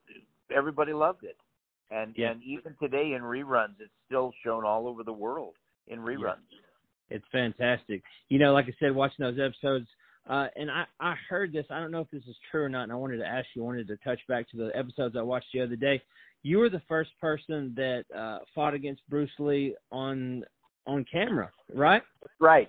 everybody 0.55 0.91
loved 0.91 1.23
it 1.23 1.37
and 1.91 2.13
Yeah. 2.17 2.31
and 2.31 2.43
even 2.43 2.75
today 2.81 3.13
in 3.13 3.21
reruns 3.21 3.79
it's 3.79 3.93
still 4.07 4.33
shown 4.43 4.65
all 4.65 4.87
over 4.87 5.03
the 5.03 5.13
world 5.13 5.53
in 5.87 5.99
reruns 5.99 6.41
It's 7.11 7.25
fantastic. 7.31 8.01
You 8.29 8.39
know, 8.39 8.51
like 8.53 8.65
I 8.65 8.73
said, 8.79 8.95
watching 8.95 9.23
those 9.23 9.37
episodes, 9.39 9.87
uh, 10.27 10.47
and 10.55 10.71
I, 10.71 10.85
I 10.99 11.13
heard 11.29 11.53
this. 11.53 11.67
I 11.69 11.79
don't 11.79 11.91
know 11.91 12.01
if 12.01 12.09
this 12.09 12.23
is 12.27 12.35
true 12.49 12.63
or 12.63 12.69
not, 12.69 12.81
and 12.83 12.91
I 12.91 12.95
wanted 12.95 13.17
to 13.17 13.27
ask 13.27 13.45
you. 13.53 13.61
I 13.61 13.65
wanted 13.65 13.87
to 13.89 13.97
touch 13.97 14.19
back 14.27 14.49
to 14.49 14.57
the 14.57 14.71
episodes 14.75 15.15
I 15.15 15.21
watched 15.21 15.45
the 15.53 15.61
other 15.61 15.75
day. 15.75 16.01
You 16.45 16.59
were 16.59 16.69
the 16.69 16.81
first 16.87 17.09
person 17.19 17.73
that 17.75 18.05
uh, 18.15 18.39
fought 18.53 18.75
against 18.75 19.01
Bruce 19.09 19.31
Lee 19.39 19.75
on 19.91 20.43
on 20.85 21.03
camera, 21.11 21.49
right? 21.73 22.03
right 22.39 22.67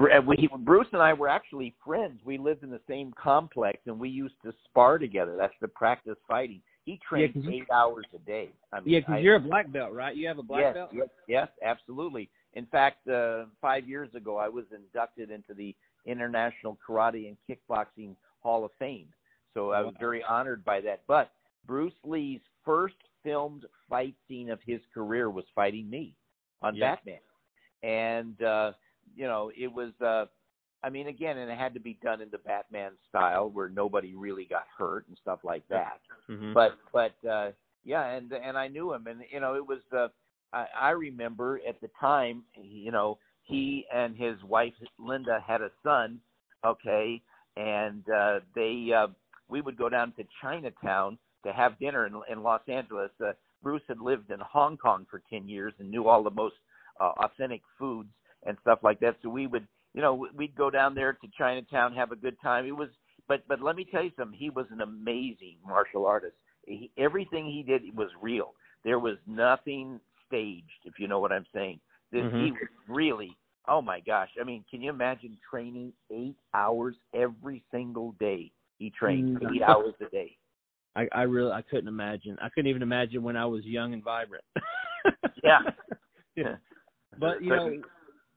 uh, 0.00 0.20
we, 0.26 0.48
bruce 0.60 0.86
and 0.92 1.00
i 1.00 1.12
were 1.12 1.28
actually 1.28 1.74
friends 1.84 2.20
we 2.24 2.38
lived 2.38 2.62
in 2.64 2.70
the 2.70 2.80
same 2.88 3.12
complex 3.20 3.78
and 3.86 3.98
we 3.98 4.08
used 4.08 4.34
to 4.42 4.52
spar 4.64 4.98
together 4.98 5.36
that's 5.36 5.54
the 5.60 5.68
practice 5.68 6.16
fighting 6.26 6.60
he 6.84 7.00
trained 7.08 7.34
you- 7.36 7.50
eight 7.50 7.70
hours 7.72 8.04
a 8.14 8.18
day 8.18 8.50
I 8.72 8.80
mean, 8.80 8.94
Yeah, 8.94 9.00
because 9.00 9.22
you're 9.22 9.36
a 9.36 9.40
black 9.40 9.72
belt, 9.72 9.92
right? 9.92 10.14
You 10.14 10.28
have 10.28 10.38
a 10.38 10.42
black 10.42 10.62
yes, 10.62 10.74
belt. 10.74 10.90
Yes, 10.92 11.08
yes, 11.26 11.48
absolutely. 11.64 12.30
In 12.54 12.66
fact, 12.66 13.08
uh, 13.08 13.46
five 13.60 13.88
years 13.88 14.14
ago, 14.14 14.36
I 14.36 14.48
was 14.48 14.64
inducted 14.74 15.30
into 15.30 15.52
the 15.52 15.74
International 16.04 16.78
Karate 16.86 17.28
and 17.28 17.36
Kickboxing 17.48 18.14
Hall 18.40 18.64
of 18.64 18.70
Fame. 18.78 19.08
So 19.54 19.72
I 19.72 19.80
was 19.82 19.94
very 19.98 20.22
honored 20.22 20.64
by 20.64 20.80
that. 20.82 21.02
But 21.08 21.32
Bruce 21.66 21.94
Lee's 22.04 22.40
first 22.64 22.94
filmed 23.26 23.66
fight 23.90 24.16
scene 24.28 24.50
of 24.50 24.60
his 24.66 24.80
career 24.94 25.30
was 25.30 25.46
fighting 25.54 25.90
me 25.90 26.16
on 26.62 26.76
Yeah. 26.76 26.96
Batman. 26.96 27.20
And, 27.82 28.42
uh, 28.42 28.72
you 29.16 29.26
know, 29.26 29.52
it 29.56 29.72
was, 29.72 29.92
uh, 30.00 30.26
I 30.84 30.90
mean, 30.90 31.08
again, 31.08 31.38
and 31.38 31.50
it 31.50 31.58
had 31.58 31.74
to 31.74 31.80
be 31.80 31.98
done 32.02 32.22
in 32.22 32.30
the 32.30 32.38
Batman 32.38 32.92
style 33.08 33.50
where 33.50 33.68
nobody 33.68 34.14
really 34.14 34.46
got 34.46 34.66
hurt 34.78 35.08
and 35.08 35.18
stuff 35.22 35.40
like 35.44 35.66
that 35.68 36.00
Mm-hmm. 36.30 36.54
but 36.54 36.78
but 36.92 37.14
uh 37.28 37.50
yeah 37.84 38.06
and 38.08 38.32
and 38.32 38.56
i 38.56 38.68
knew 38.68 38.92
him 38.92 39.06
and 39.06 39.20
you 39.32 39.40
know 39.40 39.54
it 39.54 39.66
was 39.66 39.80
uh 39.96 40.08
i 40.52 40.66
i 40.80 40.90
remember 40.90 41.60
at 41.68 41.80
the 41.80 41.88
time 42.00 42.44
you 42.60 42.92
know 42.92 43.18
he 43.42 43.86
and 43.94 44.16
his 44.16 44.42
wife 44.44 44.74
linda 44.98 45.40
had 45.46 45.62
a 45.62 45.70
son 45.82 46.20
okay 46.64 47.22
and 47.56 48.04
uh 48.10 48.40
they 48.54 48.90
uh 48.96 49.08
we 49.48 49.60
would 49.62 49.76
go 49.76 49.88
down 49.88 50.12
to 50.16 50.24
chinatown 50.40 51.18
to 51.46 51.52
have 51.52 51.78
dinner 51.78 52.06
in 52.06 52.14
in 52.30 52.42
los 52.42 52.60
angeles 52.68 53.10
uh, 53.24 53.32
bruce 53.62 53.82
had 53.88 54.00
lived 54.00 54.30
in 54.30 54.40
hong 54.40 54.76
kong 54.76 55.06
for 55.10 55.22
10 55.30 55.48
years 55.48 55.72
and 55.78 55.90
knew 55.90 56.08
all 56.08 56.22
the 56.22 56.30
most 56.30 56.54
uh, 57.00 57.12
authentic 57.24 57.62
foods 57.78 58.10
and 58.46 58.56
stuff 58.62 58.80
like 58.82 59.00
that 59.00 59.16
so 59.22 59.28
we 59.28 59.46
would 59.46 59.66
you 59.94 60.02
know 60.02 60.26
we'd 60.34 60.54
go 60.56 60.70
down 60.70 60.94
there 60.94 61.12
to 61.12 61.28
chinatown 61.36 61.94
have 61.94 62.12
a 62.12 62.16
good 62.16 62.36
time 62.42 62.66
it 62.66 62.76
was 62.76 62.90
but 63.28 63.42
but 63.48 63.60
let 63.60 63.76
me 63.76 63.84
tell 63.90 64.04
you 64.04 64.12
something. 64.16 64.38
He 64.38 64.50
was 64.50 64.66
an 64.70 64.80
amazing 64.80 65.56
martial 65.66 66.06
artist. 66.06 66.34
He, 66.66 66.90
everything 66.98 67.46
he 67.46 67.62
did 67.62 67.96
was 67.96 68.10
real. 68.20 68.54
There 68.84 68.98
was 68.98 69.16
nothing 69.26 70.00
staged, 70.26 70.80
if 70.84 70.94
you 70.98 71.08
know 71.08 71.20
what 71.20 71.32
I'm 71.32 71.46
saying. 71.54 71.80
This, 72.12 72.24
He 72.34 72.50
Mhm. 72.50 72.52
was 72.52 72.68
really 72.88 73.36
Oh 73.68 73.82
my 73.82 73.98
gosh! 73.98 74.30
I 74.40 74.44
mean, 74.44 74.64
can 74.70 74.80
you 74.80 74.90
imagine 74.90 75.36
training 75.50 75.92
eight 76.12 76.36
hours 76.54 76.94
every 77.12 77.64
single 77.72 78.12
day? 78.20 78.52
He 78.78 78.90
trained 78.90 79.42
Mm. 79.42 79.56
eight 79.56 79.62
hours 79.62 79.94
a 80.00 80.04
day. 80.10 80.36
I, 80.96 81.06
I 81.12 81.22
really 81.22 81.52
I 81.52 81.62
couldn't 81.62 81.88
imagine. 81.88 82.36
I 82.40 82.48
couldn't 82.48 82.70
even 82.70 82.82
imagine 82.82 83.22
when 83.22 83.36
I 83.36 83.44
was 83.46 83.64
young 83.64 83.92
and 83.92 84.02
vibrant. 84.02 84.44
Yeah. 85.44 85.60
yeah. 86.34 86.56
But 87.20 87.40
you 87.40 87.50
know, 87.50 87.72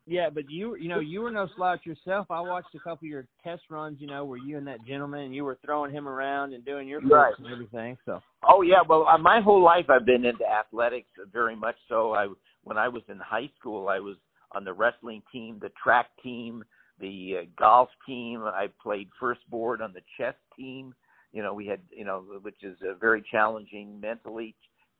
yeah, 0.05 0.29
but 0.29 0.43
you 0.47 0.75
you 0.75 0.87
know 0.87 0.99
you 0.99 1.21
were 1.21 1.31
no 1.31 1.47
slouch 1.55 1.83
yourself. 1.83 2.27
I 2.29 2.41
watched 2.41 2.75
a 2.75 2.79
couple 2.79 3.07
of 3.07 3.09
your 3.09 3.25
test 3.43 3.63
runs. 3.71 3.99
You 3.99 4.05
know, 4.05 4.23
where 4.25 4.37
you 4.37 4.57
and 4.59 4.67
that 4.67 4.85
gentleman 4.85 5.21
and 5.21 5.35
you 5.35 5.43
were 5.43 5.57
throwing 5.65 5.91
him 5.91 6.07
around 6.07 6.53
and 6.53 6.63
doing 6.63 6.87
your 6.87 7.01
Right. 7.01 7.33
and 7.39 7.47
everything. 7.47 7.97
So 8.05 8.21
Oh 8.47 8.61
yeah, 8.61 8.81
well, 8.87 9.05
my 9.19 9.41
whole 9.41 9.63
life 9.63 9.85
I've 9.89 10.05
been 10.05 10.25
into 10.25 10.45
athletics 10.45 11.09
very 11.31 11.55
much. 11.55 11.75
So 11.87 12.13
I, 12.13 12.27
when 12.63 12.77
I 12.77 12.87
was 12.87 13.03
in 13.09 13.17
high 13.17 13.49
school, 13.59 13.89
I 13.89 13.99
was 13.99 14.15
on 14.51 14.63
the 14.63 14.73
wrestling 14.73 15.21
team, 15.31 15.57
the 15.61 15.71
track 15.81 16.07
team, 16.23 16.63
the 16.99 17.39
uh, 17.41 17.45
golf 17.57 17.89
team. 18.05 18.43
I 18.43 18.67
played 18.81 19.09
first 19.19 19.41
board 19.49 19.81
on 19.81 19.93
the 19.93 20.01
chess 20.17 20.35
team. 20.55 20.93
You 21.31 21.43
know, 21.43 21.53
we 21.53 21.67
had, 21.67 21.79
you 21.91 22.05
know, 22.05 22.23
which 22.41 22.63
is 22.63 22.77
uh, 22.81 22.95
very 22.99 23.23
challenging 23.31 23.99
mentally, 23.99 24.55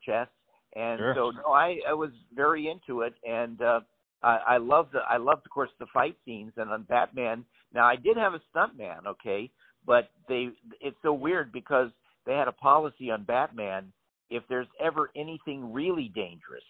chess. 0.05 0.27
And 0.75 0.99
Sure. 0.99 1.13
so, 1.15 1.32
no, 1.32 1.51
I, 1.51 1.80
I 1.88 1.93
was 1.93 2.11
very 2.34 2.69
into 2.69 3.01
it, 3.01 3.15
and 3.27 3.59
uh, 3.61 3.80
I, 4.21 4.38
I 4.47 4.57
loved, 4.57 4.93
the, 4.93 4.99
I 4.99 5.17
loved, 5.17 5.45
of 5.45 5.51
course, 5.51 5.71
the 5.80 5.88
fight 5.91 6.15
scenes. 6.25 6.53
And 6.57 6.69
on 6.69 6.84
Batman, 6.84 7.43
now 7.73 7.86
I 7.86 7.95
did 7.95 8.17
have 8.17 8.34
a 8.34 8.41
stuntman, 8.53 9.07
okay, 9.07 9.49
but 9.86 10.11
they, 10.27 10.49
it's 10.82 10.97
so 11.01 11.13
weird 11.13 11.51
because 11.51 11.89
they 12.25 12.34
had 12.34 12.47
a 12.47 12.53
policy 12.53 13.09
on 13.09 13.23
Batman. 13.23 13.91
If 14.30 14.43
there's 14.47 14.67
ever 14.80 15.09
anything 15.15 15.73
really 15.73 16.11
dangerous, 16.13 16.63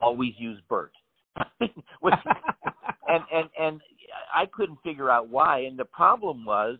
always 0.00 0.34
use 0.36 0.60
Burt. 0.68 0.92
Which, 2.00 2.14
and 3.08 3.24
and 3.32 3.48
and 3.58 3.80
I 4.34 4.46
couldn't 4.46 4.78
figure 4.82 5.10
out 5.10 5.28
why. 5.28 5.60
And 5.60 5.78
the 5.78 5.84
problem 5.84 6.44
was 6.44 6.78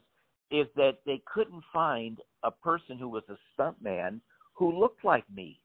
is 0.50 0.66
that 0.76 0.98
they 1.04 1.22
couldn't 1.32 1.62
find 1.72 2.18
a 2.44 2.50
person 2.50 2.98
who 2.98 3.08
was 3.08 3.24
a 3.28 3.36
stuntman 3.60 4.20
who 4.54 4.78
looked 4.78 5.04
like 5.04 5.24
me. 5.34 5.60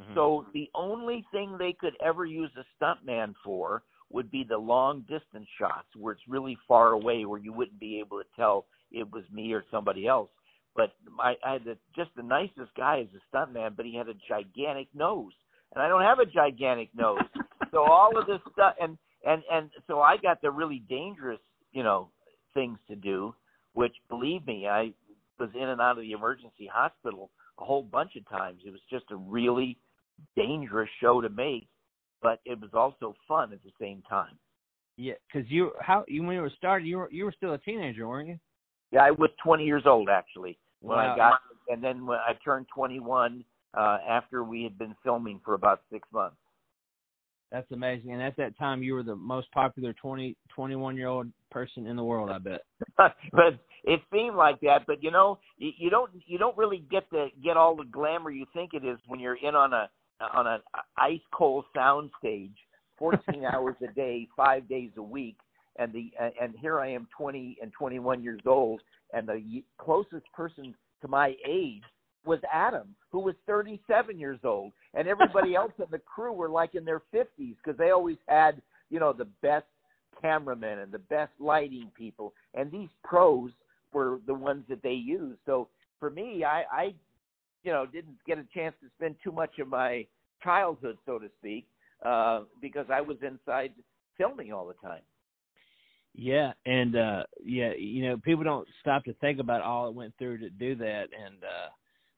Mm-hmm. 0.00 0.14
So 0.14 0.46
the 0.52 0.70
only 0.74 1.24
thing 1.32 1.56
they 1.58 1.74
could 1.78 1.94
ever 2.04 2.24
use 2.24 2.50
a 2.56 2.84
stuntman 2.84 3.34
for 3.44 3.82
would 4.10 4.30
be 4.30 4.44
the 4.44 4.56
long 4.56 5.00
distance 5.02 5.48
shots 5.58 5.88
where 5.96 6.12
it's 6.12 6.28
really 6.28 6.56
far 6.66 6.92
away 6.92 7.24
where 7.24 7.40
you 7.40 7.52
wouldn't 7.52 7.80
be 7.80 7.98
able 7.98 8.18
to 8.18 8.24
tell 8.36 8.66
it 8.90 9.10
was 9.12 9.24
me 9.32 9.52
or 9.52 9.64
somebody 9.70 10.06
else. 10.06 10.30
But 10.74 10.92
I, 11.18 11.34
I 11.44 11.54
had 11.54 11.64
the, 11.64 11.76
just 11.96 12.10
the 12.16 12.22
nicest 12.22 12.74
guy 12.76 13.00
as 13.00 13.08
a 13.14 13.36
stuntman, 13.36 13.76
but 13.76 13.84
he 13.84 13.96
had 13.96 14.08
a 14.08 14.14
gigantic 14.28 14.88
nose, 14.94 15.32
and 15.74 15.82
I 15.82 15.88
don't 15.88 16.02
have 16.02 16.20
a 16.20 16.26
gigantic 16.26 16.90
nose. 16.94 17.18
so 17.72 17.82
all 17.82 18.16
of 18.16 18.26
this 18.26 18.40
stuff, 18.52 18.74
and 18.80 18.96
and 19.26 19.42
and 19.50 19.70
so 19.86 20.00
I 20.00 20.16
got 20.16 20.40
the 20.40 20.50
really 20.50 20.82
dangerous, 20.88 21.40
you 21.72 21.82
know, 21.82 22.10
things 22.54 22.78
to 22.88 22.96
do. 22.96 23.34
Which, 23.74 23.94
believe 24.08 24.46
me, 24.46 24.66
I 24.66 24.92
was 25.38 25.50
in 25.54 25.68
and 25.68 25.80
out 25.80 25.98
of 25.98 26.02
the 26.02 26.12
emergency 26.12 26.68
hospital 26.72 27.30
a 27.58 27.64
whole 27.64 27.82
bunch 27.82 28.16
of 28.16 28.28
times. 28.28 28.62
It 28.66 28.70
was 28.70 28.80
just 28.90 29.04
a 29.10 29.16
really 29.16 29.78
dangerous 30.36 30.88
show 31.00 31.20
to 31.20 31.28
make, 31.28 31.68
but 32.22 32.40
it 32.44 32.60
was 32.60 32.70
also 32.74 33.14
fun 33.26 33.52
at 33.52 33.62
the 33.62 33.70
same 33.80 34.02
time. 34.08 34.38
yeah, 34.96 35.14
because 35.32 35.48
you 35.50 35.72
how 35.80 36.04
you 36.08 36.22
when 36.24 36.34
you 36.34 36.42
were 36.42 36.52
started, 36.56 36.86
you 36.86 36.98
were 36.98 37.08
you 37.12 37.24
were 37.24 37.32
still 37.36 37.54
a 37.54 37.58
teenager, 37.58 38.08
weren't 38.08 38.28
you? 38.28 38.38
Yeah, 38.90 39.04
I 39.04 39.10
was 39.12 39.30
20 39.44 39.64
years 39.64 39.84
old 39.86 40.08
actually 40.08 40.58
when 40.80 40.98
Wow. 40.98 41.12
I 41.12 41.16
got, 41.16 41.40
and 41.68 41.82
then 41.82 42.06
when 42.06 42.18
I 42.18 42.32
turned 42.44 42.66
21 42.74 43.44
uh, 43.74 43.98
after 44.08 44.44
we 44.44 44.62
had 44.62 44.78
been 44.78 44.96
filming 45.04 45.40
for 45.44 45.54
about 45.54 45.82
six 45.92 46.08
months. 46.12 46.36
That's 47.50 47.70
amazing. 47.72 48.12
And 48.12 48.22
at 48.22 48.36
that 48.36 48.58
time, 48.58 48.82
you 48.82 48.94
were 48.94 49.02
the 49.02 49.16
most 49.16 49.50
popular 49.52 49.92
20, 49.94 50.36
21 50.54 50.96
year 50.96 51.08
old 51.08 51.28
person 51.50 51.86
in 51.86 51.96
the 51.96 52.04
world. 52.04 52.30
I 52.30 52.38
bet. 52.38 52.62
but 52.96 53.58
it 53.84 54.00
seemed 54.12 54.36
like 54.36 54.60
that. 54.60 54.80
But 54.86 55.02
you 55.02 55.10
know, 55.10 55.38
you, 55.56 55.70
you 55.78 55.90
don't 55.90 56.10
you 56.26 56.38
don't 56.38 56.56
really 56.56 56.84
get 56.90 57.08
the 57.10 57.28
get 57.42 57.56
all 57.56 57.76
the 57.76 57.84
glamour 57.84 58.30
you 58.30 58.46
think 58.52 58.74
it 58.74 58.84
is 58.84 58.98
when 59.06 59.20
you're 59.20 59.36
in 59.36 59.54
on 59.54 59.72
a 59.72 59.88
on 60.20 60.46
an 60.46 60.60
ice 60.96 61.20
cold 61.32 61.64
sound 61.74 62.10
stage, 62.18 62.56
14 62.98 63.44
hours 63.44 63.76
a 63.82 63.92
day, 63.92 64.26
five 64.36 64.68
days 64.68 64.90
a 64.96 65.02
week, 65.02 65.36
and 65.76 65.92
the 65.92 66.10
and 66.40 66.54
here 66.60 66.80
I 66.80 66.90
am, 66.92 67.06
20 67.16 67.58
and 67.62 67.72
21 67.72 68.22
years 68.22 68.40
old, 68.46 68.80
and 69.12 69.28
the 69.28 69.62
closest 69.78 70.26
person 70.34 70.74
to 71.02 71.08
my 71.08 71.34
age 71.48 71.82
was 72.24 72.40
Adam, 72.52 72.94
who 73.10 73.20
was 73.20 73.34
37 73.46 74.18
years 74.18 74.40
old, 74.44 74.72
and 74.94 75.08
everybody 75.08 75.54
else 75.56 75.72
in 75.78 75.86
the 75.90 75.98
crew 75.98 76.32
were 76.32 76.50
like 76.50 76.74
in 76.74 76.84
their 76.84 77.02
50s 77.14 77.26
because 77.62 77.78
they 77.78 77.90
always 77.90 78.18
had 78.26 78.60
you 78.90 78.98
know 78.98 79.12
the 79.12 79.28
best 79.42 79.66
cameramen 80.20 80.80
and 80.80 80.92
the 80.92 80.98
best 80.98 81.32
lighting 81.38 81.90
people, 81.96 82.32
and 82.54 82.70
these 82.70 82.88
pros 83.04 83.50
were 83.92 84.20
the 84.26 84.34
ones 84.34 84.64
that 84.68 84.82
they 84.82 84.92
used. 84.92 85.38
So 85.46 85.68
for 85.98 86.10
me, 86.10 86.44
I, 86.44 86.64
I 86.70 86.94
you 87.62 87.72
know 87.72 87.86
didn't 87.86 88.16
get 88.26 88.38
a 88.38 88.46
chance 88.54 88.74
to 88.82 88.88
spend 88.96 89.16
too 89.22 89.32
much 89.32 89.58
of 89.58 89.68
my 89.68 90.06
childhood, 90.42 90.98
so 91.06 91.18
to 91.18 91.28
speak, 91.38 91.66
uh, 92.04 92.42
because 92.60 92.86
I 92.92 93.00
was 93.00 93.16
inside 93.26 93.72
filming 94.16 94.52
all 94.52 94.66
the 94.66 94.88
time. 94.88 95.02
Yeah, 96.14 96.52
and 96.66 96.96
uh 96.96 97.22
yeah, 97.44 97.70
you 97.78 98.02
know, 98.08 98.16
people 98.16 98.44
don't 98.44 98.66
stop 98.80 99.04
to 99.04 99.12
think 99.14 99.38
about 99.38 99.62
all 99.62 99.88
it 99.88 99.94
went 99.94 100.14
through 100.18 100.38
to 100.38 100.50
do 100.50 100.74
that, 100.76 101.06
and 101.16 101.36
uh 101.44 101.68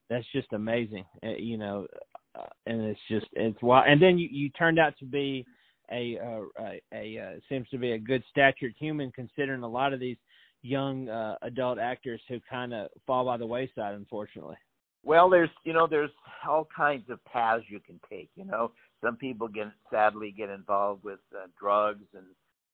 that's 0.08 0.26
just 0.32 0.52
amazing. 0.52 1.04
Uh, 1.24 1.36
you 1.38 1.56
know, 1.56 1.86
uh, 2.34 2.46
and 2.66 2.80
it's 2.82 3.00
just 3.08 3.26
it's 3.32 3.60
wild. 3.62 3.86
And 3.88 4.00
then 4.00 4.18
you 4.18 4.28
you 4.30 4.48
turned 4.50 4.78
out 4.78 4.94
to 4.98 5.04
be 5.04 5.44
a 5.92 6.18
uh, 6.18 6.64
a, 6.64 6.82
a 6.92 7.22
uh, 7.22 7.40
seems 7.48 7.68
to 7.70 7.78
be 7.78 7.92
a 7.92 7.98
good 7.98 8.22
statured 8.30 8.74
human, 8.78 9.12
considering 9.12 9.62
a 9.62 9.68
lot 9.68 9.92
of 9.92 10.00
these 10.00 10.16
young 10.62 11.08
uh, 11.08 11.36
adult 11.42 11.78
actors 11.78 12.20
who 12.28 12.38
kind 12.48 12.74
of 12.74 12.88
fall 13.06 13.24
by 13.24 13.36
the 13.36 13.46
wayside, 13.46 13.94
unfortunately. 13.94 14.56
Well, 15.02 15.30
there's 15.30 15.50
you 15.64 15.72
know 15.72 15.86
there's 15.86 16.10
all 16.48 16.68
kinds 16.74 17.08
of 17.10 17.24
paths 17.24 17.64
you 17.68 17.80
can 17.80 18.00
take. 18.08 18.30
You 18.34 18.44
know, 18.44 18.72
some 19.02 19.16
people 19.16 19.48
get 19.48 19.68
sadly 19.90 20.34
get 20.36 20.50
involved 20.50 21.04
with 21.04 21.20
uh, 21.34 21.46
drugs 21.58 22.04
and 22.14 22.26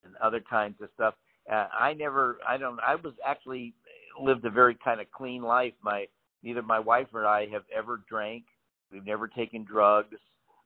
and 0.03 0.15
other 0.17 0.41
kinds 0.41 0.75
of 0.81 0.89
stuff. 0.95 1.13
Uh, 1.51 1.67
I 1.77 1.93
never, 1.93 2.39
I 2.47 2.57
don't, 2.57 2.79
I 2.85 2.95
was 2.95 3.13
actually 3.25 3.73
lived 4.21 4.45
a 4.45 4.49
very 4.49 4.77
kind 4.83 4.99
of 4.99 5.09
clean 5.11 5.41
life. 5.41 5.73
My 5.81 6.07
neither 6.43 6.61
my 6.61 6.79
wife 6.79 7.07
or 7.13 7.25
I 7.25 7.47
have 7.47 7.63
ever 7.75 8.01
drank. 8.09 8.43
We've 8.91 9.05
never 9.05 9.27
taken 9.27 9.63
drugs. 9.63 10.17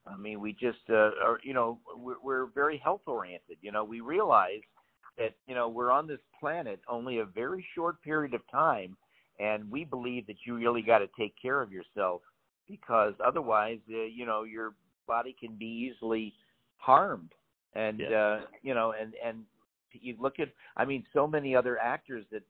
I 0.07 0.17
mean, 0.17 0.39
we 0.39 0.53
just 0.53 0.79
uh, 0.89 1.11
are, 1.23 1.39
you 1.43 1.53
know, 1.53 1.79
we're, 1.95 2.19
we're 2.23 2.45
very 2.47 2.77
health 2.77 3.01
oriented. 3.05 3.57
You 3.61 3.71
know, 3.71 3.83
we 3.83 4.01
realize 4.01 4.61
that 5.17 5.35
you 5.47 5.55
know 5.55 5.69
we're 5.69 5.91
on 5.91 6.07
this 6.07 6.19
planet 6.39 6.79
only 6.87 7.19
a 7.19 7.25
very 7.25 7.65
short 7.75 8.01
period 8.01 8.33
of 8.33 8.41
time, 8.49 8.97
and 9.39 9.69
we 9.69 9.83
believe 9.85 10.25
that 10.27 10.37
you 10.45 10.55
really 10.55 10.81
got 10.81 10.99
to 10.99 11.09
take 11.17 11.35
care 11.39 11.61
of 11.61 11.71
yourself 11.71 12.21
because 12.67 13.13
otherwise, 13.23 13.79
uh, 13.91 14.03
you 14.03 14.25
know, 14.25 14.43
your 14.43 14.73
body 15.07 15.35
can 15.39 15.55
be 15.55 15.91
easily 15.91 16.33
harmed. 16.77 17.31
And 17.73 18.01
uh, 18.01 18.39
you 18.61 18.73
know, 18.73 18.93
and 18.99 19.13
and 19.23 19.43
you 19.93 20.15
look 20.19 20.39
at, 20.39 20.49
I 20.77 20.85
mean, 20.85 21.05
so 21.13 21.27
many 21.27 21.55
other 21.55 21.77
actors 21.77 22.25
that 22.31 22.43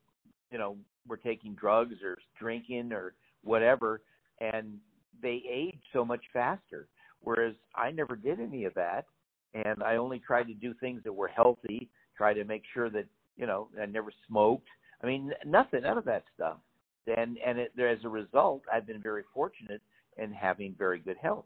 you 0.51 0.57
know 0.57 0.77
were 1.07 1.17
taking 1.17 1.53
drugs 1.53 1.95
or 2.03 2.17
drinking 2.39 2.91
or 2.91 3.13
whatever, 3.43 4.01
and 4.39 4.77
they 5.21 5.43
age 5.49 5.79
so 5.93 6.03
much 6.05 6.21
faster. 6.33 6.87
Whereas 7.23 7.55
I 7.75 7.91
never 7.91 8.15
did 8.15 8.39
any 8.39 8.65
of 8.65 8.73
that, 8.75 9.05
and 9.53 9.83
I 9.83 9.97
only 9.97 10.19
tried 10.19 10.47
to 10.47 10.53
do 10.53 10.73
things 10.75 11.01
that 11.03 11.13
were 11.13 11.27
healthy. 11.27 11.89
Try 12.17 12.33
to 12.33 12.43
make 12.43 12.63
sure 12.73 12.89
that 12.89 13.05
you 13.37 13.45
know 13.45 13.69
I 13.81 13.85
never 13.85 14.11
smoked. 14.27 14.67
I 15.03 15.07
mean, 15.07 15.31
nothing, 15.45 15.81
none 15.83 15.97
of 15.97 16.05
that 16.05 16.23
stuff. 16.35 16.57
And 17.07 17.37
and 17.45 17.59
it, 17.59 17.71
as 17.79 18.03
a 18.03 18.09
result, 18.09 18.63
I've 18.71 18.87
been 18.87 19.01
very 19.01 19.23
fortunate 19.33 19.81
in 20.17 20.31
having 20.31 20.75
very 20.77 20.99
good 20.99 21.17
health. 21.21 21.45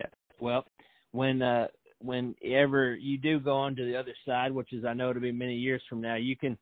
Yeah. 0.00 0.06
Well, 0.40 0.64
when 1.12 1.42
uh 1.42 1.68
whenever 2.00 2.94
you 2.94 3.18
do 3.18 3.40
go 3.40 3.56
on 3.56 3.76
to 3.76 3.84
the 3.84 3.96
other 3.96 4.14
side, 4.26 4.52
which 4.52 4.72
is 4.72 4.84
I 4.84 4.92
know 4.94 5.12
to 5.12 5.20
be 5.20 5.32
many 5.32 5.54
years 5.54 5.82
from 5.88 6.00
now, 6.00 6.16
you 6.16 6.36
can 6.36 6.58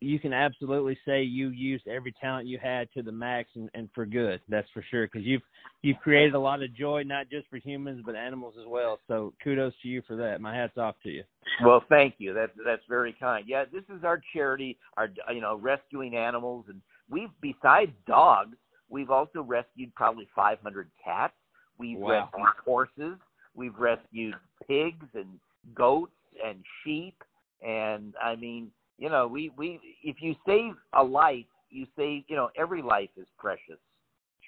you 0.00 0.18
can 0.18 0.32
absolutely 0.32 0.98
say 1.06 1.22
you 1.22 1.48
used 1.50 1.86
every 1.86 2.12
talent 2.20 2.46
you 2.46 2.58
had 2.62 2.88
to 2.92 3.02
the 3.02 3.12
max 3.12 3.50
and, 3.54 3.70
and 3.74 3.88
for 3.94 4.06
good. 4.06 4.40
That's 4.48 4.68
for 4.74 4.84
sure 4.90 5.06
because 5.06 5.26
you've 5.26 5.42
you've 5.82 5.98
created 5.98 6.34
a 6.34 6.38
lot 6.38 6.62
of 6.62 6.74
joy 6.74 7.02
not 7.04 7.30
just 7.30 7.48
for 7.48 7.56
humans 7.56 8.02
but 8.04 8.14
animals 8.14 8.54
as 8.60 8.66
well. 8.66 8.98
So 9.08 9.32
kudos 9.42 9.72
to 9.82 9.88
you 9.88 10.02
for 10.06 10.16
that. 10.16 10.40
My 10.40 10.54
hats 10.54 10.76
off 10.76 10.96
to 11.04 11.10
you. 11.10 11.24
Well, 11.64 11.82
thank 11.88 12.14
you. 12.18 12.34
That's 12.34 12.52
that's 12.64 12.82
very 12.88 13.14
kind. 13.18 13.44
Yeah, 13.46 13.64
this 13.72 13.84
is 13.94 14.04
our 14.04 14.20
charity, 14.32 14.78
our 14.96 15.08
you 15.32 15.40
know 15.40 15.56
rescuing 15.56 16.16
animals, 16.16 16.66
and 16.68 16.80
we've 17.08 17.30
besides 17.40 17.92
dogs, 18.06 18.56
we've 18.88 19.10
also 19.10 19.42
rescued 19.42 19.94
probably 19.94 20.28
500 20.34 20.90
cats. 21.02 21.34
We've 21.78 21.98
Wow. 21.98 22.30
rescued 22.32 22.54
horses. 22.64 23.18
We've 23.54 23.76
rescued 23.78 24.34
pigs 24.66 25.06
and 25.14 25.38
goats 25.74 26.12
and 26.44 26.62
sheep, 26.82 27.22
and 27.66 28.14
I 28.22 28.36
mean, 28.36 28.70
you 28.98 29.10
know, 29.10 29.26
we 29.26 29.50
we 29.56 29.80
if 30.02 30.16
you 30.20 30.34
save 30.46 30.72
a 30.94 31.02
life, 31.02 31.44
you 31.70 31.86
save. 31.96 32.24
You 32.28 32.36
know, 32.36 32.50
every 32.58 32.82
life 32.82 33.10
is 33.16 33.26
precious. 33.38 33.78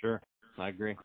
Sure, 0.01 0.21
I 0.59 0.69
agree. 0.69 0.97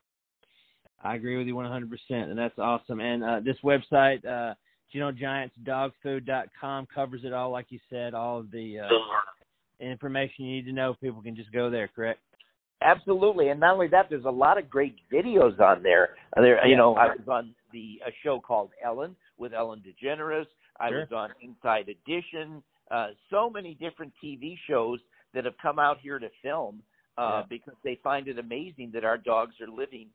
I 1.04 1.16
agree 1.16 1.38
with 1.38 1.48
you 1.48 1.56
100%, 1.56 1.90
and 2.10 2.38
that's 2.38 2.58
awesome. 2.58 3.02
And 3.02 3.24
uh, 3.26 3.42
this 3.44 3.58
website, 3.62 4.26
uh, 4.26 4.54
GentleGiantsDogFood.com 4.96 6.88
covers 6.94 7.22
it 7.26 7.34
all, 7.34 7.52
like 7.52 7.66
you 7.70 7.80
said. 7.90 8.14
All 8.14 8.40
of 8.40 8.50
the 8.52 8.80
uh, 8.80 8.88
information 9.82 10.46
you 10.46 10.56
need 10.56 10.66
to 10.66 10.72
know, 10.72 10.96
people 11.02 11.22
can 11.22 11.36
just 11.36 11.52
go 11.52 11.70
there. 11.70 11.90
Correct? 11.94 12.22
Absolutely, 12.82 13.50
and 13.50 13.60
not 13.60 13.74
only 13.74 13.88
that, 13.88 14.08
there's 14.10 14.26
a 14.26 14.32
lot 14.32 14.58
of 14.58 14.70
great 14.70 14.96
videos 15.12 15.60
on 15.60 15.84
there. 15.84 16.12
There, 16.36 16.66
you 16.66 16.76
know, 16.76 16.96
I 16.96 17.08
was 17.08 17.28
on 17.28 17.54
the 17.72 18.00
a 18.06 18.12
show 18.24 18.40
called 18.40 18.72
Ellen 18.84 19.16
with 19.38 19.54
Ellen 19.54 19.82
DeGeneres. 19.86 20.46
I 20.80 20.90
Sure. 20.90 21.00
was 21.00 21.12
on 21.12 21.30
Inside 21.42 21.88
Edition. 21.90 22.64
Uh, 22.92 23.08
so 23.30 23.50
many 23.50 23.76
different 23.76 24.14
TV 24.24 24.58
shows 24.68 25.00
that 25.34 25.46
have 25.46 25.58
come 25.62 25.80
out 25.80 25.98
here 26.02 26.20
to 26.20 26.30
film 26.42 26.82
uh, 27.18 27.22
Yeah. 27.42 27.44
because 27.50 27.76
they 27.84 28.00
find 28.04 28.28
it 28.28 28.38
amazing 28.40 28.92
that 28.94 29.04
our 29.06 29.18
dogs 29.18 29.56
are 29.62 29.68
living 29.68 30.08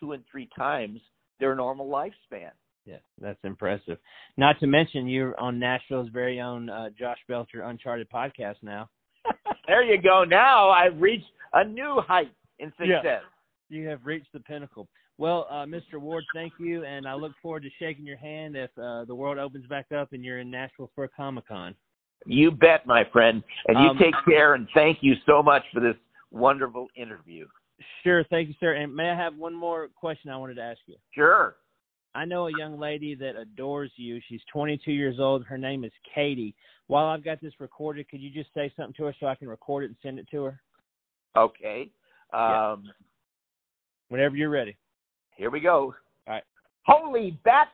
two 0.00 0.12
and 0.12 0.22
three 0.30 0.48
times 0.56 1.00
their 1.40 1.54
normal 1.54 1.86
lifespan. 1.88 2.50
Yeah, 2.84 2.98
that's 3.20 3.38
impressive. 3.44 3.98
Not 4.36 4.60
to 4.60 4.66
mention 4.66 5.08
you're 5.08 5.38
on 5.40 5.58
Nashville's 5.58 6.08
very 6.10 6.40
own 6.40 6.70
uh, 6.70 6.90
Josh 6.98 7.18
Belcher 7.28 7.62
Uncharted 7.62 8.08
podcast 8.10 8.56
now. 8.62 8.88
there 9.66 9.82
you 9.82 10.00
go. 10.00 10.24
Now 10.24 10.70
I've 10.70 11.00
reached 11.00 11.26
a 11.52 11.64
new 11.64 12.00
height 12.06 12.30
in 12.58 12.72
Yeah. 12.80 12.98
success. 13.00 13.22
You 13.68 13.88
have 13.88 14.00
reached 14.06 14.32
the 14.32 14.40
pinnacle. 14.40 14.88
Well, 15.18 15.46
uh, 15.50 15.64
Mr. 15.64 15.98
Ward, 15.98 16.24
thank 16.34 16.52
you, 16.60 16.84
and 16.84 17.08
I 17.08 17.14
look 17.14 17.32
forward 17.42 17.62
to 17.64 17.70
shaking 17.78 18.06
your 18.06 18.18
hand 18.18 18.54
if 18.54 18.70
uh, 18.78 19.04
the 19.06 19.14
world 19.14 19.38
opens 19.38 19.66
back 19.66 19.86
up 19.90 20.12
and 20.12 20.22
you're 20.24 20.38
in 20.40 20.50
Nashville 20.50 20.90
for 20.94 21.04
a 21.04 21.08
Comic 21.08 21.48
Con. 21.48 21.74
You 22.24 22.50
bet, 22.50 22.86
my 22.86 23.04
friend. 23.04 23.42
And 23.68 23.78
you 23.78 23.90
Um, 23.90 23.98
take 23.98 24.14
care 24.24 24.54
and 24.54 24.68
thank 24.74 25.02
you 25.02 25.14
so 25.26 25.42
much 25.42 25.64
for 25.72 25.80
this 25.80 25.96
wonderful 26.30 26.88
interview. 26.96 27.46
Sure, 28.02 28.24
thank 28.24 28.48
you, 28.48 28.54
sir. 28.58 28.72
And 28.74 28.94
may 28.94 29.10
I 29.10 29.14
have 29.14 29.36
one 29.36 29.54
more 29.54 29.88
question 29.88 30.30
I 30.30 30.36
wanted 30.36 30.54
to 30.54 30.62
ask 30.62 30.80
you? 30.86 30.96
Sure. 31.12 31.56
I 32.14 32.24
know 32.24 32.46
a 32.48 32.58
young 32.58 32.78
lady 32.78 33.14
that 33.16 33.36
adores 33.36 33.92
you. 33.96 34.20
She's 34.26 34.40
22 34.50 34.90
years 34.90 35.20
old. 35.20 35.44
Her 35.44 35.58
name 35.58 35.84
is 35.84 35.92
Katie. 36.14 36.54
While 36.86 37.06
I've 37.06 37.22
got 37.22 37.42
this 37.42 37.52
recorded, 37.60 38.08
could 38.08 38.20
you 38.20 38.30
just 38.30 38.52
say 38.54 38.72
something 38.74 38.94
to 38.94 39.04
her 39.04 39.14
so 39.20 39.26
I 39.26 39.34
can 39.34 39.48
record 39.48 39.84
it 39.84 39.88
and 39.88 39.96
send 40.02 40.18
it 40.18 40.26
to 40.30 40.44
her? 40.44 40.60
Okay. 41.36 41.90
Yeah. 42.32 42.72
Um, 42.72 42.90
Whenever 44.08 44.36
you're 44.36 44.50
ready. 44.50 44.76
Here 45.36 45.50
we 45.50 45.60
go. 45.60 45.94
All 46.26 46.34
right. 46.34 46.44
Holy 46.84 47.38
Bat! 47.44 47.68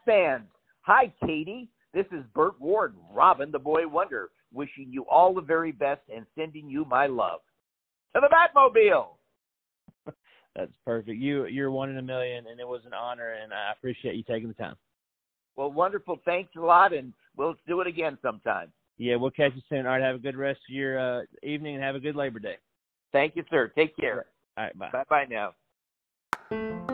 Hi, 0.80 1.12
Katie. 1.24 1.68
This 1.94 2.06
is 2.10 2.24
Burt 2.34 2.58
Ward, 2.60 2.94
Robin 3.12 3.50
the 3.50 3.58
Boy 3.58 3.86
Wonder, 3.86 4.30
wishing 4.52 4.88
you 4.90 5.04
all 5.10 5.34
the 5.34 5.42
very 5.42 5.72
best 5.72 6.00
and 6.14 6.24
sending 6.36 6.68
you 6.68 6.84
my 6.86 7.06
love. 7.06 7.40
To 8.14 8.20
the 8.20 8.28
Batmobile! 8.28 9.08
That's 10.56 10.72
perfect. 10.84 11.18
You 11.18 11.46
you're 11.46 11.70
one 11.70 11.90
in 11.90 11.98
a 11.98 12.02
million, 12.02 12.46
and 12.46 12.58
it 12.58 12.66
was 12.66 12.82
an 12.86 12.94
honor, 12.94 13.32
and 13.42 13.52
I 13.52 13.72
appreciate 13.72 14.16
you 14.16 14.22
taking 14.22 14.48
the 14.48 14.54
time. 14.54 14.76
Well, 15.56 15.70
wonderful. 15.70 16.18
Thanks 16.24 16.54
a 16.56 16.60
lot, 16.60 16.94
and 16.94 17.12
we'll 17.36 17.56
do 17.66 17.80
it 17.80 17.86
again 17.86 18.18
sometime. 18.22 18.72
Yeah, 18.96 19.16
we'll 19.16 19.30
catch 19.30 19.52
you 19.54 19.62
soon. 19.68 19.86
All 19.86 19.92
right, 19.92 20.02
have 20.02 20.16
a 20.16 20.18
good 20.18 20.36
rest 20.36 20.60
of 20.68 20.74
your 20.74 20.98
uh, 20.98 21.22
evening, 21.42 21.74
and 21.74 21.84
have 21.84 21.94
a 21.94 22.00
good 22.00 22.16
Labor 22.16 22.38
Day. 22.38 22.56
Thank 23.12 23.36
you, 23.36 23.44
sir. 23.50 23.70
Take 23.74 23.96
care. 23.96 24.26
All 24.56 24.64
right, 24.64 24.78
bye. 24.78 24.90
Bye 24.92 25.04
bye 25.08 25.26
now. 26.50 26.88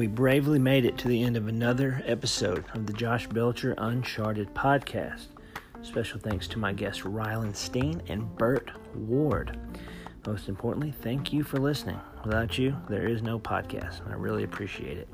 We 0.00 0.06
bravely 0.06 0.58
made 0.58 0.86
it 0.86 0.96
to 0.96 1.08
the 1.08 1.22
end 1.22 1.36
of 1.36 1.46
another 1.46 2.02
episode 2.06 2.64
of 2.72 2.86
the 2.86 2.92
Josh 2.94 3.26
Belcher 3.26 3.74
Uncharted 3.76 4.54
podcast. 4.54 5.26
Special 5.82 6.18
thanks 6.18 6.48
to 6.48 6.58
my 6.58 6.72
guests 6.72 7.04
Ryland 7.04 7.54
Steen 7.54 8.00
and 8.08 8.34
Burt 8.38 8.70
Ward. 8.94 9.58
Most 10.26 10.48
importantly, 10.48 10.94
thank 11.02 11.34
you 11.34 11.44
for 11.44 11.58
listening. 11.58 12.00
Without 12.24 12.56
you, 12.56 12.74
there 12.88 13.06
is 13.06 13.20
no 13.20 13.38
podcast, 13.38 14.02
and 14.02 14.10
I 14.10 14.16
really 14.16 14.42
appreciate 14.42 14.96
it. 14.96 15.06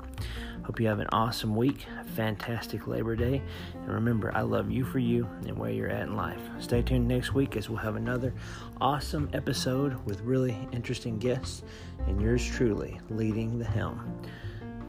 Hope 0.63 0.79
you 0.79 0.87
have 0.87 1.01
an 1.01 1.09
awesome 1.11 1.57
week, 1.57 1.85
a 1.99 2.05
fantastic 2.05 2.87
Labor 2.87 3.17
Day, 3.17 3.41
and 3.73 3.89
remember, 3.89 4.31
I 4.33 4.41
love 4.43 4.71
you 4.71 4.85
for 4.85 4.99
you 4.99 5.27
and 5.45 5.57
where 5.57 5.71
you're 5.71 5.89
at 5.89 6.03
in 6.03 6.15
life. 6.15 6.39
Stay 6.59 6.81
tuned 6.81 7.09
next 7.09 7.33
week 7.33 7.57
as 7.57 7.67
we'll 7.67 7.77
have 7.79 7.97
another 7.97 8.33
awesome 8.79 9.29
episode 9.33 9.97
with 10.05 10.21
really 10.21 10.57
interesting 10.71 11.17
guests, 11.17 11.63
and 12.07 12.21
yours 12.21 12.45
truly 12.45 13.01
leading 13.09 13.59
the 13.59 13.65
helm. 13.65 14.21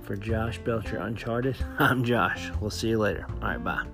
For 0.08 0.16
Josh 0.16 0.56
Belcher 0.60 0.96
Uncharted, 0.96 1.54
I'm 1.78 2.02
Josh. 2.02 2.50
We'll 2.62 2.70
see 2.70 2.88
you 2.88 2.98
later. 2.98 3.26
All 3.42 3.48
right, 3.48 3.62
bye. 3.62 3.84